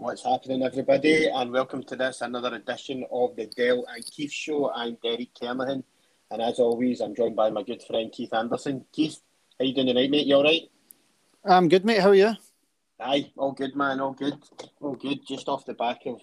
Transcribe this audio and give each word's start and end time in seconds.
What's 0.00 0.22
happening, 0.22 0.62
everybody, 0.62 1.28
and 1.28 1.50
welcome 1.50 1.82
to 1.82 1.96
this 1.96 2.20
another 2.20 2.54
edition 2.54 3.04
of 3.10 3.34
the 3.34 3.46
Dell 3.46 3.84
and 3.92 4.06
Keith 4.06 4.30
Show. 4.30 4.70
I'm 4.72 4.96
Derek 5.02 5.34
Kernahan, 5.34 5.82
and 6.30 6.40
as 6.40 6.60
always, 6.60 7.00
I'm 7.00 7.16
joined 7.16 7.34
by 7.34 7.50
my 7.50 7.64
good 7.64 7.82
friend 7.82 8.12
Keith 8.12 8.32
Anderson. 8.32 8.84
Keith, 8.92 9.18
how 9.58 9.64
you 9.64 9.74
doing 9.74 9.88
tonight, 9.88 10.08
mate? 10.12 10.28
You 10.28 10.36
all 10.36 10.44
right? 10.44 10.70
I'm 11.44 11.68
good, 11.68 11.84
mate. 11.84 11.98
How 11.98 12.10
are 12.10 12.14
you? 12.14 12.32
Aye, 13.00 13.32
all 13.36 13.50
good, 13.50 13.74
man. 13.74 13.98
All 13.98 14.12
good, 14.12 14.38
all 14.80 14.94
good. 14.94 15.26
Just 15.26 15.48
off 15.48 15.66
the 15.66 15.74
back 15.74 16.02
of 16.06 16.20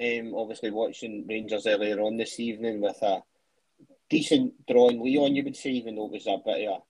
um, 0.00 0.34
obviously 0.34 0.72
watching 0.72 1.24
Rangers 1.28 1.68
earlier 1.68 2.00
on 2.00 2.16
this 2.16 2.40
evening 2.40 2.80
with 2.80 3.00
a 3.02 3.22
decent 4.10 4.52
draw 4.66 4.88
in 4.88 4.98
Lyon, 4.98 5.36
you 5.36 5.44
would 5.44 5.56
say, 5.56 5.70
even 5.70 5.94
though 5.94 6.06
it 6.06 6.12
was 6.12 6.26
a 6.26 6.38
bit 6.44 6.66
of 6.66 6.78
a, 6.78 6.82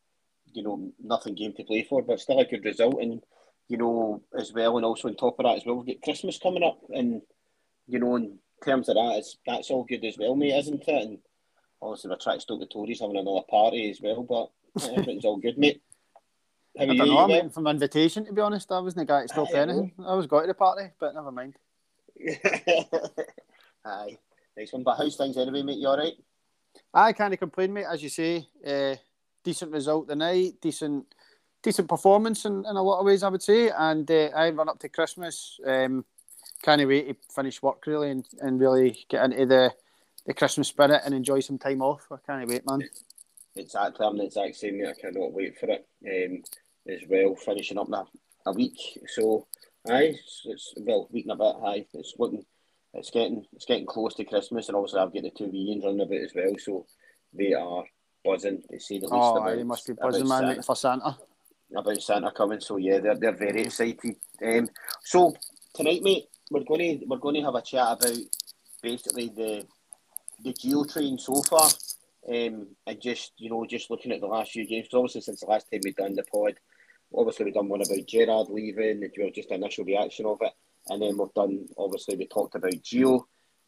you 0.54 0.62
know, 0.62 0.90
nothing 0.98 1.34
game 1.34 1.52
to 1.58 1.64
play 1.64 1.86
for, 1.86 2.00
but 2.00 2.20
still 2.20 2.40
a 2.40 2.46
good 2.46 2.64
result. 2.64 3.02
And 3.02 3.20
you 3.68 3.76
know, 3.76 4.22
as 4.38 4.52
well, 4.52 4.76
and 4.76 4.86
also 4.86 5.08
on 5.08 5.16
top 5.16 5.38
of 5.38 5.44
that 5.44 5.56
as 5.56 5.66
well, 5.66 5.76
we've 5.76 5.96
got 5.96 6.02
Christmas 6.02 6.38
coming 6.38 6.62
up, 6.62 6.78
and 6.90 7.22
you 7.86 7.98
know, 7.98 8.16
in 8.16 8.38
terms 8.64 8.88
of 8.88 8.94
that, 8.96 9.16
it's, 9.16 9.36
that's 9.46 9.70
all 9.70 9.84
good 9.84 10.04
as 10.04 10.16
well, 10.18 10.34
mate, 10.36 10.54
isn't 10.54 10.82
it? 10.86 11.02
And 11.02 11.18
obviously, 11.82 12.10
we're 12.10 12.16
trying 12.16 12.38
to 12.38 12.42
stop 12.42 12.60
the 12.60 12.66
Tories 12.66 13.00
having 13.00 13.16
another 13.16 13.42
party 13.48 13.90
as 13.90 14.00
well, 14.00 14.22
but 14.22 14.50
everything's 14.90 15.24
all 15.24 15.38
good, 15.38 15.58
mate. 15.58 15.82
How 16.78 16.84
I 16.84 16.86
don't 16.86 16.96
you, 16.96 17.04
know, 17.06 17.18
I'm 17.18 17.30
waiting 17.30 17.50
for 17.50 17.60
an 17.60 17.68
invitation, 17.68 18.24
to 18.26 18.32
be 18.32 18.40
honest. 18.40 18.70
I 18.70 18.80
wasn't 18.80 19.06
the 19.06 19.12
guy 19.12 19.22
to 19.22 19.28
stop 19.28 19.48
I 19.54 19.58
anything. 19.58 19.92
Know. 19.98 20.08
I 20.08 20.14
was 20.14 20.26
going 20.26 20.44
to 20.44 20.48
the 20.48 20.54
party, 20.54 20.90
but 20.98 21.14
never 21.14 21.32
mind. 21.32 21.56
Aye, 23.84 24.18
nice 24.56 24.72
one. 24.72 24.82
But 24.82 24.96
how's 24.96 25.16
things 25.16 25.36
anyway, 25.36 25.62
mate? 25.62 25.78
You 25.78 25.88
all 25.88 25.98
right? 25.98 26.14
I 26.92 27.12
can't 27.12 27.38
complain, 27.38 27.72
mate. 27.72 27.86
As 27.90 28.02
you 28.02 28.08
say, 28.08 28.46
uh, 28.66 28.96
decent 29.42 29.72
result 29.72 30.08
tonight, 30.08 30.54
decent 30.60 31.06
decent 31.62 31.88
performance 31.88 32.44
in, 32.44 32.64
in 32.68 32.76
a 32.76 32.82
lot 32.82 33.00
of 33.00 33.06
ways, 33.06 33.22
I 33.22 33.28
would 33.28 33.42
say. 33.42 33.70
And 33.70 34.10
uh, 34.10 34.30
I 34.34 34.50
run 34.50 34.68
up 34.68 34.78
to 34.80 34.88
Christmas. 34.88 35.58
Um, 35.66 36.04
can't 36.62 36.86
wait 36.88 37.08
to 37.08 37.34
finish 37.34 37.62
work 37.62 37.86
really 37.86 38.10
and, 38.10 38.26
and 38.40 38.60
really 38.60 39.04
get 39.08 39.24
into 39.24 39.46
the 39.46 39.72
the 40.26 40.34
Christmas 40.34 40.68
spirit 40.68 41.02
and 41.04 41.14
enjoy 41.14 41.40
some 41.40 41.58
time 41.58 41.80
off. 41.80 42.06
I 42.10 42.16
can't 42.26 42.48
wait, 42.48 42.66
man. 42.68 42.82
Exactly, 43.54 44.06
I'm 44.06 44.18
the 44.18 44.24
exact 44.24 44.56
same. 44.56 44.84
I 44.86 44.92
cannot 45.00 45.32
wait 45.32 45.58
for 45.58 45.66
it. 45.70 45.86
Um, 46.04 46.42
as 46.88 47.00
well, 47.08 47.34
finishing 47.34 47.78
up 47.78 47.88
now 47.88 48.06
a 48.44 48.52
week. 48.52 48.78
So, 49.08 49.46
aye, 49.88 50.14
it's, 50.14 50.42
it's 50.44 50.74
well, 50.78 51.08
week 51.10 51.26
and 51.26 51.32
a 51.32 51.36
bit. 51.36 51.56
Aye, 51.64 51.86
it's 51.94 52.14
looking, 52.18 52.44
it's 52.94 53.10
getting, 53.10 53.44
it's 53.52 53.64
getting 53.64 53.86
close 53.86 54.14
to 54.14 54.24
Christmas, 54.24 54.68
and 54.68 54.76
obviously 54.76 55.00
I've 55.00 55.12
got 55.12 55.22
the 55.22 55.30
two 55.30 55.46
wee 55.46 55.80
running 55.82 56.00
about 56.00 56.20
as 56.20 56.32
well. 56.34 56.52
So 56.58 56.86
they 57.32 57.54
are 57.54 57.84
buzzing 58.24 58.62
to 58.70 58.80
see 58.80 58.98
the 58.98 59.06
least 59.06 59.14
oh, 59.14 59.36
about. 59.36 59.56
they 59.56 59.64
must 59.64 59.86
be 59.86 59.94
buzzing, 59.94 60.28
man, 60.28 60.42
Santa, 60.42 60.62
for 60.62 60.76
Santa. 60.76 61.18
About 61.74 62.00
Santa 62.00 62.30
coming, 62.30 62.60
so 62.60 62.76
yeah, 62.76 63.00
they're 63.00 63.16
they're 63.16 63.36
very 63.36 63.62
excited. 63.62 64.16
Um, 64.44 64.68
so 65.02 65.34
tonight, 65.74 66.02
mate, 66.02 66.26
we're 66.50 66.64
going 66.64 67.00
to 67.00 67.06
we're 67.06 67.18
going 67.18 67.34
to 67.34 67.42
have 67.42 67.56
a 67.56 67.62
chat 67.62 67.98
about 67.98 68.16
basically 68.82 69.28
the 69.28 69.66
the 70.44 70.52
Gio 70.52 70.90
train 70.90 71.18
so 71.18 71.42
far. 71.42 71.68
Um, 72.28 72.68
and 72.86 73.00
just 73.00 73.32
you 73.38 73.50
know, 73.50 73.66
just 73.66 73.90
looking 73.90 74.12
at 74.12 74.20
the 74.20 74.26
last 74.26 74.52
few 74.52 74.66
games, 74.66 74.88
obviously 74.94 75.20
since 75.22 75.40
the 75.40 75.46
last 75.46 75.66
time 75.70 75.80
we've 75.82 75.96
done 75.96 76.14
the 76.14 76.22
pod, 76.22 76.54
obviously 77.14 77.44
we've 77.46 77.54
done 77.54 77.68
one 77.68 77.82
about 77.82 78.06
Gerrard 78.06 78.48
leaving, 78.48 79.02
and 79.02 79.34
just 79.34 79.50
initial 79.50 79.84
reaction 79.84 80.24
of 80.26 80.38
it, 80.42 80.52
and 80.88 81.02
then 81.02 81.18
we've 81.18 81.34
done 81.34 81.66
obviously 81.76 82.16
we 82.16 82.26
talked 82.28 82.54
about 82.54 82.72
Gio. 82.72 83.24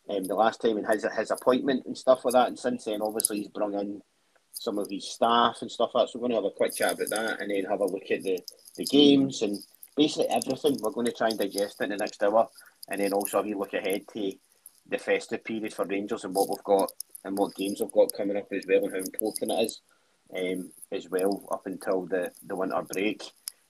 um, 0.08 0.24
the 0.24 0.34
last 0.34 0.60
time 0.60 0.76
and 0.76 0.86
his 0.86 1.06
his 1.16 1.30
appointment 1.30 1.84
and 1.86 1.96
stuff 1.96 2.24
like 2.24 2.34
that, 2.34 2.48
and 2.48 2.58
since 2.58 2.84
then 2.84 3.02
obviously 3.02 3.38
he's 3.38 3.48
brought 3.48 3.74
in 3.74 4.02
some 4.58 4.78
of 4.78 4.88
his 4.90 5.08
staff 5.08 5.58
and 5.60 5.70
stuff 5.70 5.90
like 5.94 6.06
that. 6.06 6.12
So 6.12 6.18
we're 6.18 6.28
going 6.28 6.42
to 6.42 6.46
have 6.46 6.52
a 6.52 6.56
quick 6.56 6.74
chat 6.74 6.92
about 6.92 7.10
that, 7.10 7.40
and 7.40 7.50
then 7.50 7.64
have 7.64 7.80
a 7.80 7.86
look 7.86 8.10
at 8.10 8.22
the 8.22 8.40
the 8.76 8.84
games 8.84 9.42
and 9.42 9.58
basically 9.96 10.28
everything. 10.28 10.76
We're 10.80 10.90
going 10.90 11.06
to 11.06 11.12
try 11.12 11.28
and 11.28 11.38
digest 11.38 11.80
it 11.80 11.84
in 11.84 11.90
the 11.90 11.96
next 11.96 12.22
hour, 12.22 12.48
and 12.88 13.00
then 13.00 13.12
also 13.12 13.38
have 13.38 13.46
a 13.46 13.58
look 13.58 13.74
ahead 13.74 14.02
to 14.14 14.32
the 14.88 14.98
festive 14.98 15.44
period 15.44 15.74
for 15.74 15.84
Rangers 15.84 16.24
and 16.24 16.34
what 16.34 16.48
we've 16.48 16.64
got 16.64 16.90
and 17.24 17.36
what 17.36 17.54
games 17.54 17.80
we've 17.80 17.92
got 17.92 18.12
coming 18.16 18.36
up 18.36 18.50
as 18.52 18.64
well 18.66 18.84
and 18.84 18.92
how 18.92 18.98
important 18.98 19.52
it 19.52 19.64
is 19.64 19.80
um, 20.36 20.70
as 20.92 21.08
well 21.08 21.46
up 21.50 21.66
until 21.66 22.06
the, 22.06 22.32
the 22.46 22.56
winter 22.56 22.82
break. 22.92 23.22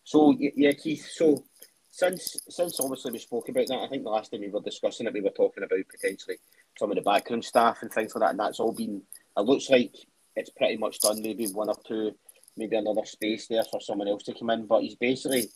So 0.04 0.34
yeah, 0.38 0.72
Keith. 0.72 1.06
So 1.12 1.44
since 1.90 2.36
since 2.48 2.80
obviously 2.80 3.12
we 3.12 3.18
spoke 3.18 3.48
about 3.48 3.66
that, 3.66 3.80
I 3.80 3.88
think 3.88 4.04
the 4.04 4.10
last 4.10 4.30
time 4.30 4.40
we 4.40 4.48
were 4.48 4.60
discussing 4.60 5.06
it, 5.06 5.12
we 5.12 5.20
were 5.20 5.30
talking 5.30 5.64
about 5.64 5.88
potentially 5.90 6.36
some 6.78 6.90
of 6.90 6.96
the 6.96 7.02
background 7.02 7.44
staff 7.44 7.82
and 7.82 7.92
things 7.92 8.14
like 8.14 8.22
that, 8.22 8.30
and 8.30 8.40
that's 8.40 8.60
all 8.60 8.72
been. 8.72 9.02
It 9.36 9.40
looks 9.42 9.68
like 9.70 9.94
it's 10.38 10.50
pretty 10.50 10.76
much 10.76 11.00
done. 11.00 11.20
Maybe 11.22 11.46
one 11.46 11.68
or 11.68 11.76
two, 11.86 12.12
maybe 12.56 12.76
another 12.76 13.04
space 13.04 13.46
there 13.48 13.64
for 13.64 13.80
someone 13.80 14.08
else 14.08 14.24
to 14.24 14.34
come 14.34 14.50
in. 14.50 14.66
But 14.66 14.82
he's 14.82 14.96
basically 14.96 15.48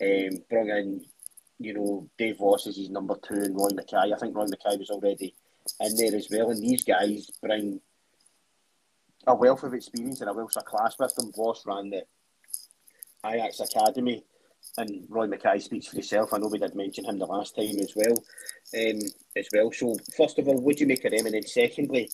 um, 0.00 1.00
you 1.58 1.74
know, 1.74 2.08
Dave 2.16 2.38
Vos 2.38 2.66
as 2.66 2.76
his 2.76 2.90
number 2.90 3.16
two 3.16 3.34
and 3.34 3.56
Roy 3.56 3.70
Makaay. 3.70 4.14
I 4.14 4.18
think 4.18 4.36
Roy 4.36 4.46
Makaay 4.46 4.78
was 4.78 4.90
already 4.90 5.34
in 5.80 5.96
there 5.96 6.14
as 6.14 6.28
well. 6.30 6.50
And 6.50 6.62
these 6.62 6.84
guys 6.84 7.30
bring 7.42 7.80
a 9.26 9.34
wealth 9.34 9.64
of 9.64 9.74
experience 9.74 10.20
and 10.20 10.30
a 10.30 10.32
wealth 10.32 10.56
of 10.56 10.64
class 10.64 10.94
with 10.98 11.14
them. 11.16 11.32
Vos 11.36 11.64
ran 11.66 11.90
the 11.90 12.04
Ajax 13.26 13.60
Academy, 13.60 14.24
and 14.76 15.04
Roy 15.08 15.26
Makaay 15.26 15.60
speaks 15.60 15.88
for 15.88 15.96
himself. 15.96 16.32
I 16.32 16.38
know 16.38 16.48
we 16.48 16.58
did 16.58 16.76
mention 16.76 17.04
him 17.04 17.18
the 17.18 17.26
last 17.26 17.56
time 17.56 17.76
as 17.80 17.92
well. 17.96 18.16
Um, 18.78 19.00
as 19.36 19.48
well. 19.52 19.72
So 19.72 19.96
first 20.16 20.38
of 20.38 20.46
all, 20.46 20.60
would 20.62 20.78
you 20.78 20.86
make 20.86 21.04
of 21.04 21.10
them? 21.10 21.26
And 21.26 21.34
then 21.34 21.46
secondly, 21.46 22.10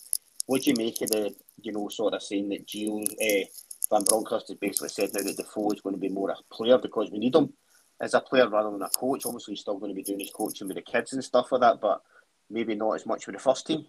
would 0.47 0.65
you 0.65 0.73
make 0.75 1.01
of 1.01 1.09
the 1.09 1.33
you 1.61 1.71
know 1.71 1.89
sort 1.89 2.13
of 2.13 2.21
saying 2.21 2.49
that 2.49 2.67
Gio 2.67 3.03
uh, 3.03 3.45
Van 3.89 4.03
Bronckhorst 4.03 4.47
has 4.49 4.57
basically 4.57 4.89
said 4.89 5.11
now 5.13 5.21
that 5.21 5.37
Defoe 5.37 5.71
is 5.71 5.81
going 5.81 5.95
to 5.95 5.99
be 5.99 6.09
more 6.09 6.29
a 6.29 6.35
player 6.53 6.77
because 6.77 7.11
we 7.11 7.19
need 7.19 7.35
him 7.35 7.53
as 8.01 8.13
a 8.13 8.19
player 8.19 8.49
rather 8.49 8.71
than 8.71 8.81
a 8.81 8.89
coach. 8.89 9.25
Obviously, 9.25 9.53
he's 9.53 9.61
still 9.61 9.77
going 9.77 9.91
to 9.91 9.95
be 9.95 10.03
doing 10.03 10.19
his 10.19 10.31
coaching 10.31 10.67
with 10.67 10.75
the 10.75 10.81
kids 10.81 11.13
and 11.13 11.23
stuff 11.23 11.51
like 11.51 11.61
that, 11.61 11.81
but 11.81 12.01
maybe 12.49 12.75
not 12.75 12.93
as 12.93 13.05
much 13.05 13.25
with 13.25 13.35
the 13.35 13.41
first 13.41 13.67
team. 13.67 13.85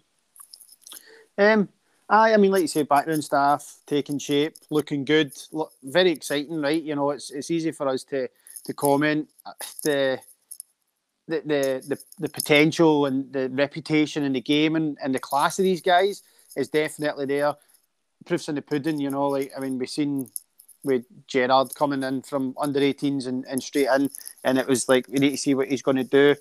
Um, 1.37 1.69
I, 2.09 2.33
I 2.33 2.37
mean, 2.37 2.51
like 2.51 2.61
you 2.61 2.67
say, 2.67 2.83
background 2.83 3.23
staff 3.23 3.79
taking 3.85 4.17
shape, 4.17 4.55
looking 4.69 5.03
good, 5.03 5.33
look, 5.51 5.71
very 5.83 6.11
exciting, 6.11 6.61
right? 6.61 6.81
You 6.81 6.95
know, 6.95 7.11
it's 7.11 7.31
it's 7.31 7.51
easy 7.51 7.71
for 7.71 7.87
us 7.87 8.03
to 8.05 8.29
to 8.65 8.73
comment 8.73 9.29
uh, 9.45 9.51
the. 9.83 10.19
The, 11.29 11.41
the, 11.41 11.83
the, 11.85 11.99
the 12.19 12.29
potential 12.29 13.05
and 13.05 13.33
the 13.33 13.49
reputation 13.49 14.23
in 14.23 14.31
the 14.31 14.39
game 14.39 14.77
and, 14.77 14.97
and 15.03 15.13
the 15.13 15.19
class 15.19 15.59
of 15.59 15.63
these 15.63 15.81
guys 15.81 16.23
is 16.57 16.69
definitely 16.69 17.25
there. 17.25 17.55
Proofs 18.25 18.49
in 18.49 18.55
the 18.55 18.61
pudding, 18.61 18.99
you 18.99 19.09
know. 19.09 19.29
Like 19.29 19.51
I 19.55 19.59
mean, 19.59 19.77
we've 19.77 19.89
seen 19.89 20.29
with 20.83 21.05
Gerrard 21.27 21.73
coming 21.75 22.03
in 22.03 22.21
from 22.21 22.55
under 22.59 22.79
18s 22.79 23.27
and, 23.27 23.45
and 23.45 23.61
straight 23.61 23.87
in, 23.87 24.09
and 24.43 24.57
it 24.57 24.67
was 24.67 24.89
like 24.89 25.07
we 25.07 25.19
need 25.19 25.31
to 25.31 25.37
see 25.37 25.53
what 25.53 25.67
he's 25.67 25.81
going 25.81 25.97
to 25.97 26.03
do. 26.03 26.35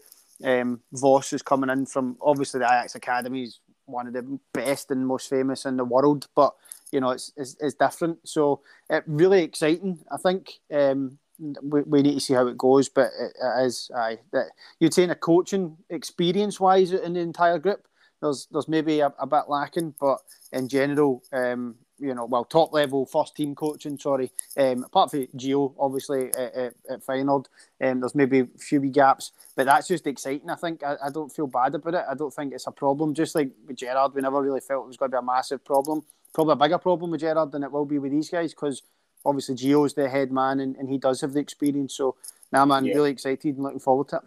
Um, 0.45 0.81
Vos 0.93 1.33
is 1.33 1.43
coming 1.43 1.71
in 1.71 1.87
from 1.87 2.17
obviously 2.21 2.61
the 2.61 2.67
Ajax 2.67 2.95
Academy. 2.95 3.41
He's 3.41 3.61
one 3.87 4.07
of 4.07 4.13
the 4.13 4.39
best 4.53 4.91
and 4.91 5.07
most 5.07 5.31
famous 5.31 5.65
in 5.65 5.77
the 5.77 5.85
world, 5.85 6.27
but 6.35 6.55
you 6.93 7.01
know 7.01 7.11
it's 7.11 7.33
it's, 7.37 7.57
it's 7.61 7.75
different. 7.75 8.19
So 8.27 8.61
it 8.91 9.05
really 9.07 9.43
exciting. 9.43 9.99
I 10.11 10.17
think 10.17 10.55
um, 10.73 11.19
we, 11.63 11.83
we 11.83 12.03
need 12.03 12.15
to 12.15 12.21
see 12.21 12.35
how 12.35 12.47
it 12.47 12.59
goes, 12.59 12.89
but 12.89 13.11
it, 13.19 13.33
it 13.43 13.67
is. 13.67 13.91
Aye, 13.95 14.19
that 14.33 14.47
you'd 14.81 14.95
say 14.95 15.05
in 15.05 15.11
a 15.11 15.15
coaching 15.15 15.77
experience 15.91 16.61
wise 16.61 16.93
in 16.93 17.15
the 17.15 17.21
entire 17.21 17.59
group, 17.59 17.87
there's 18.21 18.49
there's 18.51 18.69
maybe 18.69 19.01
a, 19.01 19.13
a 19.19 19.27
bit 19.27 19.45
lacking, 19.49 19.95
but 20.01 20.19
in 20.53 20.69
general, 20.69 21.23
um, 21.33 21.77
you 21.99 22.15
know, 22.15 22.27
well, 22.27 22.45
top 22.45 22.73
level 22.73 23.07
first 23.07 23.37
team 23.37 23.55
coaching. 23.55 23.99
Sorry, 23.99 24.31
um, 24.57 24.85
apart 24.85 25.11
from 25.11 25.27
Gio, 25.37 25.75
obviously 25.79 26.29
at, 26.29 26.55
at, 26.55 26.75
at 26.89 27.07
Feyenoord, 27.07 27.47
um, 27.81 28.01
there's 28.01 28.15
maybe 28.15 28.41
a 28.41 28.47
few 28.59 28.81
gaps, 28.81 29.33
but 29.55 29.67
that's 29.67 29.89
just 29.89 30.07
exciting. 30.07 30.51
I 30.51 30.55
think 30.55 30.83
I, 30.83 30.97
I 31.05 31.11
don't 31.11 31.33
feel 31.33 31.47
bad 31.47 31.75
about 31.75 31.95
it. 31.95 32.05
I 32.09 32.15
don't 32.15 32.33
think 32.33 32.53
it's 32.53 32.67
a 32.67 32.73
problem. 32.73 33.15
Just 33.15 33.35
like 33.35 33.51
with 33.67 33.77
Gerrard, 33.77 34.15
we 34.15 34.23
never 34.23 34.43
really 34.43 34.61
felt 34.61 34.85
it 34.85 34.89
was 34.89 34.97
going 34.97 35.11
to 35.11 35.17
be 35.17 35.19
a 35.19 35.23
massive 35.23 35.65
problem. 35.65 36.05
Probably 36.35 36.53
a 36.53 36.57
bigger 36.57 36.79
problem 36.79 37.11
with 37.11 37.21
Gerrard 37.21 37.53
than 37.53 37.65
it 37.65 37.73
will 37.73 37.87
be 37.87 37.99
with 37.99 38.13
these 38.13 38.29
guys 38.29 38.53
because 38.53 38.83
obviously 39.25 39.55
Gio's 39.55 39.95
the 39.95 40.09
head 40.09 40.31
man 40.31 40.61
and, 40.61 40.77
and 40.77 40.89
he 40.89 40.99
does 40.99 41.21
have 41.21 41.33
the 41.33 41.41
experience. 41.41 41.95
So 41.95 42.17
now, 42.53 42.65
nah, 42.65 42.77
man, 42.77 42.85
yeah. 42.85 42.95
really 42.95 43.11
excited 43.11 43.55
and 43.55 43.65
looking 43.65 43.81
forward 43.81 44.09
to 44.09 44.17
it. 44.17 44.23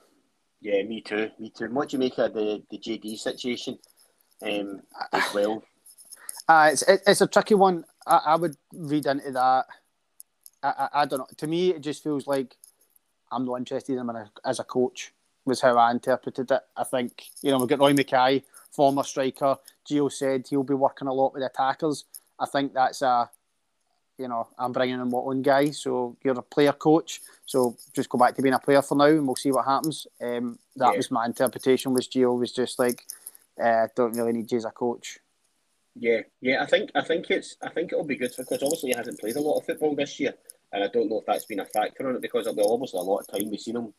Yeah, 0.62 0.84
me 0.84 1.02
too. 1.02 1.30
Me 1.40 1.52
too. 1.52 1.70
What 1.70 1.90
do 1.90 1.96
you 1.96 2.00
make 2.00 2.18
of 2.18 2.34
the 2.34 2.62
the 2.70 2.78
JD 2.78 3.18
situation 3.18 3.80
um, 4.42 4.82
as 5.12 5.34
well? 5.34 5.64
Uh, 6.48 6.70
it's 6.72 6.84
it's 6.84 7.22
a 7.22 7.28
tricky 7.28 7.56
one. 7.56 7.86
I, 8.08 8.22
I 8.28 8.36
would 8.36 8.56
read 8.74 9.06
into 9.06 9.32
that. 9.32 9.66
I, 10.64 10.68
I, 10.68 10.90
I, 10.94 11.06
don't 11.06 11.20
know. 11.20 11.28
To 11.38 11.48
me, 11.48 11.70
it 11.70 11.82
just 11.82 12.04
feels 12.04 12.28
like 12.28 12.56
I'm 13.32 13.46
not 13.46 13.58
interested 13.58 13.94
in 13.94 14.00
him 14.00 14.12
as 14.46 14.60
a 14.60 14.64
coach. 14.64 15.14
Was 15.46 15.62
how 15.62 15.78
I 15.78 15.92
interpreted 15.92 16.52
it. 16.52 16.62
I 16.76 16.84
think 16.84 17.24
you 17.42 17.52
know 17.52 17.60
we've 17.60 17.70
got 17.70 17.80
Roy 17.80 17.94
Makaay, 17.94 18.44
former 18.72 19.04
striker. 19.04 19.58
Gio 19.88 20.12
said 20.12 20.48
he'll 20.48 20.64
be 20.64 20.74
working 20.74 21.08
a 21.08 21.14
lot 21.14 21.34
with 21.34 21.44
attackers. 21.44 22.06
I 22.40 22.46
think 22.46 22.74
that's 22.74 23.02
a, 23.02 23.30
you 24.18 24.28
know, 24.28 24.48
I'm 24.58 24.72
bringing 24.72 25.00
in 25.00 25.10
my 25.10 25.18
own 25.18 25.42
guy. 25.42 25.72
So 25.72 26.16
you're 26.24 26.38
a 26.38 26.42
player 26.42 26.74
coach. 26.74 27.22
So 27.46 27.78
just 27.94 28.10
go 28.10 28.18
back 28.18 28.36
to 28.36 28.42
being 28.42 28.54
a 28.54 28.60
player 28.60 28.82
for 28.82 28.96
now, 28.96 29.06
and 29.06 29.26
we'll 29.26 29.36
see 29.36 29.52
what 29.52 29.66
happens. 29.66 30.08
Um, 30.22 30.60
that 30.76 30.92
yeah. 30.92 30.98
was 30.98 31.12
my 31.12 31.26
interpretation. 31.26 31.94
Was 31.94 32.08
Gio 32.08 32.38
was 32.40 32.52
just 32.52 32.80
like, 32.80 33.06
uh, 33.62 33.88
don't 33.96 34.16
really 34.16 34.34
need 34.34 34.52
you 34.52 34.58
as 34.58 34.66
a 34.66 34.72
coach. 34.72 35.20
Yeah, 35.96 36.22
yeah, 36.42 36.64
I 36.64 36.66
think 36.66 36.92
I 36.96 37.02
think 37.04 37.30
it's 37.30 37.58
I 37.62 37.70
think 37.70 37.92
it'll 37.92 38.06
be 38.06 38.16
good 38.16 38.32
because 38.38 38.64
obviously 38.64 38.92
he 38.92 38.96
hasn't 38.96 39.20
played 39.20 39.36
a 39.36 39.42
lot 39.42 39.60
of 39.60 39.66
football 39.66 39.96
this 39.96 40.20
year, 40.20 40.34
and 40.72 40.84
I 40.84 40.88
don't 40.88 41.10
know 41.10 41.20
if 41.20 41.26
that's 41.26 41.46
been 41.46 41.60
a 41.60 41.66
factor 41.66 42.08
on 42.08 42.16
it 42.16 42.22
because 42.22 42.46
be 42.46 42.62
obviously 42.62 43.00
a 43.00 43.04
lot 43.04 43.20
of 43.20 43.28
time 43.28 43.50
we've 43.50 43.60
seen 43.60 43.76
him 43.76 43.94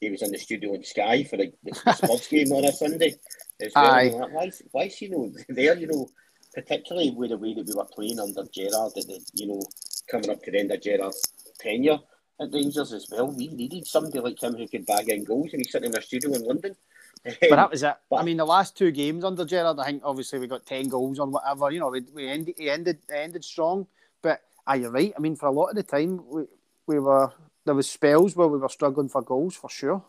he 0.00 0.10
was 0.10 0.22
in 0.22 0.32
the 0.32 0.38
studio 0.38 0.72
in 0.74 0.82
Sky 0.82 1.24
for 1.24 1.36
the, 1.36 1.52
the, 1.62 1.72
the 1.84 1.92
Spurs 1.92 2.26
game 2.30 2.52
on 2.52 2.64
a 2.64 2.72
Sunday. 2.72 3.14
As 3.60 3.72
well. 3.74 3.84
Aye. 3.84 4.08
Like, 4.08 4.32
why, 4.32 4.44
is- 4.44 4.62
why 4.72 4.82
is 4.84 4.96
he 4.96 5.08
know 5.08 5.30
there? 5.48 5.76
You 5.76 5.86
know, 5.88 6.08
particularly 6.54 7.10
with 7.10 7.30
the 7.30 7.38
way 7.38 7.54
that 7.54 7.66
we 7.66 7.74
were 7.74 7.84
playing 7.92 8.18
under 8.18 8.44
Gerrard, 8.52 8.92
at 8.96 9.06
the 9.06 9.20
you 9.34 9.46
know 9.48 9.62
coming 10.10 10.30
up 10.30 10.42
to 10.42 10.50
the 10.50 10.58
end 10.58 10.72
of 10.72 10.80
Gerrard's 10.80 11.20
tenure 11.60 11.98
at 12.40 12.48
Rangers 12.52 12.92
as 12.92 13.06
well. 13.10 13.30
We 13.30 13.48
needed 13.48 13.86
somebody 13.86 14.20
like 14.20 14.42
him 14.42 14.54
who 14.56 14.66
could 14.66 14.86
bag 14.86 15.08
in 15.10 15.24
goals, 15.24 15.52
and 15.52 15.60
he's 15.60 15.70
sitting 15.72 15.90
in 15.90 15.98
a 15.98 16.02
studio 16.02 16.32
in 16.32 16.44
London. 16.44 16.76
But 17.24 17.52
um, 17.52 17.56
that 17.56 17.70
was 17.70 17.82
it. 17.82 17.94
I 18.12 18.22
mean, 18.22 18.38
the 18.38 18.46
last 18.46 18.76
two 18.76 18.90
games 18.90 19.24
under 19.24 19.44
Gerrard, 19.44 19.78
I 19.78 19.86
think 19.86 20.02
obviously 20.04 20.38
we 20.38 20.46
got 20.46 20.64
ten 20.64 20.88
goals 20.88 21.18
on 21.18 21.30
whatever. 21.30 21.70
You 21.70 21.80
know, 21.80 21.90
we, 21.90 22.00
we 22.14 22.28
ended 22.28 22.54
he 22.56 22.70
ended 22.70 22.98
ended 23.12 23.44
strong. 23.44 23.86
But 24.22 24.40
ah, 24.66 24.72
are 24.72 24.76
you 24.76 24.88
right? 24.88 25.12
I 25.16 25.20
mean, 25.20 25.36
for 25.36 25.46
a 25.46 25.52
lot 25.52 25.68
of 25.68 25.76
the 25.76 25.82
time, 25.82 26.24
we 26.26 26.44
we 26.86 26.98
were 26.98 27.30
there 27.66 27.74
was 27.74 27.90
spells 27.90 28.36
where 28.36 28.48
we 28.48 28.58
were 28.58 28.68
struggling 28.68 29.08
for 29.08 29.22
goals 29.22 29.54
for 29.54 29.68
sure. 29.68 30.02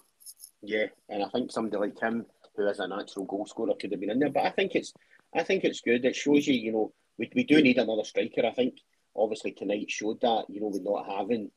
Yeah, 0.61 0.87
and 1.09 1.23
I 1.23 1.27
think 1.29 1.51
somebody 1.51 1.77
like 1.77 1.99
him, 1.99 2.25
who 2.55 2.67
is 2.67 2.79
a 2.79 2.87
natural 2.87 3.25
goal 3.25 3.45
scorer, 3.45 3.73
could 3.79 3.91
have 3.91 3.99
been 3.99 4.11
in 4.11 4.19
there. 4.19 4.29
But 4.29 4.45
I 4.45 4.51
think 4.51 4.75
it's, 4.75 4.93
I 5.35 5.43
think 5.43 5.63
it's 5.63 5.81
good. 5.81 6.05
It 6.05 6.15
shows 6.15 6.47
you, 6.47 6.53
you 6.53 6.71
know, 6.71 6.93
we, 7.17 7.31
we 7.35 7.43
do 7.43 7.61
need 7.61 7.77
another 7.77 8.03
striker. 8.03 8.45
I 8.45 8.51
think 8.51 8.75
obviously 9.15 9.51
tonight 9.51 9.89
showed 9.89 10.21
that. 10.21 10.45
You 10.49 10.61
know, 10.61 10.67
with 10.67 10.83
not 10.83 11.07
having, 11.07 11.49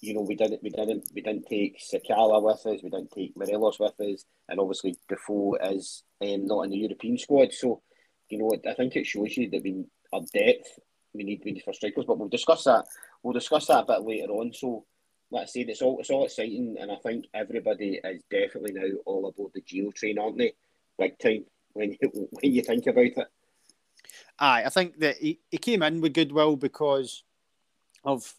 you 0.00 0.14
know, 0.14 0.22
we 0.22 0.36
didn't, 0.36 0.62
we 0.62 0.70
didn't, 0.70 1.08
we 1.14 1.22
didn't 1.22 1.46
take 1.46 1.80
Sakala 1.80 2.42
with 2.42 2.66
us. 2.66 2.82
We 2.82 2.90
didn't 2.90 3.10
take 3.10 3.36
Morelos 3.36 3.78
with 3.80 4.00
us, 4.00 4.24
and 4.48 4.60
obviously 4.60 4.96
Defoe 5.08 5.56
is 5.56 6.04
um, 6.20 6.46
not 6.46 6.62
in 6.62 6.70
the 6.70 6.78
European 6.78 7.18
squad. 7.18 7.52
So, 7.52 7.82
you 8.28 8.38
know, 8.38 8.52
I 8.68 8.74
think 8.74 8.96
it 8.96 9.06
shows 9.06 9.36
you 9.36 9.50
that 9.50 9.62
we 9.62 9.84
our 10.12 10.22
depth 10.32 10.78
we 11.14 11.24
need 11.24 11.42
we 11.44 11.52
need 11.52 11.62
for 11.62 11.72
strikers. 11.72 12.04
But 12.06 12.18
we'll 12.18 12.28
discuss 12.28 12.64
that. 12.64 12.86
We'll 13.22 13.32
discuss 13.32 13.66
that 13.66 13.84
a 13.84 13.86
bit 13.86 14.02
later 14.02 14.32
on. 14.32 14.52
So 14.52 14.84
let's 15.30 15.52
say 15.52 15.60
it's 15.60 15.82
all 15.82 15.98
it's 15.98 16.10
all 16.10 16.24
exciting, 16.24 16.76
and 16.80 16.90
I 16.90 16.96
think 16.96 17.26
everybody 17.34 18.00
is 18.02 18.22
definitely 18.30 18.72
now 18.72 18.96
all 19.04 19.26
aboard 19.26 19.52
the 19.54 19.62
Gio 19.62 19.92
train, 19.94 20.18
aren't 20.18 20.38
they? 20.38 20.52
Big 20.98 21.18
time 21.18 21.44
when 21.72 21.96
you 22.00 22.28
when 22.30 22.52
you 22.52 22.62
think 22.62 22.86
about 22.86 23.04
it. 23.04 23.28
Aye, 24.38 24.64
I 24.64 24.68
think 24.68 24.98
that 25.00 25.16
he, 25.16 25.40
he 25.50 25.58
came 25.58 25.82
in 25.82 26.00
with 26.00 26.14
goodwill 26.14 26.56
because 26.56 27.24
of 28.04 28.32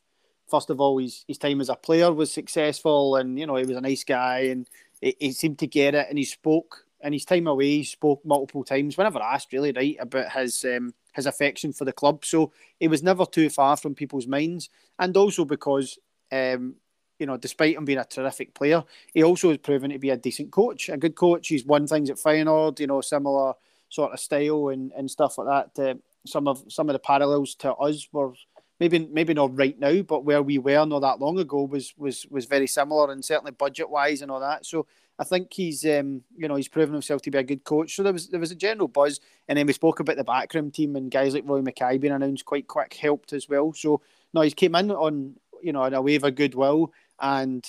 first 0.49 0.69
of 0.69 0.79
all 0.81 0.97
his, 0.97 1.23
his 1.27 1.37
time 1.37 1.61
as 1.61 1.69
a 1.69 1.75
player 1.75 2.11
was 2.11 2.31
successful 2.31 3.15
and 3.15 3.39
you 3.39 3.45
know 3.45 3.55
he 3.55 3.65
was 3.65 3.77
a 3.77 3.81
nice 3.81 4.03
guy 4.03 4.39
and 4.39 4.69
he, 5.01 5.15
he 5.19 5.31
seemed 5.31 5.59
to 5.59 5.67
get 5.67 5.95
it. 5.95 6.07
And 6.09 6.17
he 6.17 6.25
spoke 6.25 6.85
and 7.01 7.13
his 7.13 7.25
time 7.25 7.47
away 7.47 7.77
he 7.77 7.83
spoke 7.83 8.21
multiple 8.25 8.63
times. 8.63 8.97
Whenever 8.97 9.21
asked 9.21 9.53
really 9.53 9.71
right 9.71 9.97
about 9.99 10.31
his 10.31 10.65
um, 10.65 10.93
his 11.13 11.25
affection 11.25 11.73
for 11.73 11.85
the 11.85 11.93
club. 11.93 12.25
So 12.25 12.51
he 12.79 12.87
was 12.87 13.03
never 13.03 13.25
too 13.25 13.49
far 13.49 13.77
from 13.77 13.95
people's 13.95 14.27
minds. 14.27 14.69
And 14.97 15.15
also 15.15 15.45
because 15.45 15.97
um, 16.31 16.75
you 17.17 17.25
know 17.25 17.37
despite 17.37 17.75
him 17.75 17.85
being 17.85 17.99
a 17.99 18.05
terrific 18.05 18.53
player 18.53 18.83
he 19.13 19.23
also 19.23 19.49
has 19.49 19.57
proven 19.57 19.89
to 19.91 19.99
be 19.99 20.09
a 20.09 20.17
decent 20.17 20.51
coach 20.51 20.89
a 20.89 20.97
good 20.97 21.15
coach. 21.15 21.47
He's 21.47 21.65
won 21.65 21.87
things 21.87 22.09
at 22.09 22.17
Feyenoord 22.17 22.79
you 22.79 22.87
know 22.87 23.01
similar 23.01 23.53
sort 23.89 24.13
of 24.13 24.19
style 24.19 24.69
and, 24.69 24.91
and 24.95 25.09
stuff 25.09 25.37
like 25.37 25.73
that. 25.75 25.89
Uh, 25.89 25.95
some 26.25 26.47
of 26.47 26.63
some 26.67 26.89
of 26.89 26.93
the 26.93 26.99
parallels 26.99 27.55
to 27.55 27.73
us 27.73 28.07
were 28.11 28.33
maybe 28.79 29.07
maybe 29.11 29.33
not 29.33 29.57
right 29.57 29.77
now, 29.79 30.01
but 30.01 30.23
where 30.25 30.41
we 30.41 30.57
were 30.57 30.85
not 30.85 30.99
that 31.01 31.19
long 31.19 31.39
ago 31.39 31.63
was 31.63 31.93
was 31.97 32.25
was 32.29 32.45
very 32.45 32.67
similar 32.67 33.11
and 33.11 33.23
certainly 33.23 33.51
budget 33.51 33.89
wise 33.89 34.21
and 34.21 34.31
all 34.31 34.39
that. 34.39 34.65
So 34.65 34.87
I 35.17 35.23
think 35.23 35.51
he's 35.53 35.85
um, 35.85 36.23
you 36.35 36.47
know 36.47 36.55
he's 36.55 36.67
proven 36.67 36.93
himself 36.93 37.21
to 37.23 37.31
be 37.31 37.37
a 37.37 37.43
good 37.43 37.63
coach. 37.63 37.95
So 37.95 38.03
there 38.03 38.13
was 38.13 38.29
there 38.29 38.39
was 38.39 38.51
a 38.51 38.55
general 38.55 38.87
buzz, 38.87 39.19
and 39.47 39.57
then 39.57 39.67
we 39.67 39.73
spoke 39.73 39.99
about 39.99 40.17
the 40.17 40.23
backroom 40.23 40.71
team 40.71 40.95
and 40.95 41.11
guys 41.11 41.33
like 41.33 41.43
Roy 41.47 41.61
Makaay 41.61 41.99
being 41.99 42.13
announced 42.13 42.45
quite 42.45 42.67
quick 42.67 42.93
helped 42.93 43.33
as 43.33 43.49
well. 43.49 43.73
So 43.73 44.01
no, 44.33 44.41
he's 44.41 44.53
came 44.53 44.75
in 44.75 44.91
on 44.91 45.35
you 45.61 45.73
know 45.73 45.83
in 45.83 45.93
a 45.93 46.01
wave 46.01 46.23
of 46.23 46.35
goodwill 46.35 46.93
and 47.19 47.67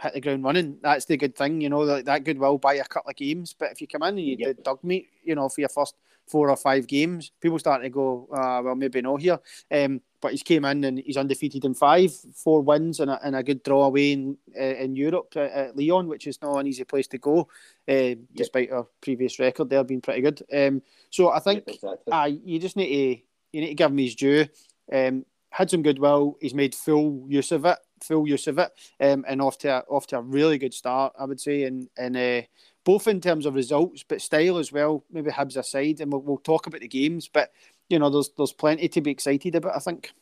hit 0.00 0.14
the 0.14 0.20
ground 0.20 0.44
running. 0.44 0.78
That's 0.82 1.04
the 1.04 1.16
good 1.16 1.36
thing, 1.36 1.60
you 1.60 1.68
know, 1.68 1.84
that, 1.86 2.04
that 2.06 2.24
goodwill 2.24 2.58
buy 2.58 2.74
a 2.74 2.84
couple 2.84 3.10
of 3.10 3.16
games. 3.16 3.54
But 3.56 3.72
if 3.72 3.80
you 3.80 3.86
come 3.86 4.02
in 4.02 4.18
and 4.18 4.20
you 4.20 4.36
Yep. 4.38 4.56
did 4.56 4.62
dog 4.64 4.82
meat, 4.82 5.08
you 5.22 5.34
know, 5.34 5.48
for 5.48 5.60
your 5.60 5.68
first 5.68 5.94
four 6.26 6.50
or 6.50 6.56
five 6.56 6.86
games, 6.86 7.32
people 7.40 7.58
start 7.58 7.82
to 7.82 7.90
go, 7.90 8.28
uh, 8.32 8.62
well, 8.64 8.74
maybe 8.74 9.02
not 9.02 9.20
here. 9.20 9.38
Um, 9.70 10.00
but 10.20 10.30
he's 10.30 10.42
came 10.42 10.64
in 10.64 10.84
and 10.84 10.98
he's 11.00 11.16
undefeated 11.16 11.64
in 11.64 11.74
five, 11.74 12.12
four 12.34 12.62
wins 12.62 13.00
and 13.00 13.10
a, 13.10 13.20
and 13.24 13.34
a 13.34 13.42
good 13.42 13.62
draw 13.62 13.84
away 13.86 14.12
in 14.12 14.38
uh, 14.58 14.62
in 14.76 14.94
Europe 14.94 15.32
at, 15.36 15.50
at 15.50 15.76
Lyon, 15.76 16.06
which 16.06 16.26
is 16.26 16.40
not 16.40 16.58
an 16.58 16.66
easy 16.66 16.84
place 16.84 17.08
to 17.08 17.18
go, 17.18 17.48
uh, 17.88 18.14
despite 18.34 18.70
our 18.70 18.86
previous 19.00 19.38
record 19.40 19.68
there 19.68 19.82
being 19.82 20.00
pretty 20.00 20.20
good. 20.20 20.42
Um, 20.54 20.80
so 21.10 21.30
I 21.30 21.40
think 21.40 21.64
Yep, 21.66 21.74
exactly. 21.74 22.12
Aye, 22.12 22.38
you 22.44 22.58
just 22.58 22.76
need 22.76 22.88
to 22.88 23.22
you 23.52 23.60
need 23.60 23.68
to 23.68 23.74
give 23.74 23.90
him 23.90 23.98
his 23.98 24.14
due. 24.14 24.46
Um, 24.92 25.26
had 25.50 25.70
some 25.70 25.82
goodwill. 25.82 26.38
He's 26.40 26.54
made 26.54 26.74
full 26.74 27.26
use 27.28 27.52
of 27.52 27.64
it, 27.66 27.78
full 28.02 28.26
use 28.26 28.46
of 28.46 28.58
it, 28.58 28.70
um, 29.00 29.24
and 29.28 29.42
off 29.42 29.58
to 29.58 29.68
a, 29.68 29.78
off 29.88 30.06
to 30.08 30.18
a 30.18 30.22
really 30.22 30.56
good 30.56 30.72
start, 30.72 31.12
I 31.18 31.24
would 31.24 31.40
say, 31.40 31.64
and 31.64 31.88
and 31.96 32.16
uh, 32.16 32.42
both 32.84 33.06
in 33.06 33.20
terms 33.20 33.46
of 33.46 33.54
results, 33.54 34.04
but 34.06 34.20
style 34.20 34.58
as 34.58 34.72
well. 34.72 35.04
Maybe 35.10 35.30
Hibs 35.30 35.56
aside, 35.56 36.00
and 36.00 36.12
we'll, 36.12 36.22
we'll 36.22 36.38
talk 36.38 36.66
about 36.66 36.80
the 36.80 36.88
games, 36.88 37.28
but 37.28 37.52
you 37.88 37.98
know, 37.98 38.10
there's 38.10 38.30
there's 38.36 38.52
plenty 38.52 38.88
to 38.88 39.00
be 39.00 39.10
excited 39.10 39.54
about. 39.54 39.76
I 39.76 39.80
think. 39.80 40.12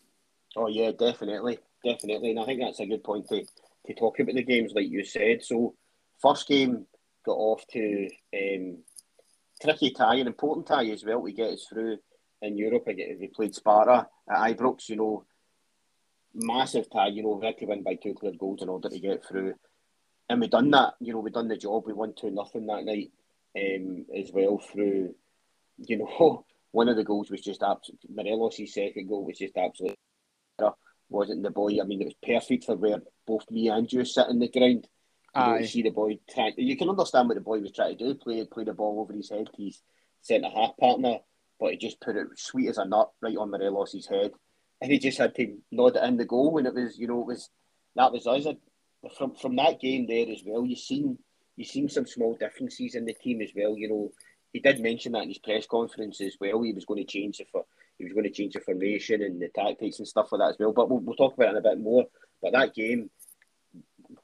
Oh 0.56 0.68
yeah, 0.68 0.90
definitely, 0.90 1.58
definitely, 1.84 2.30
and 2.30 2.40
I 2.40 2.44
think 2.44 2.60
that's 2.60 2.80
a 2.80 2.86
good 2.86 3.04
point 3.04 3.28
to, 3.28 3.44
to 3.86 3.94
talk 3.94 4.18
about 4.18 4.34
the 4.34 4.42
games, 4.42 4.72
like 4.74 4.88
you 4.88 5.04
said. 5.04 5.44
So, 5.44 5.74
first 6.20 6.48
game 6.48 6.86
got 7.24 7.36
off 7.36 7.64
to 7.72 8.08
um, 8.34 8.78
tricky 9.62 9.90
tie, 9.90 10.16
an 10.16 10.26
important 10.26 10.66
tie 10.66 10.86
as 10.86 11.04
well 11.04 11.24
to 11.24 11.32
get 11.32 11.52
us 11.52 11.66
through 11.68 11.98
in 12.42 12.56
Europe. 12.56 12.84
We 12.86 13.30
played 13.34 13.54
Sparta 13.54 14.08
at 14.28 14.56
Ibrox, 14.56 14.88
you 14.88 14.96
know, 14.96 15.24
massive 16.34 16.90
tie. 16.90 17.08
You 17.08 17.22
know, 17.22 17.40
we 17.40 17.66
win 17.66 17.82
by 17.82 17.94
two 17.94 18.14
clear 18.14 18.32
goals 18.38 18.62
in 18.62 18.68
order 18.68 18.88
to 18.88 18.98
get 18.98 19.24
through, 19.24 19.54
and 20.30 20.40
we 20.40 20.48
done 20.48 20.70
that. 20.70 20.94
You 21.00 21.12
know, 21.12 21.20
we 21.20 21.30
done 21.30 21.48
the 21.48 21.56
job. 21.56 21.84
We 21.86 21.92
won 21.92 22.14
two 22.14 22.30
nothing 22.30 22.66
that 22.66 22.84
night, 22.84 23.10
um, 23.56 24.06
as 24.16 24.30
well 24.32 24.58
through. 24.58 25.14
You 25.78 25.98
know, 25.98 26.44
one 26.72 26.88
of 26.88 26.96
the 26.96 27.04
goals 27.04 27.30
was 27.30 27.42
just 27.42 27.62
absolute. 27.62 28.00
Morelos' 28.08 28.72
second 28.72 29.08
goal 29.08 29.24
was 29.24 29.38
just 29.38 29.56
absolute 29.56 29.96
wasn't 31.10 31.42
the 31.42 31.50
boy. 31.50 31.78
I 31.80 31.84
mean, 31.84 32.00
it 32.00 32.06
was 32.06 32.14
perfect 32.22 32.64
for 32.64 32.76
where 32.76 33.02
both 33.26 33.50
me 33.50 33.68
and 33.68 33.92
you 33.92 34.04
sit 34.04 34.28
in 34.28 34.38
the 34.38 34.48
ground. 34.48 34.86
You, 35.34 35.42
know, 35.42 35.56
you 35.58 35.66
see 35.66 35.82
the 35.82 35.90
boy 35.90 36.18
trying. 36.32 36.54
You 36.56 36.76
can 36.76 36.88
understand 36.88 37.28
what 37.28 37.34
the 37.34 37.40
boy 37.40 37.58
was 37.60 37.72
trying 37.72 37.98
to 37.98 38.04
do. 38.04 38.14
Play 38.14 38.44
play 38.46 38.64
the 38.64 38.72
ball 38.72 39.00
over 39.00 39.12
his 39.12 39.30
head 39.30 39.48
He's 39.56 39.74
his 39.74 39.82
centre 40.22 40.48
half 40.48 40.76
partner, 40.76 41.18
but 41.58 41.72
he 41.72 41.76
just 41.76 42.00
put 42.00 42.16
it 42.16 42.26
sweet 42.36 42.68
as 42.68 42.78
a 42.78 42.84
nut 42.84 43.10
right 43.20 43.36
on 43.36 43.50
Morelos' 43.50 44.06
head, 44.06 44.32
and 44.80 44.90
he 44.90 44.98
just 44.98 45.18
had 45.18 45.34
to 45.36 45.56
nod 45.70 45.96
it 45.96 46.04
in 46.04 46.16
the 46.16 46.24
goal. 46.24 46.58
And 46.58 46.66
it 46.66 46.74
was, 46.74 46.98
you 46.98 47.06
know, 47.06 47.20
it 47.20 47.26
was 47.26 47.50
that 47.94 48.12
was 48.12 48.26
us. 48.26 48.46
From 49.16 49.34
from 49.34 49.56
that 49.56 49.80
game 49.80 50.06
there 50.06 50.26
as 50.30 50.42
well, 50.44 50.64
you 50.64 50.76
seen 50.76 51.18
you 51.56 51.64
seen 51.64 51.88
some 51.88 52.06
small 52.06 52.34
differences 52.34 52.94
in 52.94 53.04
the 53.04 53.14
team 53.14 53.40
as 53.40 53.50
well. 53.54 53.76
You 53.76 53.88
know, 53.88 54.12
he 54.52 54.60
did 54.60 54.80
mention 54.80 55.12
that 55.12 55.22
in 55.22 55.28
his 55.28 55.38
press 55.38 55.66
conference 55.66 56.20
as 56.20 56.36
well. 56.40 56.62
He 56.62 56.72
was 56.72 56.84
going 56.84 57.04
to 57.04 57.10
change 57.10 57.38
the 57.38 57.44
for 57.44 57.64
he 57.98 58.04
was 58.04 58.12
going 58.12 58.24
to 58.24 58.30
change 58.30 58.54
the 58.54 58.60
formation 58.60 59.22
and 59.22 59.40
the 59.40 59.48
tactics 59.48 59.98
and 59.98 60.08
stuff 60.08 60.32
like 60.32 60.40
that 60.40 60.50
as 60.50 60.56
well. 60.58 60.72
But 60.72 60.88
we'll, 60.88 61.00
we'll 61.00 61.16
talk 61.16 61.34
about 61.34 61.48
it 61.48 61.50
in 61.50 61.56
a 61.58 61.60
bit 61.60 61.80
more. 61.80 62.06
But 62.40 62.52
that 62.52 62.74
game, 62.74 63.10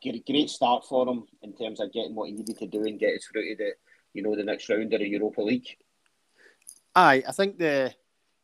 great, 0.03 0.25
great 0.27 0.49
start 0.49 0.85
for 0.87 1.07
him 1.07 1.25
in 1.43 1.55
terms 1.55 1.81
of 1.81 1.93
getting 1.93 2.15
what 2.15 2.29
he 2.29 2.35
needed 2.35 2.59
to 2.59 2.67
do 2.67 2.85
and 2.85 2.99
get 2.99 3.15
us 3.15 3.27
through 3.27 3.51
to 3.51 3.57
the 3.57 3.71
you 4.15 4.23
know 4.23 4.35
the 4.35 4.45
next 4.45 4.69
round 4.69 4.93
of 4.93 5.01
the 5.01 5.09
Europa 5.09 5.43
League. 5.43 5.77
Aye, 6.95 7.23
I 7.29 7.33
think 7.33 7.59
the 7.59 7.95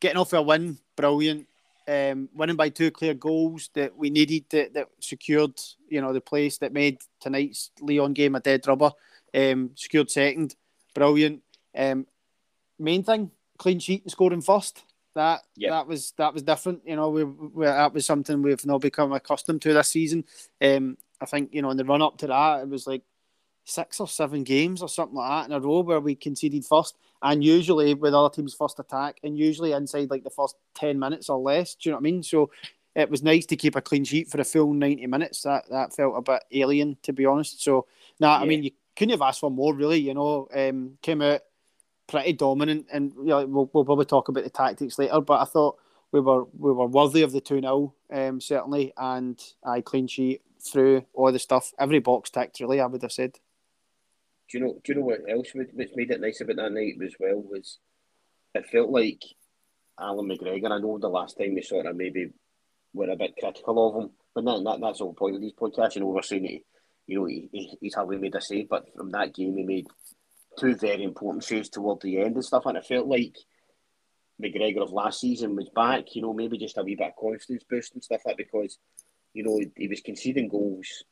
getting 0.00 0.18
off 0.18 0.34
a 0.34 0.42
win, 0.42 0.78
brilliant. 0.96 1.46
Um, 1.88 2.28
winning 2.34 2.56
by 2.56 2.68
two 2.68 2.90
clear 2.90 3.14
goals 3.14 3.70
that 3.74 3.96
we 3.96 4.10
needed 4.10 4.44
that, 4.50 4.74
that 4.74 4.88
secured, 5.00 5.60
you 5.88 6.00
know, 6.00 6.12
the 6.12 6.20
place 6.20 6.58
that 6.58 6.72
made 6.72 6.98
tonight's 7.20 7.70
Lyon 7.80 8.12
game 8.12 8.34
a 8.34 8.40
dead 8.40 8.66
rubber. 8.66 8.92
Um, 9.34 9.70
secured 9.74 10.10
second, 10.10 10.54
brilliant. 10.94 11.42
Um, 11.76 12.06
main 12.78 13.02
thing, 13.02 13.30
clean 13.58 13.78
sheet 13.78 14.02
and 14.02 14.10
scoring 14.12 14.42
first. 14.42 14.84
That 15.14 15.42
Yep. 15.56 15.70
that 15.70 15.86
was 15.86 16.12
that 16.16 16.32
was 16.32 16.42
different. 16.42 16.82
You 16.86 16.96
know, 16.96 17.10
we, 17.10 17.24
we 17.24 17.66
that 17.66 17.92
was 17.92 18.06
something 18.06 18.40
we've 18.40 18.64
now 18.64 18.78
become 18.78 19.12
accustomed 19.12 19.60
to 19.62 19.74
this 19.74 19.90
season. 19.90 20.24
Um, 20.60 20.96
I 21.20 21.26
think 21.26 21.50
you 21.52 21.60
know 21.62 21.70
in 21.70 21.76
the 21.76 21.84
run 21.84 22.00
up 22.02 22.16
to 22.18 22.26
that, 22.28 22.62
it 22.62 22.68
was 22.68 22.86
like 22.86 23.02
six 23.64 24.00
or 24.00 24.08
seven 24.08 24.44
games 24.44 24.82
or 24.82 24.88
something 24.88 25.16
like 25.16 25.30
that 25.30 25.46
in 25.46 25.56
a 25.56 25.60
row 25.60 25.80
where 25.80 26.00
we 26.00 26.14
conceded 26.14 26.64
first, 26.64 26.96
and 27.22 27.44
usually 27.44 27.94
with 27.94 28.14
other 28.14 28.34
teams' 28.34 28.54
first 28.54 28.78
attack, 28.78 29.18
and 29.22 29.38
usually 29.38 29.72
inside 29.72 30.10
like 30.10 30.24
the 30.24 30.30
first 30.30 30.56
ten 30.74 30.98
minutes 30.98 31.28
or 31.28 31.38
less. 31.38 31.74
Do 31.74 31.88
you 31.88 31.92
know 31.92 31.96
what 31.96 32.02
I 32.02 32.10
mean? 32.10 32.22
So 32.22 32.50
it 32.94 33.08
was 33.08 33.22
nice 33.22 33.46
to 33.46 33.56
keep 33.56 33.76
a 33.76 33.80
clean 33.80 34.04
sheet 34.04 34.28
for 34.28 34.40
a 34.40 34.44
full 34.44 34.72
ninety 34.72 35.06
minutes. 35.06 35.42
That 35.42 35.64
that 35.70 35.94
felt 35.94 36.16
a 36.16 36.22
bit 36.22 36.44
alien 36.52 36.96
to 37.02 37.12
be 37.12 37.26
honest. 37.26 37.62
So 37.62 37.86
nah, 38.20 38.38
I 38.38 38.44
mean 38.44 38.62
you 38.62 38.70
couldn't 38.96 39.12
have 39.12 39.22
asked 39.22 39.40
for 39.40 39.50
more 39.50 39.74
really. 39.74 39.98
You 39.98 40.14
know, 40.14 40.48
um, 40.54 40.98
came 41.02 41.22
out 41.22 41.40
pretty 42.08 42.32
dominant, 42.34 42.86
and 42.92 43.12
you 43.16 43.26
know, 43.26 43.46
we'll, 43.46 43.70
we'll 43.72 43.84
probably 43.84 44.04
talk 44.04 44.28
about 44.28 44.44
the 44.44 44.50
tactics 44.50 44.98
later. 44.98 45.20
But 45.20 45.40
I 45.40 45.44
thought 45.44 45.78
we 46.12 46.20
were 46.20 46.44
we 46.58 46.72
were 46.72 46.86
worthy 46.86 47.22
of 47.22 47.32
the 47.32 47.40
two 47.40 47.60
0 47.60 47.94
um, 48.12 48.40
certainly, 48.40 48.92
and 48.96 49.42
I 49.64 49.80
clean 49.80 50.06
sheet 50.06 50.42
through 50.60 51.04
all 51.14 51.32
the 51.32 51.38
stuff, 51.38 51.72
every 51.78 51.98
box 51.98 52.30
ticked. 52.30 52.60
Really, 52.60 52.80
I 52.80 52.86
would 52.86 53.02
have 53.02 53.12
said. 53.12 53.38
Do 54.52 54.58
you 54.58 54.64
know? 54.64 54.80
Do 54.84 54.92
you 54.92 54.94
know 54.98 55.06
what 55.06 55.20
else 55.28 55.54
would- 55.54 55.74
which 55.74 55.96
made 55.96 56.10
it 56.10 56.20
nice 56.20 56.42
about 56.42 56.56
that 56.56 56.72
night 56.72 56.94
as 57.02 57.14
well 57.18 57.40
was 57.40 57.78
it 58.54 58.66
felt 58.66 58.90
like 58.90 59.22
Allan 59.98 60.28
McGregor. 60.28 60.70
I 60.70 60.78
know 60.78 60.98
the 60.98 61.08
last 61.08 61.38
time 61.38 61.54
we 61.54 61.62
sort 61.62 61.86
of 61.86 61.96
maybe 61.96 62.30
were 62.92 63.08
a 63.08 63.16
bit 63.16 63.34
critical 63.40 63.88
of 63.88 64.02
him, 64.02 64.10
but 64.34 64.44
that, 64.44 64.62
that 64.64 64.80
that's 64.80 64.98
the 64.98 65.04
whole 65.04 65.14
point 65.14 65.36
of 65.36 65.40
these 65.40 65.54
podcasts. 65.54 65.94
You 65.94 66.02
know, 66.02 66.08
we're 66.08 66.22
saying 66.22 66.44
he, 66.44 66.64
you 67.06 67.18
know, 67.20 67.24
he, 67.24 67.48
he, 67.50 67.78
he's 67.80 67.94
hardly 67.94 68.18
made 68.18 68.34
a 68.34 68.40
save, 68.42 68.68
but 68.68 68.94
from 68.94 69.10
that 69.12 69.34
game, 69.34 69.56
he 69.56 69.64
made 69.64 69.86
two 70.58 70.74
very 70.76 71.02
important 71.02 71.44
saves 71.44 71.70
toward 71.70 72.02
the 72.02 72.18
end 72.18 72.34
and 72.34 72.44
stuff. 72.44 72.66
And 72.66 72.76
it 72.76 72.84
felt 72.84 73.06
like 73.06 73.36
McGregor 74.42 74.82
of 74.82 74.92
last 74.92 75.20
season 75.20 75.56
was 75.56 75.70
back, 75.70 76.14
you 76.14 76.20
know, 76.20 76.34
maybe 76.34 76.58
just 76.58 76.76
a 76.76 76.82
wee 76.82 76.96
bit 76.96 77.08
of 77.08 77.16
confidence 77.16 77.64
boost 77.68 77.94
and 77.94 78.04
stuff 78.04 78.20
like 78.26 78.36
that 78.36 78.44
because, 78.44 78.78
you 79.32 79.44
know, 79.44 79.56
he, 79.56 79.70
he 79.76 79.88
was 79.88 80.02
conceding 80.02 80.48
goals 80.48 81.04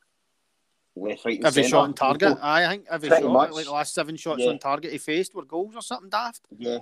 left, 0.96 1.24
right, 1.24 1.36
and 1.36 1.46
every 1.46 1.62
centre. 1.62 1.68
shot 1.76 1.84
on 1.84 1.94
target. 1.94 2.38
I 2.42 2.68
think 2.68 2.86
every 2.90 3.08
Pretty 3.08 3.22
shot, 3.24 3.32
much. 3.32 3.50
like 3.52 3.64
the 3.64 3.72
last 3.72 3.94
seven 3.94 4.16
shots 4.16 4.42
Yeah. 4.42 4.50
on 4.50 4.58
target 4.58 4.92
he 4.92 4.98
faced 4.98 5.34
were 5.34 5.44
goals 5.44 5.74
or 5.76 5.82
something 5.82 6.10
daft. 6.10 6.42
Yeah, 6.58 6.78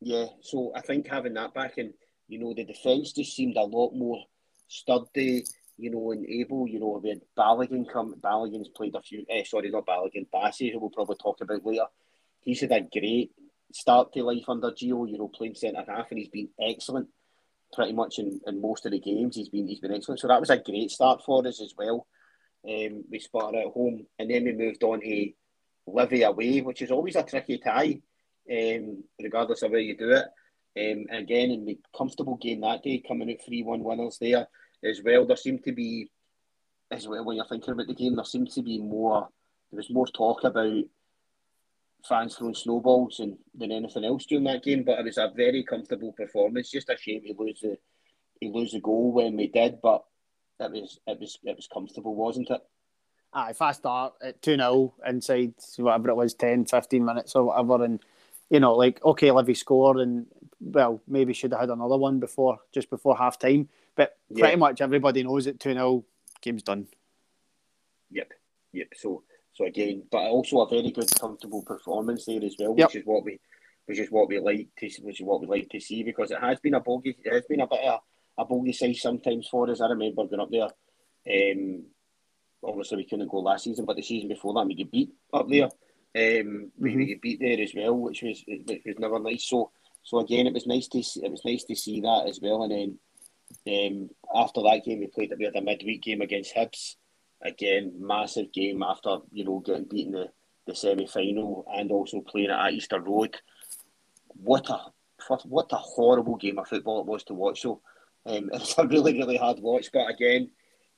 yeah. 0.00 0.26
So 0.40 0.72
I 0.74 0.80
think 0.80 1.06
having 1.08 1.34
that 1.34 1.54
back 1.54 1.78
and 1.78 1.92
you 2.28 2.38
know 2.38 2.54
the 2.54 2.64
defence 2.64 3.12
just 3.12 3.34
seemed 3.34 3.56
a 3.56 3.62
lot 3.62 3.92
more 3.94 4.22
sturdy, 4.68 5.44
you 5.76 5.90
know, 5.90 6.12
and 6.12 6.26
able. 6.26 6.66
You 6.68 6.80
know, 6.80 7.00
we 7.02 7.10
had 7.10 7.20
Balogun 7.36 7.90
come. 7.90 8.14
Balogun's 8.20 8.68
played 8.68 8.94
a 8.94 9.02
few. 9.02 9.24
Eh, 9.28 9.44
sorry, 9.44 9.70
not 9.70 9.86
Balogun. 9.86 10.26
Bassey, 10.32 10.72
who 10.72 10.78
we'll 10.80 10.90
probably 10.90 11.16
talk 11.22 11.40
about 11.40 11.64
later. 11.64 11.86
He's 12.40 12.60
had 12.60 12.72
a 12.72 12.80
great 12.80 13.32
start 13.72 14.12
to 14.12 14.22
life 14.22 14.44
under 14.48 14.70
Gio. 14.70 15.08
You 15.10 15.18
know, 15.18 15.28
playing 15.28 15.54
centre 15.54 15.84
half, 15.86 16.10
and 16.10 16.18
he's 16.18 16.28
been 16.28 16.48
excellent 16.60 17.08
pretty 17.74 17.92
much 17.92 18.18
in, 18.18 18.40
in 18.46 18.60
most 18.62 18.86
of 18.86 18.92
the 18.92 18.98
games. 19.00 19.36
He's 19.36 19.48
been 19.50 19.66
he's 19.66 19.80
been 19.80 19.92
excellent. 19.94 20.20
So 20.20 20.28
that 20.28 20.40
was 20.40 20.50
a 20.50 20.58
great 20.58 20.90
start 20.90 21.22
for 21.24 21.46
us 21.46 21.60
as 21.60 21.74
well. 21.76 22.06
Um, 22.66 23.04
we 23.10 23.18
spotted 23.20 23.58
at 23.58 23.72
home, 23.72 24.06
and 24.18 24.30
then 24.30 24.44
we 24.44 24.52
moved 24.52 24.82
on 24.82 25.00
to 25.00 25.30
Livy 25.86 26.22
away, 26.22 26.60
which 26.60 26.82
is 26.82 26.90
always 26.90 27.16
a 27.16 27.22
tricky 27.22 27.58
tie, 27.58 28.00
um, 28.50 29.04
regardless 29.22 29.62
of 29.62 29.70
where 29.70 29.80
you 29.80 29.96
do 29.96 30.10
it. 30.10 30.26
Um, 30.78 31.06
again, 31.10 31.50
in 31.50 31.64
the 31.64 31.78
comfortable 31.96 32.36
game 32.36 32.60
that 32.60 32.82
day, 32.82 33.02
coming 33.06 33.30
out 33.30 33.44
3 33.44 33.62
1 33.62 33.82
winners 33.82 34.18
there 34.20 34.46
as 34.84 35.00
well. 35.02 35.26
There 35.26 35.36
seemed 35.36 35.64
to 35.64 35.72
be, 35.72 36.10
as 36.90 37.08
well, 37.08 37.24
when 37.24 37.36
you're 37.36 37.46
thinking 37.46 37.72
about 37.72 37.86
the 37.86 37.94
game, 37.94 38.16
there 38.16 38.24
seemed 38.24 38.50
to 38.52 38.62
be 38.62 38.78
more, 38.80 39.28
there 39.70 39.78
was 39.78 39.90
more 39.90 40.06
talk 40.06 40.44
about 40.44 40.84
fans 42.06 42.36
throwing 42.36 42.54
snowballs 42.54 43.18
and, 43.20 43.38
than 43.54 43.72
anything 43.72 44.04
else 44.04 44.26
during 44.26 44.44
that 44.44 44.62
game, 44.62 44.84
but 44.84 44.98
it 44.98 45.04
was 45.04 45.18
a 45.18 45.32
very 45.34 45.64
comfortable 45.64 46.12
performance. 46.12 46.70
Just 46.70 46.90
a 46.90 46.96
shame 46.96 47.22
he 47.24 47.34
lose 47.36 47.60
the, 47.60 47.76
he 48.40 48.50
lose 48.50 48.72
the 48.72 48.80
goal 48.80 49.12
when 49.12 49.36
we 49.36 49.48
did, 49.48 49.80
but 49.82 50.04
it 50.60 50.70
was, 50.72 50.98
it 51.06 51.20
was, 51.20 51.38
it 51.44 51.56
was 51.56 51.68
comfortable, 51.72 52.14
wasn't 52.14 52.50
it? 52.50 52.60
Aye, 53.32 53.52
fast 53.52 53.80
start 53.80 54.14
at 54.22 54.40
2 54.42 54.56
0 54.56 54.94
inside 55.06 55.54
whatever 55.76 56.10
it 56.10 56.16
was, 56.16 56.34
10, 56.34 56.64
15 56.64 57.04
minutes 57.04 57.34
or 57.36 57.44
whatever. 57.44 57.84
And, 57.84 58.00
you 58.50 58.60
know, 58.60 58.74
like, 58.74 59.04
okay, 59.04 59.30
Livy 59.30 59.54
scored 59.54 59.98
and, 59.98 60.26
well, 60.60 61.00
maybe 61.06 61.32
should 61.32 61.52
have 61.52 61.60
had 61.60 61.70
another 61.70 61.96
one 61.96 62.20
before, 62.20 62.58
just 62.72 62.90
before 62.90 63.16
half 63.16 63.38
time. 63.38 63.68
But 63.94 64.16
Yeah. 64.30 64.44
pretty 64.44 64.56
much 64.56 64.80
everybody 64.80 65.22
knows 65.22 65.46
it 65.46 65.60
2 65.60 65.74
0, 65.74 66.04
game's 66.40 66.62
done. 66.62 66.88
Yep, 68.10 68.32
yep. 68.72 68.88
So, 68.96 69.22
so 69.52 69.66
again, 69.66 70.04
but 70.10 70.22
also 70.22 70.60
a 70.60 70.68
very 70.68 70.90
good, 70.90 71.10
comfortable 71.20 71.62
performance 71.62 72.24
there 72.24 72.42
as 72.42 72.56
well, 72.58 72.74
Yep. 72.76 72.88
which 72.88 72.96
is 72.96 73.06
what 73.06 73.24
we, 73.24 73.38
which 73.84 73.98
is 73.98 74.10
what 74.10 74.28
we 74.28 74.38
like 74.40 74.68
to, 74.78 74.88
which 75.02 75.20
is 75.20 75.26
what 75.26 75.42
we 75.42 75.46
like 75.46 75.68
to 75.68 75.80
see 75.80 76.02
because 76.02 76.30
it 76.30 76.40
has 76.40 76.58
been 76.60 76.74
a 76.74 76.80
bogey, 76.80 77.14
it 77.22 77.32
has 77.32 77.44
been 77.46 77.60
a 77.60 77.66
bit 77.66 77.84
of 77.84 78.00
a 78.38 78.44
bogey 78.44 78.72
size 78.72 79.02
sometimes 79.02 79.48
for 79.48 79.68
us. 79.70 79.80
I 79.80 79.88
remember 79.88 80.24
going 80.26 80.40
up 80.40 80.50
there. 80.50 80.68
Um, 81.28 81.84
obviously 82.62 82.98
we 82.98 83.04
couldn't 83.04 83.30
go 83.30 83.38
last 83.38 83.64
season, 83.64 83.84
but 83.84 83.96
the 83.96 84.02
season 84.02 84.28
before 84.28 84.54
that 84.54 84.66
we 84.66 84.74
get 84.74 84.90
beat 84.90 85.10
up 85.32 85.48
there. 85.48 85.68
Um, 86.16 86.72
we, 86.78 86.96
we 86.96 87.06
get 87.06 87.22
beat 87.22 87.40
there 87.40 87.60
as 87.60 87.72
well, 87.74 87.94
which 87.94 88.22
was 88.22 88.42
which 88.46 88.82
was 88.84 88.98
never 88.98 89.18
nice. 89.18 89.48
So, 89.48 89.70
so 90.02 90.18
again, 90.20 90.46
it 90.46 90.54
was 90.54 90.66
nice 90.66 90.88
to 90.88 91.02
see, 91.02 91.24
it 91.24 91.30
was 91.30 91.44
nice 91.44 91.64
to 91.64 91.76
see 91.76 92.00
that 92.00 92.26
as 92.28 92.40
well. 92.42 92.62
And 92.62 92.98
then 93.66 93.88
um, 93.92 94.10
after 94.34 94.62
that 94.62 94.82
game, 94.84 95.00
we 95.00 95.06
played 95.08 95.32
we 95.38 95.44
had 95.44 95.56
a 95.56 95.60
midweek 95.60 96.02
game 96.02 96.22
against 96.22 96.54
Hibs. 96.54 96.96
Again, 97.42 97.92
massive 97.98 98.52
game 98.52 98.82
after 98.82 99.18
you 99.30 99.44
know 99.44 99.60
getting 99.60 99.84
beaten 99.84 100.12
the, 100.12 100.26
the 100.66 100.74
semi 100.74 101.06
final 101.06 101.64
and 101.72 101.90
also 101.90 102.20
playing 102.22 102.50
it 102.50 102.52
at 102.52 102.72
Easter 102.72 103.00
Road. 103.00 103.36
What 104.28 104.68
a 104.70 104.78
what, 105.28 105.46
what 105.46 105.72
a 105.72 105.76
horrible 105.76 106.36
game 106.36 106.58
of 106.58 106.68
football 106.68 107.00
it 107.00 107.06
was 107.06 107.24
to 107.24 107.34
watch. 107.34 107.62
So 107.62 107.80
um, 108.28 108.50
it 108.52 108.60
was 108.60 108.74
a 108.78 108.86
really 108.86 109.14
really 109.18 109.36
hard 109.36 109.60
watch. 109.60 109.90
But 109.92 110.10
again, 110.10 110.50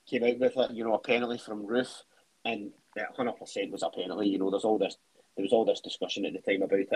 came 0.09 0.25
out 0.25 0.39
with 0.39 0.57
a 0.57 0.69
you 0.73 0.85
know 0.85 0.95
a 0.95 0.99
penalty 0.99 1.39
from 1.39 1.67
Roofe, 1.67 2.03
and 2.45 2.73
hundred 3.17 3.39
percent 3.39 3.71
was 3.71 3.83
a 3.83 3.91
penalty. 3.91 4.29
You 4.29 4.39
know, 4.39 4.51
there's 4.51 4.65
all 4.65 4.79
this 4.79 4.97
there 5.37 5.45
was 5.45 5.53
all 5.53 5.65
this 5.65 5.81
discussion 5.81 6.25
at 6.27 6.33
the 6.33 6.41
time 6.41 6.63
about 6.63 6.81
it. 6.81 6.89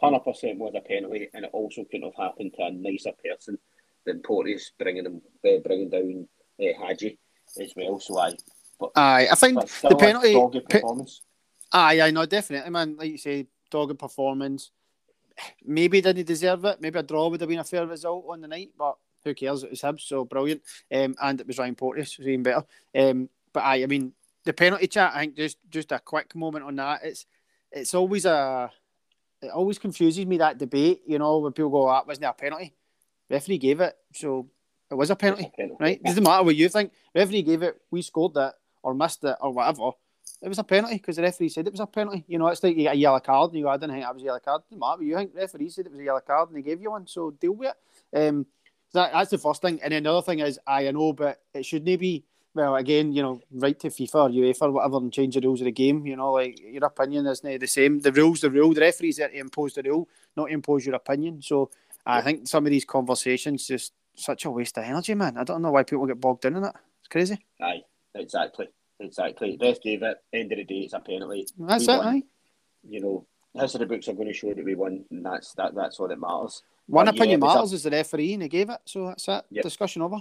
Hundred 0.00 0.20
percent 0.20 0.58
was 0.58 0.74
a 0.76 0.80
penalty, 0.80 1.28
and 1.34 1.44
it 1.44 1.50
also 1.52 1.84
couldn't 1.84 2.12
have 2.12 2.26
happened 2.26 2.52
to 2.56 2.64
a 2.64 2.70
nicer 2.70 3.12
person 3.24 3.58
than 4.06 4.20
Porteous 4.20 4.72
bringing 4.78 5.06
him 5.06 5.22
uh, 5.46 5.58
bringing 5.64 5.90
down 5.90 6.28
uh, 6.60 6.86
Hagi 6.86 7.18
as 7.60 7.72
well. 7.76 8.00
So 8.00 8.18
I, 8.18 8.32
but, 8.78 8.90
Aye, 8.96 9.28
I 9.30 9.34
think 9.34 9.60
the 9.60 9.96
penalty. 9.96 10.32
dogged 10.32 10.68
pe- 10.68 10.80
performance. 10.80 11.22
Aye, 11.72 12.00
I 12.00 12.10
know, 12.10 12.26
definitely, 12.26 12.70
man. 12.70 12.96
Like 12.96 13.10
you 13.12 13.18
say, 13.18 13.46
dogged 13.70 13.98
performance. 13.98 14.70
Maybe 15.64 16.00
didn't 16.00 16.26
deserve 16.26 16.64
it. 16.64 16.80
Maybe 16.80 16.98
a 16.98 17.02
draw 17.02 17.28
would 17.28 17.40
have 17.40 17.48
been 17.48 17.58
a 17.58 17.64
fair 17.64 17.86
result 17.86 18.26
on 18.28 18.40
the 18.40 18.46
night, 18.46 18.70
but 18.78 18.96
who 19.24 19.34
cares? 19.34 19.62
It 19.62 19.70
was 19.70 19.82
Hibs, 19.82 20.02
so 20.02 20.24
brilliant. 20.24 20.62
Um, 20.92 21.14
and 21.22 21.40
it 21.40 21.46
was 21.46 21.58
Ryan 21.58 21.74
Porteous, 21.74 22.12
so 22.12 22.22
even 22.22 22.42
better. 22.42 22.64
Um, 22.94 23.28
but 23.52 23.64
aye, 23.64 23.82
I 23.82 23.86
mean, 23.86 24.12
the 24.44 24.52
penalty 24.52 24.86
chat. 24.86 25.12
I 25.14 25.20
think 25.20 25.36
just 25.36 25.58
just 25.70 25.92
a 25.92 25.98
quick 25.98 26.34
moment 26.34 26.64
on 26.64 26.76
that. 26.76 27.00
It's 27.04 27.26
it's 27.72 27.94
always 27.94 28.24
a 28.24 28.70
it 29.42 29.50
always 29.50 29.78
confuses 29.78 30.26
me 30.26 30.38
that 30.38 30.58
debate. 30.58 31.02
You 31.06 31.18
know, 31.18 31.38
when 31.38 31.52
people 31.52 31.70
go, 31.70 31.88
"That 31.88 32.06
wasn't 32.06 32.26
a 32.26 32.32
penalty." 32.32 32.74
Referee 33.30 33.58
gave 33.58 33.80
it, 33.80 33.96
so 34.12 34.48
it 34.90 34.94
was 34.94 35.10
a 35.10 35.16
penalty, 35.16 35.50
a 35.52 35.56
penalty. 35.56 35.82
right? 35.82 36.02
Doesn't 36.02 36.22
matter 36.22 36.44
what 36.44 36.56
you 36.56 36.68
think. 36.68 36.92
Referee 37.14 37.42
gave 37.42 37.62
it. 37.62 37.80
We 37.90 38.02
scored 38.02 38.34
that 38.34 38.54
or 38.82 38.94
missed 38.94 39.24
it 39.24 39.36
or 39.40 39.52
whatever. 39.52 39.92
It 40.42 40.48
was 40.48 40.58
a 40.58 40.64
penalty 40.64 40.96
because 40.96 41.16
the 41.16 41.22
referee 41.22 41.48
said 41.48 41.66
it 41.66 41.72
was 41.72 41.80
a 41.80 41.86
penalty. 41.86 42.24
You 42.28 42.38
know, 42.38 42.48
it's 42.48 42.62
like 42.62 42.76
you 42.76 42.82
get 42.82 42.94
a 42.94 42.98
yellow 42.98 43.20
card 43.20 43.50
and 43.50 43.58
you 43.58 43.64
go, 43.64 43.70
I 43.70 43.76
didn't 43.78 43.92
think 43.92 44.04
that 44.04 44.14
was 44.14 44.22
a 44.22 44.26
yellow 44.26 44.40
card. 44.40 44.62
Doesn't 44.64 44.78
matter 44.78 44.98
what 44.98 45.06
you 45.06 45.16
think. 45.16 45.32
The 45.32 45.40
referee 45.40 45.70
said 45.70 45.86
it 45.86 45.92
was 45.92 46.00
a 46.00 46.04
yellow 46.04 46.20
card 46.20 46.50
and 46.50 46.58
they 46.58 46.62
gave 46.62 46.82
you 46.82 46.90
one, 46.90 47.06
so 47.06 47.30
deal 47.30 47.52
with 47.52 47.74
it. 48.12 48.28
Um, 48.28 48.46
that, 48.94 49.12
that's 49.12 49.30
the 49.30 49.38
first 49.38 49.60
thing. 49.62 49.80
And 49.82 49.92
then 49.92 50.04
the 50.04 50.12
other 50.12 50.24
thing 50.24 50.40
is, 50.40 50.58
I 50.66 50.90
know, 50.90 51.12
but 51.12 51.40
it 51.52 51.64
shouldn't 51.64 52.00
be. 52.00 52.24
Well, 52.54 52.76
again, 52.76 53.12
you 53.12 53.20
know, 53.20 53.40
right 53.52 53.78
to 53.80 53.88
FIFA 53.88 54.14
or 54.14 54.28
UEFA 54.30 54.62
or 54.62 54.70
whatever 54.70 54.98
and 54.98 55.12
change 55.12 55.34
the 55.34 55.40
rules 55.40 55.60
of 55.60 55.64
the 55.64 55.72
game. 55.72 56.06
You 56.06 56.14
know, 56.14 56.32
like 56.32 56.60
your 56.60 56.84
opinion 56.84 57.26
isn't 57.26 57.60
the 57.60 57.66
same. 57.66 57.98
The 57.98 58.12
rules, 58.12 58.40
the 58.40 58.50
rule. 58.50 58.72
The 58.72 58.80
referee's 58.80 59.16
there 59.16 59.28
to 59.28 59.36
impose 59.36 59.74
the 59.74 59.82
rule, 59.82 60.08
not 60.36 60.52
impose 60.52 60.86
your 60.86 60.94
opinion. 60.94 61.42
So 61.42 61.70
I 62.06 62.22
think 62.22 62.46
some 62.46 62.64
of 62.64 62.70
these 62.70 62.84
conversations 62.84 63.66
just 63.66 63.92
such 64.14 64.44
a 64.44 64.50
waste 64.50 64.78
of 64.78 64.84
energy, 64.84 65.14
man. 65.14 65.36
I 65.36 65.42
don't 65.42 65.62
know 65.62 65.72
why 65.72 65.82
people 65.82 66.06
get 66.06 66.20
bogged 66.20 66.42
down 66.42 66.56
in 66.56 66.64
it. 66.64 66.74
It's 67.00 67.08
crazy. 67.08 67.44
Aye, 67.60 67.82
exactly, 68.14 68.68
exactly. 69.00 69.58
Ref 69.60 69.80
gave 69.82 70.04
it. 70.04 70.18
End 70.32 70.52
of 70.52 70.58
the 70.58 70.64
day, 70.64 70.80
it's 70.80 70.94
a 70.94 71.00
penalty. 71.00 71.48
That's 71.58 71.84
it, 71.84 71.88
won. 71.88 72.06
aye. 72.06 72.22
You 72.88 73.00
know, 73.00 73.26
history 73.60 73.82
of 73.82 73.88
books 73.88 74.08
are 74.08 74.12
going 74.14 74.28
to 74.28 74.34
show 74.34 74.52
that 74.52 74.64
we 74.64 74.74
won, 74.74 75.04
and 75.10 75.24
that's 75.24 75.52
that. 75.54 75.74
That's 75.74 75.98
all 76.00 76.08
that 76.08 76.18
matters. 76.20 76.62
One 76.86 77.06
But, 77.06 77.14
yeah, 77.14 77.18
opinion 77.20 77.40
it 77.40 77.44
was 77.44 77.52
a- 77.52 77.56
matters 77.56 77.72
is 77.72 77.82
the 77.84 77.90
referee, 77.90 78.34
and 78.34 78.42
he 78.42 78.48
gave 78.48 78.70
it. 78.70 78.80
So 78.84 79.06
that's 79.06 79.26
it. 79.28 79.44
Yep. 79.50 79.62
Discussion 79.62 80.02
over. 80.02 80.18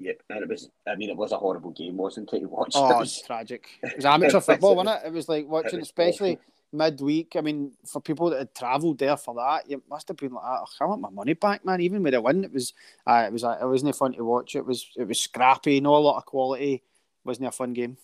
Yep, 0.00 0.22
and 0.30 0.42
it 0.42 0.48
was. 0.48 0.68
I 0.86 0.94
mean, 0.96 1.10
it 1.10 1.16
was 1.16 1.32
a 1.32 1.36
horrible 1.38 1.70
game, 1.72 1.96
wasn't 1.96 2.32
it? 2.32 2.40
To 2.40 2.46
watch. 2.48 2.72
Oh, 2.74 2.86
It 2.86 2.90
it's 2.90 2.98
was- 3.00 3.22
tragic. 3.22 3.68
It 3.82 3.96
was 3.96 4.04
amateur 4.04 4.40
football, 4.40 4.76
was- 4.76 4.86
wasn't 4.86 5.04
it? 5.04 5.08
It 5.08 5.12
was 5.12 5.28
like 5.28 5.48
watching, 5.48 5.78
was 5.80 5.88
especially 5.88 6.32
awful. 6.32 6.44
midweek. 6.72 7.34
I 7.36 7.40
mean, 7.40 7.72
for 7.86 8.00
people 8.00 8.30
that 8.30 8.38
had 8.38 8.54
travelled 8.54 8.98
there 8.98 9.16
for 9.16 9.34
that, 9.36 9.68
you 9.70 9.82
must 9.88 10.08
have 10.08 10.16
been 10.16 10.32
like, 10.34 10.44
oh, 10.46 10.64
I 10.80 10.84
want 10.84 11.00
my 11.00 11.10
money 11.10 11.34
back, 11.34 11.64
man. 11.64 11.80
Even 11.80 12.02
with 12.02 12.14
a 12.14 12.20
win, 12.20 12.44
it 12.44 12.52
was, 12.52 12.74
uh, 13.06 13.24
it 13.26 13.32
was, 13.32 13.42
uh, 13.44 13.58
it 13.60 13.66
wasn't 13.66 13.96
fun 13.96 14.12
to 14.14 14.24
watch. 14.24 14.54
It 14.56 14.64
was, 14.66 14.86
it 14.96 15.08
was 15.08 15.18
scrappy, 15.20 15.80
no 15.80 15.96
a 15.96 15.98
lot 15.98 16.18
of 16.18 16.26
quality. 16.26 16.82
wasn't 17.24 17.48
a 17.48 17.52
fun 17.52 17.72
game. 17.72 17.96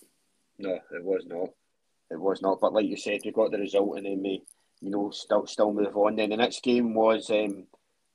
No, 0.57 0.71
it 0.91 1.03
was 1.03 1.23
not. 1.27 1.49
It 2.11 2.19
was 2.19 2.41
not. 2.41 2.59
But 2.61 2.73
like 2.73 2.85
you 2.85 2.97
said, 2.97 3.21
we 3.25 3.31
got 3.31 3.51
the 3.51 3.57
result, 3.57 3.97
and 3.97 4.05
then 4.05 4.21
we, 4.21 4.43
you 4.81 4.89
know, 4.91 5.09
still 5.11 5.45
still 5.47 5.73
move 5.73 5.95
on. 5.97 6.15
Then 6.15 6.29
the 6.29 6.37
next 6.37 6.61
game 6.63 6.93
was 6.93 7.29
um, 7.29 7.65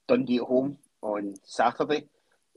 Dundee 0.08 0.36
at 0.38 0.42
home 0.42 0.78
on 1.02 1.34
Saturday. 1.44 2.06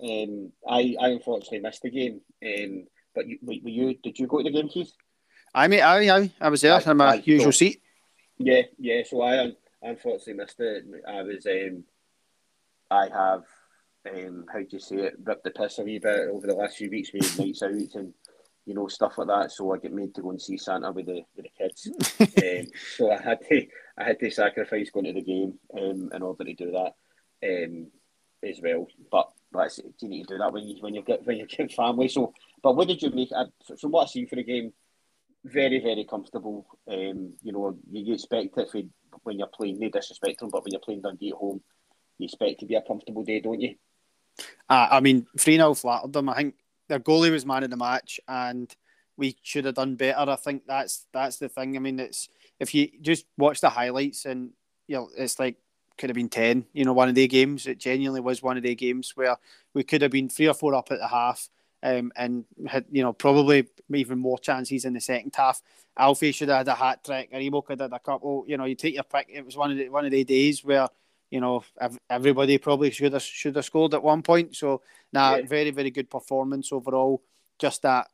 Um, 0.02 0.52
I 0.68 0.96
I 1.00 1.08
unfortunately 1.10 1.60
missed 1.60 1.82
the 1.82 1.90
game. 1.90 2.22
Um, 2.46 2.86
but 3.16 3.28
you, 3.28 3.38
were 3.42 3.54
you 3.70 3.96
did 4.04 4.18
you 4.20 4.28
go 4.28 4.38
to 4.40 4.44
the 4.44 4.52
game, 4.52 4.70
Keith? 4.70 4.92
I 5.56 5.68
mean, 5.68 5.82
I, 5.82 6.10
I, 6.10 6.32
I 6.42 6.50
was 6.50 6.62
there 6.62 6.74
Aye, 6.74 6.84
in 6.92 6.98
my 6.98 7.14
aye, 7.14 7.22
usual 7.26 7.52
so- 7.52 7.58
seat. 7.58 7.82
Yeah, 8.38 8.64
yeah. 8.80 9.04
So 9.06 9.22
I 9.22 9.40
un- 9.40 9.56
unfortunately 9.82 10.34
missed 10.34 10.60
it. 10.60 10.84
I 11.08 11.22
was 11.22 11.46
um, 11.46 11.84
I 12.90 13.08
have 13.10 13.44
um, 14.12 14.46
how 14.52 14.60
do 14.60 14.68
you 14.70 14.80
say 14.80 14.96
it? 14.98 15.14
Ripped 15.24 15.44
the 15.44 15.52
piss 15.52 15.80
a 15.80 15.84
wee 15.84 16.00
bit 16.00 16.30
over 16.30 16.48
the 16.48 16.56
last 16.56 16.78
few 16.78 16.90
weeks 16.90 17.12
with 17.14 17.40
nights 17.40 17.62
out 17.64 17.72
and 17.72 18.14
you 18.66 18.74
know 18.74 18.88
stuff 18.88 19.18
like 19.18 19.28
that. 19.28 19.52
So 19.52 19.74
I 19.74 19.78
get 19.78 19.94
made 19.94 20.16
to 20.16 20.22
go 20.22 20.32
and 20.32 20.42
see 20.42 20.58
Santa 20.58 20.92
with 20.92 21.08
the 21.08 21.22
with 21.36 21.46
the 21.46 21.52
kids. 21.58 21.90
um, 22.20 22.68
so 22.98 23.12
I 23.12 23.22
had 23.22 23.40
to 23.50 23.68
I 23.98 24.04
had 24.04 24.20
to 24.20 24.32
sacrifice 24.32 24.90
going 24.90 25.06
to 25.06 25.14
the 25.14 25.22
game 25.22 25.60
um, 25.78 26.10
in 26.14 26.22
order 26.22 26.44
to 26.44 26.54
do 26.54 26.72
that 26.72 26.94
um, 27.44 27.88
as 28.44 28.60
well. 28.62 28.88
But 29.12 29.30
that's 29.52 29.80
you 30.00 30.10
need 30.10 30.28
to 30.28 30.36
do 30.36 30.38
that 30.40 30.54
when 30.54 30.68
you 30.68 30.78
when 30.82 30.96
you 30.96 31.02
get 31.02 31.26
when 31.26 31.38
you 31.38 31.48
get 31.48 31.74
family. 31.74 32.08
So, 32.08 32.34
but 32.62 32.76
what 32.76 32.88
did 32.88 33.02
you 33.02 33.12
make? 33.12 33.32
I, 33.36 33.46
from 33.80 33.92
what 33.92 34.04
I 34.04 34.08
seen 34.08 34.28
for 34.28 34.36
the 34.36 34.44
game, 34.44 34.74
very 35.44 35.80
very 35.80 36.06
comfortable. 36.06 36.66
Um, 36.88 37.34
you 37.42 37.52
know, 37.52 37.78
you, 37.92 38.06
you 38.06 38.14
expect 38.14 38.58
it 38.58 38.70
for, 38.72 38.82
when 39.24 39.40
you're 39.40 39.48
playing. 39.48 39.80
No 39.80 39.90
disrespect 39.90 40.40
them, 40.40 40.50
but 40.50 40.64
when 40.64 40.72
you're 40.72 40.82
playing 40.82 41.02
Dundee 41.02 41.30
at 41.30 41.36
home, 41.36 41.62
you 42.18 42.26
expect 42.26 42.62
to 42.62 42.66
be 42.66 42.76
a 42.76 42.82
comfortable 42.82 43.24
day, 43.24 43.42
don't 43.42 43.62
you? 43.62 43.76
Uh, 44.70 44.88
I 44.92 45.00
mean, 45.00 45.28
3 45.38 45.58
0 45.58 45.74
flattered 45.76 46.14
them. 46.14 46.30
I 46.30 46.36
think 46.36 46.56
their 46.88 47.00
goalie 47.00 47.32
was 47.32 47.46
man 47.46 47.64
of 47.64 47.70
the 47.70 47.78
match, 47.78 48.20
and 48.28 48.74
we 49.18 49.38
should 49.42 49.66
have 49.66 49.76
done 49.76 49.96
better. 49.96 50.30
I 50.30 50.36
think 50.36 50.64
that's 50.68 51.06
that's 51.14 51.38
the 51.38 51.50
thing. 51.50 51.76
I 51.76 51.80
mean, 51.80 52.00
it's 52.00 52.30
if 52.60 52.74
you 52.74 52.90
just 53.02 53.26
watch 53.38 53.62
the 53.62 53.70
highlights 53.70 54.26
and 54.26 54.52
you 54.88 54.96
know, 54.96 55.10
it's 55.18 55.40
like 55.40 55.58
could 55.98 56.10
have 56.10 56.16
been 56.16 56.30
ten. 56.30 56.66
You 56.74 56.86
know, 56.86 56.94
one 56.94 57.10
of 57.10 57.16
the 57.16 57.28
games. 57.28 57.68
It 57.68 57.80
genuinely 57.80 58.22
was 58.22 58.42
one 58.42 58.58
of 58.58 58.64
the 58.64 58.76
games 58.76 59.14
where 59.16 59.38
we 59.74 59.84
could 59.84 60.02
have 60.02 60.12
been 60.12 60.30
three 60.30 60.48
or 60.48 60.54
four 60.54 60.74
up 60.76 60.92
at 60.92 61.00
the 61.00 61.08
half. 61.08 61.50
Um, 61.82 62.14
and 62.16 62.46
had 62.68 62.86
you 62.92 63.04
know 63.04 63.12
probably 63.12 63.68
even 63.94 64.18
more 64.18 64.40
chances 64.40 64.86
in 64.86 64.94
the 64.94 65.02
second 65.02 65.34
half. 65.36 65.62
Alfie 65.98 66.32
should 66.32 66.48
have 66.48 66.60
had 66.60 66.68
a 66.70 66.76
hat 66.76 67.04
trick, 67.04 67.30
or 67.34 67.62
could 67.62 67.82
have 67.82 67.92
had 67.92 67.98
a 67.98 68.00
couple. 68.00 68.46
You 68.48 68.58
know, 68.58 68.64
you 68.64 68.76
take 68.76 68.96
your 68.96 69.04
pick. 69.04 69.28
It 69.30 69.46
was 69.46 69.58
one 69.58 69.72
of 69.72 69.78
the 69.78 69.90
one 69.90 70.06
of 70.06 70.12
the 70.12 70.24
days 70.24 70.64
where 70.64 70.88
you 71.34 71.42
know 71.42 71.64
everybody 72.10 72.58
probably 72.60 72.92
should 72.92 73.14
have 73.14 73.24
should 73.24 73.56
have 73.56 73.66
scored 73.66 73.94
at 73.94 74.04
one 74.04 74.22
point. 74.22 74.56
So, 74.56 74.82
nah, 75.12 75.36
yeah. 75.36 75.46
very 75.48 75.72
very 75.72 75.92
good 75.92 76.10
performance 76.10 76.72
overall. 76.72 77.24
Just 77.58 77.82
that, 77.82 78.08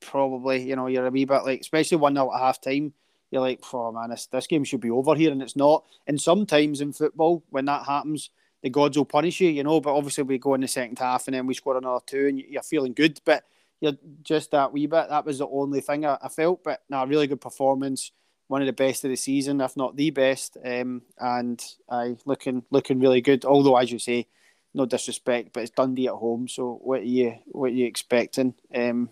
probably 0.00 0.68
you 0.68 0.76
know 0.76 0.88
you're 0.88 1.06
a 1.06 1.10
wee 1.10 1.24
bit 1.24 1.44
like, 1.44 1.60
especially 1.60 1.98
one 1.98 2.14
0 2.14 2.34
at 2.34 2.40
half 2.40 2.60
time 2.60 2.92
you're 3.32 3.40
like, 3.40 3.60
oh 3.72 3.90
man, 3.90 4.10
this, 4.10 4.26
this 4.26 4.46
game 4.46 4.62
should 4.62 4.82
be 4.82 4.90
over 4.90 5.14
here, 5.14 5.32
and 5.32 5.42
it's 5.42 5.56
not. 5.56 5.84
And 6.06 6.20
sometimes 6.20 6.82
in 6.82 6.92
football, 6.92 7.42
when 7.48 7.64
that 7.64 7.86
happens, 7.86 8.28
the 8.62 8.68
gods 8.68 8.96
will 8.96 9.06
punish 9.06 9.40
you, 9.40 9.48
you 9.48 9.64
know. 9.64 9.80
But 9.80 9.96
obviously, 9.96 10.24
we 10.24 10.38
go 10.38 10.52
in 10.52 10.60
the 10.60 10.68
second 10.68 10.98
half 10.98 11.26
and 11.26 11.34
then 11.34 11.46
we 11.46 11.54
score 11.54 11.78
another 11.78 12.04
two, 12.06 12.26
and 12.26 12.38
you're 12.38 12.62
feeling 12.62 12.92
good. 12.92 13.20
But 13.24 13.44
you're 13.80 13.96
just 14.22 14.50
that 14.50 14.72
wee 14.72 14.86
bit. 14.86 15.08
That 15.08 15.24
was 15.24 15.38
the 15.38 15.48
only 15.48 15.80
thing 15.80 16.04
I, 16.04 16.18
I 16.22 16.28
felt. 16.28 16.62
But 16.62 16.82
now, 16.90 17.04
nah, 17.04 17.10
really 17.10 17.26
good 17.26 17.40
performance, 17.40 18.12
one 18.52 18.60
of 18.60 18.66
the 18.66 18.72
best 18.74 19.02
of 19.02 19.08
the 19.08 19.16
season, 19.16 19.62
if 19.62 19.78
not 19.78 19.96
the 19.96 20.10
best. 20.10 20.58
Um, 20.62 21.00
and 21.18 21.58
I 21.88 22.16
looking 22.26 22.62
looking 22.70 23.00
really 23.00 23.22
good. 23.22 23.46
Although, 23.46 23.78
as 23.78 23.90
you 23.90 23.98
say, 23.98 24.26
no 24.74 24.84
disrespect, 24.84 25.54
but 25.54 25.62
it's 25.62 25.70
Dundee 25.70 26.08
at 26.08 26.12
home. 26.12 26.46
So 26.48 26.78
what 26.82 27.00
are 27.00 27.04
you 27.04 27.38
what 27.46 27.70
are 27.70 27.74
you 27.74 27.86
expecting? 27.86 28.52
Um, 28.74 29.08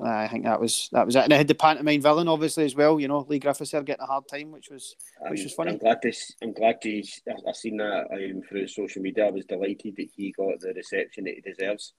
I 0.00 0.28
think 0.28 0.44
that 0.44 0.60
was 0.60 0.90
that 0.92 1.06
was 1.06 1.16
it. 1.16 1.24
And 1.24 1.32
I 1.32 1.38
had 1.38 1.48
the 1.48 1.56
pantomime 1.56 2.00
villain 2.00 2.28
obviously 2.28 2.66
as 2.66 2.76
well. 2.76 3.00
You 3.00 3.08
know, 3.08 3.26
Leigh 3.28 3.40
Griffiths 3.40 3.72
there 3.72 3.82
getting 3.82 4.04
a 4.04 4.06
hard 4.06 4.28
time, 4.28 4.52
which 4.52 4.70
was 4.70 4.94
which 5.28 5.42
was 5.42 5.54
funny. 5.54 5.72
I'm 5.72 5.78
glad 5.78 5.98
this. 6.00 6.32
I'm 6.40 6.52
glad 6.52 6.80
to. 6.82 7.02
I, 7.28 7.48
I 7.48 7.52
seen 7.54 7.78
that 7.78 8.06
um, 8.12 8.42
through 8.48 8.68
social 8.68 9.02
media. 9.02 9.26
I 9.26 9.30
was 9.32 9.44
delighted 9.44 9.96
that 9.96 10.08
he 10.14 10.30
got 10.30 10.60
the 10.60 10.72
reception 10.72 11.24
that 11.24 11.34
he 11.34 11.40
deserves. 11.40 11.94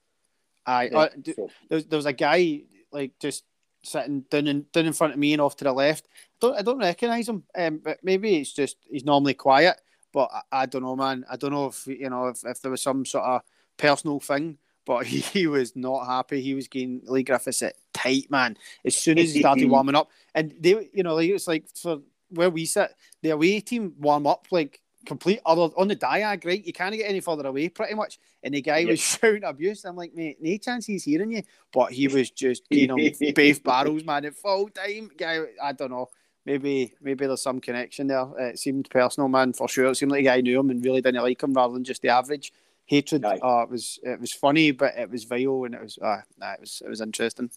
Aye, 0.64 0.88
yeah, 0.92 0.98
uh, 0.98 1.08
so. 1.26 1.50
there, 1.68 1.76
was, 1.76 1.84
there 1.84 1.98
was 1.98 2.06
a 2.06 2.14
guy 2.14 2.62
like 2.90 3.18
just 3.20 3.44
sitting 3.82 4.22
down 4.30 4.46
in 4.46 4.66
down 4.72 4.86
in 4.86 4.92
front 4.92 5.12
of 5.12 5.18
me 5.18 5.32
and 5.32 5.42
off 5.42 5.56
to 5.56 5.64
the 5.64 5.72
left. 5.72 6.06
I 6.06 6.36
don't 6.40 6.58
I 6.58 6.62
don't 6.62 6.78
recognise 6.78 7.28
him, 7.28 7.44
um, 7.56 7.80
but 7.82 7.98
maybe 8.02 8.36
it's 8.36 8.52
just 8.52 8.76
he's 8.90 9.04
normally 9.04 9.34
quiet. 9.34 9.80
But 10.12 10.30
I, 10.32 10.62
I 10.62 10.66
don't 10.66 10.82
know, 10.82 10.96
man. 10.96 11.24
I 11.30 11.36
don't 11.36 11.52
know 11.52 11.66
if 11.66 11.86
you 11.86 12.10
know 12.10 12.28
if, 12.28 12.44
if 12.44 12.60
there 12.62 12.70
was 12.70 12.82
some 12.82 13.04
sort 13.04 13.24
of 13.24 13.42
personal 13.76 14.20
thing 14.20 14.58
but 14.86 15.06
he, 15.06 15.20
he, 15.20 15.46
was 15.46 15.76
not 15.76 16.06
happy. 16.06 16.40
He 16.40 16.54
was 16.54 16.66
getting 16.66 17.02
Leigh 17.04 17.22
Griffiths 17.22 17.62
it 17.62 17.76
tight, 17.92 18.30
man. 18.30 18.56
As 18.84 18.96
soon 18.96 19.18
as 19.18 19.32
he 19.32 19.40
started 19.40 19.68
warming 19.70 19.94
up, 19.94 20.10
and 20.34 20.52
they, 20.58 20.88
you 20.92 21.02
know, 21.02 21.14
like 21.14 21.30
it's 21.30 21.46
like 21.46 21.66
for 21.76 22.00
where 22.30 22.50
we 22.50 22.64
sit, 22.64 22.94
the 23.22 23.30
away 23.30 23.60
team 23.60 23.94
warm 23.98 24.26
up 24.26 24.46
like 24.50 24.80
complete 25.06 25.40
other 25.46 25.72
on 25.76 25.88
the 25.88 25.96
diag, 25.96 26.44
right? 26.44 26.64
You 26.64 26.72
can't 26.72 26.94
get 26.94 27.08
any 27.08 27.20
further 27.20 27.46
away, 27.46 27.68
pretty 27.68 27.94
much. 27.94 28.18
And 28.42 28.54
the 28.54 28.62
guy 28.62 28.78
yep. 28.78 28.90
was 28.90 29.00
shouting 29.20 29.44
abuse. 29.44 29.84
I'm 29.84 29.96
like, 29.96 30.14
mate, 30.14 30.38
no 30.40 30.56
chance 30.56 30.86
he's 30.86 31.04
hearing 31.04 31.32
you. 31.32 31.42
But 31.72 31.92
he 31.92 32.08
was 32.08 32.30
just, 32.30 32.64
you 32.70 32.86
know, 32.86 32.96
beef 33.34 33.62
barrels, 33.62 34.04
man, 34.04 34.24
at 34.24 34.36
full 34.36 34.68
time. 34.68 35.10
Guy, 35.16 35.40
I 35.62 35.72
don't 35.72 35.90
know. 35.90 36.08
Maybe, 36.46 36.94
maybe 37.02 37.26
there's 37.26 37.42
some 37.42 37.60
connection 37.60 38.06
there. 38.06 38.26
It 38.38 38.58
seemed 38.58 38.88
personal, 38.88 39.28
man, 39.28 39.52
for 39.52 39.68
sure. 39.68 39.86
It 39.86 39.96
seemed 39.96 40.10
like 40.10 40.20
the 40.20 40.24
guy 40.24 40.40
knew 40.40 40.58
him 40.58 40.70
and 40.70 40.84
really 40.84 41.02
didn't 41.02 41.22
like 41.22 41.42
him 41.42 41.52
rather 41.52 41.74
than 41.74 41.84
just 41.84 42.02
the 42.02 42.08
average 42.08 42.52
hatred. 42.90 43.24
Oh, 43.24 43.60
it 43.62 43.70
was 43.70 43.98
it 44.02 44.20
was 44.20 44.32
funny, 44.32 44.72
but 44.72 44.96
it 44.98 45.08
was 45.08 45.24
vile, 45.24 45.64
and 45.64 45.74
it 45.74 45.82
was 45.82 45.98
uh, 46.02 46.18
nah, 46.38 46.52
it 46.52 46.60
was 46.60 46.82
it 46.84 46.88
was 46.88 47.00
interesting. 47.00 47.50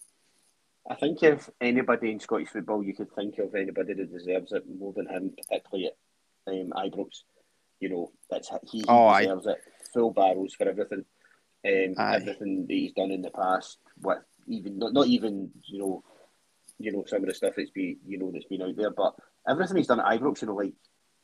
I 0.88 0.94
think 0.94 1.22
if 1.22 1.50
anybody 1.60 2.12
in 2.12 2.20
Scottish 2.20 2.48
football 2.48 2.82
you 2.82 2.94
could 2.94 3.12
think 3.14 3.38
of 3.38 3.54
anybody 3.54 3.94
that 3.94 4.12
deserves 4.12 4.52
it 4.52 4.64
more 4.78 4.92
than 4.92 5.08
him, 5.08 5.34
particularly 5.36 5.86
at 5.86 6.52
um, 6.52 6.72
Ibrox, 6.76 7.22
you 7.84 7.90
know, 7.90 8.12
that's 8.30 8.50
he, 8.70 8.78
he 8.78 8.84
oh, 8.88 9.18
deserves 9.18 9.46
I... 9.46 9.52
it. 9.52 9.58
Full 9.92 10.10
barrels 10.12 10.54
for 10.54 10.66
everything, 10.66 11.04
um, 11.66 11.94
everything 11.98 12.66
that 12.66 12.74
he's 12.74 12.92
done 12.92 13.10
in 13.10 13.20
the 13.20 13.30
past. 13.30 13.78
What 14.00 14.24
even 14.48 14.78
not, 14.78 14.94
not 14.94 15.06
even 15.06 15.50
you 15.66 15.78
know, 15.78 16.04
you 16.78 16.92
know 16.92 17.04
some 17.06 17.20
of 17.20 17.26
the 17.26 17.34
stuff 17.34 17.54
that's 17.56 17.70
been 17.70 17.98
you 18.06 18.18
know 18.18 18.30
that's 18.32 18.46
been 18.46 18.62
out 18.62 18.74
there, 18.76 18.90
but 18.90 19.14
everything 19.46 19.76
he's 19.76 19.86
done 19.86 20.00
at 20.00 20.06
Ibrox, 20.06 20.40
you 20.40 20.48
know, 20.48 20.54
like 20.54 20.72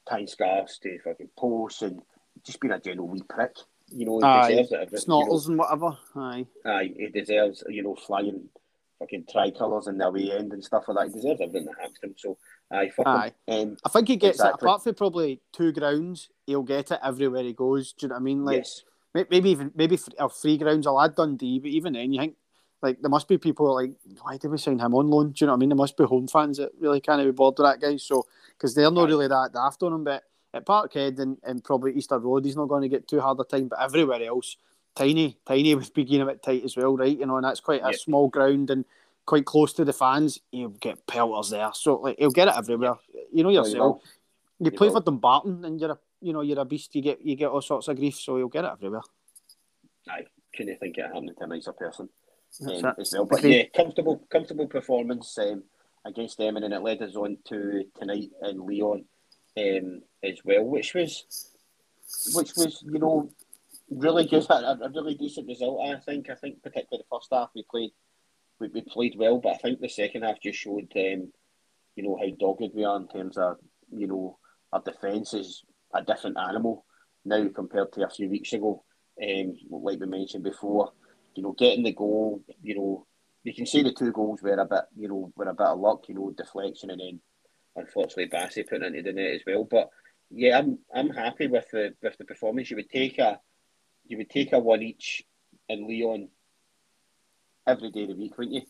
tying 0.08 0.26
scarves 0.26 0.78
to 0.80 0.98
fucking 1.02 1.30
posts 1.38 1.80
and 1.80 2.02
just 2.44 2.60
being 2.60 2.74
a 2.74 2.78
general 2.78 3.08
wee 3.08 3.22
prick. 3.26 3.56
You 3.88 4.04
know, 4.04 4.18
he 4.18 4.24
aye, 4.24 4.62
deserves 4.62 4.92
it. 4.92 5.08
Snortles 5.08 5.48
you 5.48 5.56
know, 5.56 5.64
and 5.64 5.80
whatever. 5.80 5.98
Aye. 6.14 6.46
Aye, 6.66 6.94
he 6.96 7.08
deserves, 7.08 7.64
you 7.68 7.82
know, 7.82 7.96
flying 7.96 8.50
fucking 9.00 9.24
tricolours 9.32 9.88
in 9.88 9.98
the 9.98 10.06
away 10.06 10.30
end 10.30 10.52
and 10.52 10.62
stuff 10.62 10.84
like 10.86 10.98
that. 10.98 11.06
He 11.08 11.20
deserves 11.20 11.40
everything 11.40 11.64
that 11.64 11.80
happens 11.80 11.98
to 12.00 12.06
him. 12.06 12.14
So, 12.16 12.38
aye, 12.70 12.90
aye. 13.04 13.32
Um, 13.48 13.76
I 13.84 13.88
think 13.88 14.08
he 14.08 14.16
gets 14.16 14.38
exactly. 14.38 14.58
it, 14.58 14.64
apart 14.64 14.84
from 14.84 14.94
probably 14.94 15.40
two 15.52 15.72
grounds, 15.72 16.28
he'll 16.46 16.62
get 16.62 16.90
it 16.90 17.00
everywhere 17.02 17.42
he 17.42 17.52
goes. 17.52 17.92
Do 17.92 18.06
you 18.06 18.08
know 18.08 18.14
what 18.14 18.20
I 18.20 18.24
mean? 18.24 18.44
Like, 18.44 18.58
yes. 18.58 18.82
maybe 19.14 19.50
even, 19.50 19.72
maybe 19.74 19.96
three 19.96 20.58
grounds, 20.58 20.86
I'll 20.86 21.00
add 21.00 21.16
Dundee, 21.16 21.58
but 21.58 21.70
even 21.70 21.94
then, 21.94 22.12
you 22.12 22.20
think, 22.20 22.36
like, 22.82 23.00
there 23.02 23.10
must 23.10 23.28
be 23.28 23.38
people 23.38 23.74
like, 23.74 23.92
why 24.22 24.38
did 24.38 24.50
we 24.50 24.58
sign 24.58 24.78
him 24.78 24.94
on 24.94 25.10
loan? 25.10 25.32
Do 25.32 25.44
you 25.44 25.46
know 25.46 25.52
what 25.52 25.56
I 25.56 25.60
mean? 25.60 25.68
There 25.68 25.76
must 25.76 25.96
be 25.96 26.04
home 26.04 26.28
fans 26.28 26.58
that 26.58 26.70
really 26.80 27.00
can't 27.00 27.22
be 27.22 27.30
bored 27.30 27.56
with 27.58 27.66
that 27.66 27.80
guy. 27.80 27.96
So, 27.96 28.24
because 28.56 28.74
they're 28.74 28.90
not 28.90 29.08
really 29.08 29.28
that 29.28 29.50
daft 29.52 29.82
on 29.82 29.92
him, 29.92 30.04
but 30.04 30.24
at 30.54 30.64
Parkhead 30.64 31.18
and, 31.18 31.36
and 31.42 31.62
probably 31.62 31.92
Easter 31.92 32.18
Road, 32.18 32.44
he's 32.44 32.56
not 32.56 32.68
going 32.68 32.82
to 32.82 32.88
get 32.88 33.06
too 33.06 33.20
hard 33.20 33.38
a 33.40 33.44
time, 33.44 33.68
but 33.68 33.80
everywhere 33.80 34.22
else, 34.22 34.56
tiny, 34.94 35.36
tiny 35.46 35.74
was 35.74 35.90
beginning 35.90 36.22
a 36.22 36.26
bit 36.26 36.42
tight 36.42 36.64
as 36.64 36.76
well, 36.76 36.96
right? 36.96 37.18
You 37.18 37.26
know, 37.26 37.36
and 37.36 37.44
that's 37.44 37.60
quite 37.60 37.82
a 37.84 37.96
small 37.96 38.28
ground 38.28 38.70
and 38.70 38.84
quite 39.30 39.44
close 39.44 39.72
to 39.72 39.84
the 39.84 39.92
fans. 39.92 40.40
He'll 40.50 40.70
get 40.70 41.06
pelters 41.06 41.50
there, 41.50 41.70
so 41.72 42.00
like 42.00 42.18
he'll 42.18 42.32
get 42.32 42.48
it 42.48 42.54
everywhere. 42.56 42.96
You 43.32 43.44
know 43.44 43.50
yourself. 43.50 44.00
You, 44.58 44.64
you 44.64 44.70
play 44.72 44.88
will. 44.88 44.96
for 44.96 45.04
Dumbarton 45.04 45.64
and 45.64 45.80
you're 45.80 45.92
a 45.92 45.98
you 46.20 46.32
know 46.32 46.40
you're 46.40 46.58
a 46.58 46.64
beast. 46.64 46.96
You 46.96 47.02
get 47.02 47.24
you 47.24 47.36
get 47.36 47.48
all 47.48 47.62
sorts 47.62 47.86
of 47.86 47.96
grief, 47.96 48.16
so 48.16 48.36
he'll 48.36 48.48
get 48.48 48.64
it 48.64 48.72
everywhere. 48.72 49.02
I 50.08 50.24
couldn't 50.52 50.80
think 50.80 50.98
it 50.98 51.06
happening 51.06 51.36
to 51.38 51.44
a 51.44 51.46
nicer 51.46 51.72
person. 51.72 52.08
Um, 52.66 52.92
as 52.98 53.12
well. 53.12 53.26
But 53.26 53.44
yeah, 53.44 53.62
comfortable, 53.72 54.20
comfortable 54.32 54.66
performance 54.66 55.38
um, 55.38 55.62
against 56.04 56.36
them, 56.36 56.56
and 56.56 56.64
then 56.64 56.72
it 56.72 56.82
led 56.82 57.00
us 57.00 57.14
on 57.14 57.38
to 57.50 57.84
tonight 58.00 58.30
in 58.42 58.66
Lyon 58.66 59.04
um, 59.56 60.02
as 60.24 60.40
well, 60.44 60.64
which 60.64 60.92
was 60.92 61.52
which 62.34 62.50
was 62.56 62.82
you 62.84 62.98
know 62.98 63.30
really 63.90 64.26
good, 64.26 64.44
a, 64.50 64.78
a, 64.82 64.90
really 64.92 65.14
decent 65.14 65.46
result. 65.46 65.88
I 65.88 66.00
think. 66.00 66.28
I 66.30 66.34
think 66.34 66.64
particularly 66.64 67.04
the 67.04 67.16
first 67.16 67.28
half 67.30 67.50
we 67.54 67.62
played 67.70 67.92
we, 68.60 68.68
we 68.68 68.82
played 68.82 69.14
well, 69.16 69.38
but 69.38 69.54
I 69.54 69.58
think 69.58 69.80
the 69.80 69.88
second 69.88 70.22
half 70.22 70.40
just 70.40 70.58
showed 70.58 70.92
um, 70.96 71.32
you 71.96 72.02
know 72.02 72.18
how 72.20 72.28
dogged 72.38 72.74
we 72.74 72.84
are 72.84 72.96
in 72.96 73.08
terms 73.08 73.36
of 73.36 73.56
you 73.90 74.06
know 74.06 74.38
our 74.72 74.82
defence 74.82 75.34
is 75.34 75.64
a 75.94 76.02
different 76.02 76.36
animal 76.38 76.84
now 77.24 77.48
compared 77.54 77.92
to 77.92 78.06
a 78.06 78.10
few 78.10 78.28
weeks 78.28 78.52
ago. 78.52 78.84
Um, 79.22 79.54
like 79.70 80.00
we 80.00 80.06
mentioned 80.06 80.44
before, 80.44 80.92
you 81.34 81.42
know, 81.42 81.52
getting 81.52 81.82
the 81.84 81.92
goal, 81.92 82.42
you 82.62 82.74
know, 82.74 83.06
you 83.42 83.52
can 83.52 83.66
see 83.66 83.82
the 83.82 83.92
two 83.92 84.12
goals 84.12 84.40
were 84.40 84.54
a 84.54 84.64
bit, 84.64 84.84
you 84.96 85.08
know, 85.08 85.30
were 85.36 85.48
a 85.48 85.54
bit 85.54 85.66
of 85.66 85.78
luck, 85.78 86.08
you 86.08 86.14
know, 86.14 86.32
deflection 86.36 86.90
and 86.90 87.00
then 87.00 87.20
unfortunately 87.76 88.28
Bassey 88.28 88.66
putting 88.66 88.94
into 88.94 89.02
the 89.02 89.12
net 89.12 89.34
as 89.34 89.42
well. 89.46 89.64
But 89.64 89.90
yeah, 90.30 90.58
I'm 90.58 90.78
I'm 90.94 91.10
happy 91.10 91.48
with 91.48 91.66
the 91.72 91.94
with 92.02 92.16
the 92.18 92.24
performance. 92.24 92.70
You 92.70 92.76
would 92.76 92.90
take 92.90 93.18
a 93.18 93.40
you 94.06 94.16
would 94.18 94.30
take 94.30 94.52
a 94.52 94.58
one 94.58 94.82
each 94.82 95.22
in 95.68 95.86
Lyon 95.86 96.28
every 97.70 97.90
day 97.90 98.02
of 98.02 98.08
the 98.08 98.14
week, 98.14 98.36
wouldn't 98.36 98.54
you? 98.54 98.62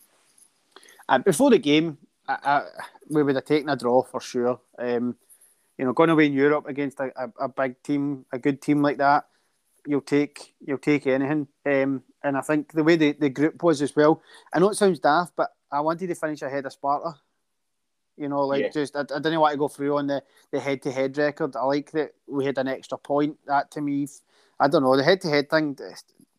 And 1.08 1.24
before 1.24 1.50
the 1.50 1.58
game, 1.58 1.98
I, 2.28 2.38
I, 2.44 2.62
we 3.08 3.22
would 3.22 3.34
have 3.34 3.44
taken 3.44 3.68
a 3.68 3.76
draw 3.76 4.02
for 4.02 4.20
sure. 4.20 4.60
Um, 4.78 5.16
you 5.76 5.84
know, 5.84 5.92
going 5.92 6.10
away 6.10 6.26
in 6.26 6.32
Europe 6.32 6.66
against 6.68 7.00
a, 7.00 7.10
a, 7.16 7.44
a, 7.44 7.48
big 7.48 7.82
team, 7.82 8.26
a 8.32 8.38
good 8.38 8.60
team 8.60 8.82
like 8.82 8.98
that, 8.98 9.24
you'll 9.86 10.02
take 10.02 10.54
you'll 10.60 10.78
take 10.78 11.06
anything. 11.06 11.48
Um, 11.64 12.02
and 12.22 12.36
I 12.36 12.42
think 12.42 12.72
the 12.72 12.84
way 12.84 12.96
the, 12.96 13.12
the 13.12 13.30
group 13.30 13.62
was 13.62 13.80
as 13.80 13.96
well. 13.96 14.22
I 14.52 14.58
know 14.58 14.68
it 14.68 14.76
sounds 14.76 15.00
daft, 15.00 15.32
but 15.36 15.50
I 15.72 15.80
wanted 15.80 16.08
to 16.08 16.14
finish 16.14 16.42
ahead 16.42 16.66
of 16.66 16.72
Sparta. 16.72 17.14
You 18.16 18.28
know, 18.28 18.42
like 18.42 18.62
yeah. 18.62 18.68
just 18.68 18.94
I, 18.94 19.00
I 19.00 19.18
didn't 19.18 19.40
want 19.40 19.52
to 19.52 19.58
go 19.58 19.68
through 19.68 19.96
on 19.96 20.06
the 20.06 20.22
the 20.52 20.60
head 20.60 20.82
to 20.82 20.92
head 20.92 21.16
record. 21.16 21.56
I 21.56 21.64
like 21.64 21.90
that 21.92 22.12
we 22.28 22.44
had 22.44 22.58
an 22.58 22.68
extra 22.68 22.98
point. 22.98 23.38
That 23.46 23.70
to 23.72 23.80
me, 23.80 24.06
I 24.60 24.68
don't 24.68 24.82
know 24.82 24.96
the 24.96 25.02
head 25.02 25.22
to 25.22 25.30
head 25.30 25.48
thing 25.48 25.78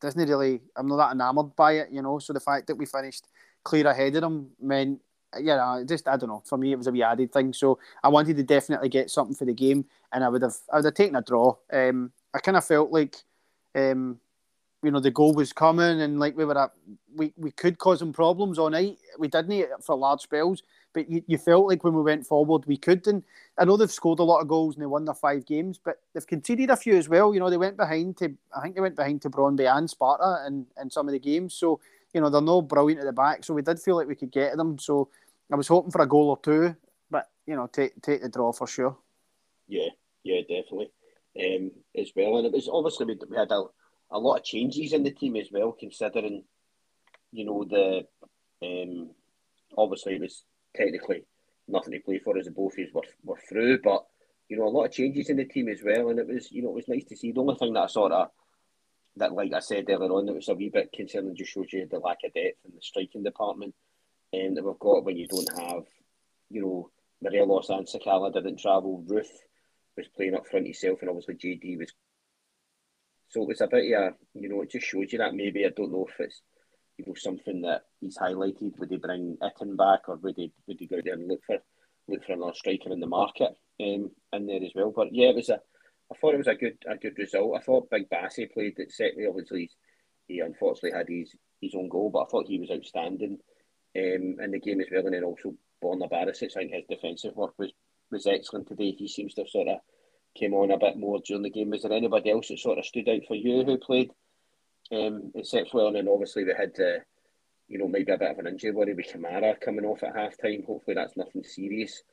doesn't 0.02 0.30
really. 0.30 0.62
I'm 0.76 0.88
not 0.88 0.98
that 0.98 1.14
enamoured 1.14 1.56
by 1.56 1.74
it. 1.74 1.90
You 1.92 2.02
know, 2.02 2.20
so 2.20 2.34
the 2.34 2.40
fact 2.40 2.68
that 2.68 2.76
we 2.76 2.86
finished 2.86 3.28
clear 3.64 3.88
ahead 3.88 4.16
of 4.16 4.22
them 4.22 4.50
meant. 4.60 5.00
Yeah, 5.40 5.82
just 5.88 6.10
I 6.10 6.18
don't 6.18 6.28
know. 6.28 6.44
For 6.46 6.58
me, 6.58 6.74
it 6.74 6.78
was 6.78 6.88
a 6.88 6.92
wee 6.92 7.04
added 7.04 7.32
thing. 7.32 7.54
So 7.54 7.80
I 8.04 8.10
wanted 8.10 8.36
to 8.36 8.44
definitely 8.44 8.90
get 8.90 9.10
something 9.10 9.36
for 9.36 9.46
the 9.46 9.54
game, 9.54 9.86
and 10.12 10.24
I 10.26 10.30
would 10.30 10.42
have 10.42 10.56
I 10.72 10.78
would 10.78 10.86
have 10.86 10.94
taken 10.94 11.16
a 11.16 11.22
draw. 11.22 11.56
Um, 11.72 12.12
I 12.34 12.40
kind 12.40 12.58
of 12.58 12.66
felt 12.66 12.92
like, 12.92 13.16
um, 13.76 14.20
you 14.84 14.92
know, 14.92 15.00
the 15.00 15.12
goal 15.12 15.34
was 15.34 15.54
coming, 15.54 16.02
and 16.02 16.20
like 16.20 16.36
we 16.36 16.46
were 16.46 16.58
at, 16.58 16.72
we 17.16 17.34
we 17.38 17.52
could 17.52 17.78
cause 17.78 18.00
them 18.00 18.14
problems 18.14 18.58
all 18.58 18.70
night. 18.70 18.98
We 19.20 19.28
didn't 19.28 19.84
for 19.84 19.96
large 19.96 20.22
spells, 20.22 20.64
but 20.94 21.10
you, 21.10 21.24
you 21.28 21.38
felt 21.38 21.68
like 21.68 21.84
when 21.84 21.94
we 21.94 22.02
went 22.02 22.26
forward 22.26 22.66
we 22.66 22.78
could. 22.78 23.06
And 23.08 23.24
I 23.58 23.66
know 23.66 23.78
they've 23.78 23.92
scored 23.92 24.20
a 24.20 24.24
lot 24.24 24.42
of 24.42 24.48
goals 24.48 24.76
and 24.76 24.82
they 24.82 24.88
won 24.88 25.06
their 25.06 25.14
five 25.14 25.46
games, 25.46 25.80
but 25.84 26.00
they've 26.14 26.26
conceded 26.26 26.72
a 26.72 26.76
few 26.76 26.98
as 26.98 27.08
well. 27.08 27.34
You 27.34 27.40
know, 27.40 27.50
they 27.50 27.58
went 27.58 27.78
behind 27.78 28.18
to 28.18 28.34
I 28.56 28.62
think 28.62 28.76
they 28.76 28.82
went 28.82 28.96
behind 28.96 29.22
to 29.22 29.30
Brøndby 29.30 29.72
and 29.72 29.90
Sparta 29.90 30.46
in, 30.48 30.66
in 30.82 30.90
some 30.90 31.08
of 31.08 31.12
the 31.12 31.20
games. 31.20 31.54
So 31.54 31.80
you 32.14 32.22
know, 32.22 32.30
they're 32.30 32.42
no 32.42 32.62
brilliant 32.62 33.02
at 33.02 33.06
the 33.06 33.14
back. 33.14 33.44
So 33.44 33.54
we 33.54 33.62
did 33.62 33.80
feel 33.80 33.96
like 33.96 34.08
we 34.08 34.16
could 34.16 34.32
get 34.32 34.58
them. 34.58 34.78
So 34.78 35.10
I 35.52 35.56
was 35.56 35.68
hoping 35.68 35.92
for 35.92 36.02
a 36.02 36.08
goal 36.08 36.30
or 36.30 36.40
two, 36.42 36.76
but 37.10 37.30
you 37.46 37.56
know, 37.56 37.68
take 37.68 38.02
take 38.02 38.22
the 38.22 38.30
draw 38.30 38.52
for 38.52 38.68
sure. 38.68 38.98
Yeah, 39.68 39.90
yeah, 40.24 40.42
definitely. 40.42 40.92
Um, 41.40 41.72
as 41.98 42.12
well, 42.16 42.38
and 42.38 42.48
it 42.48 42.52
was 42.52 42.68
obviously 42.72 43.06
we 43.06 43.38
had 43.38 43.52
a, 43.52 43.64
a 44.12 44.20
lot 44.20 44.38
of 44.38 44.44
changes 44.44 44.94
in 44.94 45.04
the 45.04 45.12
team 45.12 45.36
as 45.36 45.50
well, 45.52 45.72
considering 45.72 46.44
you 47.32 47.46
know 47.46 47.64
the 47.64 48.06
um, 48.66 49.10
obviously 49.78 50.16
it 50.16 50.22
was 50.22 50.44
technically 50.76 51.24
nothing 51.68 51.94
to 51.94 52.00
play 52.00 52.20
for 52.20 52.38
as 52.38 52.46
the 52.46 52.52
both 52.52 52.76
were, 52.94 53.02
were 53.24 53.40
through, 53.48 53.80
but 53.82 54.06
you 54.50 54.58
know 54.58 54.66
a 54.66 54.70
lot 54.70 54.86
of 54.86 54.92
changes 54.92 55.30
in 55.30 55.38
the 55.38 55.46
team 55.46 55.70
as 55.70 55.82
well, 55.84 56.10
and 56.10 56.20
it 56.20 56.28
was 56.28 56.52
you 56.52 56.62
know 56.62 56.70
it 56.70 56.76
was 56.76 56.88
nice 56.88 57.06
to 57.06 57.16
see. 57.16 57.32
The 57.32 57.42
only 57.42 57.56
thing 57.56 57.74
that 57.74 57.82
I 57.82 57.88
sort 57.88 58.12
of 58.12 58.30
that, 59.18 59.34
like 59.34 59.54
I 59.54 59.60
said 59.60 59.86
earlier 59.90 60.12
on, 60.12 60.26
that 60.26 60.36
was 60.36 60.50
a 60.50 60.54
wee 60.54 60.70
bit 60.70 60.92
concerning. 60.94 61.36
Just 61.36 61.52
shows 61.52 61.72
you 61.72 61.88
the 61.90 62.00
lack 62.00 62.20
of 62.26 62.34
depth 62.34 62.58
in 62.66 62.76
the 62.76 62.82
striking 62.82 63.24
department, 63.24 63.74
and 64.34 64.50
um, 64.50 64.56
that 64.56 64.66
we've 64.66 64.80
got 64.80 65.06
when 65.06 65.18
you 65.18 65.28
don't 65.28 65.60
have, 65.60 65.84
you 66.50 66.62
know, 66.62 66.90
Morelos 67.22 67.70
and 67.70 67.88
Sakala 67.88 68.34
didn't 68.34 68.60
travel. 68.60 69.04
Roofe 69.08 69.28
was 69.98 70.08
playing 70.16 70.36
up 70.36 70.48
front 70.48 70.66
himself, 70.66 71.00
and 71.02 71.10
obviously 71.10 71.36
JD 71.36 71.80
was. 71.80 71.94
So 73.32 73.44
it 73.44 73.48
was 73.48 73.62
a 73.62 73.68
bit, 73.68 73.86
yeah, 73.86 74.10
you 74.34 74.50
know, 74.50 74.62
it 74.62 74.72
just 74.72 74.86
shows 74.86 75.12
you 75.12 75.20
that 75.20 75.34
maybe 75.34 75.66
I 75.66 75.70
don't 75.70 75.92
know 75.92 76.06
if 76.08 76.20
it's, 76.20 76.42
you 76.98 77.06
know, 77.08 77.14
something 77.16 77.62
that 77.62 77.84
he's 78.02 78.18
highlighted. 78.18 78.78
Would 78.78 78.92
he 78.92 78.98
bring 78.98 79.38
Itten 79.42 79.78
back, 79.78 80.10
or 80.10 80.18
would 80.18 80.36
he 80.36 80.52
would 80.68 80.78
he 80.80 80.86
go 80.86 81.00
there 81.04 81.14
and 81.14 81.28
look 81.28 81.40
for 81.48 81.58
look 82.10 82.26
for 82.26 82.34
another 82.34 82.54
striker 82.54 82.92
in 82.92 83.00
the 83.00 83.08
market 83.08 83.54
um, 83.82 84.12
in 84.34 84.46
there 84.48 84.64
as 84.64 84.74
well? 84.76 84.92
But 84.94 85.14
yeah, 85.14 85.30
it 85.30 85.36
was 85.36 85.50
a 85.50 85.60
I 86.12 86.16
thought 86.18 86.34
it 86.34 86.40
was 86.40 86.48
a 86.48 86.56
good 86.56 86.78
a 86.86 86.98
good 86.98 87.18
result. 87.18 87.56
I 87.58 87.62
thought 87.64 87.90
Big 87.90 88.10
Bassey 88.10 88.52
played 88.52 88.74
it 88.78 88.92
certainly 88.92 89.28
Obviously, 89.28 89.72
he 90.28 90.42
unfortunately 90.42 90.98
had 90.98 91.08
his, 91.08 91.34
his 91.62 91.74
own 91.74 91.88
goal, 91.88 92.10
but 92.10 92.24
I 92.24 92.26
thought 92.26 92.48
he 92.48 92.60
was 92.60 92.72
outstanding 92.72 93.38
um, 93.98 94.36
in 94.42 94.52
the 94.52 94.60
game 94.60 94.82
as 94.82 94.88
well. 94.92 95.06
And 95.06 95.14
then 95.14 95.24
also 95.24 95.56
Borna 95.84 96.10
Barisic, 96.10 96.52
I 96.58 96.68
think 96.68 96.74
his 96.74 96.86
defensive 96.90 97.36
work 97.36 97.54
was, 97.58 97.72
was 98.12 98.28
excellent 98.28 98.68
today. 98.68 98.92
He 98.92 99.08
seems 99.08 99.34
to 99.36 99.42
have 99.42 99.50
sort 99.50 99.70
of 99.70 99.78
came 100.36 100.54
on 100.54 100.72
a 100.72 100.78
bit 100.78 100.98
more 100.98 101.20
during 101.26 101.44
the 101.44 101.50
game. 101.50 101.70
Was 101.70 101.84
there 101.84 101.94
anybody 101.94 102.32
else 102.32 102.48
that 102.50 102.60
sort 102.60 102.80
of 102.80 102.86
stood 102.86 103.10
out 103.10 103.22
for 103.28 103.36
you 103.36 103.64
who 103.64 103.78
played 103.78 104.12
um, 104.92 105.32
exceptionally? 105.36 105.88
And 105.88 105.96
then 105.96 106.08
obviously 106.08 106.44
they 106.44 106.54
had, 106.54 106.74
uh, 106.80 107.00
you 107.68 107.78
know, 107.78 107.88
maybe 107.88 108.12
a 108.12 108.18
bit 108.18 108.32
of 108.32 108.40
an 108.40 108.48
injury 108.48 108.72
worry 108.72 108.94
with 108.94 109.08
Kamara 109.08 109.60
coming 109.60 109.86
off 109.86 110.04
at 110.04 110.16
half 110.16 110.38
time. 110.38 110.64
Hopefully 110.66 110.96
that's 110.96 111.18
nothing 111.18 111.44
serious. 111.44 112.04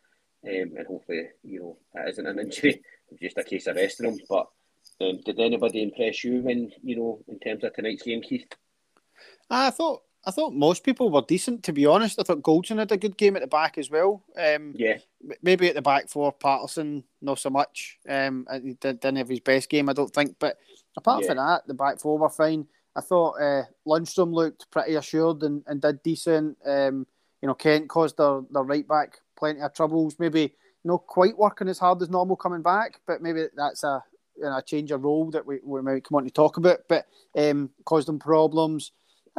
Um, 0.46 0.72
and 0.76 0.86
hopefully, 0.86 1.28
you 1.42 1.60
know, 1.60 1.76
that 1.94 2.08
isn't 2.08 2.26
an 2.26 2.38
injury 2.40 2.80
just 3.20 3.38
a 3.38 3.44
case 3.44 3.66
of 3.66 3.76
resting 3.76 4.10
him. 4.10 4.18
But 4.28 4.46
um, 5.00 5.20
did 5.24 5.38
anybody 5.38 5.82
impress 5.82 6.24
you 6.24 6.40
when 6.42 6.72
you 6.82 6.96
know 6.96 7.20
in 7.28 7.38
terms 7.38 7.64
of 7.64 7.74
tonight's 7.74 8.02
game, 8.02 8.22
Keith? 8.22 8.46
I 9.50 9.70
thought 9.70 10.02
I 10.24 10.30
thought 10.30 10.52
most 10.52 10.84
people 10.84 11.10
were 11.10 11.22
decent. 11.22 11.62
To 11.64 11.72
be 11.72 11.86
honest, 11.86 12.18
I 12.18 12.22
thought 12.22 12.42
Goldson 12.42 12.78
had 12.78 12.92
a 12.92 12.96
good 12.96 13.16
game 13.16 13.36
at 13.36 13.42
the 13.42 13.48
back 13.48 13.78
as 13.78 13.90
well. 13.90 14.24
Um, 14.36 14.74
yeah, 14.76 14.98
maybe 15.42 15.68
at 15.68 15.74
the 15.74 15.82
back 15.82 16.08
for 16.08 16.32
Patterson, 16.32 17.04
not 17.22 17.38
so 17.38 17.50
much. 17.50 17.98
Um, 18.08 18.46
he 18.62 18.74
didn't 18.74 19.16
have 19.16 19.28
his 19.28 19.40
best 19.40 19.68
game, 19.68 19.88
I 19.88 19.92
don't 19.92 20.12
think. 20.12 20.36
But 20.38 20.58
apart 20.96 21.22
yeah. 21.22 21.28
from 21.28 21.36
that, 21.38 21.66
the 21.66 21.74
back 21.74 21.98
four 22.00 22.18
were 22.18 22.28
fine. 22.28 22.66
I 22.96 23.00
thought 23.00 23.40
uh, 23.40 23.62
Lundstram 23.86 24.32
looked 24.32 24.70
pretty 24.70 24.96
assured 24.96 25.42
and, 25.44 25.62
and 25.66 25.80
did 25.80 26.02
decent. 26.02 26.58
Um, 26.66 27.06
you 27.40 27.46
know, 27.46 27.54
Kent 27.54 27.88
caused 27.88 28.16
their, 28.16 28.40
their 28.50 28.64
right 28.64 28.86
back 28.86 29.20
plenty 29.36 29.60
of 29.60 29.72
troubles. 29.72 30.16
Maybe 30.18 30.52
not 30.84 31.06
quite 31.06 31.38
working 31.38 31.68
as 31.68 31.78
hard 31.78 32.02
as 32.02 32.10
normal 32.10 32.36
coming 32.36 32.62
back, 32.62 33.00
but 33.06 33.22
maybe 33.22 33.46
that's 33.56 33.84
a 33.84 34.02
you 34.36 34.44
know, 34.44 34.56
a 34.56 34.62
change 34.62 34.90
of 34.90 35.04
role 35.04 35.30
that 35.30 35.46
we, 35.46 35.58
we 35.64 35.82
might 35.82 36.04
come 36.04 36.16
on 36.16 36.24
to 36.24 36.30
talk 36.30 36.56
about. 36.56 36.80
But 36.88 37.06
um, 37.36 37.70
caused 37.84 38.08
them 38.08 38.18
problems. 38.18 38.92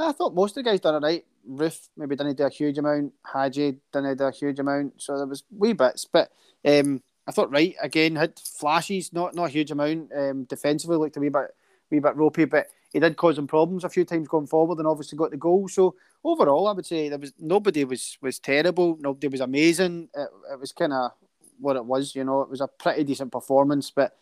I 0.08 0.12
thought 0.12 0.36
most 0.36 0.52
of 0.52 0.64
the 0.64 0.70
guys 0.70 0.80
done 0.80 0.96
it 0.96 1.06
Wright. 1.06 1.26
Roofe 1.50 1.90
maybe 1.98 2.16
didn't 2.16 2.38
do 2.38 2.46
a 2.46 2.50
huge 2.50 2.78
amount. 2.78 3.14
Hagi 3.26 3.78
didn't 3.92 4.18
do 4.18 4.24
a 4.26 4.32
huge 4.32 4.60
amount. 4.60 5.02
So 5.02 5.18
there 5.18 5.26
was 5.26 5.44
wee 5.52 5.74
bits, 5.74 6.06
but 6.06 6.32
um, 6.66 7.02
I 7.28 7.32
thought 7.32 7.52
right 7.52 7.76
again 7.82 8.16
had 8.16 8.40
flashes, 8.40 9.14
not 9.14 9.36
not 9.36 9.46
a 9.46 9.50
huge 9.50 9.72
amount. 9.72 10.12
Um, 10.16 10.44
defensively 10.44 10.98
looked 10.98 11.18
a 11.18 11.20
wee 11.20 11.30
bit 11.30 11.56
wee 11.90 12.00
bit 12.00 12.16
ropey, 12.16 12.46
but 12.46 12.68
he 12.92 13.00
did 13.00 13.18
cause 13.18 13.36
them 13.36 13.48
problems 13.48 13.84
a 13.84 13.90
few 13.90 14.06
times 14.06 14.28
going 14.28 14.48
forward, 14.48 14.78
and 14.80 14.88
obviously 14.88 15.18
got 15.18 15.32
the 15.32 15.38
goal. 15.38 15.68
So 15.68 15.96
overall, 16.24 16.68
I 16.68 16.74
would 16.74 16.86
say 16.86 17.10
there 17.10 17.20
was 17.20 17.34
nobody 17.40 17.84
was 17.84 18.18
was 18.22 18.40
terrible. 18.40 18.98
Nobody 19.00 19.28
was 19.28 19.42
amazing. 19.42 20.10
It, 20.16 20.30
it 20.52 20.60
was 20.60 20.72
kind 20.72 20.94
of 20.94 21.12
what 21.60 21.76
it 21.76 21.86
was. 21.86 22.16
You 22.16 22.24
know, 22.24 22.42
it 22.42 22.50
was 22.50 22.62
a 22.62 22.68
pretty 22.68 23.04
decent 23.04 23.32
performance, 23.32 23.92
but 23.92 24.16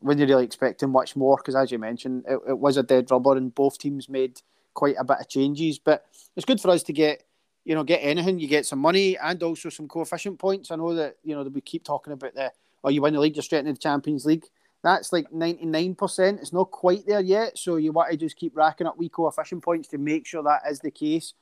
when 0.00 0.18
you 0.18 0.26
really 0.26 0.44
expecting 0.44 0.90
much 0.90 1.16
more, 1.16 1.36
because 1.36 1.56
as 1.56 1.72
you 1.72 1.78
mentioned, 1.78 2.24
it, 2.28 2.38
it 2.48 2.58
was 2.58 2.76
a 2.76 2.82
dead 2.82 3.10
rubber, 3.10 3.36
and 3.36 3.54
both 3.54 3.78
teams 3.78 4.08
made 4.08 4.40
quite 4.74 4.96
a 4.98 5.04
bit 5.04 5.18
of 5.20 5.28
changes. 5.28 5.78
But 5.78 6.06
it's 6.36 6.46
good 6.46 6.60
for 6.60 6.70
us 6.70 6.82
to 6.84 6.92
get, 6.92 7.24
you 7.64 7.74
know, 7.74 7.84
get 7.84 7.98
anything. 7.98 8.38
You 8.38 8.48
get 8.48 8.66
some 8.66 8.78
money 8.78 9.16
and 9.18 9.42
also 9.42 9.68
some 9.68 9.88
coefficient 9.88 10.38
points. 10.38 10.70
I 10.70 10.76
know 10.76 10.94
that 10.94 11.16
you 11.22 11.34
know 11.34 11.44
that 11.44 11.52
we 11.52 11.60
keep 11.60 11.84
talking 11.84 12.12
about 12.12 12.34
the, 12.34 12.52
oh, 12.84 12.90
you 12.90 13.02
win 13.02 13.14
the 13.14 13.20
league, 13.20 13.36
you're 13.36 13.42
straight 13.42 13.60
into 13.60 13.72
the 13.72 13.78
Champions 13.78 14.24
League. 14.24 14.46
That's 14.82 15.12
like 15.12 15.32
ninety 15.32 15.66
nine 15.66 15.94
percent. 15.94 16.40
It's 16.40 16.52
not 16.52 16.70
quite 16.70 17.06
there 17.06 17.20
yet, 17.20 17.58
so 17.58 17.76
you 17.76 17.92
want 17.92 18.10
to 18.10 18.16
just 18.16 18.36
keep 18.36 18.56
racking 18.56 18.86
up 18.86 18.96
wee 18.96 19.10
coefficient 19.10 19.62
points 19.62 19.88
to 19.88 19.98
make 19.98 20.26
sure 20.26 20.42
that 20.42 20.62
is 20.68 20.80
the 20.80 20.90
case. 20.90 21.34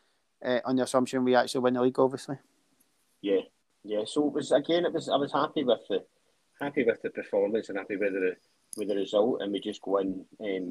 Uh, 0.45 0.61
on 0.64 0.77
the 0.77 0.85
assumption 0.85 1.25
we 1.25 1.35
actually 1.35 1.61
win 1.61 1.75
the 1.75 1.83
league, 1.83 1.99
obviously. 1.99 2.37
Yeah, 3.23 3.41
yeah, 3.83 4.03
so 4.07 4.29
it 4.29 4.33
was 4.33 4.53
again. 4.53 4.85
It 4.85 4.93
was 4.93 5.09
I 5.09 5.17
was 5.17 5.33
happy 5.33 5.64
with 5.64 5.81
the 5.88 6.05
happy 6.61 6.85
with 6.85 7.03
the 7.03 7.11
performance 7.11 7.69
and 7.69 7.79
happy 7.79 7.97
with 7.97 8.12
the 8.12 8.37
with 8.77 8.88
the 8.88 8.97
result, 8.97 9.41
and 9.41 9.53
we 9.53 9.61
just 9.61 9.83
go 9.83 9.99
in. 9.99 10.25
Um, 10.41 10.71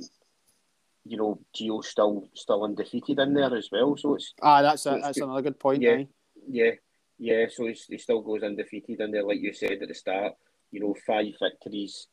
you 1.08 1.18
know, 1.18 1.40
Gio 1.56 1.84
still 1.84 2.30
still 2.34 2.64
undefeated 2.64 3.20
in 3.20 3.34
there 3.34 3.56
as 3.56 3.70
well. 3.72 3.96
So 3.98 4.16
it's 4.16 4.34
ah, 4.42 4.62
that's 4.62 4.86
a, 4.86 5.00
that's 5.02 5.18
another 5.18 5.42
good 5.42 5.60
point. 5.60 5.82
Yeah, 5.82 6.04
yeah, 6.50 6.72
yeah. 7.18 7.46
So 7.50 7.68
he 7.68 7.98
still 7.98 8.22
goes 8.22 8.44
undefeated 8.44 9.00
in 9.00 9.12
there, 9.12 9.24
like 9.24 9.40
you 9.40 9.54
said 9.54 9.82
at 9.82 9.88
the 9.88 9.94
start. 9.94 10.34
You 10.72 10.82
know, 10.82 10.96
five 11.06 11.34
victories. 11.42 12.08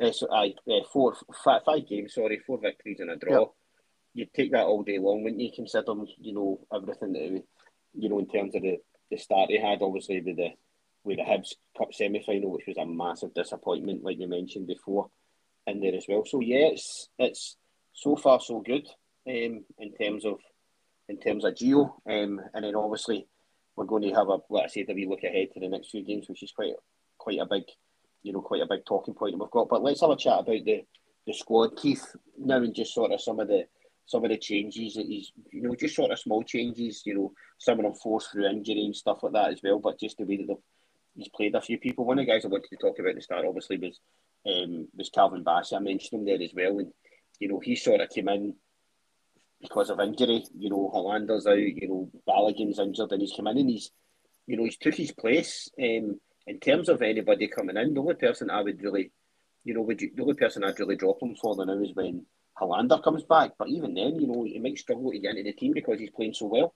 Uh, 0.00 0.12
so 0.12 0.28
I 0.32 0.54
uh, 0.70 0.84
four 0.92 1.16
five, 1.44 1.62
five 1.64 1.88
games. 1.88 2.14
Sorry, 2.14 2.40
four 2.46 2.58
victories 2.58 3.00
and 3.00 3.10
a 3.10 3.16
draw. 3.16 3.40
Yep. 3.40 3.48
You'd 4.14 4.34
take 4.34 4.52
that 4.52 4.64
all 4.64 4.82
day 4.82 4.98
long, 4.98 5.22
wouldn't 5.22 5.40
you? 5.40 5.50
Consider 5.54 5.92
you 6.18 6.34
know 6.34 6.60
everything 6.72 7.12
that 7.12 7.42
you 7.94 8.08
know 8.08 8.18
in 8.18 8.28
terms 8.28 8.54
of 8.54 8.62
the 8.62 8.78
the 9.10 9.16
start 9.16 9.50
he 9.50 9.60
had, 9.60 9.82
obviously 9.82 10.20
with 10.20 10.36
the 10.36 10.50
with 11.04 11.18
the 11.18 11.22
Hibs 11.22 11.54
Cup 11.78 11.92
semi 11.92 12.22
final, 12.22 12.50
which 12.50 12.66
was 12.66 12.76
a 12.76 12.86
massive 12.86 13.32
disappointment, 13.34 14.02
like 14.02 14.18
you 14.18 14.28
mentioned 14.28 14.66
before, 14.66 15.08
in 15.66 15.80
there 15.80 15.94
as 15.94 16.04
well. 16.08 16.24
So 16.26 16.40
yeah, 16.40 16.68
it's 16.72 17.08
it's 17.18 17.56
so 17.96 18.14
far 18.14 18.40
so 18.40 18.60
good 18.60 18.86
um, 19.26 19.64
in 19.78 19.92
terms 19.98 20.24
of 20.24 20.38
in 21.08 21.18
terms 21.18 21.44
of 21.44 21.54
Gio, 21.54 21.92
um, 22.06 22.40
and 22.54 22.64
then 22.64 22.74
obviously 22.74 23.26
we're 23.74 23.84
going 23.84 24.02
to 24.02 24.14
have 24.14 24.28
a 24.28 24.38
let 24.50 24.64
I 24.64 24.68
say 24.68 24.84
that 24.84 24.94
we 24.94 25.06
look 25.06 25.24
ahead 25.24 25.48
to 25.54 25.60
the 25.60 25.68
next 25.68 25.90
few 25.90 26.04
games, 26.04 26.28
which 26.28 26.42
is 26.42 26.52
quite 26.52 26.74
quite 27.18 27.38
a 27.40 27.46
big 27.46 27.64
you 28.22 28.32
know 28.32 28.42
quite 28.42 28.62
a 28.62 28.66
big 28.66 28.84
talking 28.86 29.14
point 29.14 29.38
we've 29.38 29.50
got. 29.50 29.68
But 29.68 29.82
let's 29.82 30.02
have 30.02 30.10
a 30.10 30.16
chat 30.16 30.40
about 30.40 30.64
the 30.64 30.84
the 31.26 31.34
squad, 31.34 31.76
Keith, 31.76 32.04
now 32.38 32.58
and 32.58 32.74
just 32.74 32.94
sort 32.94 33.12
of 33.12 33.20
some 33.20 33.40
of 33.40 33.48
the 33.48 33.66
some 34.06 34.24
of 34.24 34.30
the 34.30 34.38
changes 34.38 34.94
that 34.94 35.06
he's, 35.06 35.32
you 35.50 35.62
know, 35.62 35.74
just 35.74 35.96
sort 35.96 36.12
of 36.12 36.18
small 36.18 36.42
changes, 36.44 37.02
you 37.04 37.14
know, 37.14 37.32
some 37.58 37.80
of 37.80 37.84
them 37.84 37.94
forced 37.94 38.30
through 38.30 38.46
injury 38.46 38.84
and 38.84 38.94
stuff 38.94 39.18
like 39.22 39.32
that 39.32 39.50
as 39.50 39.60
well, 39.64 39.80
but 39.80 39.98
just 39.98 40.16
the 40.16 40.24
way 40.24 40.36
that 40.36 40.56
he's 41.16 41.28
played 41.30 41.56
a 41.56 41.60
few 41.60 41.76
people. 41.76 42.04
One 42.04 42.18
of 42.20 42.24
the 42.26 42.30
guys 42.30 42.44
I 42.44 42.48
wanted 42.48 42.68
to 42.70 42.76
talk 42.76 42.98
about 43.00 43.10
at 43.10 43.16
the 43.16 43.22
start, 43.22 43.44
obviously, 43.46 43.78
was 43.78 43.98
um, 44.46 44.86
was 44.96 45.10
Calvin 45.10 45.42
Bassey. 45.42 45.74
I 45.74 45.80
mentioned 45.80 46.20
him 46.20 46.24
there 46.26 46.40
as 46.40 46.52
well, 46.54 46.78
and 46.78 46.92
you 47.38 47.48
know, 47.48 47.60
he 47.60 47.76
sort 47.76 48.00
of 48.00 48.10
came 48.10 48.28
in 48.28 48.54
because 49.60 49.90
of 49.90 50.00
injury. 50.00 50.44
You 50.56 50.70
know, 50.70 50.90
Helander's 50.94 51.46
out, 51.46 51.58
you 51.58 51.88
know, 51.88 52.10
Balogun's 52.26 52.78
injured, 52.78 53.12
and 53.12 53.20
he's 53.20 53.34
come 53.34 53.46
in 53.48 53.58
and 53.58 53.70
he's, 53.70 53.90
you 54.46 54.56
know, 54.56 54.64
he's 54.64 54.76
took 54.76 54.94
his 54.94 55.12
place. 55.12 55.70
Um, 55.78 56.20
in 56.46 56.60
terms 56.60 56.88
of 56.88 57.02
anybody 57.02 57.48
coming 57.48 57.76
in, 57.76 57.94
the 57.94 58.00
only 58.00 58.14
person 58.14 58.50
I 58.50 58.62
would 58.62 58.82
really, 58.82 59.10
you 59.64 59.74
know, 59.74 59.82
would 59.82 60.00
you, 60.00 60.12
the 60.14 60.22
only 60.22 60.34
person 60.34 60.64
I'd 60.64 60.78
really 60.78 60.96
drop 60.96 61.20
him 61.20 61.34
for 61.34 61.56
the 61.56 61.64
now 61.64 61.80
is 61.82 61.94
when 61.94 62.24
Helander 62.60 63.02
comes 63.02 63.24
back. 63.24 63.52
But 63.58 63.68
even 63.68 63.94
then, 63.94 64.20
you 64.20 64.26
know, 64.26 64.44
he 64.44 64.58
might 64.58 64.78
struggle 64.78 65.10
to 65.10 65.18
get 65.18 65.36
into 65.36 65.44
the 65.44 65.52
team 65.52 65.72
because 65.72 65.98
he's 65.98 66.10
playing 66.10 66.34
so 66.34 66.46
well. 66.46 66.74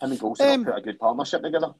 Him 0.00 0.12
and 0.12 0.20
Goldson 0.20 0.54
um, 0.54 0.64
put 0.64 0.78
a 0.78 0.80
good 0.80 0.98
partnership 0.98 1.42
together. 1.42 1.72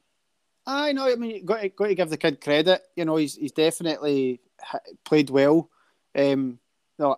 I 0.65 0.93
know. 0.93 1.11
I 1.11 1.15
mean, 1.15 1.43
got 1.43 1.61
to, 1.61 1.69
got 1.69 1.87
to 1.87 1.95
give 1.95 2.09
the 2.09 2.17
kid 2.17 2.39
credit. 2.39 2.81
You 2.95 3.05
know, 3.05 3.15
he's 3.15 3.35
he's 3.35 3.51
definitely 3.51 4.41
played 5.03 5.29
well. 5.29 5.69
Um, 6.15 6.59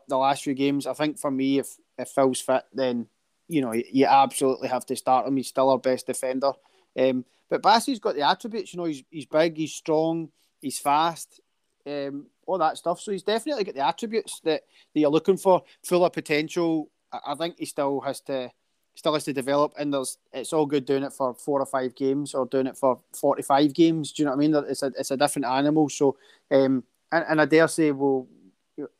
the, 0.07 0.17
last 0.17 0.43
few 0.43 0.53
games. 0.53 0.87
I 0.87 0.93
think 0.93 1.19
for 1.19 1.31
me, 1.31 1.59
if 1.59 1.77
if 1.97 2.09
Phil's 2.09 2.41
fit, 2.41 2.63
then 2.73 3.07
you 3.47 3.61
know 3.61 3.73
you 3.73 4.05
absolutely 4.05 4.69
have 4.69 4.85
to 4.87 4.95
start 4.95 5.27
him. 5.27 5.37
He's 5.37 5.47
still 5.47 5.69
our 5.69 5.77
best 5.77 6.07
defender. 6.07 6.53
Um, 6.99 7.25
but 7.49 7.61
Bassey's 7.61 7.99
got 7.99 8.15
the 8.15 8.27
attributes. 8.27 8.73
You 8.73 8.79
know, 8.79 8.85
he's 8.85 9.03
he's 9.09 9.25
big, 9.25 9.57
he's 9.57 9.73
strong, 9.73 10.29
he's 10.61 10.79
fast. 10.79 11.39
Um, 11.85 12.27
all 12.45 12.57
that 12.57 12.77
stuff. 12.77 13.01
So 13.01 13.11
he's 13.11 13.23
definitely 13.23 13.63
got 13.63 13.75
the 13.75 13.85
attributes 13.85 14.39
that, 14.41 14.63
that 14.93 14.99
you're 14.99 15.09
looking 15.09 15.37
for. 15.37 15.63
Full 15.83 16.05
of 16.05 16.13
potential. 16.13 16.89
I, 17.11 17.19
I 17.27 17.35
think 17.35 17.55
he 17.59 17.65
still 17.65 17.99
has 18.01 18.21
to 18.21 18.51
still 18.95 19.13
has 19.13 19.23
to 19.25 19.33
develop, 19.33 19.73
and 19.77 19.93
there's 19.93 20.17
it's 20.31 20.53
all 20.53 20.65
good 20.65 20.85
doing 20.85 21.03
it 21.03 21.13
for 21.13 21.33
four 21.33 21.59
or 21.59 21.65
five 21.65 21.95
games 21.95 22.33
or 22.33 22.45
doing 22.45 22.67
it 22.67 22.77
for 22.77 22.99
forty 23.13 23.43
five 23.43 23.73
games. 23.73 24.11
Do 24.11 24.21
you 24.21 24.25
know 24.25 24.31
what 24.35 24.43
I 24.43 24.47
mean? 24.47 24.55
It's 24.69 24.83
a 24.83 24.91
it's 24.97 25.11
a 25.11 25.17
different 25.17 25.45
animal. 25.45 25.89
So 25.89 26.17
um, 26.51 26.83
and, 27.11 27.25
and 27.29 27.41
I 27.41 27.45
dare 27.45 27.67
say, 27.67 27.91
well, 27.91 28.27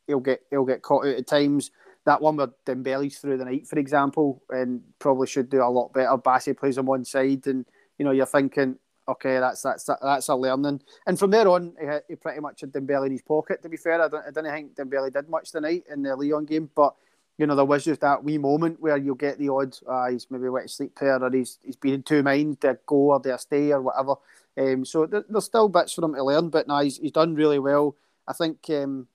he'll 0.08 0.20
get 0.20 0.42
he'll 0.50 0.66
get 0.66 0.82
caught 0.82 1.06
out 1.06 1.16
at 1.16 1.28
times. 1.28 1.72
that 2.06 2.22
one 2.22 2.36
where 2.36 2.50
Dembele's 2.66 3.18
through 3.18 3.38
the 3.38 3.46
night, 3.46 3.68
for 3.68 3.80
example, 3.80 4.42
and 4.50 4.82
probably 5.00 5.28
should 5.28 5.50
do 5.50 5.64
a 5.64 5.70
lot 5.70 5.94
better. 5.94 6.18
Bassey 6.18 6.58
plays 6.58 6.78
on 6.78 6.86
one 6.86 7.06
side, 7.06 7.46
and 7.48 7.66
you 7.98 8.06
know 8.06 8.12
you're 8.12 8.26
thinking, 8.26 8.78
okay, 9.08 9.40
that's 9.40 9.62
that's 9.62 9.90
that's 10.02 10.28
a 10.28 10.36
learning. 10.36 10.82
And 11.08 11.18
from 11.18 11.32
there 11.32 11.48
on, 11.48 11.76
he, 11.80 11.88
he 12.10 12.16
pretty 12.16 12.42
much 12.42 12.62
had 12.62 12.74
Dembele 12.74 13.06
in 13.06 13.12
his 13.14 13.22
pocket. 13.22 13.62
To 13.64 13.70
be 13.70 13.78
fair, 13.78 14.02
I 14.02 14.08
don't, 14.08 14.26
I 14.26 14.32
don't 14.32 14.46
think 14.46 14.76
Dembele 14.76 15.14
did 15.14 15.30
much 15.30 15.52
tonight 15.52 15.84
in 15.90 16.04
the 16.04 16.16
Lyon 16.16 16.46
game, 16.46 16.70
but 16.76 16.94
you 17.38 17.48
know 17.48 17.56
there 17.56 17.66
was 17.66 17.86
just 17.86 18.02
that 18.02 18.24
wee 18.24 18.38
moment 18.38 18.80
where 18.82 18.98
you'll 18.98 19.16
get 19.16 19.38
the 19.38 19.50
odd, 19.50 19.78
uh, 19.88 20.10
he's 20.10 20.28
maybe 20.30 20.50
went 20.50 20.68
to 20.68 20.74
sleep 20.74 20.98
there, 21.00 21.24
or 21.24 21.32
he's 21.32 21.60
he's 21.64 21.78
been 21.78 21.94
in 21.94 22.04
two 22.04 22.24
minds, 22.24 22.60
to 22.60 22.78
go 22.86 23.14
or 23.14 23.20
to 23.22 23.38
stay 23.38 23.72
or 23.72 23.82
whatever. 23.82 24.16
Um, 24.56 24.86
so 24.86 25.06
there, 25.06 25.24
there's 25.28 25.46
still 25.46 25.70
bits 25.70 25.94
for 25.94 26.04
him 26.04 26.14
to 26.14 26.24
learn, 26.24 26.50
but 26.50 26.68
now 26.68 26.82
he's, 26.82 26.98
he's 26.98 27.12
done 27.12 27.34
really 27.34 27.58
well. 27.58 27.96
I 28.28 28.34
think 28.34 28.60
um, 28.70 29.08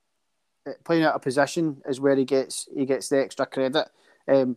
playing 0.84 1.04
out 1.04 1.14
of 1.14 1.22
position 1.22 1.82
is 1.88 2.00
where 2.00 2.16
he 2.16 2.24
gets 2.24 2.68
he 2.74 2.86
gets 2.86 3.08
the 3.08 3.20
extra 3.20 3.46
credit. 3.46 3.88
Um, 4.26 4.56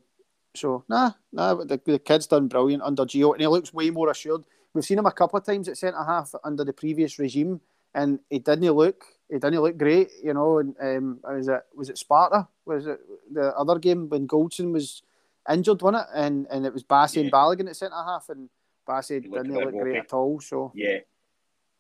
so 0.55 0.83
nah, 0.89 1.11
nah, 1.31 1.55
the, 1.55 1.79
the 1.83 1.99
kid's 1.99 2.27
done 2.27 2.47
brilliant 2.47 2.83
under 2.83 3.05
Gio, 3.05 3.33
and 3.33 3.41
he 3.41 3.47
looks 3.47 3.73
way 3.73 3.89
more 3.89 4.09
assured. 4.09 4.43
We've 4.73 4.85
seen 4.85 4.99
him 4.99 5.05
a 5.05 5.11
couple 5.11 5.37
of 5.37 5.45
times 5.45 5.67
at 5.67 5.77
centre 5.77 6.03
half 6.03 6.33
under 6.43 6.63
the 6.63 6.73
previous 6.73 7.19
regime, 7.19 7.61
and 7.93 8.19
he 8.29 8.39
didn't 8.39 8.71
look 8.71 9.05
he 9.29 9.35
didn't 9.35 9.61
look 9.61 9.77
great, 9.77 10.11
you 10.23 10.33
know. 10.33 10.59
And 10.59 10.75
um, 10.81 11.19
was 11.23 11.47
it 11.47 11.61
was 11.73 11.89
it 11.89 11.97
Sparta? 11.97 12.47
Was 12.65 12.85
it 12.85 12.99
the 13.31 13.55
other 13.57 13.79
game 13.79 14.09
when 14.09 14.27
Goldson 14.27 14.71
was 14.71 15.03
injured, 15.49 15.81
wasn't 15.81 16.03
it? 16.03 16.09
And 16.13 16.47
and 16.49 16.65
it 16.65 16.73
was 16.73 16.83
Bassey 16.83 17.17
yeah. 17.17 17.21
and 17.23 17.31
Balogun 17.31 17.69
at 17.69 17.75
centre 17.77 17.95
half, 17.95 18.29
and 18.29 18.49
Bassey 18.87 19.21
didn't 19.21 19.53
look 19.53 19.71
great 19.71 19.97
at 19.97 20.13
all. 20.13 20.39
So 20.41 20.71
yeah, 20.75 20.99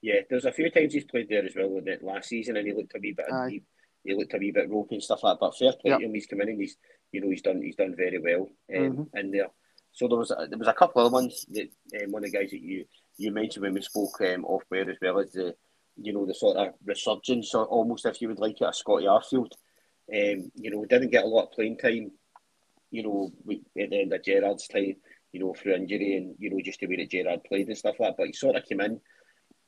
yeah. 0.01 0.21
There's 0.29 0.45
a 0.45 0.51
few 0.51 0.69
times 0.69 0.93
he's 0.93 1.03
played 1.03 1.27
there 1.29 1.45
as 1.45 1.55
well 1.55 1.69
with 1.69 1.87
it 1.87 2.03
last 2.03 2.29
season, 2.29 2.55
and 2.55 2.65
he 2.65 2.73
looked 2.73 2.95
a 2.95 2.99
wee 2.99 3.13
bit. 3.13 3.25
He, 4.03 4.15
looked 4.15 4.33
a 4.33 4.37
wee 4.37 4.51
bit 4.51 4.69
ropey 4.69 4.95
and 4.95 5.03
stuff 5.03 5.23
like 5.23 5.33
that. 5.33 5.39
But 5.39 5.57
fair 5.57 5.73
play 5.73 5.91
yep. 5.91 5.99
to 5.99 6.05
him, 6.05 6.13
he's 6.13 6.27
come 6.27 6.41
in 6.41 6.49
and 6.49 6.61
he's 6.61 6.77
you 7.11 7.21
know 7.21 7.29
he's 7.29 7.41
done 7.41 7.61
he's 7.61 7.75
done 7.75 7.95
very 7.95 8.19
well 8.19 8.47
um, 8.75 8.91
mm-hmm. 8.91 9.17
in 9.17 9.31
there. 9.31 9.47
So 9.91 10.07
there 10.07 10.17
was 10.17 10.31
a, 10.31 10.47
there 10.47 10.59
was 10.59 10.67
a 10.67 10.73
couple 10.73 11.05
of 11.05 11.11
ones 11.11 11.45
that 11.49 11.69
um, 12.01 12.11
one 12.11 12.23
of 12.23 12.31
the 12.31 12.37
guys 12.37 12.51
that 12.51 12.61
you 12.61 12.85
you 13.17 13.31
mentioned 13.31 13.63
when 13.63 13.73
we 13.73 13.81
spoke 13.81 14.19
um, 14.21 14.45
off 14.45 14.63
air 14.73 14.89
as 14.89 14.97
well 15.01 15.19
as 15.19 15.31
the 15.31 15.55
you 15.97 16.13
know 16.13 16.25
the 16.25 16.33
sort 16.33 16.57
of 16.57 16.73
resurgence 16.85 17.53
or 17.53 17.65
almost 17.65 18.05
if 18.05 18.21
you 18.21 18.29
would 18.29 18.39
like 18.39 18.59
it 18.61 18.67
a 18.67 18.73
Scotty 18.73 19.05
Arfield. 19.05 19.51
Um, 20.13 20.51
you 20.55 20.69
know, 20.71 20.79
we 20.79 20.87
didn't 20.87 21.11
get 21.11 21.23
a 21.23 21.27
lot 21.27 21.45
of 21.45 21.51
playing 21.51 21.77
time. 21.77 22.11
You 22.89 23.03
know, 23.03 23.31
at 23.79 23.89
the 23.89 24.01
end 24.01 24.11
of 24.11 24.23
Gerrard's 24.23 24.67
time, 24.67 24.95
you 25.31 25.39
know, 25.39 25.53
through 25.53 25.75
injury 25.75 26.17
and 26.17 26.35
you 26.39 26.49
know 26.49 26.59
just 26.63 26.79
the 26.79 26.87
way 26.87 26.97
that 26.97 27.09
Gerrard 27.09 27.43
played 27.43 27.67
and 27.67 27.77
stuff 27.77 27.95
like 27.99 28.09
that. 28.09 28.17
But 28.17 28.27
he 28.27 28.33
sort 28.33 28.55
of 28.55 28.65
came 28.65 28.81
in 28.81 28.99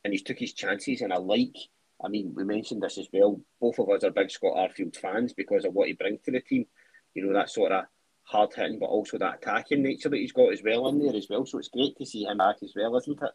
and 0.04 0.13
he 0.13 0.19
took 0.19 0.39
his 0.39 0.54
chances, 0.54 1.02
and 1.02 1.13
I 1.13 1.17
like. 1.17 1.56
I 2.03 2.09
mean, 2.09 2.33
we 2.35 2.43
mentioned 2.43 2.81
this 2.81 2.97
as 2.97 3.07
well. 3.13 3.39
Both 3.61 3.79
of 3.79 3.89
us 3.89 4.03
are 4.03 4.11
big 4.11 4.29
Scott 4.29 4.55
Arfield 4.55 4.95
fans 4.95 5.33
because 5.33 5.65
of 5.65 5.73
what 5.73 5.87
he 5.87 5.93
brings 5.93 6.21
to 6.21 6.31
the 6.31 6.41
team. 6.41 6.65
You 7.13 7.25
know, 7.25 7.33
that 7.33 7.49
sort 7.49 7.71
of 7.71 7.85
hard 8.23 8.53
hitting, 8.53 8.79
but 8.79 8.87
also 8.87 9.17
that 9.17 9.35
attacking 9.35 9.83
nature 9.83 10.09
that 10.09 10.17
he's 10.17 10.31
got 10.31 10.51
as 10.51 10.63
well 10.63 10.87
in 10.87 10.99
there 10.99 11.15
as 11.15 11.27
well. 11.29 11.45
So 11.45 11.59
it's 11.59 11.69
great 11.69 11.97
to 11.97 12.05
see 12.05 12.23
him 12.23 12.37
back 12.37 12.57
as 12.63 12.73
well, 12.75 12.97
isn't 12.97 13.21
it? 13.21 13.31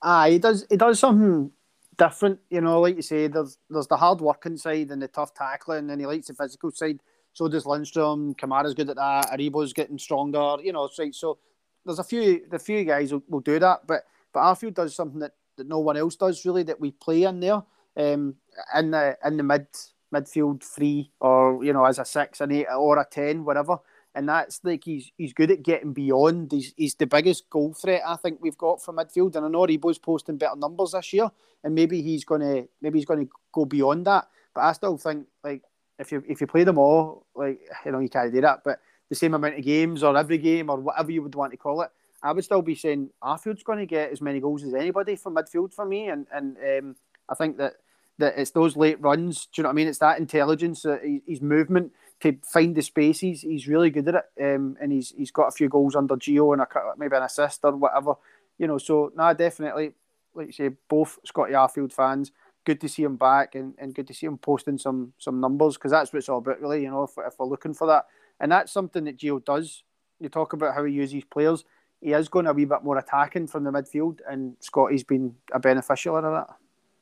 Ah, 0.00 0.26
he 0.28 0.38
does. 0.38 0.66
He 0.68 0.76
does 0.76 0.98
something 0.98 1.50
different. 1.96 2.40
You 2.50 2.60
know, 2.60 2.80
like 2.80 2.96
you 2.96 3.02
say, 3.02 3.26
there's 3.26 3.58
there's 3.70 3.86
the 3.86 3.96
hard 3.96 4.20
working 4.20 4.56
side 4.56 4.90
and 4.90 5.02
the 5.02 5.08
tough 5.08 5.34
tackling, 5.34 5.90
and 5.90 6.00
he 6.00 6.06
likes 6.06 6.28
the 6.28 6.34
physical 6.34 6.70
side. 6.70 7.00
So 7.32 7.48
does 7.48 7.64
Lundstram. 7.64 8.36
Kamara's 8.36 8.74
good 8.74 8.90
at 8.90 8.96
that. 8.96 9.30
Aribo's 9.30 9.72
getting 9.72 9.98
stronger. 9.98 10.56
You 10.62 10.72
know, 10.72 10.88
right. 10.98 11.14
So 11.14 11.38
there's 11.84 11.98
a 11.98 12.04
few 12.04 12.46
the 12.48 12.58
few 12.58 12.84
guys 12.84 13.12
will, 13.12 13.22
will 13.28 13.40
do 13.40 13.58
that, 13.58 13.86
but 13.86 14.04
but 14.32 14.40
Arfield 14.40 14.74
does 14.74 14.94
something 14.94 15.20
that, 15.20 15.32
that 15.56 15.68
no 15.68 15.78
one 15.78 15.96
else 15.96 16.16
does 16.16 16.44
really 16.44 16.62
that 16.64 16.80
we 16.80 16.90
play 16.90 17.24
in 17.24 17.40
there. 17.40 17.62
Um, 17.96 18.36
in 18.74 18.90
the 18.90 19.18
in 19.24 19.36
the 19.36 19.42
mid 19.42 19.66
midfield 20.14 20.62
three 20.62 21.10
or 21.20 21.64
you 21.64 21.72
know 21.72 21.84
as 21.84 21.98
a 21.98 22.04
six, 22.04 22.40
an 22.40 22.52
eight, 22.52 22.66
or 22.66 22.98
a 22.98 23.06
ten, 23.10 23.44
whatever 23.44 23.78
and 24.14 24.28
that's 24.28 24.60
like 24.62 24.84
he's 24.84 25.10
he's 25.16 25.32
good 25.32 25.50
at 25.50 25.62
getting 25.62 25.92
beyond. 25.92 26.52
He's 26.52 26.74
he's 26.76 26.94
the 26.94 27.06
biggest 27.06 27.48
goal 27.48 27.72
threat 27.74 28.02
I 28.06 28.16
think 28.16 28.38
we've 28.40 28.58
got 28.58 28.82
from 28.82 28.96
midfield, 28.96 29.36
and 29.36 29.46
I 29.46 29.48
know 29.48 29.60
Aribo's 29.60 29.98
posting 29.98 30.36
better 30.36 30.56
numbers 30.56 30.92
this 30.92 31.12
year, 31.12 31.30
and 31.64 31.74
maybe 31.74 32.02
he's 32.02 32.24
gonna 32.24 32.64
maybe 32.80 32.98
he's 32.98 33.06
gonna 33.06 33.26
go 33.52 33.64
beyond 33.64 34.06
that. 34.06 34.28
But 34.54 34.62
I 34.62 34.72
still 34.72 34.98
think 34.98 35.26
like 35.42 35.62
if 35.98 36.12
you 36.12 36.22
if 36.28 36.40
you 36.40 36.46
play 36.46 36.64
them 36.64 36.78
all, 36.78 37.26
like 37.34 37.60
you 37.84 37.92
know 37.92 38.00
you 38.00 38.08
can't 38.08 38.32
do 38.32 38.40
that, 38.42 38.62
but 38.64 38.80
the 39.08 39.14
same 39.14 39.34
amount 39.34 39.58
of 39.58 39.64
games 39.64 40.02
or 40.02 40.16
every 40.16 40.38
game 40.38 40.70
or 40.70 40.78
whatever 40.78 41.10
you 41.10 41.22
would 41.22 41.34
want 41.34 41.52
to 41.52 41.56
call 41.56 41.82
it, 41.82 41.90
I 42.22 42.32
would 42.32 42.44
still 42.44 42.62
be 42.62 42.74
saying 42.74 43.10
Arfield's 43.22 43.62
going 43.62 43.78
to 43.78 43.86
get 43.86 44.12
as 44.12 44.20
many 44.20 44.40
goals 44.40 44.62
as 44.62 44.74
anybody 44.74 45.16
from 45.16 45.34
midfield 45.34 45.74
for 45.74 45.84
me, 45.84 46.08
and 46.08 46.26
and 46.32 46.56
um, 46.56 46.96
I 47.28 47.34
think 47.34 47.58
that 47.58 47.74
that 48.18 48.34
it's 48.36 48.50
those 48.52 48.76
late 48.76 49.00
runs. 49.00 49.46
Do 49.46 49.60
you 49.60 49.62
know 49.62 49.68
what 49.68 49.72
I 49.72 49.76
mean? 49.76 49.88
It's 49.88 49.98
that 49.98 50.18
intelligence, 50.18 50.84
uh, 50.84 50.98
his 51.26 51.40
movement 51.40 51.92
to 52.20 52.36
find 52.44 52.76
the 52.76 52.82
spaces. 52.82 53.42
He's 53.42 53.66
really 53.66 53.90
good 53.90 54.08
at 54.08 54.14
it, 54.14 54.54
um, 54.54 54.76
and 54.80 54.92
he's 54.92 55.12
he's 55.16 55.30
got 55.30 55.48
a 55.48 55.52
few 55.52 55.68
goals 55.68 55.96
under 55.96 56.16
Gio 56.16 56.52
and 56.52 56.62
a, 56.62 56.66
maybe 56.96 57.16
an 57.16 57.22
assist 57.22 57.60
or 57.64 57.76
whatever. 57.76 58.14
You 58.58 58.68
know, 58.68 58.78
so 58.78 59.10
nah, 59.16 59.32
definitely, 59.32 59.92
like 60.34 60.46
you 60.48 60.52
say, 60.52 60.70
both 60.88 61.18
Scotty 61.24 61.52
Arfield 61.52 61.92
fans. 61.92 62.32
Good 62.64 62.80
to 62.82 62.88
see 62.88 63.02
him 63.02 63.16
back, 63.16 63.56
and, 63.56 63.74
and 63.78 63.92
good 63.92 64.06
to 64.06 64.14
see 64.14 64.26
him 64.26 64.38
posting 64.38 64.78
some 64.78 65.14
some 65.18 65.40
numbers 65.40 65.74
because 65.76 65.90
that's 65.90 66.12
what 66.12 66.18
it's 66.18 66.28
all 66.28 66.38
about, 66.38 66.60
really. 66.60 66.82
You 66.82 66.90
know, 66.90 67.02
if, 67.02 67.12
if 67.18 67.34
we're 67.38 67.46
looking 67.46 67.74
for 67.74 67.88
that, 67.88 68.06
and 68.38 68.52
that's 68.52 68.70
something 68.70 69.04
that 69.04 69.18
Gio 69.18 69.44
does. 69.44 69.82
You 70.20 70.28
talk 70.28 70.52
about 70.52 70.76
how 70.76 70.84
he 70.84 70.92
uses 70.92 71.24
players. 71.24 71.64
He 72.02 72.12
is 72.12 72.28
going 72.28 72.46
a 72.46 72.52
wee 72.52 72.64
bit 72.64 72.82
more 72.82 72.98
attacking 72.98 73.46
from 73.46 73.64
the 73.64 73.70
midfield, 73.70 74.18
and 74.28 74.56
Scotty's 74.60 75.04
been 75.04 75.36
a 75.52 75.60
beneficiary 75.60 76.18
of 76.18 76.32
that. 76.32 76.56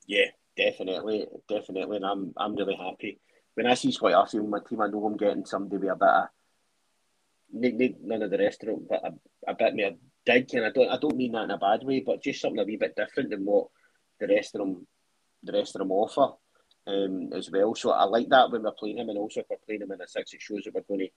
Yeah, 0.06 0.26
definitely, 0.56 1.26
definitely, 1.48 1.96
and 1.96 2.06
I'm 2.06 2.34
I'm 2.36 2.54
really 2.54 2.76
happy 2.76 3.20
when 3.54 3.66
I 3.66 3.74
see 3.74 3.92
Scotty 3.92 4.14
Arfield 4.14 4.44
in 4.44 4.50
my 4.50 4.60
team, 4.66 4.80
I 4.80 4.88
know 4.88 5.04
I'm 5.04 5.16
getting 5.16 5.44
somebody 5.44 5.86
with 5.86 5.90
a 5.90 5.96
bit 5.96 7.92
of 7.92 8.02
none 8.02 8.22
of 8.22 8.30
the 8.30 8.38
rest 8.38 8.62
of 8.62 8.68
them, 8.68 8.86
but 8.88 9.04
a, 9.04 9.50
a 9.50 9.54
bit 9.54 9.76
more 9.76 9.92
dig, 10.24 10.54
and 10.54 10.64
I 10.64 10.70
don't 10.70 10.88
I 10.88 10.96
don't 10.98 11.16
mean 11.16 11.32
that 11.32 11.44
in 11.44 11.50
a 11.50 11.58
bad 11.58 11.82
way, 11.82 12.00
but 12.00 12.22
just 12.22 12.40
something 12.40 12.60
a 12.60 12.64
wee 12.64 12.76
bit 12.76 12.96
different 12.96 13.30
than 13.30 13.44
what 13.44 13.68
the 14.18 14.28
rest 14.28 14.54
of 14.54 14.60
them 14.60 14.86
the 15.42 15.52
rest 15.52 15.74
of 15.74 15.80
them 15.80 15.92
offer 15.92 16.34
um, 16.86 17.30
as 17.34 17.50
well. 17.50 17.74
So 17.74 17.90
I 17.90 18.04
like 18.04 18.28
that 18.28 18.50
when 18.50 18.62
we're 18.62 18.72
playing 18.72 18.98
him, 18.98 19.08
and 19.08 19.18
also 19.18 19.40
if 19.40 19.46
we're 19.50 19.56
playing 19.66 19.82
him 19.82 19.92
in 19.92 20.00
a 20.00 20.06
six, 20.08 20.32
it 20.32 20.40
shows 20.40 20.62
that 20.64 20.74
we're 20.74 20.82
going 20.82 21.00
to, 21.00 21.08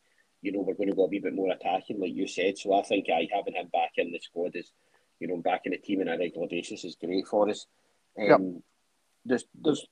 you 0.43 0.51
know, 0.51 0.59
we're 0.59 0.75
going 0.75 0.89
to 0.89 0.95
go 0.95 1.05
a 1.05 1.07
wee 1.07 1.19
bit 1.19 1.33
more 1.33 1.51
attacking, 1.51 1.99
like 1.99 2.13
you 2.13 2.27
said. 2.27 2.57
So 2.57 2.73
I 2.73 2.83
think 2.83 3.07
I 3.09 3.27
having 3.33 3.55
him 3.55 3.69
back 3.71 3.93
in 3.97 4.11
the 4.11 4.19
squad 4.19 4.55
is, 4.55 4.71
you 5.19 5.27
know, 5.27 5.37
back 5.37 5.61
in 5.65 5.71
the 5.71 5.77
team 5.77 6.01
on 6.01 6.09
a 6.09 6.17
regular 6.17 6.47
basis 6.47 6.83
is 6.83 6.97
great 7.03 7.25
for 7.27 7.49
us. 7.49 7.65
Um, 8.19 8.27
yep. 8.27 8.39
There's 9.25 9.45
there's 9.59 9.87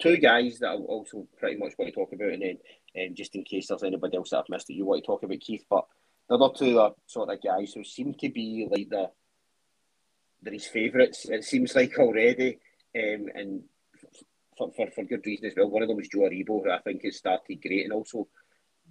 two 0.00 0.16
guys 0.16 0.60
that 0.60 0.68
I 0.70 0.74
also 0.76 1.26
pretty 1.38 1.58
much 1.58 1.72
want 1.76 1.92
to 1.92 1.94
talk 1.94 2.12
about, 2.12 2.32
and 2.32 2.42
then 2.42 2.58
um, 2.98 3.14
just 3.14 3.34
in 3.34 3.44
case 3.44 3.66
there's 3.68 3.82
anybody 3.82 4.16
else 4.16 4.30
that 4.30 4.38
I've 4.38 4.48
missed 4.48 4.68
that 4.68 4.74
you 4.74 4.86
want 4.86 5.02
to 5.02 5.06
talk 5.06 5.22
about, 5.22 5.40
Keith. 5.40 5.64
But 5.68 5.86
the 6.28 6.36
other 6.36 6.54
two 6.56 6.78
are 6.78 6.94
sort 7.06 7.30
of 7.30 7.42
guys 7.42 7.72
who 7.72 7.82
seem 7.84 8.14
to 8.14 8.28
be 8.28 8.68
like 8.70 8.88
the 8.88 9.10
they're 10.42 10.52
his 10.52 10.66
favourites. 10.66 11.26
It 11.28 11.44
seems 11.44 11.74
like 11.74 11.98
already, 11.98 12.58
um, 12.96 13.26
and 13.34 13.62
for, 14.56 14.72
for, 14.72 14.90
for 14.90 15.04
good 15.04 15.26
reason 15.26 15.46
as 15.46 15.54
well. 15.56 15.70
One 15.70 15.82
of 15.82 15.88
them 15.88 16.00
is 16.00 16.08
Joe 16.08 16.20
Aribo, 16.20 16.64
who 16.64 16.70
I 16.70 16.78
think 16.78 17.02
has 17.04 17.16
started 17.16 17.60
great, 17.60 17.84
and 17.84 17.92
also, 17.92 18.28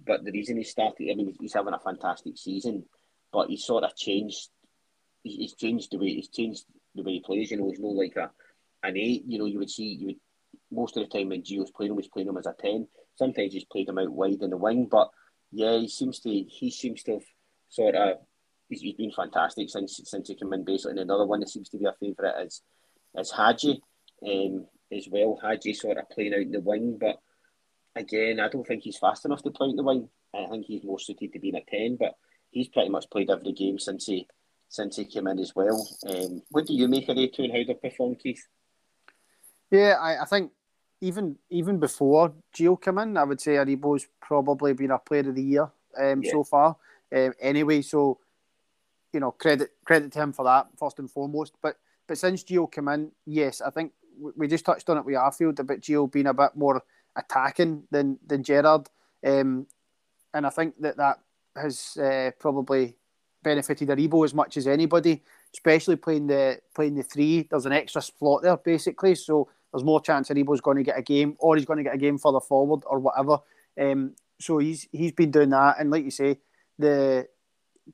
but 0.04 0.24
the 0.24 0.32
reason 0.32 0.56
he 0.56 0.64
started, 0.64 1.10
I 1.10 1.14
mean, 1.14 1.34
he's 1.40 1.54
having 1.54 1.74
a 1.74 1.78
fantastic 1.78 2.36
season, 2.38 2.84
but 3.32 3.48
he's 3.48 3.64
sort 3.64 3.84
of 3.84 3.96
changed. 3.96 4.48
He's 5.22 5.54
changed 5.54 5.90
the 5.90 5.98
way 5.98 6.14
he's 6.14 6.28
changed 6.28 6.64
the 6.94 7.02
way 7.02 7.12
he 7.12 7.20
plays. 7.20 7.50
You 7.50 7.58
know, 7.58 7.68
he's 7.68 7.80
no 7.80 7.88
like 7.88 8.16
a 8.16 8.30
an 8.82 8.96
eight. 8.96 9.24
You 9.26 9.38
know, 9.38 9.44
you 9.44 9.58
would 9.58 9.70
see 9.70 9.84
you 9.84 10.06
would 10.06 10.16
most 10.70 10.96
of 10.96 11.02
the 11.02 11.18
time 11.18 11.28
when 11.28 11.42
Gio's 11.42 11.70
playing 11.70 11.92
him, 11.92 11.98
he's 11.98 12.08
playing 12.08 12.28
him 12.28 12.36
as 12.36 12.46
a 12.46 12.54
ten. 12.58 12.86
Sometimes 13.16 13.52
he's 13.52 13.64
played 13.64 13.88
him 13.88 13.98
out 13.98 14.10
wide 14.10 14.40
in 14.40 14.50
the 14.50 14.56
wing, 14.56 14.86
but 14.90 15.10
yeah, 15.52 15.78
he 15.78 15.88
seems 15.88 16.20
to 16.20 16.30
he 16.30 16.70
seems 16.70 17.02
to 17.04 17.12
have 17.12 17.24
sort 17.68 17.94
of 17.94 18.18
he's, 18.68 18.80
he's 18.80 18.94
been 18.94 19.12
fantastic 19.12 19.68
since 19.68 20.00
since 20.04 20.28
he 20.28 20.34
came 20.34 20.52
in. 20.52 20.64
Basically, 20.64 20.92
and 20.92 21.00
another 21.00 21.26
one 21.26 21.40
that 21.40 21.48
seems 21.48 21.68
to 21.70 21.78
be 21.78 21.86
a 21.86 21.92
favourite 22.00 22.46
is 22.46 22.62
is 23.18 23.30
Hagi 23.30 23.82
um, 24.26 24.66
as 24.92 25.08
well. 25.10 25.38
Hagi 25.42 25.74
sort 25.74 25.98
of 25.98 26.08
playing 26.10 26.34
out 26.34 26.40
in 26.40 26.52
the 26.52 26.60
wing, 26.60 26.96
but 26.98 27.20
again, 27.96 28.40
I 28.40 28.48
don't 28.48 28.66
think 28.66 28.82
he's 28.82 28.98
fast 28.98 29.24
enough 29.24 29.42
to 29.42 29.50
play 29.50 29.68
out 29.68 29.76
the 29.76 29.82
wing. 29.82 30.08
I 30.34 30.46
think 30.46 30.66
he's 30.66 30.84
more 30.84 30.98
suited 30.98 31.32
to 31.32 31.38
being 31.38 31.56
a 31.56 31.62
ten, 31.68 31.96
but 31.96 32.16
he's 32.50 32.68
pretty 32.68 32.88
much 32.88 33.10
played 33.10 33.30
every 33.30 33.52
game 33.52 33.78
since 33.78 34.06
he 34.06 34.26
since 34.68 34.96
he 34.96 35.04
came 35.04 35.26
in 35.26 35.38
as 35.38 35.54
well. 35.54 35.88
Um, 36.08 36.42
what 36.50 36.66
do 36.66 36.74
you 36.74 36.86
make 36.86 37.08
of 37.08 37.16
the 37.16 37.28
two 37.28 37.42
and 37.42 37.52
how 37.52 37.64
they 37.66 37.74
performed, 37.74 38.20
Keith? 38.20 38.46
Yeah, 39.70 39.96
I, 40.00 40.22
I 40.22 40.24
think 40.24 40.52
even 41.00 41.36
even 41.50 41.78
before 41.78 42.32
Gio 42.56 42.80
came 42.80 42.98
in, 42.98 43.16
I 43.16 43.24
would 43.24 43.40
say 43.40 43.52
Aribo's 43.52 44.06
probably 44.20 44.72
been 44.72 44.90
a 44.90 44.98
player 44.98 45.28
of 45.28 45.34
the 45.34 45.42
year 45.42 45.70
um, 45.98 46.22
yeah. 46.22 46.30
so 46.30 46.44
far. 46.44 46.76
Um, 47.14 47.32
anyway, 47.40 47.82
so 47.82 48.18
you 49.12 49.20
know 49.20 49.32
credit 49.32 49.70
credit 49.84 50.12
to 50.12 50.20
him 50.20 50.32
for 50.32 50.44
that 50.44 50.68
first 50.78 50.98
and 50.98 51.10
foremost. 51.10 51.54
But 51.62 51.76
but 52.06 52.18
since 52.18 52.44
Gio 52.44 52.70
came 52.70 52.88
in, 52.88 53.10
yes, 53.26 53.60
I 53.60 53.70
think 53.70 53.92
we 54.36 54.48
just 54.48 54.64
touched 54.64 54.88
on 54.90 54.98
it 54.98 55.04
with 55.04 55.14
Arfield 55.14 55.58
about 55.58 55.80
Gio 55.80 56.10
being 56.10 56.26
a 56.26 56.34
bit 56.34 56.54
more 56.54 56.82
attacking 57.16 57.84
than 57.90 58.18
than 58.26 58.42
Gerrard, 58.42 58.88
um, 59.26 59.66
and 60.34 60.46
I 60.46 60.50
think 60.50 60.80
that 60.80 60.96
that 60.96 61.20
has 61.56 61.96
uh, 61.96 62.30
probably 62.38 62.96
benefited 63.42 63.88
Aribo 63.88 64.24
as 64.24 64.34
much 64.34 64.56
as 64.56 64.66
anybody, 64.66 65.22
especially 65.52 65.96
playing 65.96 66.26
the 66.26 66.60
playing 66.74 66.94
the 66.94 67.02
three. 67.02 67.46
There's 67.50 67.66
an 67.66 67.72
extra 67.72 68.02
slot 68.02 68.42
there 68.42 68.56
basically, 68.56 69.14
so 69.14 69.48
there's 69.72 69.84
more 69.84 70.00
chance 70.00 70.28
Aribo's 70.28 70.60
going 70.60 70.76
to 70.76 70.82
get 70.82 70.98
a 70.98 71.02
game 71.02 71.36
or 71.38 71.56
he's 71.56 71.64
going 71.64 71.78
to 71.78 71.84
get 71.84 71.94
a 71.94 71.98
game 71.98 72.18
further 72.18 72.40
forward 72.40 72.82
or 72.86 72.98
whatever. 72.98 73.38
Um, 73.80 74.14
so 74.38 74.58
he's 74.58 74.88
he's 74.92 75.12
been 75.12 75.30
doing 75.30 75.50
that, 75.50 75.76
and 75.78 75.90
like 75.90 76.04
you 76.04 76.10
say, 76.10 76.38
the 76.78 77.26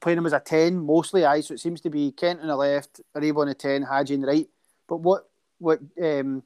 playing 0.00 0.18
him 0.18 0.26
as 0.26 0.32
a 0.32 0.40
ten 0.40 0.78
mostly. 0.78 1.24
I 1.24 1.40
so 1.40 1.54
it 1.54 1.60
seems 1.60 1.80
to 1.82 1.90
be 1.90 2.12
Kent 2.12 2.40
on 2.40 2.48
the 2.48 2.56
left, 2.56 3.00
Aribo 3.16 3.42
on 3.42 3.48
the 3.48 3.54
ten, 3.54 3.82
Hagi 3.82 4.14
on 4.14 4.20
the 4.20 4.26
right. 4.26 4.48
But 4.88 4.98
what 4.98 5.28
what 5.58 5.80
um, 6.02 6.42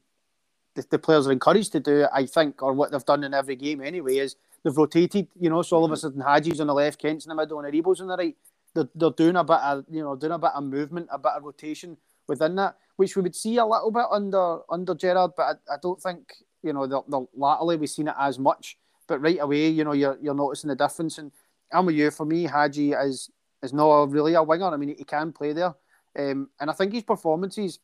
the, 0.75 0.85
the, 0.91 0.99
players 0.99 1.27
are 1.27 1.33
encouraged 1.33 1.73
to 1.73 1.81
do, 1.81 2.07
I 2.13 2.27
think, 2.27 2.63
or 2.63 2.73
what 2.73 2.91
they've 2.91 3.05
done 3.05 3.25
in 3.25 3.35
every 3.35 3.57
game 3.57 3.83
anyway, 3.83 4.19
is 4.19 4.37
they've 4.63 4.77
rotated. 4.77 5.29
You 5.39 5.51
know, 5.51 5.63
so 5.63 5.77
all 5.77 5.85
of 5.85 5.91
a 5.91 5.95
mm-hmm. 5.95 6.01
sudden 6.01 6.21
Hagi's 6.21 6.61
on 6.61 6.69
the 6.69 6.75
left, 6.75 7.01
Kent's 7.01 7.27
in 7.27 7.31
the 7.31 7.35
middle, 7.35 7.61
and 7.61 7.73
Aribo's 7.73 8.01
on 8.01 8.09
the 8.09 8.17
right. 8.17 8.37
They're, 8.75 8.89
they're 8.95 9.11
doing 9.11 9.37
a 9.37 9.45
bit 9.45 9.59
of 9.59 9.85
you 9.91 10.03
know 10.03 10.17
doing 10.17 10.33
a 10.33 10.39
bit 10.39 10.53
of 10.55 10.65
movement, 10.65 11.09
a 11.11 11.19
bit 11.19 11.33
of 11.33 11.43
rotation 11.43 11.97
within 12.29 12.55
that, 12.57 12.77
which 12.97 13.17
we 13.17 13.23
would 13.23 13.35
see 13.35 13.57
a 13.57 13.67
little 13.67 13.91
bit 13.91 14.07
under 14.11 14.61
under 14.71 14.95
Gerrard, 14.95 15.33
but 15.37 15.43
I, 15.43 15.75
I 15.75 15.77
don't 15.83 16.01
think 16.01 16.33
you 16.63 16.73
know 16.73 16.87
the, 16.87 17.03
the 17.09 17.27
latterly 17.35 17.77
we've 17.77 17.91
seen 17.91 18.09
it 18.09 18.15
as 18.19 18.39
much. 18.39 18.79
But 19.07 19.21
right 19.21 19.39
away, 19.41 19.69
you 19.69 19.85
know, 19.85 19.93
you're 19.93 20.17
you're 20.23 20.35
noticing 20.35 20.69
the 20.69 20.77
difference. 20.77 21.19
And 21.19 21.33
I'm 21.73 21.87
with 21.87 21.97
you. 21.97 22.11
For 22.11 22.25
me, 22.25 22.45
Hagi 22.45 22.93
is 22.93 23.31
is 23.63 23.73
not 23.73 24.11
really 24.11 24.35
a 24.35 24.43
winger. 24.43 24.67
I 24.67 24.77
mean, 24.77 24.95
he 24.97 25.05
can 25.05 25.33
play 25.33 25.53
there, 25.53 25.75
um, 26.17 26.49
and 26.61 26.71
I 26.71 26.73
think 26.73 26.93
his 26.93 27.03
performances 27.03 27.81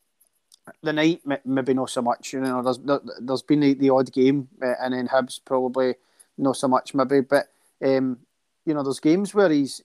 the 0.82 0.92
night 0.92 1.22
maybe 1.44 1.74
not 1.74 1.90
so 1.90 2.02
much. 2.02 2.32
You 2.32 2.40
know, 2.40 2.62
there's 2.62 2.78
there, 2.78 3.00
has 3.28 3.42
been 3.42 3.60
the, 3.60 3.74
the, 3.74 3.90
odd 3.90 4.12
game, 4.12 4.48
uh, 4.62 4.74
and 4.80 4.94
then 4.94 5.08
Hibs 5.08 5.40
probably 5.44 5.94
not 6.38 6.56
so 6.56 6.68
much 6.68 6.94
maybe. 6.94 7.20
But 7.20 7.46
um, 7.84 8.18
you 8.64 8.74
know, 8.74 8.82
there's 8.82 9.00
games 9.00 9.34
where 9.34 9.50
he's 9.50 9.82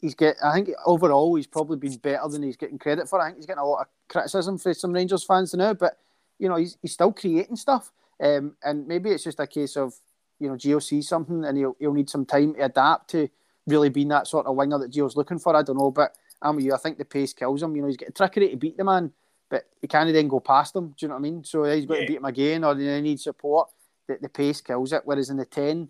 he's 0.00 0.14
get. 0.14 0.36
I 0.42 0.52
think 0.54 0.70
overall 0.84 1.34
he's 1.34 1.46
probably 1.46 1.76
been 1.76 1.96
better 1.98 2.28
than 2.28 2.42
he's 2.42 2.56
getting 2.56 2.78
credit 2.78 3.08
for. 3.08 3.20
I 3.20 3.26
think 3.26 3.36
he's 3.36 3.46
getting 3.46 3.60
a 3.62 3.66
lot 3.66 3.82
of 3.82 3.86
criticism 4.08 4.58
for 4.58 4.74
some 4.74 4.92
Rangers 4.92 5.24
fans 5.24 5.54
now, 5.54 5.74
but 5.74 5.98
you 6.38 6.48
know, 6.48 6.56
he's 6.56 6.76
he's 6.82 6.92
still 6.92 7.12
creating 7.12 7.56
stuff. 7.56 7.92
Um, 8.22 8.56
and 8.62 8.86
maybe 8.86 9.10
it's 9.10 9.24
just 9.24 9.40
a 9.40 9.46
case 9.46 9.76
of 9.76 9.94
you 10.38 10.48
know 10.48 10.54
Gio 10.54 10.82
sees 10.82 11.08
something 11.08 11.44
and 11.44 11.56
he'll 11.56 11.76
he'll 11.78 11.94
need 11.94 12.10
some 12.10 12.26
time 12.26 12.54
to 12.54 12.64
adapt 12.64 13.10
to 13.10 13.28
really 13.66 13.88
being 13.88 14.08
that 14.08 14.26
sort 14.26 14.46
of 14.46 14.56
winger 14.56 14.78
that 14.78 14.92
Gio's 14.92 15.16
looking 15.16 15.38
for. 15.38 15.54
I 15.54 15.62
don't 15.62 15.78
know, 15.78 15.90
but 15.90 16.16
I'm 16.42 16.56
with 16.56 16.64
you. 16.64 16.74
I 16.74 16.78
think 16.78 16.98
the 16.98 17.04
pace 17.04 17.32
kills 17.32 17.62
him. 17.62 17.74
You 17.76 17.82
know, 17.82 17.88
he's 17.88 17.96
getting 17.96 18.14
trickery 18.14 18.50
to 18.50 18.56
beat 18.56 18.76
the 18.76 18.84
man 18.84 19.12
but 19.48 19.68
he 19.80 19.86
can't 19.86 20.12
then 20.12 20.28
go 20.28 20.40
past 20.40 20.74
them. 20.74 20.88
Do 20.88 20.94
you 21.00 21.08
know 21.08 21.14
what 21.14 21.20
I 21.20 21.22
mean? 21.22 21.44
So 21.44 21.64
he's 21.64 21.86
got 21.86 21.94
yeah. 21.94 22.00
to 22.00 22.06
beat 22.06 22.16
him 22.16 22.24
again, 22.24 22.64
or 22.64 22.74
they 22.74 23.00
need 23.00 23.20
support. 23.20 23.68
The, 24.06 24.18
the 24.20 24.28
pace 24.28 24.60
kills 24.60 24.92
it. 24.92 25.02
Whereas 25.04 25.30
in 25.30 25.36
the 25.36 25.44
ten, 25.44 25.88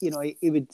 you 0.00 0.10
know, 0.10 0.20
he, 0.20 0.36
he 0.40 0.50
would 0.50 0.68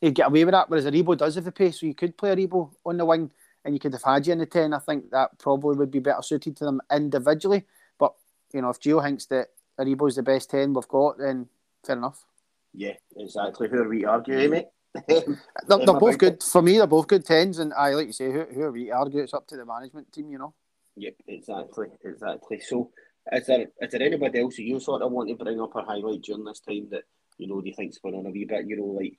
he'd 0.00 0.14
get 0.14 0.28
away 0.28 0.44
with 0.44 0.52
that. 0.52 0.68
Whereas 0.68 0.86
Aribo 0.86 1.16
does 1.16 1.34
have 1.36 1.44
the 1.44 1.52
pace, 1.52 1.80
so 1.80 1.86
you 1.86 1.94
could 1.94 2.16
play 2.16 2.34
Aribo 2.34 2.70
on 2.84 2.96
the 2.96 3.04
wing, 3.04 3.30
and 3.64 3.74
you 3.74 3.80
could 3.80 3.92
have 3.92 4.02
had 4.02 4.26
you 4.26 4.32
in 4.32 4.38
the 4.38 4.46
ten. 4.46 4.74
I 4.74 4.78
think 4.78 5.10
that 5.10 5.38
probably 5.38 5.76
would 5.76 5.90
be 5.90 6.00
better 6.00 6.22
suited 6.22 6.56
to 6.58 6.64
them 6.64 6.80
individually. 6.92 7.64
But 7.98 8.14
you 8.52 8.62
know, 8.62 8.70
if 8.70 8.80
Gio 8.80 9.02
thinks 9.02 9.26
that 9.26 9.48
Aribo's 9.78 10.16
the 10.16 10.22
best 10.22 10.50
ten 10.50 10.74
we've 10.74 10.88
got, 10.88 11.18
then 11.18 11.48
fair 11.84 11.96
enough. 11.96 12.24
Yeah, 12.72 12.94
exactly. 13.16 13.68
Who 13.68 13.82
are 13.82 13.88
we 13.88 14.04
arguing, 14.04 14.50
mate? 14.50 14.66
they're, 15.08 15.22
they're 15.68 15.86
both 15.86 16.18
good 16.18 16.42
for 16.42 16.62
me. 16.62 16.78
They're 16.78 16.86
both 16.86 17.06
good 17.06 17.24
tens, 17.24 17.58
and 17.58 17.72
I 17.74 17.90
like 17.90 18.08
you 18.08 18.12
say, 18.12 18.32
who, 18.32 18.44
who 18.44 18.62
are 18.62 18.72
we 18.72 18.90
argue? 18.90 19.22
It's 19.22 19.34
up 19.34 19.46
to 19.48 19.56
the 19.56 19.64
management 19.64 20.12
team, 20.12 20.30
you 20.30 20.38
know. 20.38 20.54
Yep, 20.96 21.14
exactly, 21.26 21.88
exactly. 22.04 22.60
So, 22.60 22.90
is 23.32 23.46
there 23.46 23.66
is 23.80 23.90
there 23.90 24.02
anybody 24.02 24.40
else 24.40 24.56
that 24.56 24.62
you 24.62 24.78
sort 24.78 25.02
of 25.02 25.10
want 25.10 25.28
to 25.28 25.34
bring 25.34 25.60
up 25.60 25.74
or 25.74 25.84
highlight 25.84 26.22
during 26.22 26.44
this 26.44 26.60
time 26.60 26.88
that 26.90 27.02
you 27.38 27.48
know 27.48 27.60
do 27.60 27.68
you 27.68 27.74
think's 27.74 27.98
going 27.98 28.14
on 28.14 28.26
a 28.26 28.30
wee 28.30 28.44
bit? 28.44 28.66
You 28.66 28.76
know, 28.76 28.84
like 28.84 29.18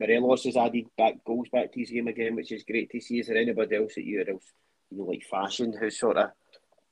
Morelos 0.00 0.44
has 0.44 0.56
added 0.56 0.86
back 0.98 1.24
goals 1.24 1.48
back 1.52 1.72
to 1.72 1.80
his 1.80 1.90
game 1.90 2.08
again, 2.08 2.34
which 2.34 2.50
is 2.50 2.64
great 2.64 2.90
to 2.90 3.00
see. 3.00 3.20
Is 3.20 3.28
there 3.28 3.36
anybody 3.36 3.76
else 3.76 3.94
that 3.94 4.04
you 4.04 4.20
else 4.20 4.52
you 4.90 4.98
know 4.98 5.04
like 5.04 5.22
fashion 5.30 5.74
who 5.78 5.90
sort 5.90 6.16
of 6.16 6.30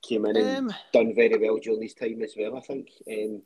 came 0.03 0.27
in 0.27 0.37
and 0.37 0.71
um, 0.71 0.75
done 0.93 1.15
very 1.15 1.37
well 1.37 1.59
during 1.59 1.81
this 1.81 1.95
time 1.95 2.23
as 2.23 2.35
well? 2.39 2.57
I 2.57 2.61
think. 2.61 2.89
Um, 3.11 3.43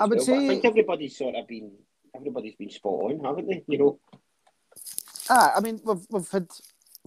I 0.00 0.04
would 0.04 0.18
well. 0.18 0.26
say 0.26 0.44
I 0.44 0.48
think 0.48 0.64
everybody's 0.66 1.16
sort 1.16 1.34
of 1.34 1.48
been 1.48 1.72
everybody's 2.14 2.56
been 2.56 2.70
spot 2.70 3.12
on, 3.12 3.24
haven't 3.24 3.46
they? 3.48 3.64
You 3.68 3.78
know. 3.78 3.98
Ah, 5.30 5.54
I 5.56 5.60
mean, 5.60 5.80
we've 5.84 6.06
we've 6.10 6.30
had 6.30 6.48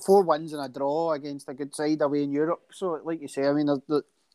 four 0.02 0.24
wins 0.24 0.54
and 0.54 0.64
a 0.64 0.70
draw 0.70 1.12
against 1.14 1.50
a 1.50 1.54
good 1.54 1.74
side 1.76 2.02
away 2.02 2.24
in 2.24 2.32
Europe. 2.32 2.62
So, 2.72 3.00
like 3.04 3.22
you 3.22 3.28
say, 3.28 3.48
I 3.48 3.54
mean, 3.54 3.70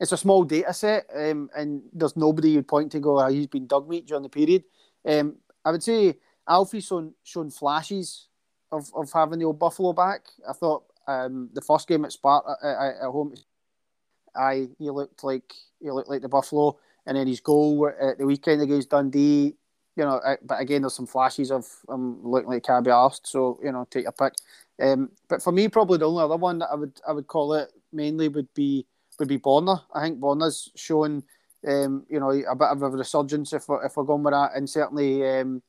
it's 0.01 0.13
a 0.13 0.17
small 0.17 0.45
data 0.45 0.73
set, 0.73 1.07
um, 1.15 1.51
and 1.57 1.83
there's 1.93 2.17
nobody 2.17 2.51
you'd 2.51 2.69
point 2.69 2.93
to 2.93 3.01
go, 3.01 3.21
oh, 3.21 3.29
he's 3.29 3.47
been 3.47 3.67
dug 3.67 3.89
meat 3.89 4.07
during 4.07 4.23
the 4.23 4.29
period. 4.29 4.65
Um, 5.07 5.37
I 5.65 5.73
would 5.73 5.83
say 5.83 6.17
Alfie's 6.49 6.87
shown, 6.87 7.15
shown 7.25 7.51
flashes 7.51 8.29
of, 8.71 8.91
of 8.95 9.11
having 9.13 9.39
the 9.39 9.45
old 9.45 9.59
Buffalo 9.59 9.93
back. 9.93 10.23
I 10.49 10.53
thought 10.53 10.85
um, 11.07 11.51
the 11.53 11.61
first 11.61 11.89
game 11.89 12.05
at 12.05 12.13
Sparta 12.13 12.55
at, 12.63 13.03
at 13.03 13.11
home, 13.11 13.35
I 14.37 14.69
he 14.79 14.91
looked 14.91 15.25
like 15.25 15.53
he 15.81 15.91
looked 15.91 16.09
like 16.09 16.23
the 16.23 16.29
Buffalo, 16.29 16.79
and 17.07 17.17
then 17.17 17.27
his 17.27 17.41
goal 17.41 17.91
at 18.01 18.19
the 18.19 18.27
weekend 18.27 18.63
against 18.63 18.91
Dundee. 18.91 19.55
You 19.97 20.05
know, 20.05 20.21
but 20.45 20.61
again, 20.61 20.83
there's 20.83 20.95
some 20.95 21.09
flashes 21.09 21.51
of 21.51 21.67
um, 21.89 22.21
looking 22.23 22.51
like 22.51 22.63
Cabby 22.63 22.91
Arst, 22.91 23.27
so 23.27 23.59
you 23.65 23.73
know, 23.73 23.87
take 23.91 24.07
a 24.07 24.13
pick. 24.13 24.35
Um, 24.81 25.11
but 25.29 25.43
for 25.43 25.53
me, 25.53 25.69
probably 25.69 25.99
the 25.99 26.09
only 26.09 26.23
other 26.23 26.37
one 26.37 26.59
that 26.61 26.71
I 26.71 26.75
would 26.75 27.01
I 27.07 27.13
would 27.13 27.27
call 27.27 27.55
it 27.55 27.73
mainly 27.93 28.29
would 28.29 28.53
be 28.55 28.87
would 29.19 29.29
be 29.29 29.39
Borna. 29.39 29.83
I 29.93 30.03
think 30.03 30.21
Borna's 30.21 30.71
shown 30.77 31.25
um, 31.67 32.05
you 32.09 32.21
know 32.21 32.31
a 32.31 32.55
bit 32.55 32.69
of 32.69 32.83
a 32.83 32.91
resurgence 32.91 33.53
if 33.53 33.69
we're, 33.69 33.85
if 33.85 33.97
we're 33.97 34.05
going 34.05 34.23
with 34.23 34.35
that, 34.35 34.53
and 34.55 34.69
certainly 34.69 35.29
um, 35.29 35.63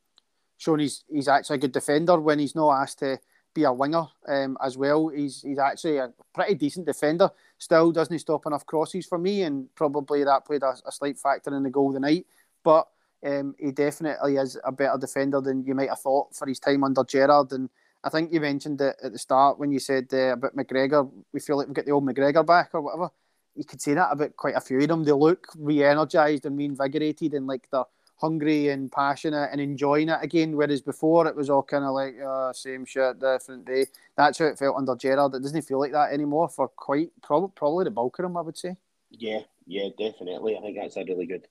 shown 0.57 0.79
he's 0.79 1.03
he's 1.11 1.27
actually 1.27 1.55
a 1.55 1.59
good 1.59 1.71
defender 1.71 2.19
when 2.19 2.39
he's 2.39 2.55
not 2.55 2.81
asked 2.81 2.99
to 2.99 3.19
be 3.55 3.63
a 3.63 3.73
winger 3.73 4.05
um, 4.27 4.57
as 4.63 4.77
well. 4.77 5.07
He's 5.07 5.41
he's 5.41 5.59
actually 5.59 5.97
a 5.97 6.13
pretty 6.33 6.55
decent 6.55 6.85
defender. 6.85 7.31
Still 7.57 7.91
doesn't 7.91 8.13
he 8.13 8.19
stop 8.19 8.45
enough 8.45 8.65
crosses 8.65 9.05
for 9.07 9.17
me, 9.17 9.43
and 9.43 9.73
probably 9.75 10.23
that 10.23 10.45
played 10.45 10.63
a, 10.63 10.75
a 10.85 10.91
slight 10.91 11.17
factor 11.17 11.55
in 11.55 11.63
the 11.63 11.69
goal 11.69 11.93
tonight. 11.93 12.25
But 12.63 12.87
um, 13.25 13.55
he 13.57 13.71
definitely 13.71 14.37
is 14.37 14.57
a 14.63 14.71
better 14.71 14.97
defender 14.97 15.41
than 15.41 15.63
you 15.65 15.75
might 15.75 15.89
have 15.89 15.99
thought 15.99 16.35
for 16.35 16.47
his 16.47 16.59
time 16.59 16.83
under 16.83 17.03
Gerrard. 17.03 17.51
And 17.51 17.69
I 18.03 18.09
think 18.09 18.31
you 18.31 18.39
mentioned 18.39 18.79
it 18.81 18.95
at 19.03 19.11
the 19.11 19.19
start 19.19 19.59
when 19.59 19.71
you 19.71 19.79
said 19.79 20.07
uh, 20.13 20.33
about 20.33 20.55
McGregor. 20.55 21.09
We 21.33 21.39
feel 21.39 21.57
like 21.57 21.67
we 21.67 21.73
get 21.73 21.85
the 21.85 21.91
old 21.91 22.05
McGregor 22.05 22.45
back 22.45 22.69
or 22.73 22.81
whatever. 22.81 23.09
You 23.55 23.65
could 23.65 23.81
say 23.81 23.93
that 23.93 24.11
about 24.11 24.37
quite 24.37 24.55
a 24.55 24.61
few 24.61 24.79
of 24.79 24.87
them. 24.87 25.03
They 25.03 25.11
look 25.11 25.47
re-energized 25.57 26.45
and 26.45 26.57
reinvigorated 26.57 27.33
and 27.33 27.45
like 27.45 27.67
they're 27.71 27.83
hungry 28.15 28.69
and 28.69 28.91
passionate 28.91 29.49
and 29.51 29.59
enjoying 29.59 30.09
it 30.09 30.19
again. 30.21 30.55
Whereas 30.55 30.81
before 30.81 31.27
it 31.27 31.35
was 31.35 31.49
all 31.49 31.63
kind 31.63 31.83
of 31.83 31.91
like 31.91 32.15
oh, 32.23 32.51
same 32.53 32.85
shit, 32.85 33.19
different 33.19 33.65
day. 33.65 33.87
That's 34.15 34.39
how 34.39 34.45
it 34.45 34.57
felt 34.57 34.77
under 34.77 34.95
Gerrard. 34.95 35.35
It 35.35 35.41
doesn't 35.41 35.63
feel 35.63 35.79
like 35.79 35.91
that 35.91 36.13
anymore 36.13 36.47
for 36.47 36.69
quite 36.69 37.11
probably 37.21 37.51
probably 37.55 37.83
the 37.85 37.91
bulk 37.91 38.17
of 38.19 38.23
them. 38.23 38.37
I 38.37 38.41
would 38.41 38.57
say. 38.57 38.77
Yeah, 39.09 39.41
yeah, 39.67 39.89
definitely. 39.97 40.57
I 40.57 40.61
think 40.61 40.77
that's 40.77 40.95
a 40.95 41.03
really 41.03 41.25
good, 41.25 41.47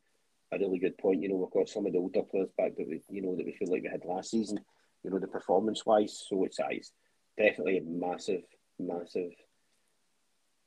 a 0.52 0.58
really 0.58 0.78
good 0.78 0.96
point. 0.96 1.20
You 1.20 1.28
know, 1.28 1.36
we've 1.36 1.50
got 1.50 1.68
some 1.68 1.84
of 1.84 1.92
the 1.92 1.98
older 1.98 2.22
players 2.22 2.48
back 2.56 2.76
that 2.76 2.88
we, 2.88 3.02
you 3.10 3.20
know, 3.20 3.36
that 3.36 3.44
we 3.44 3.52
feel 3.52 3.70
like 3.70 3.82
we 3.82 3.90
had 3.90 4.04
last 4.04 4.30
season 4.30 4.60
you 5.02 5.10
know, 5.10 5.18
the 5.18 5.26
performance 5.26 5.84
wise. 5.86 6.24
So 6.28 6.44
it's, 6.44 6.58
it's 6.70 6.92
definitely 7.36 7.78
a 7.78 7.82
massive, 7.82 8.42
massive 8.78 9.32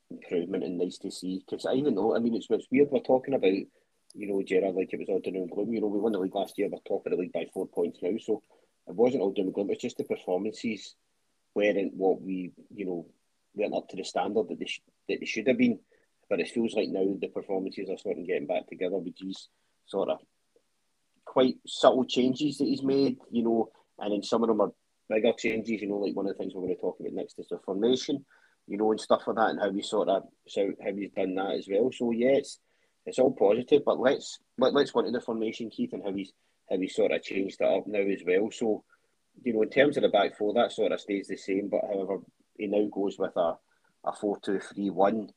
improvement 0.09 0.63
and 0.63 0.77
nice 0.77 0.97
to 0.99 1.11
see. 1.11 1.43
Because 1.45 1.65
I 1.65 1.73
even 1.73 1.95
know, 1.95 2.15
I 2.15 2.19
mean, 2.19 2.35
it's, 2.35 2.47
it's 2.49 2.67
weird 2.71 2.89
we're 2.91 2.99
talking 2.99 3.33
about, 3.33 3.51
you 3.51 4.27
know, 4.27 4.41
Gerrard 4.43 4.75
like 4.75 4.93
it 4.93 4.99
was 4.99 5.09
all 5.09 5.19
doom 5.19 5.35
and 5.35 5.51
gloom. 5.51 5.73
You 5.73 5.81
know, 5.81 5.87
we 5.87 5.99
won 5.99 6.11
the 6.11 6.19
league 6.19 6.35
last 6.35 6.57
year, 6.57 6.69
we're 6.69 6.79
top 6.87 7.05
of 7.05 7.11
the 7.11 7.17
league 7.17 7.33
by 7.33 7.47
four 7.53 7.67
points 7.67 7.99
now. 8.01 8.17
So 8.19 8.41
it 8.87 8.95
wasn't 8.95 9.21
all 9.21 9.31
doom 9.31 9.47
and 9.47 9.53
gloom, 9.53 9.69
it's 9.69 9.81
just 9.81 9.97
the 9.97 10.03
performances 10.03 10.95
weren't 11.53 11.93
what 11.93 12.21
we, 12.21 12.51
you 12.73 12.85
know, 12.85 13.05
weren't 13.55 13.75
up 13.75 13.89
to 13.89 13.97
the 13.97 14.03
standard 14.03 14.47
that 14.49 14.59
they, 14.59 14.65
sh- 14.65 14.81
that 15.09 15.19
they 15.19 15.25
should 15.25 15.47
have 15.47 15.57
been. 15.57 15.79
But 16.29 16.39
it 16.39 16.49
feels 16.49 16.73
like 16.73 16.87
now 16.89 17.15
the 17.19 17.27
performances 17.27 17.89
are 17.89 18.11
of 18.11 18.25
getting 18.25 18.47
back 18.47 18.67
together 18.67 18.97
with 18.97 19.17
these 19.17 19.49
sort 19.85 20.09
of 20.09 20.19
quite 21.25 21.55
subtle 21.67 22.05
changes 22.05 22.57
that 22.57 22.65
he's 22.65 22.83
made. 22.83 23.17
You 23.29 23.43
know, 23.43 23.71
and 24.01 24.13
then 24.13 24.23
some 24.23 24.43
of 24.43 24.49
them 24.49 24.61
are 24.61 24.71
bigger 25.09 25.33
changes. 25.33 25.81
You 25.81 25.89
know, 25.89 25.97
like 25.97 26.15
one 26.15 26.27
of 26.27 26.33
the 26.33 26.37
things 26.37 26.53
we're 26.53 26.61
going 26.61 26.75
to 26.75 26.81
talk 26.81 26.99
about 26.99 27.13
next 27.13 27.39
is 27.39 27.47
the 27.49 27.59
formation. 27.59 28.25
You 28.67 28.77
know, 28.77 28.91
and 28.91 29.01
stuff 29.01 29.23
like 29.27 29.35
that, 29.37 29.49
and 29.49 29.59
how 29.59 29.69
we 29.69 29.81
sort 29.81 30.09
of 30.09 30.23
so 30.47 30.71
how 30.83 30.93
he's 30.93 31.11
done 31.11 31.35
that 31.35 31.55
as 31.55 31.67
well. 31.69 31.91
So 31.91 32.11
yeah, 32.11 32.35
it's 32.35 32.59
it's 33.05 33.19
all 33.19 33.33
positive. 33.33 33.81
But 33.85 33.99
let's 33.99 34.39
let, 34.57 34.73
let's 34.73 34.91
go 34.91 34.99
into 34.99 35.11
the 35.11 35.21
formation, 35.21 35.69
Keith, 35.69 35.93
and 35.93 36.03
how 36.03 36.13
he's 36.13 36.31
how 36.69 36.77
he 36.77 36.87
sort 36.87 37.11
of 37.11 37.23
changed 37.23 37.59
that 37.59 37.69
up 37.69 37.87
now 37.87 37.99
as 37.99 38.21
well. 38.25 38.49
So 38.51 38.83
you 39.43 39.53
know, 39.53 39.63
in 39.63 39.69
terms 39.69 39.97
of 39.97 40.03
the 40.03 40.09
back 40.09 40.37
four, 40.37 40.53
that 40.53 40.71
sort 40.71 40.91
of 40.91 41.01
stays 41.01 41.27
the 41.27 41.37
same. 41.37 41.69
But 41.69 41.81
however, 41.83 42.19
he 42.57 42.67
now 42.67 42.87
goes 42.91 43.17
with 43.17 43.35
a 43.35 43.55
a 44.05 44.13
four 44.13 44.39
two 44.39 44.59
three 44.59 44.89
one. 44.89 45.29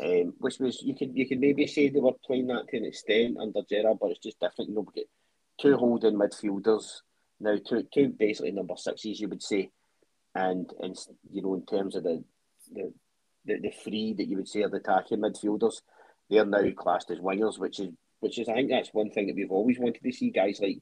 Um, 0.00 0.34
which 0.38 0.60
was 0.60 0.80
you 0.80 0.94
could 0.94 1.16
you 1.16 1.26
could 1.26 1.40
maybe 1.40 1.66
say 1.66 1.88
they 1.88 1.98
were 1.98 2.12
playing 2.24 2.46
that 2.46 2.68
to 2.68 2.76
an 2.76 2.84
extent 2.84 3.36
under 3.40 3.62
Gerrard, 3.68 3.98
but 4.00 4.10
it's 4.10 4.20
just 4.20 4.38
different. 4.38 4.70
You 4.70 4.76
know, 4.76 4.86
we 4.86 5.00
get 5.00 5.08
two 5.60 5.76
holding 5.76 6.14
midfielders 6.14 7.00
now, 7.40 7.56
two, 7.56 7.84
two 7.92 8.08
basically 8.08 8.52
number 8.52 8.74
sixes, 8.76 9.20
you 9.20 9.28
would 9.28 9.42
say, 9.42 9.70
and 10.34 10.70
and 10.80 10.96
you 11.30 11.42
know 11.42 11.54
in 11.54 11.64
terms 11.66 11.96
of 11.96 12.02
the 12.02 12.24
the 12.72 12.92
the, 13.44 13.58
the 13.60 13.70
three 13.70 14.14
that 14.14 14.26
you 14.26 14.36
would 14.36 14.48
say 14.48 14.62
are 14.62 14.68
the 14.68 14.76
attacking 14.76 15.18
midfielders, 15.18 15.76
they're 16.28 16.44
now 16.44 16.68
classed 16.76 17.10
as 17.10 17.18
wingers, 17.18 17.58
which 17.58 17.80
is 17.80 17.88
which 18.20 18.38
is 18.38 18.48
I 18.48 18.54
think 18.54 18.70
that's 18.70 18.92
one 18.92 19.10
thing 19.10 19.28
that 19.28 19.36
we've 19.36 19.50
always 19.50 19.78
wanted 19.78 20.02
to 20.02 20.12
see 20.12 20.30
guys 20.30 20.58
like 20.60 20.78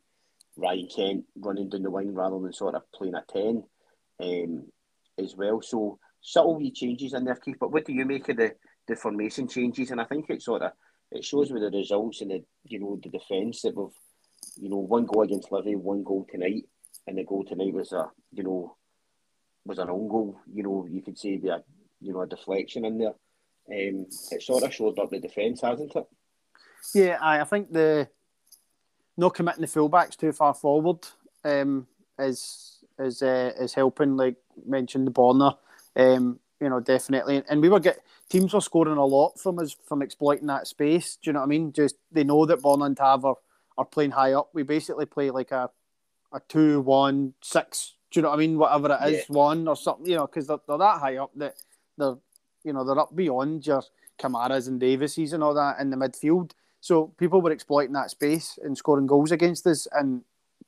Ryan 0.56 0.88
Kent 0.94 1.24
running 1.36 1.68
down 1.68 1.82
the 1.82 1.90
wing 1.90 2.14
rather 2.14 2.38
than 2.40 2.52
sort 2.52 2.74
of 2.74 2.82
playing 2.94 3.14
a 3.14 3.24
ten, 3.30 3.62
um, 4.20 4.66
as 5.18 5.36
well. 5.36 5.60
So 5.60 5.98
subtle 6.22 6.56
wee 6.56 6.72
changes 6.72 7.12
in 7.12 7.24
there, 7.24 7.36
Keith. 7.36 7.56
But 7.60 7.72
what 7.72 7.84
do 7.84 7.92
you 7.92 8.06
make 8.06 8.28
of 8.30 8.38
the 8.38 8.52
the 8.88 8.96
formation 8.96 9.46
changes? 9.46 9.90
And 9.90 10.00
I 10.00 10.04
think 10.04 10.30
it 10.30 10.42
sort 10.42 10.62
of 10.62 10.72
it 11.12 11.24
shows 11.24 11.50
with 11.50 11.62
the 11.62 11.76
results 11.76 12.22
and 12.22 12.30
the 12.30 12.44
you 12.64 12.80
know 12.80 12.98
the 13.02 13.10
defence 13.10 13.62
that 13.62 13.76
we've 13.76 13.92
you 14.56 14.68
know, 14.68 14.78
one 14.78 15.06
goal 15.06 15.22
against 15.22 15.52
Livy, 15.52 15.74
one 15.74 16.02
goal 16.02 16.26
tonight. 16.30 16.66
and 17.06 17.18
the 17.18 17.24
goal 17.24 17.44
tonight 17.44 17.74
was 17.74 17.92
a 17.92 18.10
you 18.32 18.42
know 18.42 18.76
was 19.64 19.78
an 19.78 19.90
own 19.90 20.08
goal. 20.08 20.40
You 20.52 20.62
know, 20.62 20.86
you 20.90 21.02
could 21.02 21.18
say 21.18 21.36
the 21.36 21.62
you 22.00 22.12
know 22.12 22.22
a 22.22 22.26
deflection 22.26 22.84
in 22.84 22.98
there. 22.98 23.14
Um, 23.68 24.06
it 24.30 24.42
sort 24.42 24.62
of 24.62 24.72
showed 24.72 24.98
up 24.98 25.10
the 25.10 25.18
defence, 25.18 25.60
hasn't 25.60 25.94
it? 25.96 26.06
Yeah, 26.94 27.18
I, 27.20 27.40
I 27.40 27.44
think 27.44 27.72
the 27.72 28.08
not 29.16 29.34
committing 29.34 29.62
the 29.62 29.66
fullbacks 29.66 30.16
too 30.16 30.32
far 30.32 30.54
forward 30.54 30.98
um, 31.44 31.86
is 32.18 32.78
is 32.98 33.22
uh, 33.22 33.52
is 33.58 33.74
helping. 33.74 34.16
Like 34.16 34.36
mentioned, 34.64 35.06
the 35.06 35.10
Borna, 35.10 35.56
um, 35.96 36.38
you 36.60 36.68
know, 36.68 36.80
definitely. 36.80 37.42
And 37.48 37.60
we 37.60 37.68
were 37.68 37.80
get 37.80 38.00
teams 38.28 38.54
were 38.54 38.60
scoring 38.60 38.96
a 38.96 39.04
lot 39.04 39.38
from 39.38 39.58
us 39.58 39.76
from 39.86 40.02
exploiting 40.02 40.46
that 40.46 40.66
space. 40.66 41.16
Do 41.16 41.30
you 41.30 41.32
know 41.32 41.40
what 41.40 41.46
I 41.46 41.48
mean? 41.48 41.72
Just 41.72 41.96
they 42.12 42.24
know 42.24 42.46
that 42.46 42.62
Borna 42.62 42.86
and 42.86 42.96
Tav 42.96 43.24
are, 43.24 43.36
are 43.78 43.84
playing 43.84 44.12
high 44.12 44.32
up. 44.32 44.50
We 44.52 44.62
basically 44.62 45.06
play 45.06 45.30
like 45.30 45.52
a 45.52 45.70
a 46.32 46.40
two 46.48 46.80
one 46.80 47.34
six. 47.40 47.94
Do 48.10 48.18
you 48.18 48.22
know 48.22 48.30
what 48.30 48.36
I 48.36 48.38
mean? 48.38 48.58
Whatever 48.58 48.98
it 49.00 49.08
is, 49.08 49.24
yeah. 49.28 49.34
one 49.34 49.68
or 49.68 49.76
something. 49.76 50.06
You 50.06 50.16
know, 50.16 50.26
because 50.26 50.46
they're, 50.46 50.58
they're 50.66 50.78
that 50.78 51.00
high 51.00 51.16
up 51.16 51.30
that 51.36 51.54
they're 51.98 52.16
you 52.64 52.72
know 52.72 52.84
they're 52.84 52.98
up 52.98 53.14
beyond 53.14 53.66
your 53.66 53.82
Kamaras 54.18 54.68
and 54.68 54.80
Davises 54.80 55.32
and 55.32 55.42
all 55.42 55.54
that 55.54 55.80
in 55.80 55.90
the 55.90 55.96
midfield. 55.96 56.52
So 56.80 57.08
people 57.18 57.40
were 57.40 57.52
exploiting 57.52 57.94
that 57.94 58.10
space 58.10 58.58
and 58.62 58.76
scoring 58.76 59.06
goals 59.06 59.32
against 59.32 59.66
us, 59.66 59.88
and 59.92 60.22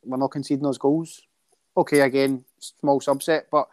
we're 0.05 0.17
not 0.17 0.31
conceding 0.31 0.65
those 0.65 0.79
goals. 0.79 1.23
Okay, 1.77 2.01
again, 2.01 2.45
small 2.59 3.01
subset, 3.01 3.43
but 3.51 3.69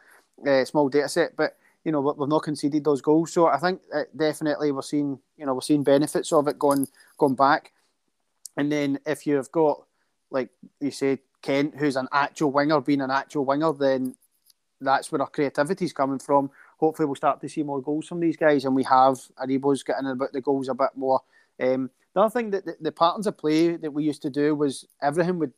uh, 0.47 0.65
small 0.65 0.89
data 0.89 1.09
set, 1.09 1.35
but 1.35 1.57
you 1.83 1.91
know 1.91 2.01
we've 2.01 2.29
not 2.29 2.43
conceded 2.43 2.83
those 2.83 3.01
goals. 3.01 3.31
So 3.33 3.47
I 3.47 3.57
think 3.57 3.81
definitely 4.15 4.71
we're 4.71 4.81
seeing 4.81 5.19
you 5.37 5.45
know 5.45 5.53
we're 5.53 5.61
seeing 5.61 5.83
benefits 5.83 6.31
of 6.33 6.47
it 6.47 6.59
going 6.59 6.87
going 7.17 7.35
back. 7.35 7.71
And 8.57 8.71
then 8.71 8.99
if 9.05 9.27
you've 9.27 9.51
got 9.51 9.85
like 10.31 10.49
you 10.79 10.91
say 10.91 11.19
Kent, 11.41 11.75
who's 11.77 11.95
an 11.95 12.07
actual 12.11 12.51
winger, 12.51 12.81
being 12.81 13.01
an 13.01 13.11
actual 13.11 13.45
winger, 13.45 13.71
then 13.73 14.15
that's 14.81 15.11
where 15.11 15.21
our 15.21 15.29
creativity 15.29 15.85
is 15.85 15.93
coming 15.93 16.19
from. 16.19 16.49
Hopefully, 16.77 17.05
we'll 17.05 17.15
start 17.15 17.39
to 17.41 17.49
see 17.49 17.63
more 17.63 17.81
goals 17.81 18.07
from 18.07 18.19
these 18.19 18.37
guys, 18.37 18.65
and 18.65 18.75
we 18.75 18.83
have 18.83 19.19
Aribo's 19.41 19.83
getting 19.83 20.07
about 20.07 20.33
the 20.33 20.41
goals 20.41 20.67
a 20.67 20.73
bit 20.73 20.89
more. 20.95 21.21
Um, 21.59 21.89
the 22.13 22.21
other 22.21 22.29
thing 22.29 22.49
that 22.51 22.65
the, 22.65 22.75
the, 22.81 22.91
patterns 22.91 23.27
of 23.27 23.37
play 23.37 23.77
that 23.77 23.91
we 23.91 24.03
used 24.03 24.21
to 24.23 24.29
do 24.29 24.55
was 24.55 24.85
everything 25.01 25.39
would 25.39 25.53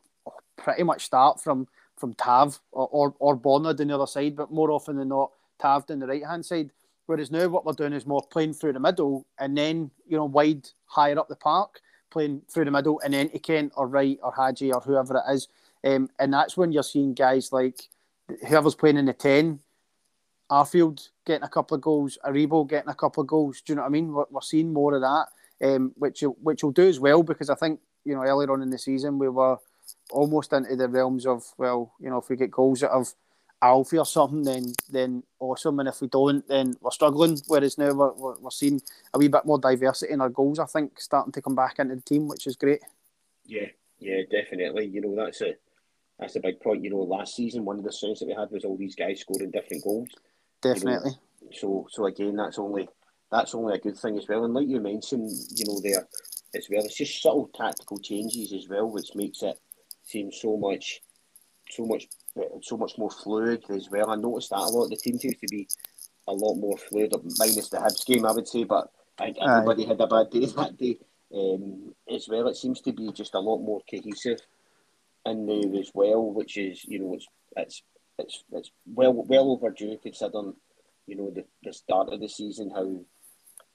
pretty 0.56 0.84
much 0.84 1.04
start 1.04 1.40
from 1.40 1.66
from 1.96 2.14
Tav 2.14 2.60
or 2.70 2.88
or, 2.92 3.14
or 3.18 3.36
Borna 3.36 3.78
on 3.78 3.88
the 3.88 3.94
other 3.94 4.06
side, 4.06 4.36
but 4.36 4.52
more 4.52 4.70
often 4.70 4.96
than 4.96 5.08
not, 5.08 5.32
Tav 5.58 5.86
on 5.90 5.98
the 5.98 6.06
right 6.06 6.24
hand 6.24 6.46
side. 6.46 6.70
Whereas 7.06 7.30
now 7.30 7.48
what 7.48 7.64
we're 7.64 7.72
doing 7.72 7.94
is 7.94 8.06
more 8.06 8.22
playing 8.30 8.52
through 8.52 8.74
the 8.74 8.80
middle 8.80 9.26
and 9.38 9.56
then 9.56 9.90
you 10.06 10.16
know 10.16 10.26
wide 10.26 10.68
higher 10.86 11.18
up 11.18 11.28
the 11.28 11.36
park, 11.36 11.80
playing 12.10 12.42
through 12.48 12.64
the 12.64 12.70
middle 12.70 13.00
and 13.00 13.14
then 13.14 13.28
to 13.30 13.38
Kent 13.38 13.72
or 13.76 13.86
Wright 13.86 14.18
or 14.22 14.32
Hagi 14.32 14.72
or 14.72 14.80
whoever 14.80 15.16
it 15.16 15.32
is, 15.32 15.48
um, 15.84 16.08
and 16.18 16.32
that's 16.32 16.56
when 16.56 16.72
you're 16.72 16.82
seeing 16.82 17.14
guys 17.14 17.52
like 17.52 17.88
whoever's 18.48 18.74
playing 18.74 18.96
in 18.96 19.06
the 19.06 19.12
ten, 19.12 19.60
Arfield 20.50 21.08
getting 21.26 21.44
a 21.44 21.48
couple 21.48 21.74
of 21.74 21.80
goals, 21.80 22.18
Aribo 22.24 22.68
getting 22.68 22.90
a 22.90 22.94
couple 22.94 23.20
of 23.20 23.26
goals. 23.26 23.60
Do 23.60 23.72
you 23.72 23.76
know 23.76 23.82
what 23.82 23.88
I 23.88 23.90
mean? 23.90 24.12
We're, 24.12 24.24
we're 24.30 24.40
seeing 24.40 24.72
more 24.72 24.94
of 24.94 25.02
that 25.02 25.26
um, 25.62 25.92
which 25.96 26.22
which 26.42 26.62
will 26.62 26.72
do 26.72 26.88
as 26.88 27.00
well 27.00 27.22
because 27.22 27.50
I 27.50 27.54
think 27.54 27.80
you 28.04 28.14
know 28.14 28.22
earlier 28.22 28.50
on 28.52 28.62
in 28.62 28.70
the 28.70 28.78
season 28.78 29.18
we 29.18 29.28
were 29.28 29.56
almost 30.10 30.52
into 30.52 30.76
the 30.76 30.88
realms 30.88 31.26
of 31.26 31.44
well 31.56 31.92
you 32.00 32.10
know 32.10 32.18
if 32.18 32.28
we 32.28 32.36
get 32.36 32.50
goals 32.50 32.82
out 32.82 32.90
of 32.90 33.14
Alfie 33.60 33.98
or 33.98 34.06
something 34.06 34.44
then 34.44 34.72
then 34.90 35.22
awesome 35.40 35.80
and 35.80 35.88
if 35.88 36.00
we 36.00 36.08
don't 36.08 36.46
then 36.48 36.74
we're 36.80 36.90
struggling 36.90 37.36
whereas 37.48 37.76
now 37.76 37.92
we're, 37.92 38.12
we're, 38.12 38.38
we're 38.38 38.50
seeing 38.50 38.80
a 39.14 39.18
wee 39.18 39.28
bit 39.28 39.44
more 39.44 39.58
diversity 39.58 40.12
in 40.12 40.20
our 40.20 40.28
goals 40.28 40.58
I 40.58 40.66
think 40.66 41.00
starting 41.00 41.32
to 41.32 41.42
come 41.42 41.56
back 41.56 41.78
into 41.78 41.96
the 41.96 42.02
team 42.02 42.28
which 42.28 42.46
is 42.46 42.56
great. 42.56 42.80
Yeah, 43.44 43.66
yeah, 43.98 44.22
definitely. 44.30 44.86
You 44.86 45.00
know 45.00 45.16
that's 45.16 45.40
a 45.40 45.54
that's 46.18 46.36
a 46.36 46.40
big 46.40 46.60
point. 46.60 46.84
You 46.84 46.90
know, 46.90 46.98
last 46.98 47.36
season 47.36 47.64
one 47.64 47.78
of 47.78 47.84
the 47.84 47.92
strengths 47.92 48.20
that 48.20 48.26
we 48.26 48.34
had 48.34 48.50
was 48.50 48.64
all 48.64 48.76
these 48.76 48.94
guys 48.94 49.20
scoring 49.20 49.50
different 49.50 49.84
goals. 49.84 50.08
Definitely. 50.60 51.12
You 51.40 51.46
know, 51.46 51.52
so 51.52 51.86
so 51.90 52.06
again, 52.06 52.36
that's 52.36 52.58
only 52.58 52.88
that's 53.30 53.54
only 53.54 53.74
a 53.74 53.80
good 53.80 53.96
thing 53.96 54.18
as 54.18 54.26
well. 54.28 54.44
And 54.44 54.54
like 54.54 54.68
you 54.68 54.80
mentioned, 54.80 55.30
you 55.54 55.66
know, 55.66 55.80
there 55.80 56.06
as 56.54 56.68
well, 56.70 56.84
it's 56.84 56.96
just 56.96 57.22
subtle 57.22 57.50
tactical 57.54 57.98
changes 57.98 58.52
as 58.52 58.68
well, 58.68 58.90
which 58.90 59.14
makes 59.14 59.42
it 59.42 59.58
seem 60.02 60.32
so 60.32 60.56
much, 60.56 61.02
so 61.70 61.84
much, 61.84 62.08
uh, 62.38 62.58
so 62.62 62.76
much 62.76 62.96
more 62.98 63.10
fluid 63.10 63.64
as 63.70 63.88
well. 63.90 64.10
I 64.10 64.16
noticed 64.16 64.50
that 64.50 64.58
a 64.58 64.68
lot. 64.68 64.88
The 64.88 64.96
team 64.96 65.18
seems 65.18 65.36
to 65.36 65.46
be 65.50 65.68
a 66.26 66.32
lot 66.32 66.54
more 66.54 66.76
fluid, 66.76 67.12
uh, 67.14 67.18
minus 67.38 67.68
the 67.68 67.78
Hibs 67.78 68.04
game, 68.06 68.24
I 68.24 68.32
would 68.32 68.48
say. 68.48 68.64
But 68.64 68.90
I 69.18 69.34
everybody 69.40 69.84
Aye. 69.84 69.88
had 69.88 70.00
a 70.00 70.06
bad 70.06 70.30
day 70.30 70.46
that 70.56 70.76
day 70.76 70.98
um, 71.34 71.94
as 72.12 72.28
well. 72.28 72.48
It 72.48 72.56
seems 72.56 72.80
to 72.82 72.92
be 72.92 73.12
just 73.12 73.34
a 73.34 73.40
lot 73.40 73.58
more 73.58 73.80
cohesive 73.90 74.40
in 75.26 75.46
there 75.46 75.80
as 75.80 75.90
well, 75.94 76.32
which 76.32 76.56
is 76.56 76.84
you 76.84 76.98
know 76.98 77.14
it's 77.14 77.26
it's 77.56 77.82
it's, 78.18 78.44
it's 78.52 78.70
well 78.86 79.12
well 79.12 79.52
overdue 79.52 79.98
considering 80.02 80.54
you 81.06 81.16
know 81.16 81.30
the, 81.30 81.44
the 81.62 81.72
start 81.72 82.12
of 82.12 82.20
the 82.20 82.28
season 82.28 82.70
how 82.70 83.00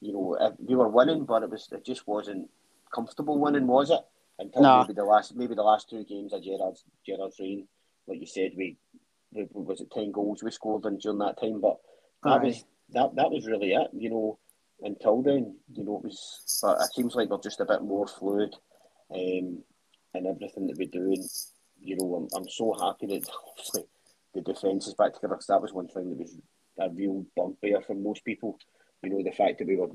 you 0.03 0.11
know, 0.11 0.35
uh, 0.39 0.51
we 0.59 0.75
were 0.75 0.89
winning, 0.89 1.23
but 1.23 1.43
it 1.43 1.49
was 1.49 1.69
it 1.71 1.85
just 1.85 2.05
wasn't 2.05 2.49
comfortable 2.93 3.39
winning, 3.39 3.67
was 3.67 3.89
it? 3.89 4.01
Until 4.37 4.61
no. 4.61 4.81
maybe 4.81 4.93
the 4.93 5.05
last 5.05 5.35
maybe 5.35 5.55
the 5.55 5.63
last 5.63 5.89
two 5.89 6.03
games 6.03 6.33
of 6.33 6.43
Gerrard's 6.43 6.83
Gerrard's 7.07 7.39
reign, 7.39 7.67
like 8.07 8.19
you 8.19 8.27
said, 8.27 8.51
we, 8.57 8.77
we 9.31 9.47
was 9.51 9.81
it 9.81 9.91
ten 9.91 10.11
goals 10.11 10.43
we 10.43 10.51
scored 10.51 10.85
in 10.85 10.97
during 10.97 11.19
that 11.19 11.39
time, 11.39 11.61
but 11.61 11.77
that 12.23 12.41
Aye. 12.41 12.45
was 12.45 12.65
that 12.91 13.15
that 13.15 13.31
was 13.31 13.47
really 13.47 13.73
it, 13.73 13.87
you 13.93 14.09
know. 14.09 14.39
Until 14.81 15.21
then, 15.21 15.55
you 15.71 15.85
know, 15.85 15.97
it 15.97 16.07
was. 16.07 16.59
But 16.61 16.81
it 16.81 16.93
seems 16.93 17.15
like 17.15 17.29
we're 17.29 17.37
just 17.39 17.61
a 17.61 17.65
bit 17.65 17.83
more 17.83 18.05
fluid, 18.05 18.53
um, 19.13 19.63
in 20.13 20.27
everything 20.27 20.67
that 20.67 20.77
we're 20.77 20.87
doing. 20.87 21.25
You 21.79 21.95
know, 21.97 22.15
I'm, 22.15 22.27
I'm 22.35 22.49
so 22.49 22.73
happy 22.73 23.07
that 23.07 23.29
obviously 23.49 23.83
the 24.33 24.41
defence 24.41 24.87
is 24.87 24.95
back 24.95 25.13
together. 25.13 25.35
Cause 25.35 25.47
that 25.47 25.61
was 25.61 25.71
one 25.71 25.87
thing 25.87 26.09
that 26.09 26.19
was 26.19 26.37
a 26.79 26.89
real 26.89 27.25
bugbear 27.35 27.81
for 27.81 27.93
most 27.93 28.25
people 28.25 28.57
you 29.03 29.09
know, 29.09 29.23
the 29.23 29.35
fact 29.35 29.59
that 29.59 29.67
we 29.67 29.75
were 29.75 29.89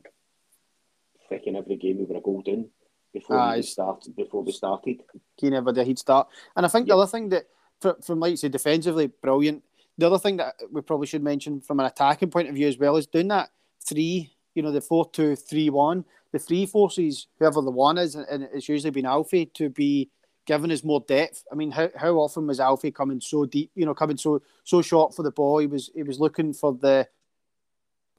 freaking 1.30 1.56
every 1.56 1.76
game 1.76 1.98
we 1.98 2.04
were 2.04 2.18
a 2.18 2.20
goal 2.20 2.42
down 2.42 2.68
before 3.12 3.38
Aye. 3.38 3.56
we 3.56 3.62
started. 3.62 4.14
Before 4.14 4.42
we 4.42 4.52
started, 4.52 5.02
he 5.36 5.50
never 5.50 5.72
did. 5.72 5.86
He'd 5.86 5.98
start, 5.98 6.28
and 6.54 6.64
I 6.64 6.68
think 6.68 6.86
the 6.86 6.94
other 6.94 7.06
thing 7.06 7.30
that, 7.30 7.46
from 7.80 8.20
like 8.20 8.38
say, 8.38 8.48
defensively 8.48 9.06
brilliant. 9.06 9.62
The 9.96 10.06
other 10.06 10.18
thing 10.18 10.36
that 10.36 10.54
we 10.70 10.80
probably 10.80 11.06
should 11.06 11.22
mention 11.22 11.60
from 11.60 11.80
an 11.80 11.86
attacking 11.86 12.30
point 12.30 12.48
of 12.48 12.54
view 12.54 12.68
as 12.68 12.78
well 12.78 12.96
is 12.96 13.06
doing 13.06 13.28
that 13.28 13.50
three. 13.84 14.32
You 14.54 14.62
know, 14.62 14.72
the 14.72 14.80
four 14.80 15.08
two 15.10 15.36
three 15.36 15.70
one. 15.70 16.04
The 16.30 16.38
three 16.38 16.66
forces, 16.66 17.26
whoever 17.38 17.62
the 17.62 17.70
one 17.70 17.96
is, 17.96 18.14
and 18.14 18.46
it's 18.52 18.68
usually 18.68 18.90
been 18.90 19.06
Alfie 19.06 19.46
to 19.54 19.70
be 19.70 20.10
given 20.44 20.70
us 20.70 20.84
more 20.84 21.02
depth. 21.08 21.42
I 21.50 21.54
mean, 21.54 21.70
how, 21.70 21.88
how 21.96 22.16
often 22.16 22.46
was 22.46 22.60
Alfie 22.60 22.90
coming 22.90 23.20
so 23.20 23.46
deep? 23.46 23.70
You 23.74 23.86
know, 23.86 23.94
coming 23.94 24.18
so 24.18 24.42
so 24.64 24.82
short 24.82 25.14
for 25.14 25.22
the 25.22 25.30
ball. 25.30 25.58
He 25.58 25.66
was 25.66 25.90
he 25.94 26.02
was 26.02 26.20
looking 26.20 26.52
for 26.52 26.74
the 26.74 27.08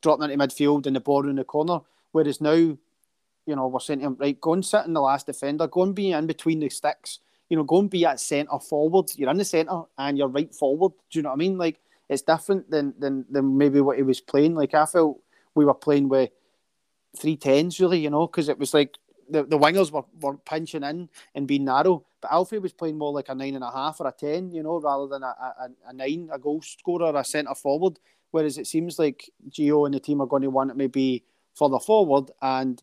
dropping 0.01 0.31
into 0.31 0.43
midfield 0.43 0.87
and 0.87 0.95
the 0.95 1.01
ball 1.01 1.29
in 1.29 1.35
the 1.35 1.43
corner. 1.43 1.81
Whereas 2.11 2.41
now, 2.41 2.53
you 2.53 2.79
know, 3.47 3.67
we're 3.67 3.79
saying 3.79 3.99
to 3.99 4.05
him, 4.05 4.17
right, 4.19 4.39
go 4.39 4.53
and 4.53 4.65
sit 4.65 4.85
in 4.85 4.93
the 4.93 5.01
last 5.01 5.25
defender, 5.25 5.67
go 5.67 5.83
and 5.83 5.93
be 5.93 6.11
in 6.11 6.25
between 6.25 6.59
the 6.59 6.69
sticks, 6.69 7.19
you 7.49 7.57
know, 7.57 7.63
go 7.63 7.79
and 7.79 7.89
be 7.89 8.05
at 8.05 8.19
centre 8.19 8.59
forward. 8.59 9.11
You're 9.15 9.31
in 9.31 9.37
the 9.37 9.45
centre 9.45 9.81
and 9.97 10.17
you're 10.17 10.27
right 10.27 10.53
forward. 10.53 10.93
Do 11.09 11.19
you 11.19 11.23
know 11.23 11.29
what 11.29 11.35
I 11.35 11.37
mean? 11.37 11.57
Like, 11.57 11.79
it's 12.07 12.21
different 12.21 12.69
than, 12.71 12.93
than, 12.97 13.25
than 13.29 13.57
maybe 13.57 13.81
what 13.81 13.97
he 13.97 14.03
was 14.03 14.21
playing. 14.21 14.55
Like, 14.55 14.73
I 14.73 14.85
felt 14.85 15.19
we 15.55 15.65
were 15.65 15.73
playing 15.73 16.09
with 16.09 16.29
three 17.17 17.35
tens, 17.35 17.79
really, 17.79 17.99
you 17.99 18.09
know, 18.09 18.27
because 18.27 18.49
it 18.49 18.59
was 18.59 18.73
like 18.73 18.97
the, 19.29 19.43
the 19.43 19.57
wingers 19.57 19.91
were, 19.91 20.05
were 20.21 20.37
pinching 20.37 20.83
in 20.83 21.09
and 21.35 21.47
being 21.47 21.65
narrow, 21.65 22.05
but 22.21 22.31
Alfie 22.31 22.59
was 22.59 22.73
playing 22.73 22.97
more 22.97 23.11
like 23.11 23.29
a 23.29 23.35
nine 23.35 23.55
and 23.55 23.63
a 23.63 23.71
half 23.71 23.99
or 23.99 24.07
a 24.07 24.11
ten, 24.11 24.51
you 24.51 24.63
know, 24.63 24.79
rather 24.79 25.07
than 25.07 25.23
a, 25.23 25.27
a, 25.27 25.69
a 25.87 25.93
nine, 25.93 26.29
a 26.31 26.39
goal 26.39 26.61
scorer, 26.61 27.15
a 27.15 27.23
centre 27.23 27.55
forward. 27.55 27.99
Whereas 28.31 28.57
it 28.57 28.67
seems 28.67 28.99
like 28.99 29.29
Gio 29.49 29.85
and 29.85 29.93
the 29.93 29.99
team 29.99 30.21
are 30.21 30.27
going 30.27 30.43
to 30.43 30.49
want 30.49 30.71
it 30.71 30.77
maybe 30.77 31.23
further 31.55 31.79
forward 31.79 32.31
and 32.41 32.81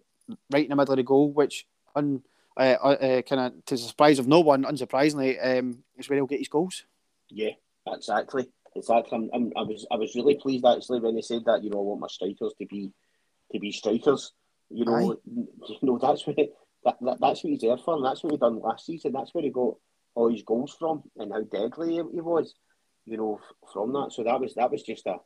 right 0.51 0.65
in 0.65 0.71
the 0.71 0.77
middle 0.77 0.95
of 0.95 0.97
the 0.97 1.03
goal, 1.05 1.33
which 1.33 1.67
un, 1.95 2.23
uh, 2.57 2.61
uh, 2.61 3.23
kind 3.23 3.41
of 3.41 3.65
to 3.67 3.75
the 3.75 3.79
surprise 3.79 4.19
of 4.19 4.27
no 4.27 4.41
one, 4.41 4.65
unsurprisingly, 4.65 5.59
um, 5.59 5.83
is 5.97 6.09
where 6.09 6.17
he'll 6.17 6.27
get 6.27 6.39
his 6.39 6.49
goals. 6.49 6.85
Yeah, 7.29 7.51
exactly, 7.87 8.49
exactly. 8.75 9.17
I'm, 9.17 9.31
I'm, 9.33 9.53
i 9.57 9.63
was 9.63 9.87
I 9.91 9.97
was 9.97 10.15
really 10.15 10.37
pleased 10.37 10.65
actually 10.65 11.01
when 11.01 11.15
they 11.15 11.23
said 11.23 11.45
that. 11.47 11.63
You 11.63 11.71
know, 11.71 11.79
I 11.79 11.83
want 11.83 12.01
my 12.01 12.09
strikers 12.09 12.53
to 12.59 12.67
be 12.67 12.93
to 13.53 13.59
be 13.59 13.73
strikers. 13.73 14.33
You 14.71 14.85
know, 14.85 15.13
Aye. 15.13 15.17
you 15.69 15.79
know 15.83 15.99
that's 15.99 16.27
what 16.27 16.37
that, 16.37 16.97
that, 17.01 17.21
that's 17.21 17.45
what 17.45 17.51
he's 17.51 17.61
there 17.61 17.79
for, 17.79 17.95
and 17.95 18.05
that's 18.05 18.23
what 18.23 18.33
he 18.33 18.39
done 18.39 18.61
last 18.61 18.87
season. 18.87 19.13
That's 19.13 19.35
where 19.35 19.45
he 19.45 19.51
got 19.51 19.75
all 20.15 20.31
his 20.31 20.43
goals 20.43 20.75
from, 20.79 21.03
and 21.17 21.33
how 21.33 21.43
deadly 21.43 21.95
he, 21.95 22.03
he 22.13 22.21
was. 22.21 22.55
You 23.05 23.19
know, 23.19 23.41
from 23.73 23.93
that. 23.93 24.13
So 24.13 24.25
that 24.25 24.41
was 24.41 24.55
that 24.55 24.71
was 24.71 24.83
just 24.83 25.07
a 25.07 25.17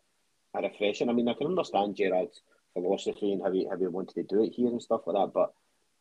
a 0.55 0.63
refreshing. 0.63 1.09
I 1.09 1.13
mean, 1.13 1.29
I 1.29 1.35
can 1.35 1.47
understand 1.47 1.97
Gerrard's 1.97 2.43
philosophy 2.75 3.33
and 3.33 3.43
how 3.43 3.53
he 3.53 3.67
how 3.71 3.77
he 3.77 3.87
wanted 3.87 4.15
to 4.15 4.23
do 4.25 4.43
it 4.43 4.53
here 4.55 4.69
and 4.69 4.83
stuff 4.83 5.03
like 5.07 5.17
that, 5.17 5.33
but 5.33 5.53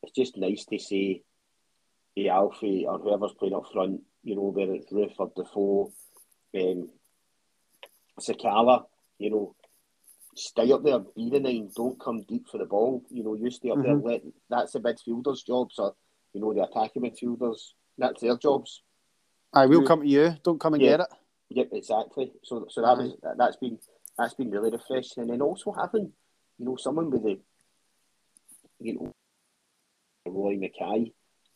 it's 0.04 0.16
just 0.16 0.38
nice 0.38 0.66
to 0.66 0.80
see 0.80 1.24
the 2.16 2.30
Alfie 2.30 2.86
or 2.88 3.00
whoever's 3.00 3.34
playing 3.38 3.56
up 3.56 3.66
front, 3.72 4.02
you 4.24 4.36
know, 4.36 4.52
whether 4.54 4.74
it's 4.74 4.92
Roofe 4.92 5.14
or 5.18 5.32
Defoe, 5.36 5.94
um, 6.56 6.90
Sakala, 8.20 8.86
you 9.18 9.30
know, 9.30 9.56
stay 10.36 10.72
up 10.72 10.84
there, 10.84 11.00
be 11.00 11.30
the 11.30 11.40
nine, 11.40 11.70
don't 11.76 12.00
come 12.00 12.24
deep 12.24 12.48
for 12.50 12.58
the 12.58 12.66
ball. 12.66 13.04
You 13.10 13.24
know, 13.24 13.36
you 13.36 13.50
stay 13.52 13.70
up 13.70 13.78
mm-hmm. 13.78 14.02
there. 14.02 14.14
Let, 14.14 14.22
that's 14.50 14.74
the 14.74 14.80
midfielders' 14.80 15.46
jobs, 15.46 15.76
so, 15.76 15.96
you 16.34 16.42
know, 16.42 16.54
the 16.54 16.64
attacking 16.64 17.04
midfielders. 17.04 17.60
That's 17.98 18.22
their 18.22 18.38
jobs. 18.38 18.82
I 19.54 19.66
will 19.66 19.86
come 19.86 20.02
to 20.02 20.08
you. 20.08 20.36
Don't 20.44 20.60
come 20.60 20.76
and 20.76 20.84
Yeah. 20.84 20.90
get 20.90 21.00
it. 21.02 21.08
Yep, 21.50 21.70
exactly. 21.74 22.32
So 22.44 22.68
so 22.70 22.82
that 22.82 22.98
was 22.98 23.16
that, 23.24 23.38
that's 23.38 23.58
been 23.58 23.80
that's 24.18 24.36
been 24.36 24.52
really 24.52 24.70
refreshing, 24.70 25.24
and 25.24 25.32
then 25.32 25.42
also 25.42 25.72
having 25.72 26.14
you 26.60 26.66
know 26.66 26.76
someone 26.76 27.10
with 27.10 27.24
the 27.24 27.40
you 28.80 28.94
know 28.94 29.12
Roy 30.30 30.58
Makaay 30.58 31.12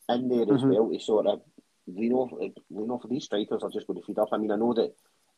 in 0.09 0.27
there 0.29 0.41
as 0.53 0.61
Mhm. 0.61 0.73
well 0.73 0.89
to 0.91 0.99
sort 0.99 1.27
of 1.27 1.41
lean 1.87 2.13
off 2.13 2.31
lean 2.69 2.91
off 2.91 3.03
of 3.03 3.09
these 3.09 3.25
strikers 3.25 3.63
are 3.63 3.69
just 3.69 3.87
going 3.87 3.99
to 3.99 4.05
feed 4.05 4.19
up. 4.19 4.29
I 4.31 4.37
mean, 4.37 4.51
I 4.51 4.55
know 4.55 4.73
that 4.73 4.93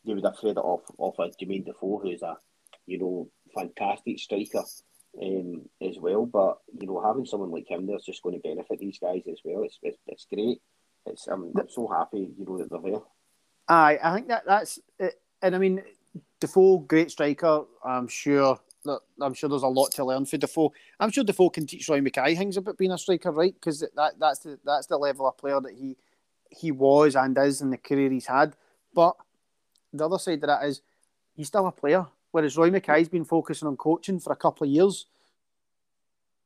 they 0.06 0.14
would 0.14 0.24
have 0.24 0.38
fed 0.40 0.52
it 0.52 0.58
off 0.58 0.82
off 0.98 1.20
of 1.20 1.36
Jermaine 1.38 1.66
Defoe, 1.66 2.00
who's 2.00 2.22
a 2.22 2.38
you 2.86 3.00
know 3.00 3.30
fantastic 3.54 4.20
striker 4.20 4.64
um, 5.22 5.70
as 5.82 5.98
well. 6.00 6.26
But 6.26 6.60
you 6.80 6.88
know, 6.88 7.00
having 7.02 7.26
someone 7.26 7.52
like 7.52 7.70
him 7.70 7.86
there's 7.88 8.06
just 8.06 8.22
going 8.22 8.36
to 8.36 8.42
benefit 8.48 8.80
these 8.80 9.00
guys 9.00 9.24
as 9.28 9.40
well. 9.44 9.64
It's 9.64 9.80
it's, 9.82 9.98
it's 10.08 10.26
great. 10.32 10.62
It's 11.06 11.28
I'm, 11.28 11.52
I'm 11.58 11.70
so 11.70 11.88
happy 11.88 12.34
you 12.38 12.46
know 12.46 12.58
that 12.58 12.70
they're 12.70 12.92
there. 12.92 13.02
Aye, 13.68 14.00
I 14.04 14.14
think 14.16 14.28
that 14.28 14.44
that's 14.46 14.80
it. 15.00 15.20
And 15.42 15.56
I 15.56 15.60
mean, 15.60 15.84
Defoe, 16.40 16.80
great 16.80 17.12
striker. 17.12 17.66
I'm 17.84 18.08
sure 18.08 18.60
I'm 19.22 19.34
sure 19.34 19.50
there's 19.50 19.64
a 19.64 19.68
lot 19.68 19.92
to 19.94 20.06
learn 20.06 20.26
for 20.26 20.38
Defoe. 20.38 20.74
I'm 21.00 21.12
sure 21.12 21.24
Defoe 21.24 21.50
can 21.50 21.66
teach 21.66 21.88
Roy 21.90 22.02
Makaay 22.02 22.38
things 22.38 22.58
about 22.58 22.78
being 22.78 22.92
a 22.92 22.98
striker, 22.98 23.32
right? 23.32 23.54
Because 23.54 23.80
that 23.96 24.20
that's 24.20 24.40
the 24.40 24.60
that's 24.64 24.88
the 24.88 24.98
level 24.98 25.28
of 25.28 25.38
player 25.38 25.60
that 25.60 25.74
he 25.74 25.98
he 26.50 26.72
was 26.72 27.16
and 27.16 27.38
is 27.38 27.62
in 27.62 27.70
the 27.70 27.78
career 27.78 28.10
he's 28.10 28.28
had. 28.28 28.56
But 28.94 29.16
the 29.94 30.06
other 30.06 30.20
side 30.20 30.44
of 30.44 30.48
that 30.48 30.66
is 30.66 30.82
he's 31.34 31.48
still 31.48 31.68
a 31.68 31.72
player. 31.72 32.06
Whereas 32.32 32.58
Roy 32.58 32.70
Makaay's 32.70 33.10
been 33.10 33.26
focusing 33.26 33.68
on 33.68 33.78
coaching 33.78 34.20
for 34.20 34.34
a 34.34 34.36
couple 34.36 34.66
of 34.66 34.72
years. 34.72 35.06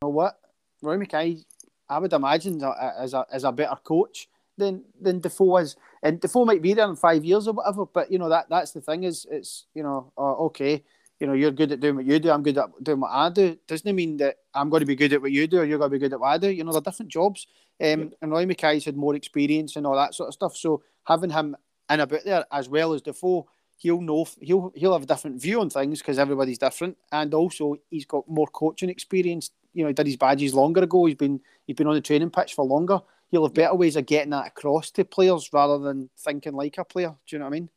You 0.02 0.08
know 0.08 0.10
what? 0.10 0.40
Roy 0.82 0.98
Makaay, 0.98 1.44
I 1.90 2.00
would 2.00 2.14
imagine, 2.14 2.62
as 2.98 3.14
a, 3.14 3.26
as 3.32 3.44
a 3.44 3.52
better 3.52 3.76
coach 3.84 4.30
than 4.60 4.84
than 5.02 5.20
Defoe 5.20 5.58
is. 5.58 5.76
And 6.04 6.20
Defoe 6.20 6.46
might 6.46 6.62
be 6.62 6.74
there 6.74 6.88
in 6.88 6.96
five 6.96 7.26
years 7.26 7.48
or 7.48 7.54
whatever, 7.54 7.86
but 7.86 8.12
you 8.12 8.20
know 8.20 8.30
that 8.30 8.50
that's 8.50 8.72
the 8.72 8.82
thing 8.82 9.04
is 9.04 9.26
it's 9.32 9.66
you 9.74 9.82
know 9.82 10.12
uh, 10.18 10.36
okay, 10.46 10.84
you 11.20 11.28
know 11.28 11.34
you're 11.34 11.51
good 11.51 11.72
at 11.72 11.80
doing 11.80 11.97
what 11.97 12.05
you 12.05 12.20
do, 12.20 12.32
I'm 12.32 12.43
good 12.43 12.57
at 12.57 12.84
doing 12.84 12.99
what 12.99 13.11
I 13.11 13.30
do. 13.30 13.57
Doesn't 13.67 13.95
mean 13.95 14.17
that 14.17 14.38
I'm 14.53 14.70
going 14.70 14.82
to 14.82 14.86
be 14.86 14.95
good 14.95 15.13
at 15.13 15.22
what 15.22 15.32
you 15.32 15.47
do 15.47 15.59
or 15.59 15.65
you're 15.65 15.78
going 15.78 15.91
to 15.91 15.95
be 15.95 15.99
good 15.99 16.13
at 16.13 16.20
what 16.20 16.30
I 16.30 16.38
do. 16.38 16.49
You 16.49 16.63
know 16.63 16.72
they're 16.72 16.82
different 16.82 17.11
jobs. 17.11 17.47
Um, 17.82 18.11
and 18.22 18.32
Roy 18.32 18.45
Makaay's 18.45 18.86
had 18.86 18.97
more 18.97 19.15
experience 19.15 19.76
and 19.76 19.86
all 19.86 19.95
that 19.95 20.13
sort 20.13 20.28
of 20.28 20.34
stuff. 20.34 20.55
So 20.55 20.84
having 21.05 21.30
him 21.30 21.55
in 21.89 21.99
a 21.99 22.07
bit 22.07 22.26
there 22.26 22.45
as 22.51 22.70
well 22.70 22.93
as 22.93 23.01
Defoe, 23.01 23.47
he'll 23.78 24.01
know 24.01 24.26
he'll 24.39 24.72
he'll 24.76 24.93
have 24.93 25.03
a 25.03 25.07
different 25.07 25.41
view 25.41 25.59
on 25.61 25.70
things 25.70 25.99
because 25.99 26.20
everybody's 26.20 26.57
different, 26.57 26.97
and 27.11 27.34
also 27.34 27.76
he's 27.89 28.05
got 28.05 28.28
more 28.30 28.47
coaching 28.47 28.89
experience. 28.89 29.51
You 29.74 29.84
know, 29.84 29.88
he 29.89 29.93
did 29.93 30.07
his 30.07 30.17
badges 30.17 30.53
longer 30.53 30.84
ago. 30.84 31.05
He's 31.05 31.15
been 31.15 31.41
he's 31.65 31.76
been 31.76 31.88
on 31.88 31.95
the 31.95 32.01
training 32.01 32.30
pitch 32.30 32.53
for 32.53 32.65
longer. 32.65 32.99
He'll 33.30 33.43
have 33.43 33.53
better 33.53 33.76
ways 33.76 33.95
of 33.95 34.05
getting 34.05 34.32
that 34.32 34.47
across 34.47 34.89
to 34.91 35.05
players 35.05 35.51
rather 35.53 35.78
than 35.78 36.09
thinking 36.17 36.53
like 36.53 36.78
a 36.78 36.84
player. 36.84 37.15
Do 37.28 37.36
you 37.36 37.39
know 37.39 37.45
what 37.45 37.53
I 37.55 37.59
mean? 37.59 37.70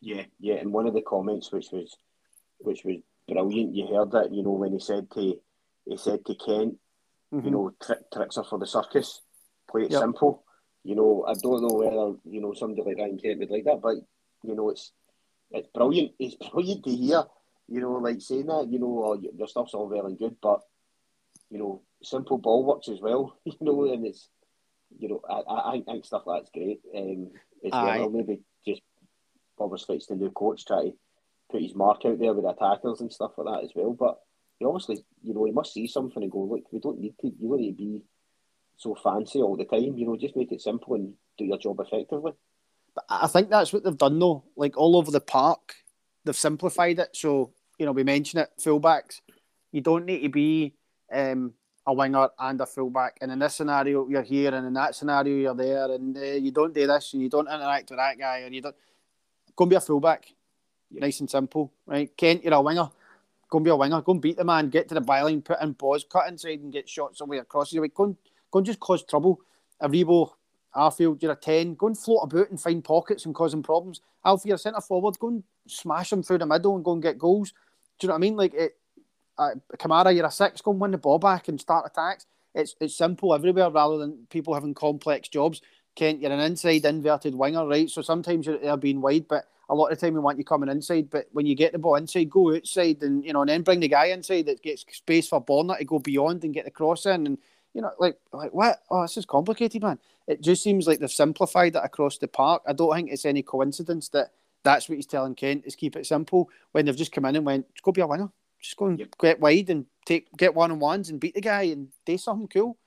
Yeah, 0.00 0.24
yeah. 0.38 0.54
And 0.56 0.72
one 0.72 0.86
of 0.86 0.94
the 0.94 1.02
comments 1.02 1.50
which 1.52 1.70
was 1.72 1.96
which 2.60 2.84
was 2.84 2.96
brilliant, 3.28 3.74
you 3.74 3.86
heard 3.86 4.14
it, 4.14 4.32
you 4.32 4.42
know, 4.42 4.52
when 4.52 4.72
he 4.72 4.80
said 4.80 5.10
to 5.12 5.40
he 5.86 5.96
said 5.96 6.24
to 6.26 6.34
Kent, 6.34 6.78
Mhm. 7.32 7.44
you 7.44 7.50
know, 7.50 7.70
tri- 7.80 7.96
tricks 8.12 8.36
are 8.36 8.44
for 8.44 8.58
the 8.58 8.66
circus. 8.66 9.22
Play 9.68 9.84
it 9.84 9.92
Yep. 9.92 10.00
simple. 10.00 10.44
You 10.84 10.94
know, 10.94 11.24
I 11.26 11.34
don't 11.34 11.62
know 11.62 11.74
whether, 11.74 12.18
you 12.24 12.40
know, 12.40 12.52
somebody 12.54 12.82
like 12.82 12.98
Ryan 12.98 13.18
Kent 13.18 13.38
would 13.40 13.50
like 13.50 13.64
that, 13.64 13.80
but 13.80 13.96
you 14.42 14.54
know, 14.54 14.70
it's 14.70 14.92
it's 15.50 15.68
brilliant. 15.68 16.12
It's 16.18 16.36
brilliant 16.36 16.84
to 16.84 16.90
hear, 16.94 17.24
you 17.68 17.80
know, 17.80 17.92
like 17.94 18.20
saying 18.20 18.46
that, 18.46 18.68
you 18.68 18.78
know, 18.78 19.04
oh, 19.04 19.14
your 19.14 19.48
stuff's 19.48 19.74
all 19.74 19.88
well 19.88 20.06
and 20.06 20.18
good, 20.18 20.36
but 20.40 20.60
you 21.50 21.58
know, 21.58 21.82
simple 22.02 22.38
ball 22.38 22.64
works 22.64 22.88
as 22.88 23.00
well, 23.00 23.36
you 23.44 23.56
know, 23.60 23.84
and 23.92 24.06
it's 24.06 24.28
you 24.98 25.08
know, 25.08 25.20
I, 25.28 25.40
I, 25.40 25.72
I 25.76 25.80
think 25.82 26.04
stuff 26.04 26.26
like 26.26 26.42
that's 26.42 26.50
great. 26.50 26.80
Um, 26.94 27.30
as 27.64 27.72
Aye. 27.72 27.98
well, 28.00 28.10
maybe 28.10 28.42
just 28.66 28.82
obviously 29.58 29.96
it's 29.96 30.06
the 30.06 30.16
new 30.16 30.30
coach 30.30 30.64
try 30.66 30.82
to 30.84 30.92
put 31.50 31.62
his 31.62 31.74
mark 31.74 32.04
out 32.04 32.18
there 32.18 32.32
with 32.32 32.44
attackers 32.44 33.00
and 33.00 33.12
stuff 33.12 33.32
like 33.36 33.46
that 33.46 33.64
as 33.64 33.72
well. 33.74 33.92
But 33.92 34.20
he 34.58 34.64
obviously, 34.64 35.04
you 35.22 35.34
know, 35.34 35.44
he 35.44 35.52
must 35.52 35.72
see 35.72 35.86
something 35.86 36.22
and 36.22 36.32
go, 36.32 36.42
look, 36.44 36.72
we 36.72 36.80
don't 36.80 37.00
need 37.00 37.14
to, 37.20 37.32
you 37.38 37.48
don't 37.48 37.60
need 37.60 37.72
to 37.72 37.76
be 37.76 38.02
so 38.76 38.94
fancy 39.02 39.40
all 39.40 39.56
the 39.56 39.64
time. 39.64 39.96
You 39.96 40.06
know, 40.06 40.16
just 40.16 40.36
make 40.36 40.52
it 40.52 40.60
simple 40.60 40.94
and 40.94 41.14
do 41.38 41.44
your 41.44 41.58
job 41.58 41.80
effectively. 41.80 42.32
But 42.94 43.04
I 43.08 43.26
think 43.26 43.50
that's 43.50 43.72
what 43.72 43.84
they've 43.84 43.96
done 43.96 44.18
though. 44.18 44.44
Like 44.56 44.76
all 44.76 44.96
over 44.96 45.10
the 45.10 45.20
park, 45.20 45.74
they've 46.24 46.36
simplified 46.36 46.98
it. 46.98 47.10
So 47.14 47.52
you 47.80 47.86
know, 47.86 47.92
we 47.92 48.04
mention 48.04 48.38
it 48.38 48.50
fullbacks. 48.60 49.22
You 49.72 49.80
don't 49.80 50.04
need 50.04 50.20
to 50.20 50.28
be 50.28 50.74
um, 51.10 51.54
a 51.86 51.94
winger 51.94 52.28
and 52.38 52.60
a 52.60 52.66
fullback. 52.66 53.16
And 53.22 53.32
in 53.32 53.38
this 53.38 53.54
scenario, 53.54 54.06
you're 54.06 54.22
here, 54.22 54.54
and 54.54 54.66
in 54.66 54.74
that 54.74 54.94
scenario, 54.94 55.34
you're 55.36 55.54
there, 55.54 55.90
and 55.92 56.14
uh, 56.14 56.20
you 56.20 56.50
don't 56.50 56.74
do 56.74 56.86
this, 56.86 57.14
and 57.14 57.22
you 57.22 57.30
don't 57.30 57.48
interact 57.48 57.88
with 57.88 57.98
that 57.98 58.18
guy, 58.18 58.40
and 58.40 58.54
you 58.54 58.60
don't 58.60 58.76
go 59.56 59.64
and 59.64 59.70
be 59.70 59.76
a 59.76 59.80
fullback. 59.80 60.30
Nice 60.90 61.20
and 61.20 61.30
simple, 61.30 61.72
right? 61.86 62.14
Kent, 62.16 62.44
you're 62.44 62.54
a 62.54 62.60
winger. 62.60 62.88
Go 63.48 63.58
and 63.58 63.64
be 63.64 63.70
a 63.70 63.76
winger. 63.76 64.00
Go 64.02 64.12
and 64.12 64.20
beat 64.20 64.36
the 64.36 64.44
man. 64.44 64.70
Get 64.70 64.88
to 64.88 64.94
the 64.94 65.00
byline, 65.00 65.44
put 65.44 65.60
in 65.60 65.72
balls, 65.72 66.04
cut 66.04 66.28
inside, 66.28 66.60
and 66.60 66.72
get 66.72 66.88
shots 66.88 67.20
away 67.20 67.38
across. 67.38 67.72
Like, 67.72 67.94
go 67.94 68.04
and 68.04 68.16
go 68.50 68.58
and 68.58 68.66
just 68.66 68.80
cause 68.80 69.04
trouble. 69.04 69.40
Aribo, 69.82 70.30
Arfield, 70.74 71.22
you're 71.22 71.32
a 71.32 71.36
10. 71.36 71.74
Go 71.74 71.88
and 71.88 71.98
float 71.98 72.24
about 72.24 72.50
and 72.50 72.60
find 72.60 72.82
pockets 72.84 73.24
and 73.24 73.34
cause 73.34 73.52
them 73.52 73.62
problems. 73.62 74.00
Alfie, 74.24 74.50
you're 74.50 74.58
centre 74.58 74.80
forward. 74.80 75.18
Go 75.18 75.28
and 75.28 75.44
smash 75.66 76.10
them 76.10 76.22
through 76.22 76.38
the 76.38 76.46
middle 76.46 76.76
and 76.76 76.84
go 76.84 76.92
and 76.92 77.02
get 77.02 77.18
goals. 77.18 77.52
Do 77.98 78.06
you 78.06 78.08
know 78.08 78.14
what 78.14 78.18
I 78.18 78.20
mean? 78.20 78.36
Like, 78.36 78.54
it, 78.54 78.76
uh, 79.38 79.50
Kamara, 79.78 80.14
you're 80.14 80.26
a 80.26 80.30
six. 80.30 80.60
Go 80.60 80.72
and 80.72 80.80
win 80.80 80.90
the 80.90 80.98
ball 80.98 81.18
back 81.18 81.48
and 81.48 81.60
start 81.60 81.86
attacks. 81.86 82.26
It's 82.54 82.74
it's 82.80 82.96
simple 82.96 83.32
everywhere 83.34 83.70
rather 83.70 83.96
than 83.98 84.26
people 84.28 84.54
having 84.54 84.74
complex 84.74 85.28
jobs. 85.28 85.62
Kent, 86.00 86.22
you're 86.22 86.32
an 86.32 86.40
inside 86.40 86.86
inverted 86.86 87.34
winger, 87.34 87.66
right? 87.66 87.90
So 87.90 88.00
sometimes 88.00 88.46
you're, 88.46 88.76
being 88.78 89.02
wide, 89.02 89.28
but 89.28 89.44
a 89.68 89.74
lot 89.74 89.92
of 89.92 90.00
the 90.00 90.06
time 90.06 90.14
we 90.14 90.20
want 90.20 90.38
you 90.38 90.44
coming 90.44 90.70
inside. 90.70 91.10
But 91.10 91.28
when 91.32 91.44
you 91.44 91.54
get 91.54 91.72
the 91.72 91.78
ball 91.78 91.96
inside, 91.96 92.30
go 92.30 92.56
outside 92.56 93.02
and 93.02 93.22
you 93.22 93.34
know, 93.34 93.42
and 93.42 93.50
then 93.50 93.60
bring 93.60 93.80
the 93.80 93.88
guy 93.88 94.06
inside 94.06 94.46
that 94.46 94.62
gets 94.62 94.82
space 94.96 95.28
for 95.28 95.44
Borna 95.44 95.76
to 95.76 95.84
go 95.84 95.98
beyond 95.98 96.42
and 96.42 96.54
get 96.54 96.64
the 96.64 96.70
cross 96.70 97.04
in. 97.04 97.26
And 97.26 97.38
you 97.74 97.82
know, 97.82 97.90
like 97.98 98.16
like 98.32 98.54
what? 98.54 98.82
Oh, 98.88 99.02
this 99.02 99.18
is 99.18 99.26
complicated, 99.26 99.82
man. 99.82 99.98
It 100.26 100.40
just 100.40 100.62
seems 100.62 100.86
like 100.86 101.00
they've 101.00 101.10
simplified 101.10 101.76
it 101.76 101.84
across 101.84 102.16
the 102.16 102.28
park. 102.28 102.62
I 102.66 102.72
don't 102.72 102.94
think 102.94 103.10
it's 103.12 103.26
any 103.26 103.42
coincidence 103.42 104.08
that 104.08 104.30
that's 104.64 104.88
what 104.88 104.96
he's 104.96 105.06
telling 105.06 105.34
Kent 105.34 105.64
is 105.66 105.76
keep 105.76 105.96
it 105.96 106.06
simple 106.06 106.48
when 106.72 106.86
they've 106.86 106.96
just 106.96 107.12
come 107.12 107.26
in 107.26 107.36
and 107.36 107.44
went, 107.44 107.66
go 107.82 107.92
be 107.92 108.00
a 108.00 108.06
winner. 108.06 108.30
Just 108.58 108.76
go 108.78 108.86
and 108.86 108.98
Yep. 108.98 109.08
get 109.20 109.40
wide 109.40 109.68
and 109.68 109.84
take 110.06 110.34
get 110.34 110.54
one 110.54 110.70
on 110.70 110.78
ones 110.78 111.10
and 111.10 111.20
beat 111.20 111.34
the 111.34 111.42
guy 111.42 111.64
and 111.64 111.88
do 112.06 112.16
something 112.16 112.48
cool. 112.48 112.78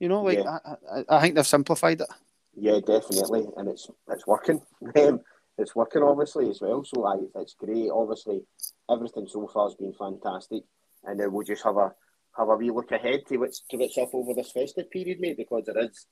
You 0.00 0.08
know, 0.08 0.22
like 0.22 0.38
Yeah. 0.38 0.58
I, 0.64 0.76
I, 0.90 1.04
I 1.18 1.20
think 1.20 1.34
they've 1.34 1.46
simplified 1.46 2.00
it. 2.00 2.08
Yeah, 2.54 2.80
definitely, 2.86 3.46
and 3.56 3.68
it's 3.68 3.88
it's 4.08 4.26
working. 4.26 4.60
Um, 4.96 5.20
it's 5.58 5.76
working 5.76 6.02
obviously 6.02 6.48
as 6.48 6.60
well. 6.60 6.82
So 6.82 7.04
I, 7.04 7.16
it's 7.40 7.54
great. 7.54 7.90
Obviously, 7.90 8.42
everything 8.90 9.26
so 9.28 9.46
far 9.48 9.66
has 9.68 9.74
been 9.74 9.92
fantastic, 9.92 10.62
and 11.04 11.20
then 11.20 11.32
we'll 11.32 11.46
just 11.46 11.62
have 11.64 11.76
a 11.76 11.92
have 12.36 12.48
a 12.48 12.56
wee 12.56 12.70
look 12.70 12.90
ahead 12.90 13.20
to 13.28 13.36
what's 13.36 13.62
to 13.70 13.76
what's 13.76 13.98
up 13.98 14.14
over 14.14 14.34
this 14.34 14.50
festive 14.50 14.90
period, 14.90 15.20
mate, 15.20 15.36
because 15.36 15.64
there 15.66 15.78
is 15.84 16.06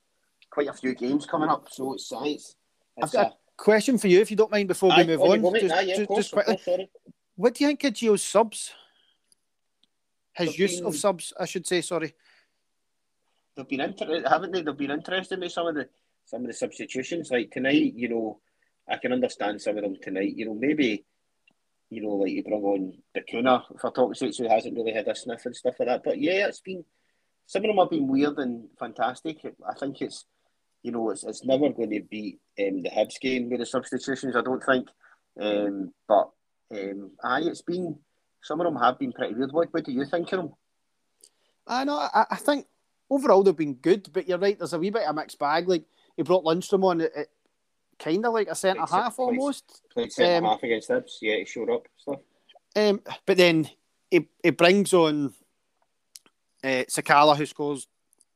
quite 0.51 0.69
a 0.69 0.73
few 0.75 0.95
games 0.95 1.27
coming 1.27 1.49
up. 1.49 1.69
So 1.71 1.95
it's 1.95 2.13
it's, 2.13 2.57
I've 3.03 3.13
got 3.13 3.27
a 3.33 3.35
question 3.57 3.97
for 3.99 4.09
you 4.09 4.21
if 4.21 4.31
you 4.31 4.37
don't 4.37 4.51
mind 4.51 4.69
before 4.69 4.95
we 4.97 5.05
move 5.05 5.21
on. 5.23 5.55
Just, 5.55 5.75
Aye, 5.75 5.81
yeah, 5.83 5.97
just, 5.97 6.09
course, 6.09 6.19
just 6.19 6.33
quickly, 6.33 6.57
course, 6.57 6.81
what 7.37 7.55
do 7.55 7.65
you 7.65 7.69
think 7.69 7.85
of 7.85 7.95
Gio's 7.95 8.23
subs? 8.23 8.73
His 10.35 10.59
use 10.59 10.77
been- 10.77 10.87
of 10.87 10.97
subs, 10.97 11.33
I 11.39 11.47
should 11.47 11.67
say. 11.67 11.81
Sorry. 11.81 12.15
they've 13.57 13.69
been 13.69 13.81
inter- 13.81 14.23
haven't 14.29 14.53
they? 14.53 14.63
They've 14.63 14.77
been 14.77 14.91
interested 14.91 15.41
with 15.41 15.53
some 15.53 15.67
of 15.67 15.75
the 15.75 15.89
some 16.31 16.43
of 16.43 16.47
the 16.47 16.53
substitutions. 16.53 17.31
Like 17.31 17.51
tonight, 17.51 17.95
you 17.97 18.09
know, 18.09 18.41
I 18.89 18.97
can 18.97 19.13
understand 19.13 19.61
some 19.61 19.77
of 19.77 19.83
them 19.83 19.97
tonight. 20.01 20.37
You 20.37 20.47
know, 20.47 20.55
maybe, 20.55 21.05
you 21.91 22.03
know, 22.03 22.11
like 22.11 22.31
you 22.31 22.45
bring 22.45 22.63
on 22.63 22.93
Bacuna 23.17 23.63
for 23.81 23.91
talk's 23.91 24.21
sake, 24.21 24.37
who 24.39 24.49
hasn't 24.49 24.77
really 24.77 24.93
had 24.93 25.09
a 25.09 25.15
sniff 25.15 25.45
and 25.45 25.57
stuff 25.57 25.75
like 25.79 25.89
that. 25.89 26.03
But 26.05 26.21
yeah, 26.21 26.47
it's 26.47 26.61
been 26.61 26.85
some 27.47 27.65
of 27.65 27.69
them 27.69 27.79
have 27.79 27.91
been 27.91 28.07
weird 28.07 28.39
and 28.39 28.69
fantastic. 28.79 29.39
I 29.69 29.75
think 29.75 30.01
it's 30.01 30.25
you 30.83 30.93
know 30.93 31.11
it's 31.11 31.25
it's 31.25 31.45
never 31.45 31.69
going 31.71 31.91
to 31.91 32.03
be 32.09 32.39
um, 32.61 32.83
the 32.83 32.91
Hibs 32.91 33.21
game 33.21 33.51
with 33.51 33.61
the 33.61 33.67
substitutions. 33.67 34.37
I 34.37 34.43
don't 34.43 34.65
think. 34.65 34.89
Um, 35.41 35.93
but 36.07 36.31
um, 36.73 37.11
aye, 37.25 37.43
it's 37.45 37.63
been 37.63 37.99
some 38.43 38.61
of 38.61 38.67
them 38.67 38.77
have 38.77 38.99
been 38.99 39.13
pretty 39.13 39.35
weird. 39.35 39.53
What, 39.53 39.73
what 39.73 39.85
do 39.85 39.93
you 39.93 40.05
think 40.05 40.33
of 40.33 40.39
them? 40.39 40.55
I 41.67 41.85
know. 41.85 41.99
I, 41.99 42.27
I 42.31 42.37
think 42.37 42.67
overall 43.11 43.43
they've 43.43 43.57
been 43.57 43.75
good, 43.75 44.09
but 44.13 44.29
you're 44.29 44.39
right. 44.39 44.59
There's 44.59 44.73
a 44.73 44.79
wee 44.79 44.91
bit 44.91 45.03
of 45.03 45.11
a 45.11 45.21
mixed 45.21 45.39
bag. 45.39 45.69
Like 45.69 45.85
he 46.17 46.23
brought 46.23 46.45
Lundstram 46.45 46.85
on, 46.85 47.01
it, 47.01 47.13
it 47.17 47.29
kind 47.99 48.25
of 48.25 48.33
like 48.33 48.49
a 48.49 48.55
centre 48.55 48.81
half 48.81 49.17
played- 49.17 49.39
almost. 49.39 49.83
Played 49.93 50.13
centre 50.13 50.45
Um, 50.47 50.51
half 50.51 50.63
against 50.63 50.89
Hibs. 50.91 51.19
Yeah, 51.21 51.37
he 51.37 51.45
showed 51.45 51.71
up 51.71 51.87
stuff. 51.97 52.21
Um, 52.77 53.01
but 53.27 53.37
then 53.37 53.69
he, 54.11 54.29
he 54.43 54.51
brings 54.51 54.93
on 54.95 55.35
uh, 56.63 56.85
Sakala, 56.89 57.37
who 57.37 57.47
scores 57.47 57.87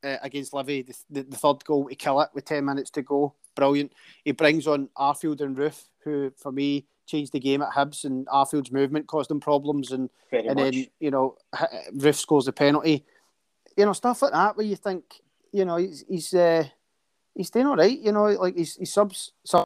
uh, 0.03 0.17
against 0.21 0.53
Livy, 0.53 0.81
the, 0.83 0.95
the, 1.09 1.23
the 1.23 1.37
third 1.37 1.63
goal 1.65 1.87
to 1.87 1.95
kill 1.95 2.21
it 2.21 2.29
with 2.33 2.45
10 2.45 2.65
minutes 2.65 2.89
to 2.91 3.01
go. 3.01 3.33
Brilliant. 3.55 3.93
He 4.23 4.31
brings 4.33 4.67
on 4.67 4.89
Arfield 4.97 5.41
and 5.41 5.55
Roofe, 5.55 5.85
who 6.03 6.31
for 6.37 6.51
me 6.51 6.85
changed 7.05 7.31
the 7.31 7.39
game 7.39 7.61
at 7.61 7.69
Hibs, 7.71 8.03
and 8.03 8.25
Arfield's 8.27 8.71
movement 8.71 9.07
caused 9.07 9.29
them 9.29 9.39
problems. 9.39 9.91
And, 9.91 10.09
Very 10.31 10.47
and 10.47 10.59
much. 10.59 10.73
then, 10.73 10.87
you 10.99 11.11
know, 11.11 11.37
Roofe 11.95 12.15
scores 12.15 12.45
the 12.45 12.51
penalty. 12.51 13.05
You 13.77 13.85
know, 13.85 13.93
stuff 13.93 14.21
like 14.21 14.33
that 14.33 14.57
where 14.57 14.65
you 14.65 14.75
think, 14.75 15.03
you 15.51 15.63
know, 15.65 15.77
he's 15.77 16.03
he's, 16.09 16.33
uh, 16.33 16.65
he's 17.35 17.49
doing 17.49 17.67
all 17.67 17.75
right. 17.75 17.99
You 17.99 18.11
know, 18.11 18.25
like 18.25 18.55
he's, 18.55 18.75
he's 18.75 18.93
subs, 18.93 19.33
sub, 19.43 19.65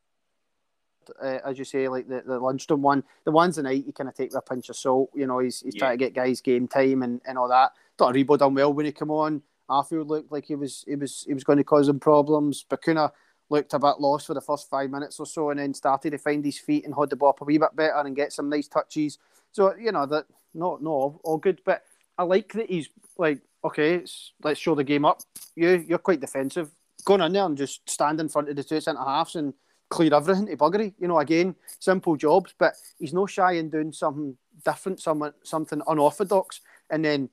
uh, 1.22 1.40
as 1.46 1.58
you 1.58 1.66
say, 1.66 1.88
like 1.88 2.08
the, 2.08 2.22
the 2.26 2.40
Lundstram 2.40 2.80
one. 2.80 3.04
The 3.24 3.32
ones 3.32 3.56
tonight 3.56 3.86
you 3.86 3.94
kind 3.94 4.10
of 4.10 4.16
take 4.16 4.34
with 4.34 4.44
a 4.46 4.54
pinch 4.54 4.70
of 4.70 4.76
salt. 4.76 5.10
You 5.14 5.28
know, 5.28 5.40
he's, 5.40 5.62
he's 5.62 5.76
yeah. 5.76 5.80
trying 5.80 5.98
to 5.98 6.06
get 6.06 6.14
guys 6.14 6.42
game 6.42 6.68
time 6.68 7.04
and, 7.04 7.22
and 7.26 7.38
all 7.38 7.50
that. 7.50 7.72
Thought 7.98 8.16
Aribo 8.16 8.38
done 8.38 8.56
well 8.56 8.74
when 8.74 8.86
he 8.86 8.92
came 8.92 9.12
on. 9.12 9.42
Arfield 9.70 10.08
looked 10.08 10.32
like 10.32 10.46
he 10.46 10.56
was 10.56 10.84
he 10.88 10.96
was 10.96 11.24
he 11.28 11.34
was 11.34 11.44
going 11.44 11.58
to 11.58 11.64
cause 11.64 11.88
him 11.88 12.00
problems. 12.00 12.66
Bacuna 12.70 13.12
looked 13.50 13.74
a 13.74 13.80
bit 13.80 14.00
lost 14.00 14.28
for 14.28 14.34
the 14.34 14.42
first 14.42 14.70
five 14.70 14.90
minutes 14.90 15.20
or 15.20 15.26
so, 15.26 15.52
and 15.52 15.60
then 15.60 15.74
started 15.74 16.12
to 16.12 16.18
find 16.18 16.44
his 16.44 16.58
feet 16.58 16.86
and 16.86 16.94
hold 16.94 17.10
the 17.10 17.16
ball 17.16 17.30
up 17.30 17.42
a 17.42 17.44
wee 17.44 17.58
bit 17.58 17.76
better 17.76 17.98
and 17.98 18.16
get 18.16 18.34
some 18.34 18.50
nice 18.50 18.68
touches. 18.68 19.20
So 19.52 19.76
you 19.76 19.92
know 19.92 20.08
that 20.08 20.26
not 20.54 20.82
no 20.82 20.90
all, 20.90 21.22
all 21.24 21.38
good, 21.38 21.62
but 21.66 21.84
I 22.18 22.24
like 22.24 22.52
that 22.54 22.70
he's 22.70 22.90
like 23.18 23.42
okay, 23.64 24.04
let's 24.44 24.60
show 24.60 24.74
the 24.74 24.84
game 24.84 25.06
up. 25.06 25.22
You 25.56 25.84
you're 25.88 26.00
quite 26.00 26.22
defensive. 26.22 26.72
Going 27.06 27.22
in 27.22 27.34
there 27.34 27.46
and 27.46 27.58
just 27.58 27.90
stand 27.90 28.20
in 28.20 28.30
front 28.30 28.50
of 28.50 28.56
the 28.56 28.64
two 28.64 28.82
centre 28.82 29.04
halves 29.04 29.36
and 29.36 29.54
clear 29.90 30.14
everything 30.14 30.48
to 30.48 30.58
buggery. 30.58 30.94
You 31.00 31.08
know, 31.08 31.20
again, 31.20 31.56
simple 31.80 32.16
jobs, 32.16 32.54
but 32.58 32.76
he's 32.98 33.14
no 33.14 33.26
shy 33.26 33.54
in 33.54 33.70
doing 33.70 33.92
something 33.92 34.38
different, 34.64 35.00
something 35.00 35.32
something 35.44 35.82
unorthodox. 35.88 36.62
And 36.90 37.04
then 37.04 37.30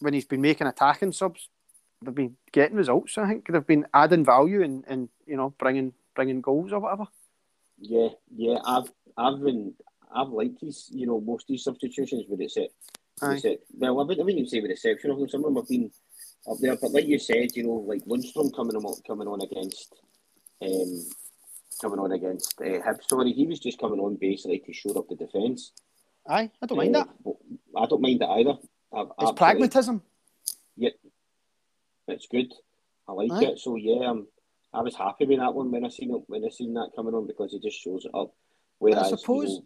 when 0.00 0.14
he's 0.14 0.24
been 0.24 0.40
making 0.40 0.66
attacking 0.66 1.12
subs, 1.12 1.48
they've 2.02 2.14
been 2.14 2.36
getting 2.52 2.76
results. 2.76 3.18
I 3.18 3.28
think 3.28 3.48
they've 3.48 3.66
been 3.66 3.86
adding 3.94 4.24
value 4.24 4.62
and, 4.62 4.84
and 4.88 5.08
you 5.26 5.36
know 5.36 5.54
bringing 5.58 5.92
bringing 6.14 6.40
goals 6.40 6.72
or 6.72 6.80
whatever. 6.80 7.06
Yeah, 7.78 8.08
yeah. 8.34 8.58
I've 8.64 8.90
I've 9.16 9.42
been 9.42 9.74
I've 10.14 10.28
liked 10.28 10.60
these 10.60 10.88
you 10.92 11.06
know 11.06 11.20
most 11.20 11.44
of 11.44 11.48
these 11.48 11.64
substitutions 11.64 12.24
with 12.28 12.40
it. 12.40 12.72
Aye. 13.20 13.58
Well, 13.74 14.00
I 14.00 14.04
wouldn't 14.04 14.30
even 14.30 14.48
say 14.48 14.60
with 14.60 14.70
exception 14.70 15.10
of 15.10 15.18
them. 15.18 15.28
Some 15.28 15.44
of 15.44 15.54
them 15.54 15.56
have 15.56 15.68
been 15.68 15.90
up 16.50 16.58
there, 16.60 16.76
but 16.76 16.92
like 16.92 17.06
you 17.06 17.18
said, 17.18 17.54
you 17.54 17.64
know, 17.64 17.84
like 17.86 18.04
Lundstram 18.04 18.54
coming 18.54 18.76
on 18.76 19.02
coming 19.06 19.28
on 19.28 19.40
against 19.42 19.94
um, 20.60 21.06
coming 21.80 21.98
on 21.98 22.12
against 22.12 22.60
uh, 22.60 22.64
Hibs. 22.64 23.08
Sorry, 23.08 23.32
he 23.32 23.46
was 23.46 23.60
just 23.60 23.78
coming 23.78 24.00
on 24.00 24.16
basically 24.20 24.58
to 24.60 24.72
shore 24.72 24.98
up 24.98 25.08
the 25.08 25.16
defence. 25.16 25.72
Aye, 26.28 26.50
I 26.60 26.66
don't 26.66 26.78
mind 26.78 26.96
uh, 26.96 27.04
that. 27.04 27.34
I 27.76 27.86
don't 27.86 28.02
mind 28.02 28.20
that 28.20 28.30
either. 28.30 28.54
I've, 28.94 29.06
it's 29.20 29.32
pragmatism. 29.32 30.02
Yeah, 30.76 30.90
it's 32.08 32.26
good. 32.26 32.52
I 33.08 33.12
like 33.12 33.32
Aye. 33.32 33.44
it. 33.52 33.58
So 33.58 33.76
yeah, 33.76 34.08
um, 34.08 34.26
I 34.72 34.80
was 34.80 34.96
happy 34.96 35.26
with 35.26 35.38
that 35.38 35.54
one 35.54 35.70
when 35.70 35.84
I 35.84 35.88
seen 35.88 36.14
it 36.14 36.22
when 36.26 36.44
I 36.44 36.48
seen 36.50 36.74
that 36.74 36.90
coming 36.94 37.14
on 37.14 37.26
because 37.26 37.54
it 37.54 37.62
just 37.62 37.80
shows 37.80 38.04
it 38.04 38.12
up. 38.14 38.32
Whereas, 38.78 39.12
I 39.12 39.16
suppose. 39.16 39.48
You 39.48 39.56
know, 39.56 39.64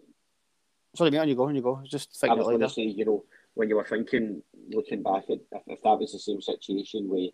Sorry, 0.95 1.11
mate, 1.11 1.19
on 1.19 1.29
you 1.29 1.35
go, 1.35 1.45
on 1.45 1.55
you 1.55 1.61
go. 1.61 1.83
Just 1.85 2.25
I 2.25 2.33
was 2.33 2.47
going 2.47 2.61
to 2.61 2.71
say, 2.71 2.83
you 2.83 3.05
know, 3.05 3.25
when 3.57 3.71
you 3.71 3.77
were 3.77 3.85
thinking, 3.85 4.43
looking 4.69 5.03
back 5.03 5.25
at 5.31 5.39
if, 5.51 5.63
if 5.67 5.83
that 5.83 5.99
was 5.99 6.13
the 6.13 6.19
same 6.19 6.43
situation 6.43 7.09
with 7.09 7.33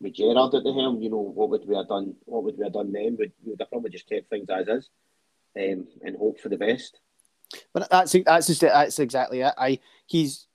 with 0.00 0.14
Gerrard 0.14 0.54
at 0.54 0.64
the 0.64 0.72
helm, 0.72 1.00
you 1.00 1.10
know, 1.10 1.18
what 1.18 1.50
would 1.50 1.68
we 1.68 1.76
have 1.76 1.86
done? 1.86 2.16
What 2.24 2.42
would 2.42 2.56
we 2.58 2.64
have 2.64 2.72
done 2.72 2.90
then? 2.90 3.16
Would 3.18 3.32
we 3.44 3.50
would 3.52 3.60
have 3.60 3.70
probably 3.70 3.90
just 3.90 4.08
kept 4.08 4.30
things 4.30 4.48
as 4.48 4.66
is, 4.68 4.90
um, 5.56 5.86
and 6.02 6.16
hope 6.18 6.40
for 6.40 6.48
the 6.48 6.56
best. 6.56 6.98
But 7.74 7.88
that's 7.90 8.16
that's 8.24 8.46
just 8.46 8.62
that's 8.62 8.98
exactly 8.98 9.42
it. 9.42 9.52
I 9.56 9.78
he's 10.06 10.46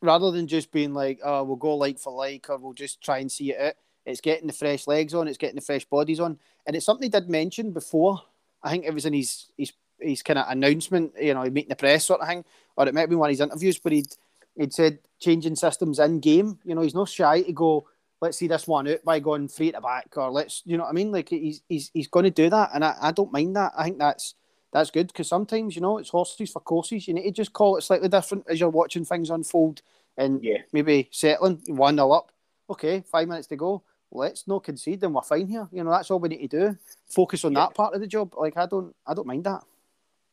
rather 0.00 0.32
than 0.32 0.48
just 0.48 0.72
being 0.72 0.92
like, 0.94 1.20
oh, 1.24 1.44
we'll 1.44 1.56
go 1.56 1.76
like 1.76 2.00
for 2.00 2.12
like, 2.12 2.50
or 2.50 2.58
we'll 2.58 2.72
just 2.72 3.00
try 3.00 3.18
and 3.18 3.30
see 3.30 3.52
it 3.52 3.60
out. 3.60 3.74
It's 4.04 4.20
getting 4.20 4.48
the 4.48 4.52
fresh 4.52 4.88
legs 4.88 5.14
on, 5.14 5.28
it's 5.28 5.38
getting 5.38 5.54
the 5.54 5.62
fresh 5.62 5.84
bodies 5.84 6.18
on, 6.18 6.40
and 6.66 6.74
it's 6.74 6.84
something 6.84 7.04
he 7.04 7.08
did 7.08 7.30
mention 7.30 7.70
before. 7.70 8.20
I 8.64 8.70
think 8.70 8.84
it 8.84 8.92
was 8.92 9.06
in 9.06 9.12
his 9.12 9.46
his 9.56 9.72
his 10.00 10.22
kind 10.22 10.40
of 10.40 10.46
announcement, 10.48 11.12
you 11.20 11.34
know, 11.34 11.44
meeting 11.44 11.68
the 11.68 11.76
press 11.76 12.04
sort 12.04 12.20
of 12.20 12.26
thing, 12.26 12.44
or 12.76 12.88
it 12.88 12.94
might 12.94 13.10
be 13.10 13.16
one 13.16 13.28
of 13.28 13.32
his 13.32 13.40
interviews, 13.40 13.78
but 13.78 13.92
he'd 13.92 14.14
he'd 14.56 14.72
said 14.72 14.98
changing 15.20 15.56
systems 15.56 15.98
in 15.98 16.20
game. 16.20 16.58
You 16.64 16.74
know, 16.74 16.82
he's 16.82 16.94
not 16.94 17.08
shy 17.08 17.42
to 17.42 17.52
go. 17.52 17.86
Let's 18.20 18.38
see 18.38 18.46
this 18.46 18.68
one 18.68 18.86
out 18.88 19.04
by 19.04 19.18
going 19.18 19.48
free 19.48 19.68
at 19.68 19.74
the 19.74 19.80
back, 19.80 20.16
or 20.16 20.30
let's, 20.30 20.62
you 20.64 20.76
know 20.76 20.84
what 20.84 20.90
I 20.90 20.92
mean? 20.92 21.10
Like 21.10 21.28
he's 21.28 21.62
he's 21.68 21.90
he's 21.92 22.08
going 22.08 22.24
to 22.24 22.30
do 22.30 22.48
that, 22.50 22.70
and 22.74 22.84
I, 22.84 22.94
I 23.00 23.12
don't 23.12 23.32
mind 23.32 23.56
that. 23.56 23.72
I 23.76 23.84
think 23.84 23.98
that's 23.98 24.34
that's 24.72 24.90
good 24.90 25.08
because 25.08 25.28
sometimes 25.28 25.74
you 25.74 25.82
know 25.82 25.98
it's 25.98 26.10
horses 26.10 26.50
for 26.50 26.60
courses. 26.60 27.08
You 27.08 27.14
need 27.14 27.24
to 27.24 27.30
just 27.32 27.52
call 27.52 27.76
it 27.76 27.82
slightly 27.82 28.08
different 28.08 28.44
as 28.48 28.60
you're 28.60 28.68
watching 28.68 29.04
things 29.04 29.30
unfold 29.30 29.82
and 30.16 30.42
yeah. 30.44 30.58
maybe 30.72 31.08
settling 31.10 31.62
one 31.66 31.96
0 31.96 32.10
up. 32.12 32.30
Okay, 32.70 33.02
five 33.10 33.28
minutes 33.28 33.48
to 33.48 33.56
go. 33.56 33.82
Let's 34.12 34.46
not 34.46 34.64
concede, 34.64 35.02
and 35.02 35.14
we're 35.14 35.22
fine 35.22 35.48
here. 35.48 35.68
You 35.72 35.82
know 35.82 35.90
that's 35.90 36.10
all 36.10 36.20
we 36.20 36.28
need 36.28 36.48
to 36.48 36.70
do. 36.70 36.78
Focus 37.08 37.44
on 37.44 37.52
yeah. 37.52 37.60
that 37.60 37.74
part 37.74 37.94
of 37.94 38.00
the 38.00 38.06
job. 38.06 38.34
Like 38.36 38.56
I 38.56 38.66
don't, 38.66 38.94
I 39.04 39.14
don't 39.14 39.26
mind 39.26 39.44
that. 39.44 39.64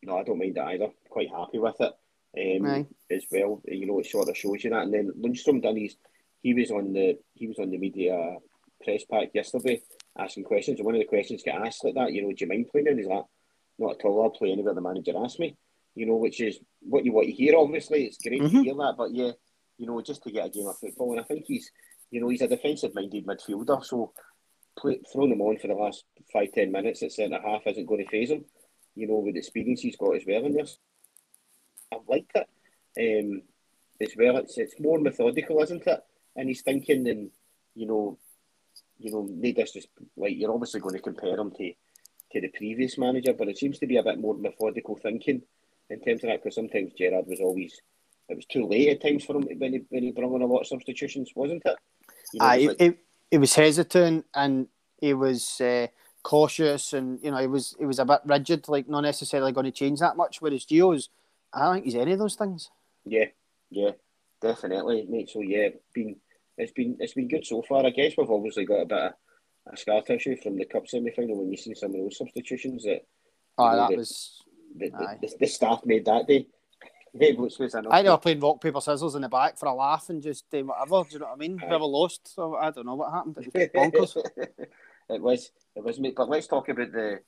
No, 0.03 0.19
I 0.19 0.23
don't 0.23 0.37
mind 0.37 0.55
that 0.55 0.67
either. 0.67 0.89
Quite 1.09 1.29
happy 1.29 1.57
with 1.57 1.81
it 1.81 1.93
um, 2.37 2.87
as 3.09 3.25
well. 3.31 3.61
You 3.65 3.85
know, 3.87 3.99
it 3.99 4.05
sort 4.05 4.29
of 4.29 4.37
shows 4.37 4.63
you 4.63 4.69
that. 4.71 4.83
And 4.83 4.93
then 4.93 5.11
Lundstram 5.21 5.61
done 5.61 5.77
his, 5.77 5.95
he 6.41 6.53
was 6.53 6.71
on 6.71 6.93
the 6.93 7.17
he 7.33 7.47
was 7.47 7.59
on 7.59 7.69
the 7.69 7.77
media 7.77 8.37
press 8.83 9.03
pack 9.09 9.29
yesterday 9.33 9.81
asking 10.17 10.43
questions, 10.43 10.79
and 10.79 10.85
one 10.85 10.95
of 10.95 11.01
the 11.01 11.05
questions 11.05 11.43
got 11.43 11.65
asked 11.65 11.83
like 11.83 11.95
that. 11.95 12.13
You 12.13 12.23
know, 12.23 12.29
do 12.29 12.35
you 12.39 12.47
mind 12.47 12.67
playing? 12.71 12.87
And 12.87 12.99
he's 12.99 13.07
like, 13.07 13.25
not 13.77 13.95
at 13.99 14.05
all. 14.05 14.23
I'll 14.23 14.29
play 14.29 14.51
anywhere 14.51 14.73
the 14.73 14.81
manager 14.81 15.13
asks 15.17 15.39
me. 15.39 15.57
You 15.95 16.05
know, 16.05 16.15
which 16.15 16.39
is 16.39 16.59
what 16.81 17.03
you 17.03 17.11
want 17.11 17.27
to 17.27 17.33
hear. 17.33 17.57
Obviously, 17.57 18.05
it's 18.05 18.17
great 18.17 18.41
mm-hmm. 18.41 18.57
to 18.57 18.63
hear 18.63 18.75
that, 18.75 18.95
but 18.97 19.11
yeah, 19.11 19.31
you 19.77 19.87
know, 19.87 20.01
just 20.01 20.23
to 20.23 20.31
get 20.31 20.45
a 20.45 20.49
game 20.49 20.67
of 20.67 20.77
football, 20.77 21.11
and 21.11 21.19
I 21.19 21.23
think 21.23 21.45
he's, 21.47 21.71
you 22.11 22.21
know, 22.21 22.29
he's 22.29 22.41
a 22.41 22.47
defensive-minded 22.47 23.25
midfielder, 23.25 23.83
so 23.83 24.13
play, 24.77 24.99
throwing 25.11 25.31
him 25.31 25.41
on 25.41 25.57
for 25.57 25.67
the 25.67 25.73
last 25.73 26.05
five 26.31 26.49
ten 26.53 26.71
minutes 26.71 27.03
at 27.03 27.11
centre 27.11 27.41
half 27.43 27.63
isn't 27.65 27.85
going 27.85 28.05
to 28.05 28.09
phase 28.09 28.29
him. 28.29 28.45
You 28.95 29.07
know, 29.07 29.15
with 29.15 29.33
the 29.33 29.39
experience 29.39 29.81
he's 29.81 29.97
got 29.97 30.15
as 30.15 30.23
well 30.25 30.45
in 30.45 30.53
this, 30.53 30.77
I've 31.91 32.07
liked 32.07 32.35
it. 32.35 32.47
Um, 32.99 33.41
as 34.01 34.13
well, 34.17 34.37
it's 34.37 34.57
it's 34.57 34.79
more 34.79 34.99
methodical, 34.99 35.61
isn't 35.61 35.85
it? 35.85 36.03
And 36.35 36.47
he's 36.47 36.61
thinking, 36.61 37.07
and 37.07 37.31
you 37.75 37.87
know, 37.87 38.17
you 38.97 39.11
know, 39.11 39.27
need 39.29 39.57
this 39.57 39.73
just 39.73 39.89
like 40.15 40.37
you're 40.37 40.53
obviously 40.53 40.79
going 40.79 40.95
to 40.95 41.01
compare 41.01 41.37
him 41.37 41.51
to 41.51 41.73
to 42.31 42.41
the 42.41 42.49
previous 42.49 42.97
manager, 42.97 43.33
but 43.33 43.47
it 43.47 43.57
seems 43.57 43.79
to 43.79 43.87
be 43.87 43.97
a 43.97 44.03
bit 44.03 44.19
more 44.19 44.35
methodical 44.35 44.95
thinking 44.95 45.41
in 45.89 45.99
terms 46.01 46.23
of 46.23 46.29
that. 46.29 46.43
Because 46.43 46.55
sometimes 46.55 46.93
Gerrard 46.93 47.27
was 47.27 47.39
always 47.39 47.81
it 48.29 48.35
was 48.35 48.45
too 48.45 48.67
late 48.67 48.89
at 48.89 49.01
times 49.01 49.25
for 49.25 49.35
him 49.35 49.47
when 49.57 49.73
he 49.73 49.81
when 49.89 50.03
he 50.03 50.11
brought 50.11 50.33
on 50.35 50.41
a 50.41 50.45
lot 50.45 50.61
of 50.61 50.67
substitutions, 50.67 51.31
wasn't 51.35 51.63
it? 51.65 51.75
You 52.33 52.39
know, 52.39 52.45
uh, 52.45 52.55
it, 52.55 52.67
like... 52.67 52.81
it, 52.81 52.97
it, 53.31 53.37
was 53.39 53.55
hesitant 53.55 54.25
and 54.35 54.67
he 54.97 55.13
was 55.13 55.59
uh, 55.61 55.87
cautious, 56.23 56.93
and 56.93 57.19
you 57.23 57.31
know, 57.31 57.37
he 57.37 57.47
was 57.47 57.75
he 57.79 57.85
was 57.85 57.99
a 57.99 58.05
bit 58.05 58.21
rigid, 58.25 58.67
like 58.67 58.87
not 58.87 59.01
necessarily 59.01 59.51
going 59.51 59.65
to 59.65 59.71
change 59.71 59.99
that 59.99 60.17
much. 60.17 60.41
Whereas 60.41 60.65
Gio's, 60.65 61.09
I 61.53 61.63
don't 61.63 61.73
think 61.75 61.85
he's 61.85 61.95
any 61.95 62.13
of 62.13 62.19
those 62.19 62.35
things. 62.35 62.69
Yeah, 63.05 63.25
yeah, 63.69 63.91
definitely, 64.41 65.05
mate. 65.09 65.29
So 65.29 65.41
yeah, 65.41 65.69
been 65.93 66.17
it's 66.57 66.71
been 66.71 66.97
it's 66.99 67.13
been 67.13 67.27
good 67.27 67.45
so 67.45 67.63
far. 67.67 67.85
I 67.85 67.89
guess 67.89 68.13
we've 68.17 68.29
obviously 68.29 68.65
got 68.65 68.81
a 68.81 68.85
bit 68.85 68.97
of 68.97 69.13
a 69.73 69.77
scar 69.77 70.01
tissue 70.01 70.35
from 70.41 70.57
the 70.57 70.65
cup 70.65 70.87
semi 70.87 71.11
final 71.11 71.39
when 71.39 71.51
you 71.51 71.57
see 71.57 71.73
some 71.73 71.91
of 71.91 71.97
those 71.97 72.17
substitutions 72.17 72.83
that. 72.83 73.01
Oh, 73.57 73.75
that, 73.75 73.89
that 73.89 73.97
was. 73.97 74.41
The, 74.75 74.89
the, 74.89 75.35
the, 75.39 75.47
staff 75.47 75.81
made 75.83 76.05
that 76.05 76.27
day. 76.27 76.47
which 77.13 77.57
was 77.57 77.75
I 77.89 78.03
know 78.03 78.17
playing 78.17 78.39
rock 78.39 78.61
paper 78.61 78.79
scissors 78.79 79.15
in 79.15 79.23
the 79.23 79.29
back 79.29 79.57
for 79.57 79.65
a 79.65 79.73
laugh 79.73 80.09
and 80.09 80.21
just 80.21 80.49
doing 80.51 80.67
whatever. 80.67 81.03
Do 81.03 81.13
you 81.13 81.19
know 81.19 81.25
what 81.25 81.33
I 81.33 81.37
mean? 81.37 81.57
Whoever 81.57 81.85
lost, 81.85 82.35
so 82.35 82.55
I 82.55 82.69
don't 82.69 82.85
know 82.85 82.95
what 82.95 83.11
happened. 83.11 83.37
It 83.55 83.71
was 83.73 84.13
bonkers. 84.13 84.23
it 85.09 85.21
was, 85.21 85.51
it 85.75 85.83
was. 85.83 85.99
But 86.15 86.29
let's 86.29 86.45
talk 86.45 86.69
about 86.69 86.91
the 86.91 87.19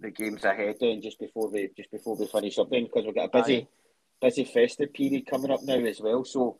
the 0.00 0.10
games 0.10 0.44
ahead 0.44 0.76
then, 0.80 1.02
just 1.02 1.18
before 1.18 1.50
we 1.50 1.70
just 1.76 1.90
before 1.90 2.16
we 2.16 2.26
finish 2.26 2.58
up 2.58 2.70
then, 2.70 2.84
because 2.84 3.04
we've 3.04 3.14
got 3.14 3.34
a 3.34 3.42
busy 3.42 3.58
Aye. 3.58 3.68
busy 4.20 4.44
festive 4.44 4.92
period 4.92 5.26
coming 5.26 5.50
up 5.50 5.62
now 5.62 5.78
as 5.78 6.00
well. 6.00 6.24
So 6.24 6.58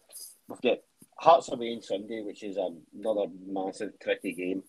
we've 0.49 0.61
got 0.61 0.79
Hearts 1.21 1.51
away 1.51 1.75
on 1.75 1.83
Sunday, 1.83 2.23
which 2.23 2.45
is 2.45 2.57
another 2.57 3.27
massive 3.45 3.99
tricky 4.01 4.35
game. 4.35 4.63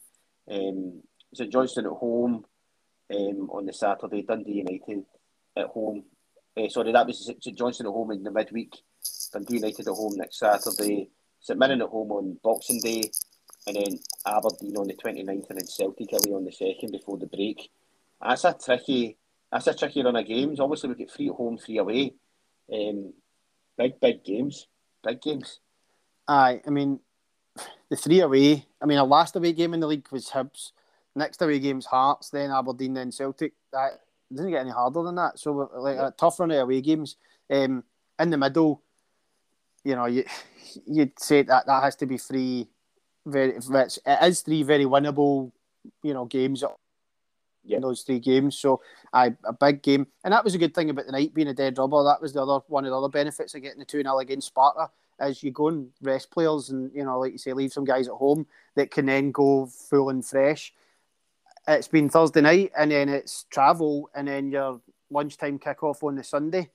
Um, 0.49 1.03
St 1.31 1.51
Johnstone 1.51 1.85
at 1.85 1.91
home 1.91 2.43
um, 3.13 3.49
on 3.51 3.67
the 3.67 3.73
Saturday, 3.73 4.23
Dundee 4.23 4.63
United 4.67 5.05
at 5.55 5.67
home. 5.67 6.05
Uh, 6.57 6.67
sorry, 6.69 6.91
that 6.91 7.05
was 7.05 7.23
St 7.39 7.55
Johnstone 7.55 7.85
at 7.85 7.93
home 7.93 8.11
in 8.11 8.23
the 8.23 8.31
midweek. 8.31 8.75
Dundee 9.31 9.57
United 9.57 9.87
at 9.87 9.93
home 9.93 10.15
next 10.15 10.39
Saturday. 10.39 11.09
St 11.39 11.59
Mirren 11.59 11.83
at 11.83 11.89
home 11.89 12.11
on 12.11 12.39
Boxing 12.43 12.81
Day. 12.81 13.03
And 13.67 13.75
then 13.75 13.99
Aberdeen 14.25 14.77
on 14.77 14.87
the 14.87 14.95
29th 14.95 15.49
and 15.49 15.59
then 15.59 15.67
Celtic 15.67 16.11
away 16.13 16.35
on 16.35 16.45
the 16.45 16.51
2nd 16.51 16.91
before 16.91 17.19
the 17.19 17.27
break. 17.27 17.69
That's 18.21 18.43
a 18.43 18.53
tricky 18.53 19.17
that's 19.51 19.67
a 19.67 19.73
tricky 19.73 20.03
run 20.03 20.15
of 20.15 20.27
games. 20.27 20.59
Obviously, 20.59 20.89
we 20.89 20.95
get 20.95 21.11
three 21.11 21.29
at 21.29 21.35
home, 21.35 21.57
three 21.57 21.77
away. 21.77 22.13
Um, 22.71 23.13
big, 23.77 23.99
big 23.99 24.23
games. 24.23 24.67
Big 25.03 25.21
games. 25.21 25.59
Aye, 26.27 26.61
I 26.65 26.69
mean, 26.69 26.99
the 27.89 27.95
three 27.95 28.21
away. 28.21 28.67
I 28.81 28.85
mean, 28.85 28.99
our 28.99 29.07
last 29.07 29.35
away 29.35 29.53
game 29.53 29.73
in 29.73 29.79
the 29.79 29.87
league 29.87 30.07
was 30.11 30.29
Hibs. 30.29 30.71
Next 31.15 31.41
away 31.41 31.59
game's 31.59 31.87
Hearts, 31.87 32.29
then 32.29 32.51
Aberdeen, 32.51 32.93
then 32.93 33.11
Celtic. 33.11 33.53
That 33.73 34.01
doesn't 34.31 34.51
get 34.51 34.61
any 34.61 34.69
harder 34.69 35.01
than 35.01 35.15
that. 35.15 35.39
So, 35.39 35.69
like 35.75 35.97
a 35.97 36.13
tough 36.15 36.39
run 36.39 36.51
of 36.51 36.59
away 36.59 36.81
games. 36.81 37.15
Um, 37.49 37.83
in 38.19 38.29
the 38.29 38.37
middle, 38.37 38.83
you 39.83 39.95
know, 39.95 40.05
you 40.05 40.25
you'd 40.85 41.19
say 41.19 41.41
that 41.41 41.65
that 41.65 41.83
has 41.83 41.95
to 41.97 42.05
be 42.05 42.17
three 42.17 42.67
very. 43.25 43.55
It 43.55 44.19
is 44.23 44.41
three 44.41 44.61
very 44.61 44.85
winnable, 44.85 45.51
you 46.03 46.13
know, 46.13 46.25
games. 46.25 46.63
In 47.67 47.81
those 47.81 48.01
three 48.01 48.19
games, 48.19 48.57
so 48.57 48.81
I 49.13 49.35
a 49.43 49.53
big 49.53 49.83
game, 49.83 50.07
and 50.23 50.33
that 50.33 50.43
was 50.43 50.55
a 50.55 50.57
good 50.57 50.73
thing 50.73 50.89
about 50.89 51.05
the 51.05 51.11
night 51.11 51.33
being 51.33 51.49
a 51.49 51.53
dead 51.53 51.77
rubber. 51.77 52.03
That 52.03 52.21
was 52.21 52.33
the 52.33 52.41
other 52.41 52.63
one 52.67 52.85
of 52.85 52.91
the 52.91 52.97
other 52.97 53.09
benefits 53.09 53.53
of 53.53 53.61
getting 53.61 53.79
the 53.79 53.85
two 53.85 54.01
0 54.01 54.17
against 54.19 54.47
Sparta 54.47 54.89
as 55.19 55.43
you 55.43 55.51
go 55.51 55.67
and 55.67 55.89
rest 56.01 56.31
players 56.31 56.69
and 56.69 56.89
you 56.95 57.03
know 57.03 57.19
like 57.19 57.33
you 57.33 57.37
say 57.37 57.51
leave 57.51 57.73
some 57.73 57.83
guys 57.83 58.07
at 58.07 58.13
home 58.13 58.47
that 58.75 58.89
can 58.89 59.05
then 59.05 59.31
go 59.31 59.65
full 59.65 60.09
and 60.09 60.25
fresh 60.25 60.73
it's 61.69 61.87
been 61.87 62.09
Thursday 62.09 62.41
night, 62.41 62.71
and 62.77 62.91
then 62.91 63.09
it's 63.09 63.45
travel, 63.49 64.09
and 64.15 64.27
then 64.27 64.51
your 64.51 64.81
lunchtime 65.09 65.59
kickoff 65.59 66.03
on 66.03 66.15
the 66.15 66.23
Sunday. 66.23 66.69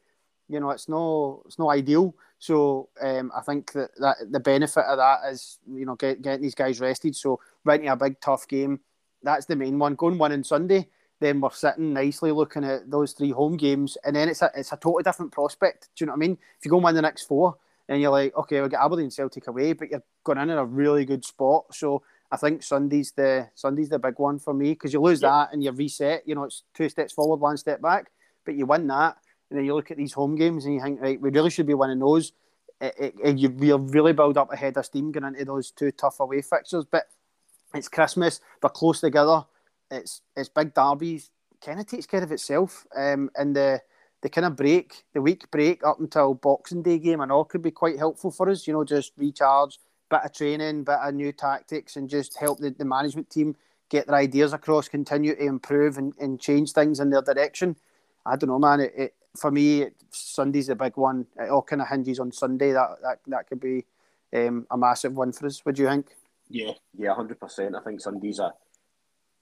You 0.48 0.60
know, 0.60 0.70
it's 0.70 0.88
no 0.88 1.42
it's 1.46 1.58
no 1.58 1.70
ideal. 1.70 2.14
So 2.38 2.88
um, 3.00 3.32
I 3.34 3.40
think 3.40 3.72
that, 3.72 3.90
that 3.98 4.16
the 4.30 4.40
benefit 4.40 4.84
of 4.84 4.98
that 4.98 5.20
is 5.30 5.58
you 5.70 5.86
know 5.86 5.96
get, 5.96 6.22
getting 6.22 6.42
these 6.42 6.54
guys 6.54 6.80
rested. 6.80 7.16
So 7.16 7.40
right 7.64 7.84
a 7.84 7.96
big 7.96 8.20
tough 8.20 8.46
game. 8.46 8.80
That's 9.24 9.46
the 9.46 9.56
main 9.56 9.78
one. 9.78 9.94
Going 9.94 10.18
one 10.18 10.32
on 10.32 10.44
Sunday, 10.44 10.88
then 11.20 11.40
we're 11.40 11.50
sitting 11.50 11.92
nicely 11.92 12.30
looking 12.30 12.64
at 12.64 12.90
those 12.90 13.12
three 13.12 13.30
home 13.30 13.56
games, 13.56 13.96
and 14.04 14.14
then 14.14 14.28
it's 14.28 14.42
a 14.42 14.50
it's 14.54 14.72
a 14.72 14.76
totally 14.76 15.02
different 15.02 15.32
prospect. 15.32 15.88
Do 15.96 16.04
you 16.04 16.06
know 16.06 16.12
what 16.12 16.18
I 16.18 16.26
mean? 16.26 16.38
If 16.58 16.64
you 16.64 16.70
go 16.70 16.76
and 16.76 16.84
win 16.84 16.94
the 16.94 17.02
next 17.02 17.22
four, 17.24 17.56
and 17.88 18.00
you're 18.00 18.10
like, 18.10 18.36
okay, 18.36 18.60
we'll 18.60 18.68
get 18.68 18.80
Aberdeen 18.80 19.10
Celtic 19.10 19.46
away, 19.46 19.72
but 19.72 19.90
you're 19.90 20.02
going 20.22 20.38
in 20.38 20.50
in 20.50 20.58
a 20.58 20.64
really 20.64 21.04
good 21.04 21.24
spot. 21.24 21.64
So 21.72 22.02
I 22.30 22.36
think 22.36 22.62
Sunday's 22.62 23.12
the 23.12 23.48
Sunday's 23.54 23.88
the 23.88 23.98
big 23.98 24.18
one 24.18 24.38
for 24.38 24.54
me 24.54 24.70
because 24.70 24.92
you 24.92 25.00
lose 25.00 25.20
that 25.20 25.52
and 25.52 25.62
you 25.62 25.70
reset. 25.72 26.26
You 26.26 26.34
know, 26.34 26.44
it's 26.44 26.64
two 26.74 26.88
steps 26.88 27.12
forward, 27.12 27.40
one 27.40 27.56
step 27.56 27.80
back, 27.80 28.10
but 28.44 28.54
you 28.54 28.66
win 28.66 28.86
that, 28.88 29.16
and 29.50 29.58
then 29.58 29.64
you 29.64 29.74
look 29.74 29.90
at 29.90 29.96
these 29.96 30.12
home 30.12 30.34
games 30.34 30.64
and 30.64 30.74
you 30.74 30.80
think, 30.80 31.00
right, 31.00 31.20
we 31.20 31.30
really 31.30 31.50
should 31.50 31.66
be 31.66 31.74
winning 31.74 31.98
those. 31.98 32.32
It, 32.80 32.94
it, 32.98 33.14
it, 33.22 33.38
you 33.38 33.54
you 33.60 33.76
really 33.76 34.12
build 34.12 34.36
up 34.36 34.52
a 34.52 34.56
head 34.56 34.76
of 34.76 34.84
steam 34.84 35.12
going 35.12 35.24
into 35.24 35.44
those 35.44 35.70
two 35.70 35.92
tough 35.92 36.20
away 36.20 36.42
fixtures. 36.42 36.84
But 36.90 37.04
it's 37.74 37.88
Christmas, 37.88 38.40
they're 38.60 38.70
close 38.70 39.00
together. 39.00 39.44
It's 39.90 40.22
it's 40.36 40.48
big 40.48 40.74
derbies. 40.74 41.30
Kind 41.64 41.80
of 41.80 41.86
takes 41.86 42.06
care 42.06 42.22
of 42.22 42.32
itself. 42.32 42.86
Um, 42.96 43.30
and 43.36 43.54
the 43.54 43.80
the 44.22 44.30
kind 44.30 44.46
of 44.46 44.56
break, 44.56 45.04
the 45.12 45.20
week 45.20 45.50
break 45.50 45.84
up 45.84 46.00
until 46.00 46.34
Boxing 46.34 46.82
Day 46.82 46.98
game 46.98 47.20
and 47.20 47.30
all 47.30 47.44
could 47.44 47.62
be 47.62 47.70
quite 47.70 47.98
helpful 47.98 48.30
for 48.30 48.48
us. 48.48 48.66
You 48.66 48.72
know, 48.72 48.84
just 48.84 49.12
recharge, 49.18 49.78
bit 50.10 50.20
of 50.24 50.32
training, 50.32 50.84
bit 50.84 50.98
of 51.02 51.14
new 51.14 51.32
tactics, 51.32 51.96
and 51.96 52.08
just 52.08 52.38
help 52.38 52.58
the, 52.58 52.70
the 52.70 52.86
management 52.86 53.28
team 53.28 53.54
get 53.90 54.06
their 54.06 54.16
ideas 54.16 54.54
across, 54.54 54.88
continue 54.88 55.34
to 55.34 55.42
improve 55.42 55.98
and, 55.98 56.14
and 56.18 56.40
change 56.40 56.72
things 56.72 57.00
in 57.00 57.10
their 57.10 57.22
direction. 57.22 57.76
I 58.24 58.36
don't 58.36 58.48
know, 58.48 58.58
man. 58.58 58.80
It, 58.80 58.92
it 58.96 59.14
for 59.36 59.50
me, 59.50 59.82
it, 59.82 59.94
Sunday's 60.10 60.70
a 60.70 60.74
big 60.74 60.96
one. 60.96 61.26
It 61.38 61.50
all 61.50 61.62
kind 61.62 61.82
of 61.82 61.88
hinges 61.88 62.18
on 62.18 62.32
Sunday. 62.32 62.72
That 62.72 62.96
that 63.02 63.18
that 63.26 63.46
could 63.46 63.60
be 63.60 63.84
um, 64.32 64.66
a 64.70 64.78
massive 64.78 65.14
one 65.14 65.32
for 65.32 65.46
us. 65.46 65.60
Do 65.60 65.82
you 65.82 65.88
think? 65.88 66.06
Yeah, 66.48 66.72
yeah, 66.96 67.14
hundred 67.14 67.40
percent. 67.40 67.74
I 67.74 67.82
think 67.82 68.00
Sunday's 68.00 68.38
a 68.38 68.52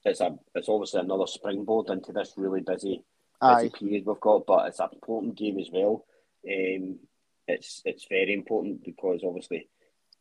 it's 0.05 0.21
a 0.21 0.35
it's 0.55 0.69
obviously 0.69 1.01
another 1.01 1.27
springboard 1.27 1.89
into 1.89 2.11
this 2.11 2.33
really 2.37 2.61
busy 2.61 3.03
busy 3.41 3.69
period 3.69 4.05
we've 4.05 4.19
got, 4.19 4.45
but 4.45 4.67
it's 4.67 4.79
an 4.79 4.89
important 4.93 5.37
game 5.37 5.59
as 5.59 5.69
well. 5.71 6.05
Um, 6.47 6.99
it's 7.47 7.81
it's 7.85 8.05
very 8.09 8.33
important 8.33 8.83
because 8.83 9.21
obviously 9.25 9.67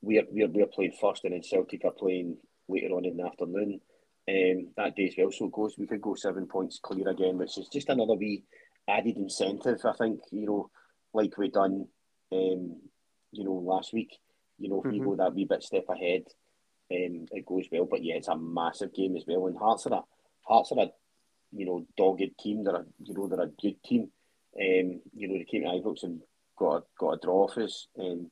we're 0.00 0.24
we're, 0.30 0.48
we're 0.48 0.66
playing 0.66 0.92
first, 1.00 1.24
and 1.24 1.32
then 1.32 1.42
Celtic 1.42 1.84
are 1.84 1.92
playing 1.92 2.36
later 2.68 2.94
on 2.94 3.04
in 3.04 3.16
the 3.16 3.26
afternoon. 3.26 3.80
Um, 4.28 4.68
that 4.76 4.94
day 4.94 5.08
as 5.08 5.14
well, 5.18 5.32
so 5.32 5.46
it 5.46 5.52
goes. 5.52 5.76
We 5.76 5.86
could 5.86 6.00
go 6.00 6.14
seven 6.14 6.46
points 6.46 6.78
clear 6.80 7.08
again, 7.08 7.38
which 7.38 7.58
is 7.58 7.68
just 7.68 7.88
another 7.88 8.14
wee 8.14 8.44
added 8.88 9.16
incentive. 9.16 9.80
I 9.84 9.92
think 9.94 10.20
you 10.30 10.46
know, 10.46 10.70
like 11.12 11.36
we 11.38 11.50
done, 11.50 11.88
um, 12.32 12.80
you 13.32 13.44
know, 13.44 13.54
last 13.54 13.92
week. 13.92 14.16
You 14.58 14.68
know, 14.68 14.78
if 14.78 14.84
mm-hmm. 14.84 14.98
we 15.00 15.04
go 15.04 15.16
that 15.16 15.34
wee 15.34 15.44
bit 15.44 15.64
step 15.64 15.86
ahead, 15.88 16.24
um, 16.92 17.26
it 17.30 17.46
goes 17.46 17.66
well. 17.70 17.86
But 17.90 18.04
yeah, 18.04 18.14
it's 18.14 18.28
a 18.28 18.36
massive 18.36 18.94
game 18.94 19.16
as 19.16 19.24
well. 19.26 19.46
And 19.46 19.56
Hearts 19.56 19.86
are 19.86 19.94
a 19.94 20.02
Hearts 20.42 20.72
are 20.72 20.80
a 20.80 20.90
you 21.52 21.66
know 21.66 21.86
dogged 21.96 22.38
team. 22.38 22.64
They're 22.64 22.76
a 22.76 22.84
you 23.02 23.14
know 23.14 23.28
they're 23.28 23.46
a 23.46 23.48
good 23.48 23.82
team. 23.82 24.10
Um, 24.54 25.00
you 25.14 25.28
know 25.28 25.34
they 25.34 25.46
came 25.50 25.62
to 25.62 25.68
Ibrox 25.68 26.02
and 26.02 26.20
got 26.58 26.76
a, 26.76 26.82
got 26.98 27.10
a 27.12 27.18
draw 27.18 27.44
off 27.44 27.58
us. 27.58 27.88
Um, 27.98 28.30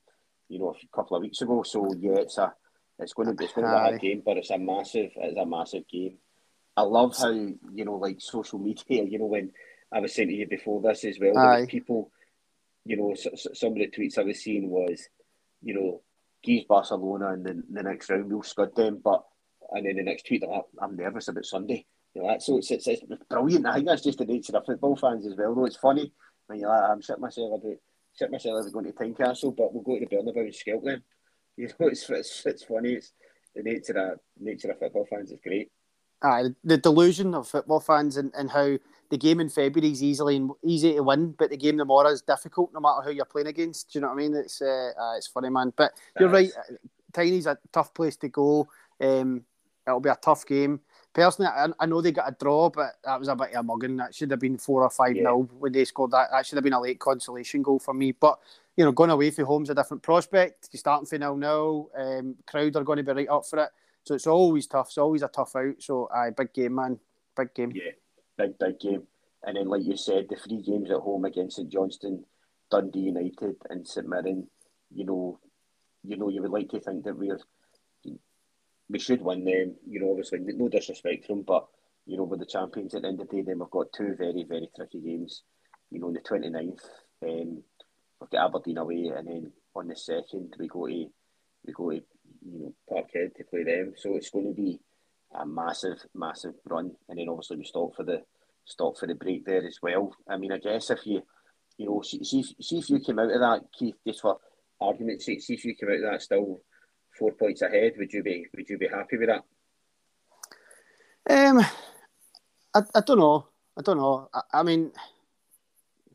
you 0.49 0.59
know, 0.59 0.75
a 0.75 0.97
couple 0.97 1.17
of 1.17 1.23
weeks 1.23 1.41
ago. 1.41 1.63
So 1.63 1.93
yeah, 1.99 2.17
it's 2.17 2.39
a 2.39 2.53
it's 2.99 3.15
going 3.15 3.29
to 3.29 3.35
be 3.35 3.45
it's 3.45 3.55
going 3.55 3.67
to 3.67 3.73
be 3.73 3.77
a 3.77 3.79
hard 3.79 4.01
game, 4.01 4.23
but 4.25 4.37
it's 4.37 4.51
a 4.51 4.59
massive 4.59 5.11
it's 5.17 5.39
a 5.39 5.47
massive 5.47 5.89
game. 5.89 6.19
I 6.77 6.83
love 6.83 7.17
how 7.17 7.31
you 7.31 7.85
know 7.85 7.95
like 7.95 8.21
social 8.21 8.59
media. 8.59 9.05
You 9.05 9.19
know 9.19 9.27
when 9.27 9.53
I 9.93 10.01
was 10.01 10.15
saying 10.15 10.29
to 10.29 10.35
you 10.35 10.47
before 10.47 10.81
this 10.83 11.05
as 11.05 11.19
well, 11.21 11.33
people, 11.69 12.11
you 12.85 12.97
know, 12.97 13.15
some 13.15 13.73
of 13.73 13.79
the 13.79 13.89
tweets 13.89 14.19
I 14.19 14.23
was 14.23 14.41
seeing 14.43 14.71
was, 14.71 15.09
you 15.63 15.75
know, 15.75 16.03
Geese 16.43 16.65
Barcelona 16.69 17.33
and 17.33 17.45
the, 17.45 17.63
the 17.71 17.83
next 17.83 18.11
round 18.11 18.31
we'll 18.31 18.43
scud 18.43 18.75
them, 18.75 19.01
but 19.03 19.25
and 19.73 19.87
then 19.87 19.97
the 19.97 20.03
next 20.03 20.27
tweet 20.27 20.43
I'm 20.81 20.97
nervous 20.97 21.29
about 21.29 21.45
Sunday. 21.45 21.87
You 22.15 22.23
know, 22.23 22.37
so 22.41 22.59
it's, 22.59 22.71
it's, 22.71 22.89
it's 22.89 23.03
brilliant. 23.29 23.67
I 23.67 23.75
think 23.75 23.87
that's 23.87 24.03
just 24.03 24.19
the 24.19 24.25
nature 24.25 24.57
of 24.57 24.67
football 24.67 24.97
fans 24.97 25.27
as 25.27 25.35
well. 25.37 25.55
Though 25.55 25.67
it's 25.67 25.77
funny 25.77 26.13
when 26.47 26.59
you're 26.59 26.69
like, 26.69 26.91
I'm 26.91 27.01
shit 27.01 27.21
myself 27.21 27.61
about 27.61 27.77
shit 28.19 28.31
myself 28.31 28.61
about 28.61 28.73
going 28.73 28.87
to 28.87 28.93
Tynecastle, 28.93 29.57
but 29.57 29.73
we'll 29.73 29.85
go 29.85 29.99
to 29.99 30.07
the 30.07 30.17
Bernabeu 30.17 30.41
and 30.41 30.55
scalp 30.55 30.85
them. 30.85 31.03
You 31.57 31.69
know, 31.69 31.89
it's, 31.89 32.09
it's 32.11 32.47
it's 32.47 32.65
funny. 32.65 32.95
It's 32.95 33.13
the 33.55 33.63
nature 33.63 33.99
of 33.99 34.19
nature 34.39 34.71
of 34.71 34.79
football 34.79 35.07
fans 35.09 35.31
is 35.31 35.39
great. 35.43 35.71
Aye, 36.23 36.51
the 36.65 36.77
delusion 36.77 37.35
of 37.35 37.49
football 37.49 37.81
fans 37.81 38.17
and, 38.17 38.33
and 38.37 38.51
how 38.51 38.77
the 39.11 39.19
game 39.19 39.41
in 39.41 39.49
February 39.49 39.91
is 39.91 40.03
easily 40.03 40.49
easy 40.65 40.95
to 40.95 41.03
win, 41.03 41.35
but 41.37 41.51
the 41.51 41.57
game 41.57 41.77
tomorrow 41.77 42.09
is 42.09 42.23
difficult 42.23 42.73
no 42.73 42.81
matter 42.81 43.03
who 43.03 43.13
you're 43.13 43.25
playing 43.25 43.49
against. 43.49 43.93
Do 43.93 43.99
you 43.99 44.03
know 44.03 44.09
what 44.09 44.15
I 44.15 44.17
mean? 44.17 44.37
It's 44.37 44.63
uh, 44.63 44.93
uh, 44.99 45.17
it's 45.17 45.27
funny, 45.27 45.51
man. 45.51 45.73
But 45.77 45.93
you're 46.19 46.29
right. 46.29 46.51
Tiny's 47.13 47.47
a 47.47 47.59
tough 47.73 47.93
place 47.93 48.17
to 48.19 48.29
go. 48.29 48.69
Um, 49.01 49.45
it'll 49.87 50.01
be 50.01 50.09
a 50.09 50.17
tough 50.17 50.47
game. 50.47 50.81
Personally, 51.13 51.51
I, 51.53 51.67
I, 51.81 51.87
know 51.87 52.01
they 52.01 52.13
got 52.13 52.29
a 52.29 52.37
draw, 52.39 52.71
but 52.71 52.93
that 53.05 53.19
was 53.19 53.27
a 53.27 53.35
bit 53.35 53.51
of 53.51 53.57
a 53.57 53.63
mugging. 53.65 53.97
That 53.97 54.15
should 54.15 54.31
have 54.31 54.39
been 54.39 54.59
four 54.59 54.85
or 54.85 54.91
five 54.91 55.17
yeah. 55.17 55.25
nil 55.25 55.51
when 55.59 55.73
they 55.73 55.85
scored 55.85 56.13
that. 56.13 56.29
That 56.31 56.47
should 56.47 56.57
have 56.57 56.63
been 56.63 56.73
a 56.73 56.81
late 56.81 57.01
consolation 57.01 57.63
goal 57.63 57.81
for 57.81 57.93
me. 57.93 58.13
But 58.13 58.39
you 58.77 58.85
know, 58.85 58.93
going 58.93 59.11
away 59.11 59.33
from 59.33 59.47
home's 59.47 59.71
a 59.71 59.75
different 59.75 60.05
prospect. 60.05 60.69
You're 60.71 60.79
starting 60.79 61.07
for 61.07 61.19
nil 61.19 61.37
nil. 61.37 61.91
Um, 61.99 62.37
crowd 62.47 62.77
are 62.77 62.85
going 62.85 62.99
to 62.99 63.03
be 63.03 63.13
right 63.13 63.29
up 63.29 63.45
for 63.45 63.59
it. 63.59 63.71
So 64.05 64.15
it's 64.15 64.29
always 64.29 64.69
tough. 64.69 64.89
It's 64.89 64.99
always 64.99 65.23
a 65.23 65.29
tough 65.29 65.57
out. 65.57 65.75
So 65.81 66.09
aye, 66.15 66.31
big 66.31 66.53
game, 66.53 66.77
man. 66.77 67.01
Big 67.37 67.53
game. 67.55 67.73
Yeah, 67.75 67.91
big 68.41 68.59
big 68.59 68.81
game. 68.81 69.07
And 69.43 69.57
then, 69.57 69.69
like 69.69 69.85
you 69.85 69.97
said, 69.97 70.27
the 70.29 70.37
three 70.37 70.63
games 70.63 70.91
at 70.91 70.99
home 70.99 71.25
against 71.25 71.57
St 71.57 71.71
Johnstone, 71.71 72.25
Dundee 72.71 73.01
United, 73.01 73.57
and 73.69 73.87
St 73.87 74.07
Mirren. 74.07 74.49
You 74.95 75.05
know, 75.05 75.41
you 76.03 76.17
know, 76.17 76.29
you 76.29 76.43
would 76.43 76.51
like 76.51 76.69
to 76.71 76.81
think 76.81 77.05
that 77.05 77.17
we're 77.17 77.39
we 78.89 78.99
should 78.99 79.23
win 79.23 79.45
them. 79.45 79.77
You 79.87 80.01
know, 80.01 80.11
obviously, 80.11 80.41
no 80.41 80.69
disrespect 80.69 81.27
to 81.27 81.29
them, 81.29 81.43
but 81.43 81.67
you 82.07 82.17
know, 82.17 82.25
we're 82.25 82.39
the 82.39 82.47
champions 82.47 82.95
at 82.95 83.03
the 83.03 83.09
end 83.09 83.21
of 83.21 83.29
the 83.29 83.37
day. 83.37 83.43
Then 83.43 83.61
we've 83.61 83.71
got 83.71 83.93
two 83.93 84.15
very 84.19 84.45
very 84.45 84.69
tricky 84.75 85.01
games. 85.01 85.43
You 85.91 86.01
know, 86.01 86.09
on 86.09 86.13
the 86.15 86.21
29th, 86.21 86.85
um, 87.23 87.63
we've 88.21 88.31
got 88.31 88.47
Aberdeen 88.47 88.79
away, 88.79 89.13
and 89.17 89.27
then 89.27 89.53
on 89.75 89.89
the 89.89 89.97
second 89.97 90.55
we 90.59 90.67
go 90.69 90.87
to 90.87 91.07
we 91.67 91.73
go 91.73 91.91
to 91.91 91.97
you 91.97 92.59
know, 92.59 92.75
Parkhead 92.91 93.35
to 93.37 93.45
play 93.45 93.65
them. 93.65 93.95
So 93.97 94.17
it's 94.17 94.31
going 94.31 94.55
to 94.55 94.55
be 94.55 94.81
a 95.35 95.47
massive, 95.47 95.99
massive 96.15 96.55
run. 96.65 96.93
And 97.09 97.19
then 97.19 97.29
obviously 97.29 97.57
we 97.59 97.65
stop 97.65 97.95
for 97.95 98.05
the 98.05 98.23
stop 98.65 98.99
for 98.99 99.07
the 99.07 99.15
break 99.15 99.45
there 99.45 99.67
as 99.67 99.79
well. 99.83 100.15
I 100.29 100.37
mean, 100.37 100.53
I 100.53 100.59
guess 100.59 100.91
if 100.91 101.07
you, 101.07 101.23
you 101.77 101.87
know, 101.87 102.03
see, 102.03 102.23
see, 102.25 102.43
see 102.61 102.79
if 102.79 102.91
you 102.91 103.01
came 103.01 103.19
out 103.19 103.33
of 103.33 103.41
that, 103.41 103.63
Keith, 103.77 103.97
just 104.07 104.21
for 104.21 104.39
argument's 104.81 105.27
sake, 105.27 105.43
see 105.43 105.55
if 105.55 105.65
you 105.65 105.75
came 105.75 105.89
out 105.89 105.97
of 105.97 106.13
that 106.13 106.23
still 106.23 106.61
four 107.19 107.33
points 107.33 107.63
ahead, 107.63 107.95
would 107.99 108.13
you 108.13 108.23
be 108.23 108.47
would 108.55 108.69
you 108.69 108.79
be 108.79 108.89
happy 108.89 109.17
with 109.17 109.29
that? 109.29 109.45
Um, 111.29 111.61
I, 112.75 112.83
I 112.95 113.01
don't 113.01 113.19
know. 113.19 113.47
I 113.77 113.83
don't 113.83 113.99
know. 113.99 114.29
I, 114.33 114.41
I 114.55 114.63
mean, 114.63 114.93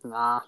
nah, 0.03 0.41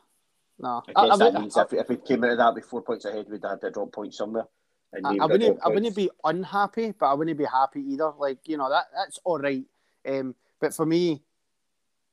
nah. 0.60 0.82
I 0.96 1.08
guess 1.08 1.22
I, 1.22 1.32
that 1.32 1.40
means 1.40 1.58
if, 1.58 1.74
if 1.74 1.90
we 1.90 1.98
came 1.98 2.24
out 2.24 2.32
of 2.32 2.38
that 2.38 2.56
with 2.56 2.66
four 2.66 2.82
points 2.82 3.06
ahead, 3.06 3.28
we'd 3.30 3.44
have 3.44 3.60
to 3.62 3.72
drop 3.72 3.92
points 3.92 4.18
somewhere. 4.18 4.46
I, 4.94 5.18
I 5.22 5.26
wouldn't. 5.26 5.60
I 5.64 5.68
wouldn't 5.70 5.96
be 5.96 6.10
unhappy, 6.24 6.94
but 6.98 7.08
I 7.08 7.14
wouldn't 7.14 7.38
be 7.38 7.46
happy 7.46 7.82
either. 7.82 8.12
Like 8.18 8.40
you 8.46 8.58
know 8.58 8.70
that 8.70 8.86
that's 8.96 9.20
all 9.24 9.40
right. 9.40 9.66
Um, 10.08 10.34
but 10.60 10.74
for 10.74 10.86
me, 10.86 11.22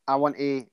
I 0.08 0.16
want 0.16 0.36
to 0.36 0.66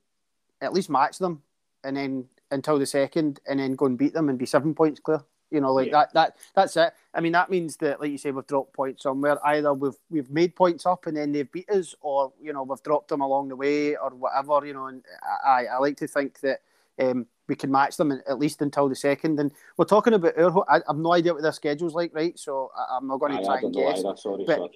at 0.60 0.72
least 0.72 0.90
match 0.90 1.18
them, 1.18 1.42
and 1.84 1.96
then 1.96 2.26
until 2.50 2.78
the 2.78 2.86
second, 2.86 3.40
and 3.48 3.60
then 3.60 3.76
go 3.76 3.86
and 3.86 3.96
beat 3.96 4.14
them 4.14 4.28
and 4.28 4.38
be 4.38 4.46
seven 4.46 4.74
points 4.74 5.00
clear. 5.00 5.22
You 5.50 5.60
know, 5.60 5.72
like 5.72 5.88
yeah. 5.88 5.92
that. 5.92 6.14
That 6.14 6.36
that's 6.54 6.76
it. 6.76 6.92
I 7.14 7.20
mean, 7.20 7.32
that 7.32 7.50
means 7.50 7.76
that, 7.76 8.00
like 8.00 8.10
you 8.10 8.18
say, 8.18 8.30
we've 8.30 8.46
dropped 8.46 8.72
points 8.72 9.02
somewhere. 9.02 9.38
Either 9.46 9.72
we've 9.74 9.98
we've 10.10 10.30
made 10.30 10.56
points 10.56 10.86
up 10.86 11.06
and 11.06 11.16
then 11.16 11.30
they've 11.30 11.50
beat 11.52 11.70
us, 11.70 11.94
or 12.00 12.32
you 12.40 12.52
know, 12.52 12.62
we've 12.62 12.82
dropped 12.82 13.08
them 13.08 13.20
along 13.20 13.48
the 13.48 13.56
way, 13.56 13.96
or 13.96 14.10
whatever. 14.10 14.66
You 14.66 14.72
know, 14.72 14.86
and 14.86 15.04
I 15.44 15.66
I 15.66 15.76
like 15.78 15.98
to 15.98 16.08
think 16.08 16.40
that 16.40 16.62
um, 17.10 17.26
we 17.48 17.56
can 17.56 17.70
match 17.70 17.96
them 17.96 18.12
at 18.12 18.38
least 18.38 18.62
until 18.62 18.88
the 18.88 18.94
second. 18.94 19.38
And 19.38 19.52
we're 19.76 19.84
talking 19.84 20.14
about 20.14 20.38
our. 20.38 20.64
I 20.68 20.80
have 20.86 20.96
no 20.96 21.12
idea 21.12 21.34
what 21.34 21.42
their 21.42 21.52
schedule's 21.52 21.94
like, 21.94 22.14
right? 22.14 22.38
So 22.38 22.70
I, 22.76 22.96
am 22.96 23.08
not 23.08 23.18
going 23.20 23.36
to 23.36 23.44
try 23.44 23.58
and 23.58 23.74
guess. 23.74 24.02
Sorry, 24.22 24.44
but 24.46 24.70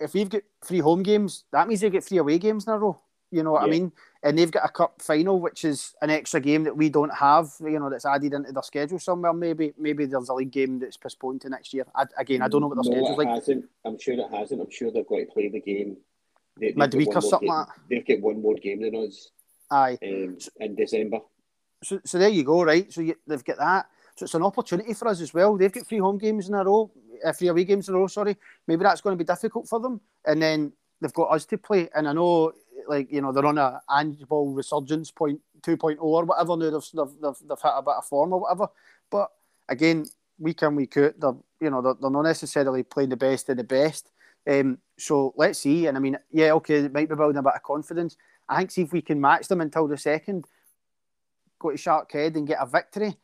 if 0.00 0.14
we've 0.14 0.28
got 0.28 0.42
three 0.64 0.78
home 0.78 1.02
games, 1.02 1.44
that 1.52 1.68
means 1.68 1.80
they 1.80 1.90
get 1.90 2.04
three 2.04 2.18
away 2.18 2.38
games 2.38 2.66
in 2.66 2.72
a 2.72 2.78
row. 2.78 3.00
You 3.30 3.42
know 3.42 3.52
what 3.52 3.62
yeah. 3.62 3.68
I 3.68 3.70
mean? 3.70 3.92
And 4.22 4.38
they've 4.38 4.50
got 4.50 4.64
a 4.64 4.68
cup 4.68 5.00
final, 5.00 5.40
which 5.40 5.64
is 5.64 5.94
an 6.02 6.10
extra 6.10 6.38
game 6.38 6.64
that 6.64 6.76
we 6.76 6.90
don't 6.90 7.14
have. 7.14 7.50
You 7.60 7.78
know, 7.78 7.90
that's 7.90 8.04
added 8.04 8.34
into 8.34 8.52
their 8.52 8.62
schedule 8.62 8.98
somewhere. 8.98 9.32
Maybe, 9.32 9.72
maybe 9.78 10.04
there's 10.04 10.28
a 10.28 10.34
league 10.34 10.52
game 10.52 10.78
that's 10.78 10.98
postponed 10.98 11.40
to 11.40 11.48
next 11.48 11.72
year. 11.72 11.86
I, 11.94 12.04
again, 12.18 12.42
I 12.42 12.48
don't 12.48 12.60
know 12.60 12.68
what 12.68 12.76
their 12.76 12.92
no, 12.92 12.98
schedule's 12.98 13.18
like. 13.18 13.28
Hasn't. 13.28 13.64
I'm 13.86 13.98
sure 13.98 14.14
it 14.14 14.30
hasn't. 14.30 14.60
I'm 14.60 14.70
sure 14.70 14.90
they've 14.92 15.06
got 15.06 15.16
to 15.16 15.26
play 15.26 15.48
the 15.48 15.60
game. 15.60 15.96
They, 16.60 16.72
Midweek 16.76 17.08
or 17.16 17.22
something 17.22 17.48
like 17.48 17.68
that. 17.68 17.74
They've 17.88 18.06
got 18.06 18.20
one 18.20 18.42
more 18.42 18.54
game 18.54 18.82
than 18.82 18.94
us. 18.96 19.30
Aye. 19.70 19.98
Um, 20.02 20.36
in 20.60 20.74
December 20.74 21.20
so, 21.82 22.00
so 22.04 22.18
there 22.18 22.28
you 22.28 22.44
go, 22.44 22.62
right? 22.62 22.92
So 22.92 23.00
you, 23.00 23.14
they've 23.26 23.44
got 23.44 23.58
that. 23.58 23.86
So 24.16 24.24
it's 24.24 24.34
an 24.34 24.42
opportunity 24.42 24.92
for 24.94 25.08
us 25.08 25.20
as 25.20 25.32
well. 25.32 25.56
They've 25.56 25.72
got 25.72 25.86
three 25.86 25.98
home 25.98 26.18
games 26.18 26.48
in 26.48 26.54
a 26.54 26.64
row, 26.64 26.90
uh, 27.24 27.32
three 27.32 27.48
away 27.48 27.64
games 27.64 27.88
in 27.88 27.94
a 27.94 27.98
row. 27.98 28.06
Sorry, 28.06 28.36
maybe 28.66 28.82
that's 28.82 29.00
going 29.00 29.16
to 29.16 29.24
be 29.24 29.26
difficult 29.26 29.68
for 29.68 29.80
them. 29.80 30.00
And 30.26 30.42
then 30.42 30.72
they've 31.00 31.12
got 31.12 31.30
us 31.32 31.46
to 31.46 31.58
play, 31.58 31.88
and 31.94 32.08
I 32.08 32.12
know 32.12 32.52
like 32.88 33.12
you 33.12 33.20
know 33.20 33.32
they're 33.32 33.46
on 33.46 33.58
a 33.58 33.80
annual 33.88 34.52
resurgence 34.52 35.10
point 35.10 35.40
2.0 35.62 35.96
or 36.00 36.24
whatever 36.24 36.56
now 36.56 36.70
they've, 36.70 36.90
they've, 36.92 37.20
they've, 37.22 37.48
they've 37.48 37.62
hit 37.62 37.72
a 37.74 37.82
bit 37.82 37.94
of 37.94 38.04
form 38.04 38.32
or 38.32 38.40
whatever. 38.40 38.68
But 39.10 39.30
again, 39.68 40.06
week 40.38 40.62
in 40.62 40.76
week 40.76 40.96
out, 40.96 41.14
they're 41.18 41.34
you 41.60 41.70
know 41.70 41.80
they're, 41.80 41.94
they're 42.00 42.10
not 42.10 42.22
necessarily 42.22 42.82
playing 42.82 43.10
the 43.10 43.16
best 43.16 43.48
of 43.48 43.56
the 43.56 43.64
best. 43.64 44.10
Um, 44.48 44.78
so 44.98 45.32
let's 45.36 45.60
see. 45.60 45.86
And 45.86 45.96
I 45.96 46.00
mean, 46.00 46.18
yeah, 46.30 46.52
okay, 46.54 46.76
it 46.76 46.92
might 46.92 47.08
be 47.08 47.14
building 47.14 47.38
a 47.38 47.42
bit 47.42 47.54
of 47.54 47.62
confidence. 47.62 48.16
I 48.48 48.58
think 48.58 48.70
see 48.72 48.82
if 48.82 48.92
we 48.92 49.00
can 49.00 49.20
match 49.20 49.48
them 49.48 49.60
until 49.60 49.86
the 49.86 49.96
second, 49.96 50.46
go 51.62 51.70
to 51.70 51.76
Sharkhead 51.76 52.36
and 52.36 52.46
get 52.46 52.58
a 52.60 52.66
victory. 52.66 53.16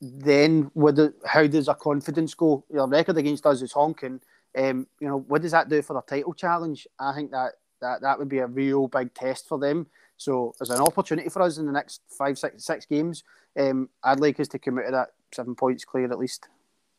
Then, 0.00 0.70
with 0.74 0.96
the, 0.96 1.14
how 1.24 1.46
does 1.46 1.68
our 1.68 1.74
confidence 1.74 2.34
go? 2.34 2.64
Your 2.72 2.86
record 2.86 3.16
against 3.16 3.46
us 3.46 3.62
is 3.62 3.72
honking. 3.72 4.20
Um, 4.56 4.86
you 5.00 5.08
know, 5.08 5.18
what 5.20 5.42
does 5.42 5.52
that 5.52 5.68
do 5.68 5.80
for 5.82 5.94
the 5.94 6.02
title 6.02 6.34
challenge? 6.34 6.86
I 6.98 7.14
think 7.14 7.30
that 7.30 7.52
that 7.80 8.02
that 8.02 8.18
would 8.18 8.28
be 8.28 8.38
a 8.38 8.46
real 8.46 8.88
big 8.88 9.14
test 9.14 9.48
for 9.48 9.58
them. 9.58 9.86
So, 10.16 10.54
as 10.60 10.70
an 10.70 10.80
opportunity 10.80 11.28
for 11.28 11.42
us 11.42 11.58
in 11.58 11.66
the 11.66 11.72
next 11.72 12.02
five, 12.08 12.38
six, 12.38 12.64
six 12.64 12.86
games, 12.86 13.22
um, 13.58 13.88
I'd 14.02 14.20
like 14.20 14.40
us 14.40 14.48
to 14.48 14.58
come 14.58 14.78
out 14.78 14.86
of 14.86 14.92
that 14.92 15.10
seven 15.32 15.54
points 15.54 15.84
clear 15.84 16.10
at 16.10 16.18
least. 16.18 16.48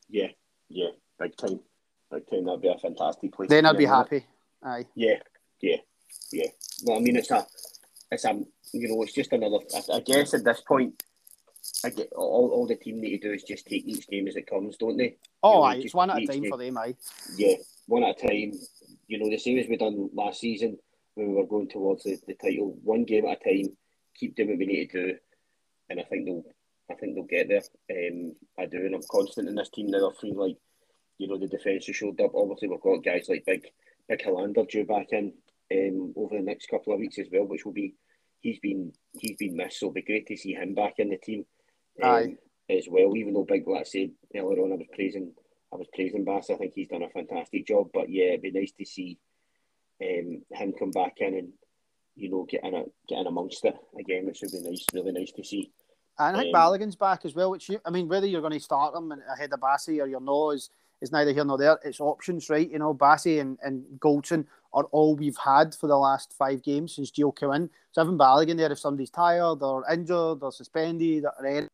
Yeah, 0.10 0.28
yeah, 0.70 0.90
big 1.20 1.36
time, 1.36 1.60
big 2.12 2.30
time. 2.30 2.46
That'd 2.46 2.62
be 2.62 2.68
a 2.68 2.78
fantastic 2.78 3.32
place. 3.32 3.50
Then 3.50 3.66
I'd 3.66 3.78
be 3.78 3.86
happy. 3.86 4.26
Aye. 4.64 4.86
Yeah, 4.96 5.20
yeah, 5.62 5.78
yeah. 6.32 6.48
Well, 6.84 6.98
I 6.98 7.00
mean, 7.00 7.16
it's 7.16 7.32
a, 7.32 7.46
it's 8.12 8.26
a, 8.26 8.40
you 8.74 8.88
know, 8.88 9.02
it's 9.04 9.14
just 9.14 9.34
another. 9.34 9.58
I, 9.76 9.98
I 9.98 10.00
guess 10.00 10.34
at 10.34 10.44
this 10.44 10.62
point, 10.62 11.04
I 11.84 11.90
get 11.90 12.12
all, 12.14 12.50
all 12.54 12.68
the 12.68 12.76
team 12.76 13.02
need 13.02 13.22
to 13.22 13.30
do 13.30 13.34
is 13.34 13.44
just 13.44 13.68
take 13.68 13.86
each 13.86 14.08
game 14.08 14.28
as 14.28 14.36
it 14.36 14.48
comes, 14.48 14.78
don't 14.78 14.98
they? 14.98 15.18
Oh, 15.44 15.52
you 15.52 15.58
know, 15.58 15.64
aye, 15.64 15.82
it's 15.84 15.94
one 15.94 16.10
at 16.10 16.18
a 16.18 16.26
time 16.26 16.42
game. 16.42 16.50
for 16.50 16.58
them, 16.58 16.78
aye. 16.78 16.96
Yeah, 17.36 17.56
one 17.88 18.04
at 18.04 18.24
a 18.24 18.28
time. 18.28 18.54
You 19.08 19.20
know, 19.20 19.30
the 19.30 19.38
same 19.38 19.58
as 19.58 19.68
we 19.68 19.78
done 19.78 20.10
last 20.14 20.40
season 20.40 20.78
when 21.16 21.30
we 21.30 21.36
were 21.36 21.48
going 21.48 21.68
towards 21.68 22.04
the, 22.04 22.18
the 22.28 22.36
title, 22.36 22.78
one 22.84 23.04
game 23.04 23.26
at 23.26 23.42
a 23.42 23.44
time. 23.44 23.76
Keep 24.16 24.36
doing 24.36 24.50
what 24.50 24.58
we 24.58 24.66
need 24.66 24.90
to 24.92 25.08
do, 25.08 25.18
and 25.90 26.00
I 26.00 26.04
think 26.04 26.26
they'll, 26.26 26.44
I 26.90 26.96
think 26.96 27.16
they'll 27.16 27.24
get 27.24 27.50
there. 27.50 27.62
Um, 27.92 28.34
I 28.58 28.66
do, 28.66 28.78
and 28.78 28.96
I'm 28.96 29.04
constant 29.12 29.48
in 29.48 29.56
this 29.56 29.70
team 29.70 29.88
now. 29.88 30.10
I 30.10 30.14
feel 30.20 30.36
like, 30.36 30.58
you 31.18 31.28
know, 31.28 31.38
the 31.38 31.48
defence 31.48 31.86
has 31.86 31.96
showed 31.96 32.20
up. 32.22 32.32
Obviously, 32.34 32.70
we've 32.70 32.82
got 32.82 33.04
guys 33.04 33.28
like 33.30 33.46
Big, 33.46 33.68
Big 34.10 34.24
Helander 34.24 34.68
due 34.68 34.86
back 34.86 35.10
in 35.12 35.34
um, 35.72 36.14
over 36.16 36.36
the 36.36 36.44
next 36.44 36.68
couple 36.68 36.94
of 36.94 37.00
weeks 37.00 37.20
as 37.20 37.28
well, 37.32 37.46
which 37.46 37.66
will 37.66 37.74
be, 37.74 37.96
he's 38.40 38.60
been, 38.60 38.94
he's 39.14 39.38
been 39.38 39.56
missed. 39.56 39.80
So 39.80 39.88
it'll 39.88 39.94
be 39.94 40.02
great 40.02 40.28
to 40.28 40.38
see 40.38 40.54
him 40.54 40.74
back 40.74 40.96
in 40.98 41.10
the 41.10 41.18
team. 41.18 41.46
Um. 42.04 42.38
As 42.70 42.86
well, 42.90 43.16
even 43.16 43.34
though 43.34 43.46
Big, 43.48 43.66
like 43.66 43.80
I 43.80 43.84
said 43.84 44.12
earlier 44.36 44.62
on, 44.62 44.74
I 44.74 44.76
was 44.76 44.88
praising 44.94 45.32
I 45.72 45.76
was 45.76 45.88
praising 45.94 46.24
Bass. 46.24 46.50
I 46.50 46.56
think 46.56 46.74
he's 46.74 46.88
done 46.88 47.04
a 47.04 47.10
fantastic 47.10 47.68
job. 47.68 47.90
But 47.94 48.10
yeah, 48.10 48.30
it'd 48.30 48.42
be 48.42 48.52
nice 48.52 48.72
to 48.74 48.86
see 48.86 49.18
um, 50.02 50.42
him 50.52 50.74
come 50.78 50.92
back 50.92 51.16
in 51.18 51.34
and 51.36 51.50
you 52.16 52.30
know 52.30 52.46
get 52.50 52.64
in 52.64 52.74
a, 52.74 52.84
get 53.08 53.20
in 53.20 53.28
amongst 53.28 53.66
it 53.66 53.76
again, 54.00 54.26
which 54.26 54.42
would 54.42 54.52
be 54.52 54.70
nice, 54.70 54.86
really 54.94 55.12
nice 55.12 55.32
to 55.34 55.44
see. 55.44 55.72
And 56.20 56.36
I 56.36 56.42
think 56.42 56.56
um, 56.56 56.62
Balogun's 56.62 56.96
back 56.96 57.26
as 57.26 57.36
well. 57.36 57.52
Which 57.52 57.70
you, 57.70 57.80
I 57.86 57.90
mean, 57.90 58.08
whether 58.08 58.26
you're 58.26 58.42
going 58.42 58.54
to 58.54 58.60
start 58.60 58.96
him 58.96 59.14
ahead 59.32 59.54
of 59.54 59.60
Bassey 59.60 60.02
or 60.02 60.08
you're 60.08 60.20
not 60.20 60.52
is, 60.52 60.70
is 61.02 61.12
neither 61.12 61.34
here 61.34 61.46
nor 61.46 61.58
there. 61.58 61.80
It's 61.84 62.00
options, 62.00 62.50
right? 62.50 62.70
You 62.70 62.80
know, 62.80 62.94
Bassey 62.94 63.40
and, 63.40 63.58
and 63.62 63.84
Goldson 64.00 64.46
are 64.74 64.86
all 64.86 65.16
we've 65.16 65.38
had 65.38 65.74
for 65.76 65.88
the 65.88 65.98
last 65.98 66.34
five 66.38 66.64
games 66.64 66.96
since 66.96 67.12
Gio 67.12 67.36
came 67.36 67.52
in. 67.52 67.70
So 67.92 68.02
having 68.02 68.18
Balogun 68.18 68.58
there, 68.58 68.72
if 68.72 68.80
somebody's 68.80 69.10
tired 69.10 69.62
or 69.62 69.84
injured 69.92 70.40
or 70.42 70.52
suspended 70.52 71.26
or 71.26 71.68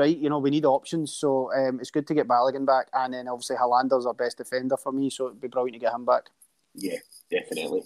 right? 0.00 0.16
You 0.16 0.30
know, 0.30 0.38
we 0.38 0.50
need 0.50 0.64
options, 0.64 1.12
so 1.12 1.52
um, 1.52 1.78
it's 1.78 1.90
good 1.90 2.06
to 2.06 2.14
get 2.14 2.26
Balogun 2.26 2.64
back, 2.64 2.88
and 2.94 3.12
then 3.12 3.28
obviously 3.28 3.56
Helander's 3.56 4.06
our 4.06 4.14
best 4.14 4.38
defender 4.38 4.76
for 4.78 4.92
me, 4.92 5.10
so 5.10 5.26
it'd 5.26 5.40
be 5.40 5.48
brilliant 5.48 5.74
to 5.74 5.78
get 5.78 5.92
him 5.92 6.06
back. 6.06 6.30
Yeah, 6.74 6.98
definitely, 7.30 7.82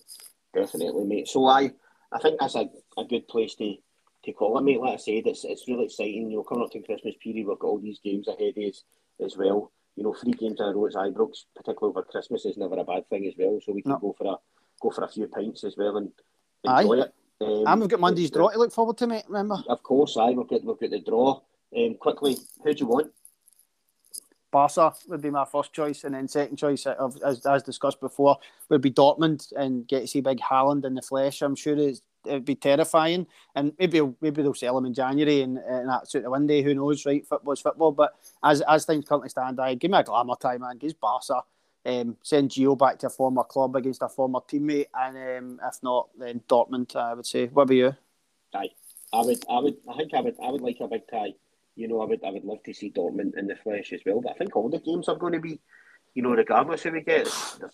definitely, 0.55 1.05
mate. 1.05 1.29
So 1.29 1.45
I, 1.47 1.73
I 2.13 2.19
think 2.21 2.39
that's 2.39 2.55
a, 2.55 2.71
a 2.97 3.05
good 3.05 3.27
place 3.27 3.57
to, 3.57 3.75
to 4.25 4.33
call 4.33 4.57
it, 4.59 4.63
mate. 4.63 4.81
Like 4.81 4.95
I 4.95 4.97
said, 4.97 5.27
it's 5.27 5.45
it's 5.45 5.67
really 5.67 5.87
exciting. 5.87 6.31
You 6.31 6.37
know, 6.37 6.45
coming 6.45 6.65
up 6.65 6.71
to 6.73 6.81
Christmas 6.81 7.17
period, 7.21 7.49
we've 7.49 7.59
got 7.59 7.67
all 7.67 7.81
these 7.81 7.99
games 7.99 8.29
ahead 8.29 8.55
of 8.57 8.63
us 8.63 8.85
as 9.25 9.37
well. 9.37 9.73
You 9.97 10.05
know, 10.05 10.15
three 10.15 10.33
games 10.33 10.61
in 10.61 10.67
a 10.67 10.73
row 10.73 10.87
at 10.87 10.93
Ibrox, 10.93 11.45
particularly 11.55 11.91
over 11.91 12.03
Christmas, 12.03 12.45
is 12.45 12.57
never 12.57 12.79
a 12.79 12.85
bad 12.85 13.09
thing 13.09 13.27
as 13.27 13.35
well. 13.39 13.61
So 13.65 13.73
we 13.73 13.83
can 13.83 13.93
no. 13.93 13.99
go 13.99 14.15
for 14.17 14.27
a 14.27 14.37
go 14.81 14.91
for 14.91 15.05
a 15.05 15.09
few 15.09 15.27
pints 15.29 15.65
as 15.65 15.77
well 15.77 15.97
and 15.97 16.11
enjoy 16.65 17.01
Aye. 17.01 17.05
it. 17.05 17.15
Um, 17.41 17.65
and 17.67 17.81
we've 17.81 17.91
got 17.91 18.01
Monday's 18.01 18.31
draw 18.31 18.51
to 18.51 18.59
look 18.59 18.73
forward 18.73 18.97
to, 18.99 19.07
mate. 19.07 19.25
Remember? 19.29 19.57
Of 19.69 19.83
course, 19.83 20.17
I 20.17 20.31
we've 20.31 20.49
got 20.49 20.65
we've 20.65 20.79
got 20.79 20.91
the 20.91 21.01
draw. 21.01 21.41
Um, 21.77 21.97
quickly, 21.99 22.37
who 22.63 22.75
do 22.75 22.81
you 22.81 22.87
want? 22.87 23.13
Barca 24.53 24.95
would 25.09 25.21
be 25.21 25.31
my 25.31 25.45
first 25.45 25.73
choice, 25.73 26.05
and 26.05 26.15
then 26.15 26.29
second 26.29 26.57
choice, 26.57 26.87
of, 26.87 27.19
as, 27.27 27.45
as 27.45 27.65
discussed 27.65 28.01
before, 28.01 28.39
would 28.69 28.81
be 28.81 28.91
Dortmund 28.93 29.53
and 29.57 29.87
get 29.89 30.03
to 30.03 30.07
see 30.07 30.21
Big 30.21 30.39
Haaland 30.39 30.85
in 30.85 30.95
the 30.95 31.03
flesh. 31.03 31.43
I'm 31.43 31.57
sure 31.57 31.75
it 31.75 31.81
would 32.27 32.45
be 32.45 32.55
terrifying, 32.55 33.27
and 33.55 33.73
maybe 33.79 34.01
maybe 34.21 34.43
they'll 34.43 34.55
sell 34.55 34.79
him 34.79 34.87
in 34.87 34.95
January, 34.95 35.43
and, 35.43 35.59
and 35.59 35.89
that's 35.89 36.15
out 36.15 36.23
the 36.23 36.31
window. 36.31 36.63
Who 36.63 36.75
knows, 36.75 37.05
right? 37.07 37.27
Football's 37.27 37.61
football, 37.61 37.93
but 37.93 38.15
as 38.43 38.61
as 38.63 38.85
things 38.85 39.05
currently 39.05 39.29
stand, 39.29 39.61
I 39.61 39.75
give 39.75 39.91
me 39.91 39.99
a 39.99 40.05
glamour 40.05 40.37
time, 40.41 40.61
man. 40.63 40.79
Give 40.79 40.99
Barca. 41.01 41.43
Um, 41.87 42.17
send 42.23 42.51
Gio 42.51 42.79
back 42.79 42.99
to 43.01 43.09
a 43.09 43.11
former 43.11 43.45
club 43.45 43.77
against 43.77 44.01
a 44.01 44.09
former 44.09 44.41
teammate, 44.41 44.87
and 44.95 45.17
um, 45.17 45.61
if 45.63 45.83
not, 45.83 46.09
then 46.19 46.41
Dortmund. 46.49 46.97
I 46.97 47.15
would 47.15 47.27
say. 47.27 47.47
What 47.47 47.65
about 47.65 47.75
you? 47.75 47.95
Aye, 48.55 48.71
I 49.13 49.21
would. 49.21 49.45
I 49.51 49.59
would. 49.59 49.77
I 49.89 49.97
think 49.97 50.15
I 50.15 50.21
would. 50.21 50.37
I 50.43 50.51
would 50.51 50.63
like 50.63 50.79
a 50.81 50.89
big 50.89 51.03
tie 51.11 51.35
you 51.77 51.89
know, 51.89 52.01
I 52.01 52.07
would 52.07 52.25
I 52.25 52.31
would 52.31 52.45
love 52.45 52.63
to 52.65 52.75
see 52.75 52.91
Dortmund 52.91 53.37
in 53.37 53.47
the 53.47 53.57
flesh 53.57 53.93
as 53.93 54.01
well. 54.07 54.21
But 54.21 54.33
I 54.33 54.35
think 54.35 54.57
all 54.57 54.69
the 54.69 54.79
games 54.79 55.09
are 55.09 55.17
going 55.17 55.33
to 55.33 55.41
be, 55.41 55.61
you 56.15 56.23
know, 56.23 56.31
regardless 56.31 56.83
who 56.83 56.93
we 56.93 57.01
get. 57.01 57.25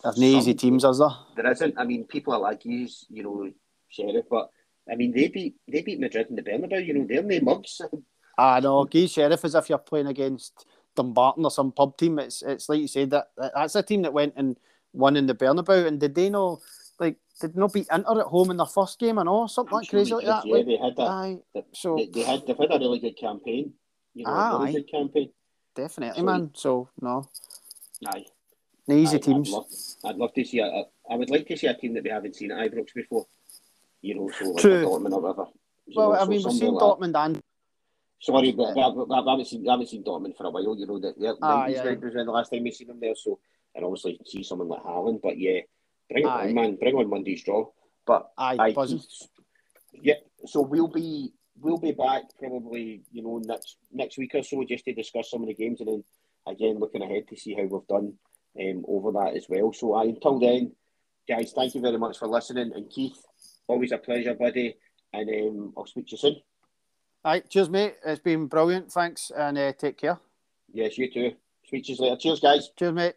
There's 0.02 0.18
no 0.18 0.26
easy 0.26 0.54
teams, 0.54 0.84
is 0.84 0.98
there? 0.98 1.10
There 1.36 1.50
isn't. 1.50 1.78
I 1.78 1.84
mean, 1.84 2.04
people 2.04 2.32
are 2.32 2.40
like 2.40 2.64
you, 2.64 2.88
you 3.08 3.22
know, 3.22 3.50
Sheriff, 3.90 4.26
but 4.30 4.50
I 4.90 4.96
mean, 4.96 5.12
they 5.12 5.28
beat 5.28 5.56
they 5.70 5.82
beat 5.82 6.00
Madrid 6.00 6.28
in 6.30 6.36
the 6.36 6.42
Bernabeu. 6.42 6.84
You 6.84 6.94
know, 6.94 7.06
they're 7.06 7.22
no 7.22 7.40
mugs. 7.40 7.80
I 8.38 8.60
know. 8.60 8.84
Guy 8.84 9.06
Sheriff 9.06 9.44
as 9.44 9.54
if 9.54 9.68
you're 9.68 9.78
playing 9.78 10.06
against 10.06 10.66
Dumbarton 10.96 11.44
or 11.44 11.50
some 11.50 11.72
pub 11.72 11.96
team. 11.96 12.18
It's 12.18 12.42
it's 12.42 12.68
like 12.68 12.80
you 12.80 12.88
said 12.88 13.10
that 13.10 13.28
that's 13.36 13.76
a 13.76 13.82
team 13.82 14.02
that 14.02 14.12
went 14.12 14.34
and 14.36 14.56
won 14.92 15.16
in 15.16 15.26
the 15.26 15.34
Bernabeu. 15.34 15.86
And 15.86 16.00
did 16.00 16.14
they 16.14 16.30
know? 16.30 16.60
Like, 16.98 17.16
did 17.40 17.56
not 17.56 17.72
beat 17.72 17.88
Inter 17.90 18.20
at 18.20 18.26
home 18.26 18.50
in 18.50 18.58
their 18.58 18.66
first 18.66 18.98
game 18.98 19.16
and 19.16 19.26
all 19.26 19.48
something 19.48 19.72
I'm 19.72 19.80
like 19.80 19.88
crazy 19.88 20.12
like 20.12 20.26
that. 20.26 20.44
Yeah, 20.44 20.54
like, 20.54 20.66
they 20.66 20.76
had 20.76 20.96
that. 20.96 21.02
Aye, 21.02 21.38
so 21.72 21.96
they, 21.96 22.06
they 22.06 22.22
had 22.22 22.46
they've 22.46 22.58
had 22.58 22.72
a 22.72 22.78
really 22.78 22.98
good 22.98 23.16
campaign. 23.16 23.72
You 24.12 24.26
know, 24.26 24.30
ah, 24.30 24.58
really 24.58 24.72
good 24.72 24.90
campaign. 24.90 25.30
Definitely, 25.74 26.20
so, 26.20 26.24
man. 26.26 26.50
So 26.52 26.88
no. 27.00 27.30
Aye. 28.06 28.26
Easy 28.90 29.16
aye, 29.16 29.20
teams. 29.20 29.48
I'd 29.48 29.54
love, 29.54 29.66
I'd 30.04 30.16
love, 30.16 30.34
to 30.34 30.44
see. 30.44 30.58
A, 30.58 30.82
I 31.10 31.14
would 31.14 31.30
like 31.30 31.46
to 31.46 31.56
see 31.56 31.68
a 31.68 31.74
team 31.74 31.94
that 31.94 32.04
we 32.04 32.10
haven't 32.10 32.36
seen 32.36 32.52
at 32.52 32.70
Ibrox 32.70 32.92
before. 32.94 33.26
You 34.02 34.14
know, 34.14 34.30
so 34.30 34.50
like 34.50 34.62
True. 34.62 34.84
Dortmund 34.84 35.12
or 35.12 35.20
whatever. 35.20 35.46
well, 35.94 36.12
know, 36.12 36.18
I 36.18 36.24
mean, 36.26 36.42
we've 36.44 36.52
seen 36.52 36.74
like 36.74 36.82
Dortmund 36.82 37.16
and. 37.16 37.40
Sorry, 38.22 38.52
but 38.52 38.76
I, 38.76 39.30
haven't 39.30 39.46
seen 39.46 39.66
I 39.66 39.72
haven't 39.72 39.88
seen 39.88 40.04
Dortmund 40.04 40.36
for 40.36 40.44
a 40.44 40.50
while. 40.50 40.76
You 40.78 40.86
know 40.86 40.98
that 41.00 41.18
the 41.18 41.36
ah, 41.40 41.66
yeah. 41.66 41.82
was 41.84 42.12
the 42.12 42.24
last 42.24 42.50
time 42.50 42.64
we 42.64 42.70
seen 42.70 42.88
them 42.88 43.00
there. 43.00 43.14
So 43.14 43.38
and 43.74 43.84
obviously 43.84 44.20
see 44.26 44.42
someone 44.42 44.68
like 44.68 44.82
Haaland. 44.82 45.20
But 45.22 45.38
yeah, 45.38 45.60
bring 46.10 46.26
aye. 46.26 46.48
on, 46.48 46.54
man. 46.54 46.76
Bring 46.76 46.96
on 46.96 47.08
Monday's 47.08 47.42
draw. 47.42 47.70
But 48.06 48.30
aye, 48.36 48.56
I, 48.58 48.98
yeah. 49.94 50.14
So 50.46 50.62
we'll 50.62 50.88
be 50.88 51.32
we'll 51.60 51.78
be 51.78 51.92
back 51.92 52.22
probably, 52.38 53.02
you 53.12 53.22
know, 53.22 53.40
next 53.44 53.76
next 53.92 54.18
week 54.18 54.34
or 54.34 54.42
so 54.42 54.64
just 54.64 54.84
to 54.84 54.94
discuss 54.94 55.30
some 55.30 55.42
of 55.42 55.48
the 55.48 55.54
games 55.54 55.80
and 55.80 55.88
then 55.88 56.04
again 56.46 56.78
looking 56.78 57.02
ahead 57.02 57.28
to 57.28 57.36
see 57.36 57.54
how 57.54 57.62
we've 57.62 57.86
done 57.88 58.14
um, 58.60 58.84
over 58.88 59.12
that 59.12 59.36
as 59.36 59.46
well. 59.48 59.72
So 59.72 59.94
uh, 59.94 60.02
until 60.02 60.38
then, 60.38 60.72
guys, 61.28 61.52
thank 61.54 61.74
you 61.74 61.80
very 61.80 61.98
much 61.98 62.18
for 62.18 62.28
listening. 62.28 62.72
And 62.74 62.90
Keith, 62.90 63.22
always 63.70 63.92
a 63.92 63.98
pleasure, 63.98 64.34
buddy. 64.34 64.76
And 65.12 65.28
um, 65.28 65.72
I'll 65.76 65.86
speak 65.86 66.06
to 66.08 66.12
you 66.12 66.18
soon. 66.18 66.36
All 67.24 67.32
right, 67.32 67.48
cheers, 67.48 67.68
mate. 67.68 67.96
It's 68.04 68.20
been 68.20 68.46
brilliant. 68.46 68.92
Thanks, 68.92 69.30
and 69.36 69.58
uh, 69.58 69.72
take 69.72 69.98
care. 69.98 70.18
Yes, 70.72 70.96
you 70.96 71.10
too. 71.10 71.32
Speak 71.66 71.84
to 71.84 71.92
you 71.92 71.98
later. 72.02 72.16
Cheers, 72.16 72.40
guys. 72.40 72.70
Cheers, 72.76 72.92
mate. 72.92 73.14